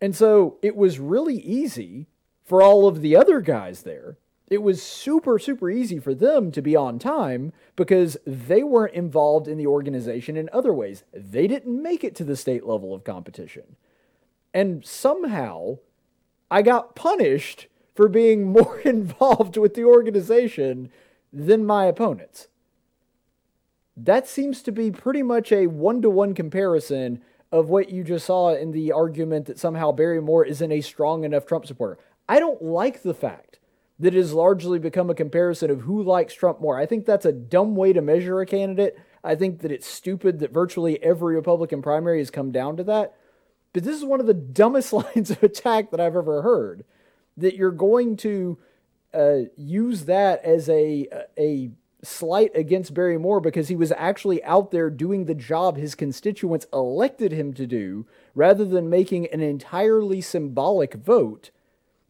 And 0.00 0.16
so 0.16 0.58
it 0.62 0.74
was 0.74 0.98
really 0.98 1.36
easy 1.36 2.08
for 2.44 2.60
all 2.60 2.88
of 2.88 3.02
the 3.02 3.14
other 3.14 3.40
guys 3.40 3.82
there. 3.82 4.18
It 4.48 4.62
was 4.62 4.82
super, 4.82 5.38
super 5.38 5.70
easy 5.70 5.98
for 5.98 6.12
them 6.12 6.50
to 6.52 6.60
be 6.60 6.76
on 6.76 6.98
time 6.98 7.52
because 7.76 8.16
they 8.26 8.62
weren't 8.62 8.94
involved 8.94 9.48
in 9.48 9.56
the 9.56 9.66
organization 9.66 10.36
in 10.36 10.50
other 10.52 10.74
ways. 10.74 11.04
They 11.14 11.46
didn't 11.46 11.80
make 11.80 12.04
it 12.04 12.14
to 12.16 12.24
the 12.24 12.36
state 12.36 12.66
level 12.66 12.92
of 12.92 13.04
competition. 13.04 13.76
And 14.52 14.84
somehow 14.84 15.78
I 16.50 16.60
got 16.60 16.94
punished 16.94 17.68
for 17.94 18.08
being 18.08 18.44
more 18.52 18.80
involved 18.80 19.56
with 19.56 19.74
the 19.74 19.84
organization 19.84 20.90
than 21.32 21.64
my 21.64 21.86
opponents. 21.86 22.48
That 23.96 24.26
seems 24.26 24.62
to 24.62 24.72
be 24.72 24.90
pretty 24.90 25.22
much 25.22 25.52
a 25.52 25.66
one 25.66 26.00
to 26.02 26.10
one 26.10 26.34
comparison 26.34 27.22
of 27.50 27.68
what 27.68 27.90
you 27.90 28.02
just 28.02 28.26
saw 28.26 28.54
in 28.54 28.72
the 28.72 28.90
argument 28.90 29.46
that 29.46 29.58
somehow 29.58 29.92
Barry 29.92 30.20
Moore 30.20 30.44
isn't 30.44 30.72
a 30.72 30.80
strong 30.80 31.24
enough 31.24 31.44
Trump 31.44 31.66
supporter. 31.66 31.98
I 32.28 32.40
don't 32.40 32.62
like 32.62 33.02
the 33.02 33.12
fact 33.12 33.58
that 33.98 34.14
it 34.14 34.18
has 34.18 34.32
largely 34.32 34.78
become 34.78 35.10
a 35.10 35.14
comparison 35.14 35.70
of 35.70 35.82
who 35.82 36.02
likes 36.02 36.32
Trump 36.32 36.60
more. 36.60 36.78
I 36.78 36.86
think 36.86 37.04
that's 37.04 37.26
a 37.26 37.32
dumb 37.32 37.76
way 37.76 37.92
to 37.92 38.00
measure 38.00 38.40
a 38.40 38.46
candidate. 38.46 38.98
I 39.22 39.34
think 39.34 39.60
that 39.60 39.70
it's 39.70 39.86
stupid 39.86 40.38
that 40.40 40.52
virtually 40.52 41.00
every 41.02 41.34
Republican 41.34 41.82
primary 41.82 42.18
has 42.18 42.30
come 42.30 42.50
down 42.50 42.78
to 42.78 42.84
that. 42.84 43.14
But 43.72 43.84
this 43.84 43.96
is 43.96 44.04
one 44.04 44.20
of 44.20 44.26
the 44.26 44.34
dumbest 44.34 44.92
lines 44.92 45.30
of 45.30 45.42
attack 45.42 45.90
that 45.90 46.00
I've 46.00 46.16
ever 46.16 46.42
heard. 46.42 46.84
That 47.36 47.56
you're 47.56 47.70
going 47.70 48.16
to 48.18 48.58
uh, 49.14 49.38
use 49.56 50.04
that 50.04 50.44
as 50.44 50.68
a 50.68 51.08
a 51.38 51.70
slight 52.04 52.50
against 52.56 52.94
Barry 52.94 53.16
Moore 53.18 53.40
because 53.40 53.68
he 53.68 53.76
was 53.76 53.92
actually 53.92 54.42
out 54.42 54.72
there 54.72 54.90
doing 54.90 55.24
the 55.24 55.34
job 55.34 55.76
his 55.76 55.94
constituents 55.94 56.66
elected 56.72 57.32
him 57.32 57.52
to 57.54 57.66
do, 57.66 58.06
rather 58.34 58.64
than 58.64 58.90
making 58.90 59.26
an 59.28 59.40
entirely 59.40 60.20
symbolic 60.20 60.94
vote. 60.94 61.50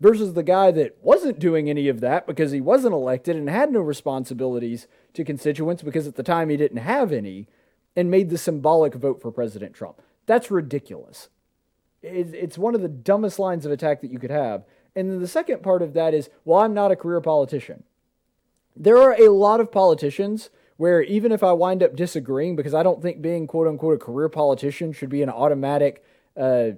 Versus 0.00 0.32
the 0.32 0.42
guy 0.42 0.72
that 0.72 0.96
wasn't 1.00 1.38
doing 1.38 1.70
any 1.70 1.86
of 1.86 2.00
that 2.00 2.26
because 2.26 2.50
he 2.50 2.60
wasn't 2.60 2.92
elected 2.92 3.36
and 3.36 3.48
had 3.48 3.70
no 3.70 3.78
responsibilities 3.78 4.88
to 5.14 5.22
constituents 5.22 5.84
because 5.84 6.08
at 6.08 6.16
the 6.16 6.24
time 6.24 6.48
he 6.48 6.56
didn't 6.56 6.78
have 6.78 7.12
any, 7.12 7.46
and 7.94 8.10
made 8.10 8.28
the 8.28 8.38
symbolic 8.38 8.94
vote 8.94 9.22
for 9.22 9.30
President 9.30 9.74
Trump. 9.74 10.02
That's 10.26 10.50
ridiculous 10.50 11.28
it's 12.02 12.58
one 12.58 12.74
of 12.74 12.82
the 12.82 12.88
dumbest 12.88 13.38
lines 13.38 13.64
of 13.64 13.72
attack 13.72 14.00
that 14.00 14.10
you 14.10 14.18
could 14.18 14.30
have. 14.30 14.64
And 14.94 15.10
then 15.10 15.20
the 15.20 15.28
second 15.28 15.62
part 15.62 15.82
of 15.82 15.94
that 15.94 16.14
is, 16.14 16.28
well, 16.44 16.60
I'm 16.60 16.74
not 16.74 16.92
a 16.92 16.96
career 16.96 17.20
politician. 17.20 17.84
There 18.76 18.98
are 18.98 19.14
a 19.14 19.28
lot 19.28 19.60
of 19.60 19.72
politicians 19.72 20.50
where 20.76 21.02
even 21.02 21.32
if 21.32 21.42
I 21.42 21.52
wind 21.52 21.82
up 21.82 21.94
disagreeing, 21.94 22.56
because 22.56 22.74
I 22.74 22.82
don't 22.82 23.02
think 23.02 23.22
being 23.22 23.46
quote 23.46 23.68
unquote 23.68 23.94
a 23.94 24.04
career 24.04 24.28
politician 24.28 24.92
should 24.92 25.10
be 25.10 25.22
an 25.22 25.30
automatic 25.30 26.04
uh, 26.36 26.70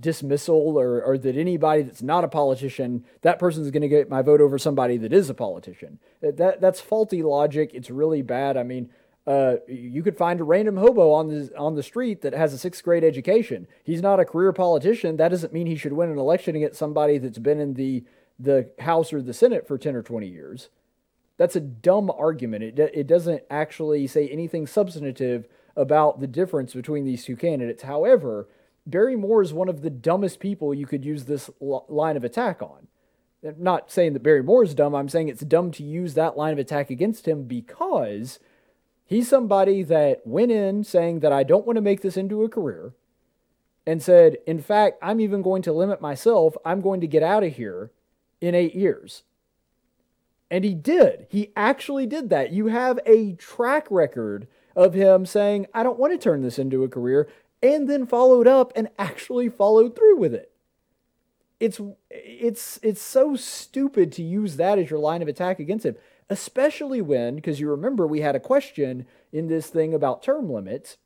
dismissal 0.00 0.78
or, 0.78 1.02
or 1.02 1.18
that 1.18 1.36
anybody 1.36 1.82
that's 1.82 2.02
not 2.02 2.24
a 2.24 2.28
politician, 2.28 3.04
that 3.22 3.38
person's 3.38 3.70
going 3.70 3.82
to 3.82 3.88
get 3.88 4.08
my 4.08 4.22
vote 4.22 4.40
over 4.40 4.58
somebody 4.58 4.96
that 4.96 5.12
is 5.12 5.28
a 5.28 5.34
politician. 5.34 5.98
That, 6.20 6.60
that's 6.60 6.80
faulty 6.80 7.22
logic. 7.22 7.70
It's 7.74 7.90
really 7.90 8.22
bad. 8.22 8.56
I 8.56 8.62
mean, 8.62 8.90
uh, 9.26 9.56
you 9.68 10.02
could 10.02 10.16
find 10.16 10.40
a 10.40 10.44
random 10.44 10.76
hobo 10.76 11.12
on 11.12 11.28
the 11.28 11.56
on 11.56 11.76
the 11.76 11.82
street 11.82 12.22
that 12.22 12.32
has 12.32 12.52
a 12.52 12.58
sixth 12.58 12.82
grade 12.82 13.04
education. 13.04 13.68
He's 13.84 14.02
not 14.02 14.18
a 14.18 14.24
career 14.24 14.52
politician. 14.52 15.16
That 15.16 15.28
doesn't 15.28 15.52
mean 15.52 15.66
he 15.66 15.76
should 15.76 15.92
win 15.92 16.10
an 16.10 16.18
election 16.18 16.56
against 16.56 16.78
somebody 16.78 17.18
that's 17.18 17.38
been 17.38 17.60
in 17.60 17.74
the 17.74 18.04
the 18.38 18.70
House 18.80 19.12
or 19.12 19.22
the 19.22 19.34
Senate 19.34 19.68
for 19.68 19.78
ten 19.78 19.94
or 19.94 20.02
twenty 20.02 20.26
years. 20.26 20.70
That's 21.36 21.54
a 21.54 21.60
dumb 21.60 22.10
argument. 22.10 22.64
It 22.64 22.78
it 22.78 23.06
doesn't 23.06 23.44
actually 23.48 24.08
say 24.08 24.28
anything 24.28 24.66
substantive 24.66 25.46
about 25.76 26.20
the 26.20 26.26
difference 26.26 26.74
between 26.74 27.04
these 27.04 27.24
two 27.24 27.36
candidates. 27.36 27.84
However, 27.84 28.48
Barry 28.86 29.16
Moore 29.16 29.42
is 29.42 29.52
one 29.52 29.68
of 29.68 29.82
the 29.82 29.90
dumbest 29.90 30.40
people 30.40 30.74
you 30.74 30.86
could 30.86 31.04
use 31.04 31.24
this 31.24 31.48
line 31.60 32.16
of 32.16 32.24
attack 32.24 32.60
on. 32.60 32.88
I'm 33.44 33.62
not 33.62 33.90
saying 33.90 34.12
that 34.14 34.22
Barry 34.22 34.42
Moore 34.42 34.64
is 34.64 34.74
dumb. 34.74 34.94
I'm 34.94 35.08
saying 35.08 35.28
it's 35.28 35.42
dumb 35.42 35.70
to 35.72 35.84
use 35.84 36.14
that 36.14 36.36
line 36.36 36.52
of 36.52 36.58
attack 36.58 36.90
against 36.90 37.26
him 37.26 37.44
because 37.44 38.38
He's 39.12 39.28
somebody 39.28 39.82
that 39.82 40.26
went 40.26 40.52
in 40.52 40.84
saying 40.84 41.20
that 41.20 41.34
I 41.34 41.42
don't 41.42 41.66
want 41.66 41.76
to 41.76 41.82
make 41.82 42.00
this 42.00 42.16
into 42.16 42.44
a 42.44 42.48
career 42.48 42.94
and 43.86 44.02
said, 44.02 44.38
in 44.46 44.58
fact, 44.58 44.98
I'm 45.02 45.20
even 45.20 45.42
going 45.42 45.60
to 45.64 45.72
limit 45.74 46.00
myself. 46.00 46.56
I'm 46.64 46.80
going 46.80 47.02
to 47.02 47.06
get 47.06 47.22
out 47.22 47.44
of 47.44 47.54
here 47.54 47.90
in 48.40 48.54
eight 48.54 48.74
years. 48.74 49.24
And 50.50 50.64
he 50.64 50.72
did. 50.72 51.26
He 51.28 51.52
actually 51.54 52.06
did 52.06 52.30
that. 52.30 52.52
You 52.52 52.68
have 52.68 53.00
a 53.04 53.34
track 53.34 53.86
record 53.90 54.48
of 54.74 54.94
him 54.94 55.26
saying, 55.26 55.66
I 55.74 55.82
don't 55.82 55.98
want 55.98 56.14
to 56.14 56.18
turn 56.18 56.40
this 56.40 56.58
into 56.58 56.82
a 56.82 56.88
career, 56.88 57.28
and 57.62 57.90
then 57.90 58.06
followed 58.06 58.48
up 58.48 58.72
and 58.74 58.88
actually 58.98 59.50
followed 59.50 59.94
through 59.94 60.16
with 60.16 60.32
it. 60.32 60.52
It's 61.60 61.78
it's 62.10 62.80
it's 62.82 63.02
so 63.02 63.36
stupid 63.36 64.10
to 64.12 64.22
use 64.22 64.56
that 64.56 64.78
as 64.78 64.88
your 64.88 65.00
line 65.00 65.20
of 65.20 65.28
attack 65.28 65.60
against 65.60 65.84
him 65.84 65.96
especially 66.32 67.02
when, 67.02 67.36
because 67.36 67.60
you 67.60 67.70
remember 67.70 68.06
we 68.06 68.22
had 68.22 68.34
a 68.34 68.40
question 68.40 69.06
in 69.32 69.48
this 69.48 69.66
thing 69.66 69.92
about 69.92 70.22
term 70.22 70.50
limits. 70.50 70.96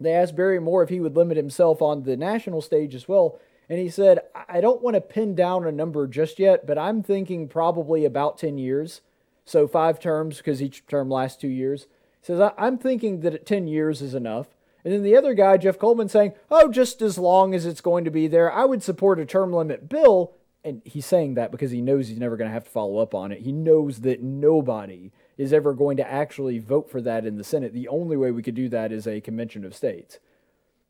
They 0.00 0.12
asked 0.12 0.36
Barry 0.36 0.58
Moore 0.58 0.82
if 0.82 0.88
he 0.88 1.00
would 1.00 1.16
limit 1.16 1.36
himself 1.36 1.82
on 1.82 2.04
the 2.04 2.16
national 2.16 2.62
stage 2.62 2.94
as 2.94 3.06
well. 3.06 3.38
And 3.68 3.78
he 3.78 3.90
said, 3.90 4.20
I 4.48 4.62
don't 4.62 4.82
want 4.82 4.94
to 4.94 5.02
pin 5.02 5.34
down 5.34 5.66
a 5.66 5.72
number 5.72 6.06
just 6.06 6.38
yet, 6.38 6.66
but 6.66 6.78
I'm 6.78 7.02
thinking 7.02 7.46
probably 7.46 8.06
about 8.06 8.38
10 8.38 8.56
years. 8.56 9.02
So 9.44 9.68
five 9.68 10.00
terms, 10.00 10.38
because 10.38 10.62
each 10.62 10.86
term 10.86 11.10
lasts 11.10 11.40
two 11.40 11.48
years. 11.48 11.86
He 12.22 12.28
says, 12.28 12.50
I'm 12.56 12.78
thinking 12.78 13.20
that 13.20 13.44
10 13.44 13.66
years 13.66 14.00
is 14.00 14.14
enough. 14.14 14.46
And 14.82 14.94
then 14.94 15.02
the 15.02 15.16
other 15.16 15.34
guy, 15.34 15.58
Jeff 15.58 15.78
Coleman, 15.78 16.08
saying, 16.08 16.32
Oh, 16.50 16.70
just 16.70 17.02
as 17.02 17.18
long 17.18 17.54
as 17.54 17.66
it's 17.66 17.82
going 17.82 18.04
to 18.04 18.10
be 18.10 18.28
there, 18.28 18.50
I 18.50 18.64
would 18.64 18.82
support 18.82 19.20
a 19.20 19.26
term 19.26 19.52
limit 19.52 19.88
bill 19.88 20.32
and 20.68 20.82
he's 20.84 21.06
saying 21.06 21.34
that 21.34 21.50
because 21.50 21.70
he 21.70 21.80
knows 21.80 22.08
he's 22.08 22.18
never 22.18 22.36
going 22.36 22.48
to 22.48 22.54
have 22.54 22.64
to 22.64 22.70
follow 22.70 22.98
up 22.98 23.14
on 23.14 23.32
it. 23.32 23.40
He 23.40 23.52
knows 23.52 24.00
that 24.00 24.22
nobody 24.22 25.10
is 25.36 25.52
ever 25.52 25.72
going 25.72 25.96
to 25.96 26.10
actually 26.10 26.58
vote 26.58 26.90
for 26.90 27.00
that 27.00 27.24
in 27.24 27.36
the 27.36 27.44
Senate. 27.44 27.72
The 27.72 27.88
only 27.88 28.16
way 28.16 28.30
we 28.30 28.42
could 28.42 28.54
do 28.54 28.68
that 28.68 28.92
is 28.92 29.06
a 29.06 29.20
convention 29.20 29.64
of 29.64 29.74
states. 29.74 30.18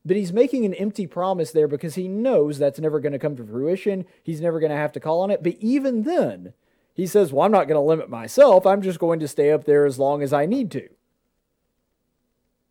But 0.04 0.16
he's 0.16 0.32
making 0.32 0.64
an 0.64 0.74
empty 0.74 1.06
promise 1.06 1.50
there 1.50 1.68
because 1.68 1.94
he 1.94 2.08
knows 2.08 2.58
that's 2.58 2.78
never 2.78 3.00
going 3.00 3.12
to 3.12 3.18
come 3.18 3.36
to 3.36 3.44
fruition. 3.44 4.06
He's 4.22 4.40
never 4.40 4.58
going 4.58 4.70
to 4.70 4.76
have 4.76 4.92
to 4.92 5.00
call 5.00 5.20
on 5.20 5.30
it. 5.30 5.42
But 5.42 5.56
even 5.60 6.04
then, 6.04 6.54
he 6.94 7.06
says, 7.06 7.32
Well, 7.32 7.44
I'm 7.44 7.52
not 7.52 7.68
going 7.68 7.76
to 7.76 7.80
limit 7.80 8.08
myself. 8.08 8.66
I'm 8.66 8.82
just 8.82 8.98
going 8.98 9.20
to 9.20 9.28
stay 9.28 9.50
up 9.50 9.64
there 9.64 9.84
as 9.84 9.98
long 9.98 10.22
as 10.22 10.32
I 10.32 10.46
need 10.46 10.70
to. 10.72 10.88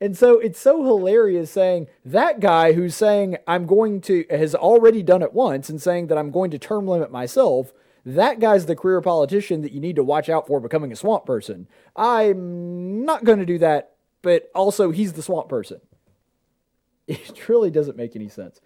And 0.00 0.16
so 0.16 0.38
it's 0.38 0.60
so 0.60 0.84
hilarious 0.84 1.50
saying 1.50 1.88
that 2.04 2.38
guy 2.40 2.72
who's 2.72 2.94
saying 2.94 3.36
I'm 3.46 3.66
going 3.66 4.00
to 4.02 4.24
has 4.30 4.54
already 4.54 5.02
done 5.02 5.22
it 5.22 5.32
once 5.32 5.68
and 5.68 5.82
saying 5.82 6.06
that 6.06 6.18
I'm 6.18 6.30
going 6.30 6.50
to 6.52 6.58
term 6.58 6.86
limit 6.86 7.10
myself. 7.10 7.72
That 8.06 8.38
guy's 8.38 8.66
the 8.66 8.76
career 8.76 9.00
politician 9.00 9.62
that 9.62 9.72
you 9.72 9.80
need 9.80 9.96
to 9.96 10.04
watch 10.04 10.28
out 10.28 10.46
for 10.46 10.60
becoming 10.60 10.92
a 10.92 10.96
swamp 10.96 11.26
person. 11.26 11.66
I'm 11.96 13.04
not 13.04 13.24
going 13.24 13.40
to 13.40 13.46
do 13.46 13.58
that, 13.58 13.96
but 14.22 14.50
also 14.54 14.92
he's 14.92 15.14
the 15.14 15.22
swamp 15.22 15.48
person. 15.48 15.80
It 17.08 17.48
really 17.48 17.70
doesn't 17.70 17.96
make 17.96 18.14
any 18.14 18.28
sense. 18.28 18.60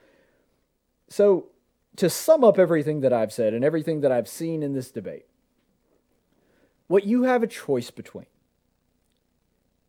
So, 1.08 1.50
to 1.94 2.10
sum 2.10 2.42
up 2.42 2.58
everything 2.58 3.00
that 3.02 3.12
I've 3.12 3.32
said 3.32 3.54
and 3.54 3.64
everything 3.64 4.00
that 4.00 4.10
I've 4.10 4.26
seen 4.26 4.64
in 4.64 4.72
this 4.72 4.90
debate, 4.90 5.26
what 6.88 7.04
you 7.04 7.22
have 7.22 7.44
a 7.44 7.46
choice 7.46 7.92
between 7.92 8.26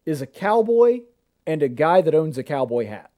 is 0.05 0.21
a 0.21 0.27
cowboy 0.27 1.01
and 1.45 1.61
a 1.61 1.69
guy 1.69 2.01
that 2.01 2.15
owns 2.15 2.37
a 2.37 2.43
cowboy 2.43 2.87
hat. 2.87 3.11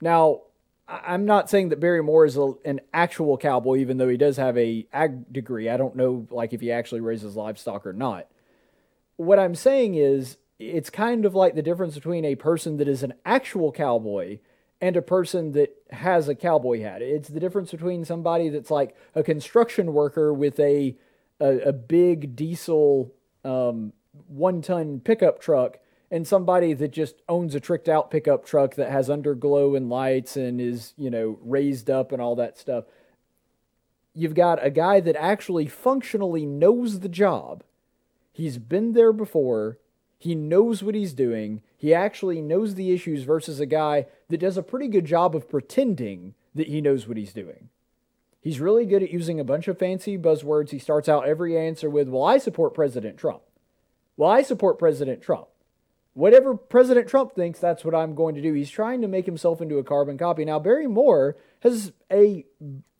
Now, 0.00 0.42
I'm 0.88 1.24
not 1.24 1.48
saying 1.48 1.68
that 1.68 1.80
Barry 1.80 2.02
Moore 2.02 2.24
is 2.24 2.36
a, 2.36 2.52
an 2.64 2.80
actual 2.92 3.36
cowboy, 3.36 3.76
even 3.76 3.98
though 3.98 4.08
he 4.08 4.16
does 4.16 4.36
have 4.38 4.58
a 4.58 4.86
ag 4.92 5.32
degree. 5.32 5.68
I 5.68 5.76
don't 5.76 5.94
know, 5.94 6.26
like 6.30 6.52
if 6.52 6.60
he 6.60 6.72
actually 6.72 7.00
raises 7.00 7.36
livestock 7.36 7.86
or 7.86 7.92
not. 7.92 8.26
What 9.16 9.38
I'm 9.38 9.54
saying 9.54 9.94
is, 9.94 10.38
it's 10.58 10.90
kind 10.90 11.24
of 11.24 11.34
like 11.34 11.54
the 11.54 11.62
difference 11.62 11.94
between 11.94 12.24
a 12.24 12.34
person 12.34 12.76
that 12.78 12.88
is 12.88 13.02
an 13.02 13.14
actual 13.24 13.72
cowboy 13.72 14.40
and 14.80 14.96
a 14.96 15.02
person 15.02 15.52
that 15.52 15.74
has 15.90 16.28
a 16.28 16.34
cowboy 16.34 16.82
hat. 16.82 17.02
It's 17.02 17.28
the 17.28 17.40
difference 17.40 17.70
between 17.70 18.04
somebody 18.04 18.48
that's 18.48 18.70
like 18.70 18.96
a 19.14 19.22
construction 19.22 19.92
worker 19.92 20.32
with 20.32 20.58
a 20.58 20.96
a, 21.40 21.68
a 21.68 21.72
big 21.72 22.36
diesel 22.36 23.14
um, 23.44 23.92
one 24.26 24.60
ton 24.60 25.00
pickup 25.00 25.40
truck 25.40 25.78
and 26.10 26.26
somebody 26.26 26.72
that 26.74 26.90
just 26.90 27.16
owns 27.28 27.54
a 27.54 27.60
tricked 27.60 27.88
out 27.88 28.10
pickup 28.10 28.44
truck 28.44 28.74
that 28.74 28.90
has 28.90 29.08
underglow 29.08 29.76
and 29.76 29.88
lights 29.88 30.36
and 30.36 30.60
is, 30.60 30.94
you 30.96 31.10
know, 31.10 31.38
raised 31.42 31.88
up 31.88 32.12
and 32.12 32.20
all 32.20 32.36
that 32.36 32.58
stuff. 32.58 32.84
You've 34.14 34.34
got 34.34 34.64
a 34.64 34.70
guy 34.70 35.00
that 35.00 35.16
actually 35.16 35.66
functionally 35.66 36.44
knows 36.44 37.00
the 37.00 37.08
job 37.08 37.62
He's 38.40 38.56
been 38.56 38.94
there 38.94 39.12
before. 39.12 39.76
He 40.18 40.34
knows 40.34 40.82
what 40.82 40.94
he's 40.94 41.12
doing. 41.12 41.60
He 41.76 41.92
actually 41.92 42.40
knows 42.40 42.74
the 42.74 42.90
issues 42.90 43.24
versus 43.24 43.60
a 43.60 43.66
guy 43.66 44.06
that 44.30 44.40
does 44.40 44.56
a 44.56 44.62
pretty 44.62 44.88
good 44.88 45.04
job 45.04 45.36
of 45.36 45.46
pretending 45.46 46.32
that 46.54 46.68
he 46.68 46.80
knows 46.80 47.06
what 47.06 47.18
he's 47.18 47.34
doing. 47.34 47.68
He's 48.40 48.58
really 48.58 48.86
good 48.86 49.02
at 49.02 49.12
using 49.12 49.38
a 49.38 49.44
bunch 49.44 49.68
of 49.68 49.78
fancy 49.78 50.16
buzzwords. 50.16 50.70
He 50.70 50.78
starts 50.78 51.06
out 51.06 51.28
every 51.28 51.58
answer 51.58 51.90
with, 51.90 52.08
Well, 52.08 52.22
I 52.22 52.38
support 52.38 52.72
President 52.72 53.18
Trump. 53.18 53.42
Well, 54.16 54.30
I 54.30 54.40
support 54.40 54.78
President 54.78 55.20
Trump. 55.20 55.48
Whatever 56.14 56.56
President 56.56 57.08
Trump 57.08 57.34
thinks, 57.34 57.60
that's 57.60 57.84
what 57.84 57.94
I'm 57.94 58.14
going 58.14 58.34
to 58.34 58.42
do. 58.42 58.52
He's 58.52 58.70
trying 58.70 59.00
to 59.02 59.08
make 59.08 59.26
himself 59.26 59.60
into 59.60 59.78
a 59.78 59.84
carbon 59.84 60.18
copy. 60.18 60.44
Now, 60.44 60.58
Barry 60.58 60.88
Moore 60.88 61.36
has 61.60 61.92
a, 62.10 62.44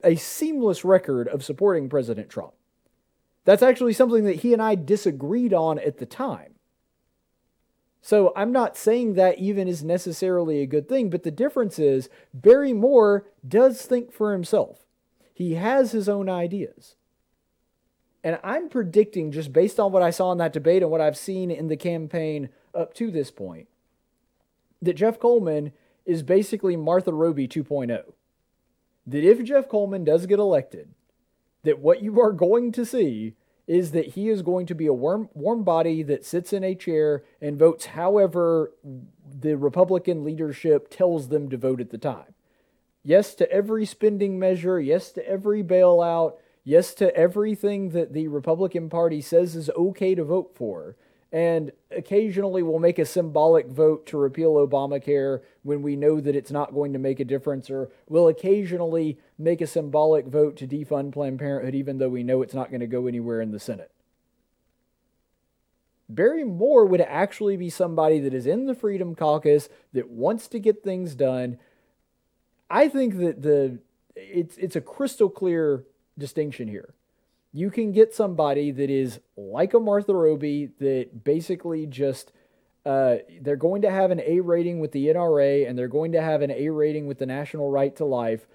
a 0.04 0.14
seamless 0.14 0.84
record 0.84 1.26
of 1.28 1.44
supporting 1.44 1.88
President 1.88 2.30
Trump. 2.30 2.52
That's 3.44 3.62
actually 3.62 3.94
something 3.94 4.24
that 4.24 4.36
he 4.36 4.52
and 4.52 4.62
I 4.62 4.74
disagreed 4.76 5.52
on 5.52 5.78
at 5.78 5.98
the 5.98 6.06
time. 6.06 6.54
So 8.02 8.32
I'm 8.34 8.52
not 8.52 8.76
saying 8.76 9.14
that 9.14 9.38
even 9.38 9.68
is 9.68 9.82
necessarily 9.82 10.60
a 10.60 10.66
good 10.66 10.88
thing, 10.88 11.10
but 11.10 11.22
the 11.22 11.30
difference 11.30 11.78
is 11.78 12.08
Barry 12.32 12.72
Moore 12.72 13.26
does 13.46 13.82
think 13.82 14.12
for 14.12 14.32
himself. 14.32 14.86
He 15.34 15.54
has 15.54 15.92
his 15.92 16.08
own 16.08 16.28
ideas. 16.28 16.96
And 18.22 18.38
I'm 18.44 18.68
predicting, 18.68 19.32
just 19.32 19.52
based 19.52 19.80
on 19.80 19.92
what 19.92 20.02
I 20.02 20.10
saw 20.10 20.30
in 20.32 20.38
that 20.38 20.52
debate 20.52 20.82
and 20.82 20.90
what 20.90 21.00
I've 21.00 21.16
seen 21.16 21.50
in 21.50 21.68
the 21.68 21.76
campaign 21.76 22.50
up 22.74 22.92
to 22.94 23.10
this 23.10 23.30
point, 23.30 23.68
that 24.82 24.94
Jeff 24.94 25.18
Coleman 25.18 25.72
is 26.04 26.22
basically 26.22 26.76
Martha 26.76 27.12
Roby 27.12 27.48
2.0. 27.48 28.12
That 29.06 29.24
if 29.24 29.42
Jeff 29.42 29.68
Coleman 29.68 30.04
does 30.04 30.26
get 30.26 30.38
elected, 30.38 30.90
that 31.62 31.78
what 31.78 32.02
you 32.02 32.20
are 32.20 32.32
going 32.32 32.72
to 32.72 32.84
see 32.84 33.34
is 33.66 33.92
that 33.92 34.08
he 34.08 34.28
is 34.28 34.42
going 34.42 34.66
to 34.66 34.74
be 34.74 34.86
a 34.86 34.92
warm, 34.92 35.28
warm 35.32 35.62
body 35.62 36.02
that 36.02 36.24
sits 36.24 36.52
in 36.52 36.64
a 36.64 36.74
chair 36.74 37.22
and 37.40 37.58
votes 37.58 37.86
however 37.86 38.72
the 38.84 39.56
Republican 39.56 40.24
leadership 40.24 40.90
tells 40.90 41.28
them 41.28 41.48
to 41.48 41.56
vote 41.56 41.80
at 41.80 41.90
the 41.90 41.98
time. 41.98 42.34
Yes 43.02 43.34
to 43.36 43.50
every 43.50 43.86
spending 43.86 44.38
measure, 44.38 44.80
yes 44.80 45.12
to 45.12 45.26
every 45.26 45.62
bailout, 45.62 46.34
yes 46.64 46.94
to 46.94 47.14
everything 47.16 47.90
that 47.90 48.12
the 48.12 48.28
Republican 48.28 48.88
Party 48.88 49.20
says 49.20 49.56
is 49.56 49.70
okay 49.70 50.14
to 50.14 50.24
vote 50.24 50.52
for 50.54 50.96
and 51.32 51.70
occasionally 51.92 52.62
we'll 52.62 52.80
make 52.80 52.98
a 52.98 53.04
symbolic 53.04 53.66
vote 53.66 54.04
to 54.06 54.18
repeal 54.18 54.54
Obamacare 54.54 55.40
when 55.62 55.80
we 55.82 55.94
know 55.94 56.20
that 56.20 56.34
it's 56.34 56.50
not 56.50 56.74
going 56.74 56.92
to 56.92 56.98
make 56.98 57.20
a 57.20 57.24
difference, 57.24 57.70
or 57.70 57.90
we'll 58.08 58.28
occasionally 58.28 59.18
make 59.38 59.60
a 59.60 59.66
symbolic 59.66 60.26
vote 60.26 60.56
to 60.56 60.66
defund 60.66 61.12
Planned 61.12 61.38
Parenthood 61.38 61.74
even 61.74 61.98
though 61.98 62.08
we 62.08 62.24
know 62.24 62.42
it's 62.42 62.54
not 62.54 62.70
going 62.70 62.80
to 62.80 62.86
go 62.86 63.06
anywhere 63.06 63.40
in 63.40 63.52
the 63.52 63.60
Senate. 63.60 63.92
Barry 66.08 66.42
Moore 66.42 66.84
would 66.84 67.00
actually 67.00 67.56
be 67.56 67.70
somebody 67.70 68.18
that 68.18 68.34
is 68.34 68.46
in 68.46 68.66
the 68.66 68.74
Freedom 68.74 69.14
Caucus 69.14 69.68
that 69.92 70.10
wants 70.10 70.48
to 70.48 70.58
get 70.58 70.82
things 70.82 71.14
done. 71.14 71.58
I 72.68 72.88
think 72.88 73.18
that 73.18 73.42
the 73.42 73.78
it's 74.16 74.56
it's 74.56 74.74
a 74.74 74.80
crystal 74.80 75.30
clear 75.30 75.84
distinction 76.20 76.68
here 76.68 76.94
you 77.52 77.70
can 77.70 77.92
get 77.92 78.14
somebody 78.14 78.70
that 78.70 78.90
is 78.90 79.20
like 79.36 79.74
a 79.74 79.80
Martha 79.80 80.14
Roby 80.14 80.70
that 80.78 81.24
basically 81.24 81.86
just 81.86 82.32
uh, 82.86 83.16
they're 83.40 83.56
going 83.56 83.82
to 83.82 83.90
have 83.90 84.10
an 84.10 84.20
A 84.24 84.40
rating 84.40 84.80
with 84.80 84.92
the 84.92 85.06
NRA 85.06 85.68
and 85.68 85.76
they're 85.76 85.88
going 85.88 86.12
to 86.12 86.22
have 86.22 86.42
an 86.42 86.50
A 86.50 86.70
rating 86.70 87.06
with 87.06 87.18
the 87.18 87.26
National 87.26 87.70
Right 87.70 87.94
to 87.96 88.04
Life. 88.04 88.46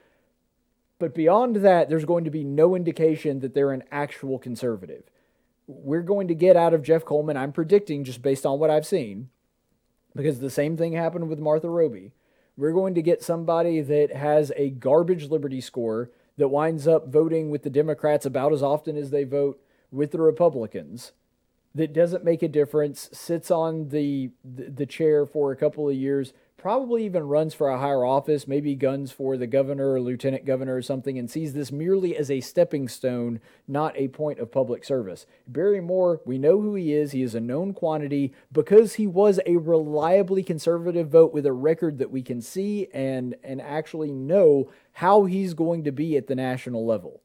But 0.97 1.13
beyond 1.13 1.57
that, 1.57 1.89
there's 1.89 2.05
going 2.05 2.23
to 2.23 2.31
be 2.31 2.43
no 2.43 2.73
indication 2.73 3.39
that 3.41 3.53
they're 3.53 3.73
an 3.73 3.83
actual 3.91 4.39
conservative. 4.39 5.03
We're 5.67 6.01
going 6.01 6.29
to 6.29 6.35
get 6.35 6.55
out 6.55 6.73
of 6.73 6.83
Jeff 6.83 7.03
Coleman, 7.03 7.37
I'm 7.37 7.51
predicting 7.51 8.03
just 8.03 8.21
based 8.21 8.45
on 8.45 8.59
what 8.59 8.69
I've 8.69 8.85
seen, 8.85 9.29
because 10.15 10.39
the 10.39 10.49
same 10.49 10.77
thing 10.77 10.93
happened 10.93 11.27
with 11.27 11.39
Martha 11.39 11.69
Roby. 11.69 12.13
We're 12.55 12.71
going 12.71 12.95
to 12.95 13.01
get 13.01 13.21
somebody 13.21 13.81
that 13.81 14.15
has 14.15 14.53
a 14.55 14.69
garbage 14.69 15.29
liberty 15.29 15.59
score 15.59 16.11
that 16.37 16.49
winds 16.49 16.87
up 16.87 17.07
voting 17.07 17.49
with 17.49 17.63
the 17.63 17.69
Democrats 17.69 18.25
about 18.25 18.53
as 18.53 18.63
often 18.63 18.97
as 18.97 19.09
they 19.09 19.23
vote 19.23 19.61
with 19.91 20.11
the 20.11 20.21
Republicans. 20.21 21.11
That 21.73 21.93
doesn't 21.93 22.23
make 22.23 22.41
a 22.41 22.47
difference, 22.47 23.09
sits 23.11 23.51
on 23.51 23.89
the, 23.89 24.31
the, 24.43 24.85
chair 24.85 25.25
for 25.25 25.51
a 25.51 25.57
couple 25.57 25.89
of 25.89 25.95
years, 25.95 26.31
probably 26.57 27.05
even 27.05 27.27
runs 27.27 27.53
for 27.53 27.69
a 27.69 27.79
higher 27.79 28.05
office, 28.05 28.47
maybe 28.47 28.75
guns 28.75 29.11
for 29.11 29.37
the 29.37 29.47
governor 29.47 29.93
or 29.93 30.01
lieutenant 30.01 30.45
governor 30.45 30.75
or 30.75 30.81
something, 30.81 31.19
and 31.19 31.29
sees 31.29 31.53
this 31.53 31.71
merely 31.71 32.15
as 32.15 32.31
a 32.31 32.41
stepping 32.41 32.87
stone, 32.87 33.39
not 33.67 33.95
a 33.97 34.07
point 34.07 34.39
of 34.39 34.51
public 34.51 34.83
service. 34.83 35.25
Barry 35.47 35.81
Moore, 35.81 36.21
we 36.25 36.37
know 36.37 36.61
who 36.61 36.75
he 36.75 36.93
is. 36.93 37.11
He 37.11 37.21
is 37.21 37.35
a 37.35 37.39
known 37.39 37.73
quantity 37.73 38.33
because 38.51 38.95
he 38.95 39.05
was 39.05 39.39
a 39.45 39.57
reliably 39.57 40.43
conservative 40.43 41.09
vote 41.09 41.33
with 41.33 41.45
a 41.45 41.53
record 41.53 41.97
that 41.99 42.11
we 42.11 42.21
can 42.21 42.41
see 42.41 42.87
and, 42.93 43.35
and 43.43 43.61
actually 43.61 44.11
know 44.11 44.71
how 44.93 45.25
he's 45.25 45.53
going 45.53 45.83
to 45.83 45.91
be 45.91 46.17
at 46.17 46.27
the 46.27 46.35
national 46.35 46.85
level. 46.85 47.21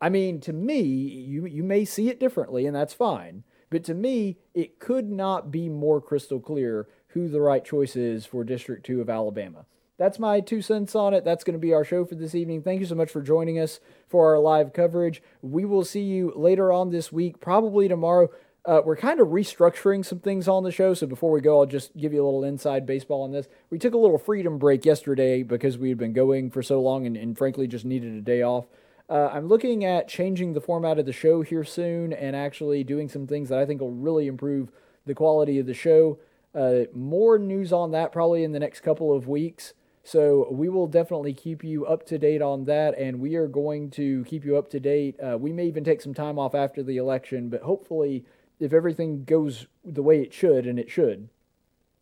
I 0.00 0.08
mean, 0.08 0.40
to 0.42 0.52
me, 0.52 0.80
you, 0.80 1.46
you 1.46 1.64
may 1.64 1.84
see 1.84 2.08
it 2.08 2.20
differently, 2.20 2.66
and 2.66 2.76
that's 2.76 2.94
fine. 2.94 3.42
But 3.70 3.84
to 3.84 3.94
me, 3.94 4.38
it 4.54 4.78
could 4.78 5.10
not 5.10 5.50
be 5.50 5.68
more 5.68 6.00
crystal 6.00 6.40
clear 6.40 6.88
who 7.08 7.28
the 7.28 7.40
right 7.40 7.64
choice 7.64 7.96
is 7.96 8.26
for 8.26 8.44
District 8.44 8.84
2 8.84 9.00
of 9.00 9.10
Alabama. 9.10 9.66
That's 9.98 10.20
my 10.20 10.40
two 10.40 10.62
cents 10.62 10.94
on 10.94 11.12
it. 11.12 11.24
That's 11.24 11.42
going 11.42 11.54
to 11.54 11.58
be 11.58 11.74
our 11.74 11.84
show 11.84 12.04
for 12.04 12.14
this 12.14 12.34
evening. 12.34 12.62
Thank 12.62 12.80
you 12.80 12.86
so 12.86 12.94
much 12.94 13.10
for 13.10 13.20
joining 13.20 13.58
us 13.58 13.80
for 14.06 14.32
our 14.32 14.38
live 14.38 14.72
coverage. 14.72 15.20
We 15.42 15.64
will 15.64 15.84
see 15.84 16.02
you 16.02 16.32
later 16.36 16.72
on 16.72 16.90
this 16.90 17.10
week, 17.10 17.40
probably 17.40 17.88
tomorrow. 17.88 18.30
Uh, 18.64 18.80
we're 18.84 18.96
kind 18.96 19.18
of 19.18 19.28
restructuring 19.28 20.04
some 20.04 20.20
things 20.20 20.46
on 20.46 20.62
the 20.62 20.70
show. 20.70 20.94
So 20.94 21.06
before 21.06 21.32
we 21.32 21.40
go, 21.40 21.58
I'll 21.58 21.66
just 21.66 21.96
give 21.96 22.12
you 22.12 22.22
a 22.22 22.26
little 22.26 22.44
inside 22.44 22.86
baseball 22.86 23.22
on 23.22 23.32
this. 23.32 23.48
We 23.70 23.78
took 23.78 23.94
a 23.94 23.98
little 23.98 24.18
freedom 24.18 24.58
break 24.58 24.84
yesterday 24.84 25.42
because 25.42 25.76
we 25.76 25.88
had 25.88 25.98
been 25.98 26.12
going 26.12 26.50
for 26.50 26.62
so 26.62 26.80
long 26.80 27.04
and, 27.04 27.16
and 27.16 27.36
frankly 27.36 27.66
just 27.66 27.84
needed 27.84 28.14
a 28.14 28.20
day 28.20 28.42
off. 28.42 28.66
Uh, 29.08 29.30
I'm 29.32 29.48
looking 29.48 29.84
at 29.84 30.06
changing 30.06 30.52
the 30.52 30.60
format 30.60 30.98
of 30.98 31.06
the 31.06 31.12
show 31.12 31.42
here 31.42 31.64
soon 31.64 32.12
and 32.12 32.36
actually 32.36 32.84
doing 32.84 33.08
some 33.08 33.26
things 33.26 33.48
that 33.48 33.58
I 33.58 33.64
think 33.64 33.80
will 33.80 33.90
really 33.90 34.26
improve 34.26 34.70
the 35.06 35.14
quality 35.14 35.58
of 35.58 35.66
the 35.66 35.74
show. 35.74 36.18
Uh, 36.58 36.86
more 36.92 37.38
news 37.38 37.72
on 37.72 37.92
that 37.92 38.10
probably 38.10 38.42
in 38.42 38.50
the 38.50 38.58
next 38.58 38.80
couple 38.80 39.14
of 39.14 39.28
weeks. 39.28 39.74
So 40.02 40.48
we 40.50 40.68
will 40.68 40.88
definitely 40.88 41.32
keep 41.32 41.62
you 41.62 41.86
up 41.86 42.04
to 42.06 42.18
date 42.18 42.42
on 42.42 42.64
that, 42.64 42.98
and 42.98 43.20
we 43.20 43.36
are 43.36 43.46
going 43.46 43.90
to 43.90 44.24
keep 44.24 44.44
you 44.44 44.56
up 44.56 44.68
to 44.70 44.80
date. 44.80 45.20
Uh, 45.20 45.38
we 45.38 45.52
may 45.52 45.66
even 45.66 45.84
take 45.84 46.00
some 46.00 46.14
time 46.14 46.36
off 46.36 46.56
after 46.56 46.82
the 46.82 46.96
election, 46.96 47.48
but 47.48 47.62
hopefully, 47.62 48.24
if 48.58 48.72
everything 48.72 49.24
goes 49.24 49.66
the 49.84 50.02
way 50.02 50.20
it 50.20 50.32
should, 50.32 50.66
and 50.66 50.80
it 50.80 50.90
should, 50.90 51.28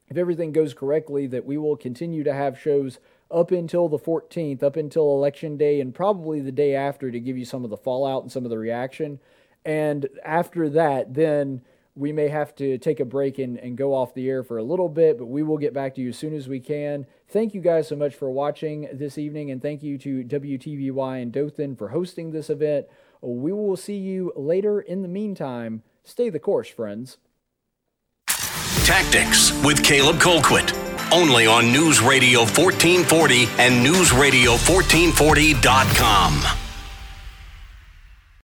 if 0.09 0.17
everything 0.17 0.53
goes 0.53 0.73
correctly, 0.73 1.27
that 1.27 1.45
we 1.45 1.59
will 1.59 1.77
continue 1.77 2.25
to 2.25 2.33
have 2.33 2.59
shows 2.59 2.99
up 3.31 3.51
until 3.51 3.89
the 3.89 3.99
14th, 3.99 4.63
up 4.63 4.77
until 4.77 5.13
election 5.13 5.59
day, 5.59 5.81
and 5.81 5.95
probably 5.95 6.41
the 6.41 6.53
day 6.53 6.75
after 6.75 7.11
to 7.11 7.21
give 7.21 7.37
you 7.37 7.45
some 7.45 7.65
of 7.65 7.71
the 7.71 7.77
fallout 7.77 8.23
and 8.23 8.33
some 8.33 8.45
of 8.45 8.51
the 8.51 8.59
reaction. 8.59 9.19
And 9.67 10.09
after 10.25 10.71
that, 10.71 11.13
then 11.13 11.63
we 11.97 12.13
may 12.13 12.29
have 12.29 12.55
to 12.57 12.77
take 12.79 13.01
a 13.01 13.05
break 13.05 13.39
and, 13.39 13.59
and 13.59 13.77
go 13.77 13.93
off 13.95 14.15
the 14.15 14.29
air 14.29 14.45
for 14.45 14.59
a 14.59 14.63
little 14.63 14.91
bit, 14.91 15.19
but 15.19 15.27
we 15.27 15.43
will 15.43 15.57
get 15.57 15.73
back 15.73 15.95
to 15.95 16.03
you 16.03 16.11
as 16.11 16.19
soon 16.19 16.35
as 16.35 16.47
we 16.47 16.61
can. 16.61 17.07
Thank 17.27 17.55
you 17.55 17.63
guys 17.63 17.89
so 17.89 17.97
much 17.97 18.15
for 18.15 18.31
watching 18.31 18.89
this 18.93 19.17
evening, 19.17 19.51
and 19.51 19.63
thank 19.63 19.83
you 19.83 19.97
to 19.99 20.23
WTVY 20.23 21.23
and 21.23 21.33
Dothan 21.33 21.77
for 21.77 21.89
hosting 21.89 22.31
this 22.31 22.51
event. 22.51 22.87
We 23.23 23.53
will 23.53 23.77
see 23.77 23.97
you 23.97 24.33
later. 24.37 24.81
In 24.81 25.03
the 25.03 25.09
meantime, 25.09 25.83
stay 26.05 26.29
the 26.29 26.39
course, 26.39 26.69
friends. 26.69 27.17
Tactics 28.85 29.53
with 29.65 29.83
Caleb 29.83 30.17
Colquitt. 30.17 30.75
Only 31.13 31.47
on 31.47 31.71
News 31.73 32.03
Radio 32.03 32.41
1440 32.41 33.49
and 33.59 33.87
NewsRadio1440.com. 33.87 36.66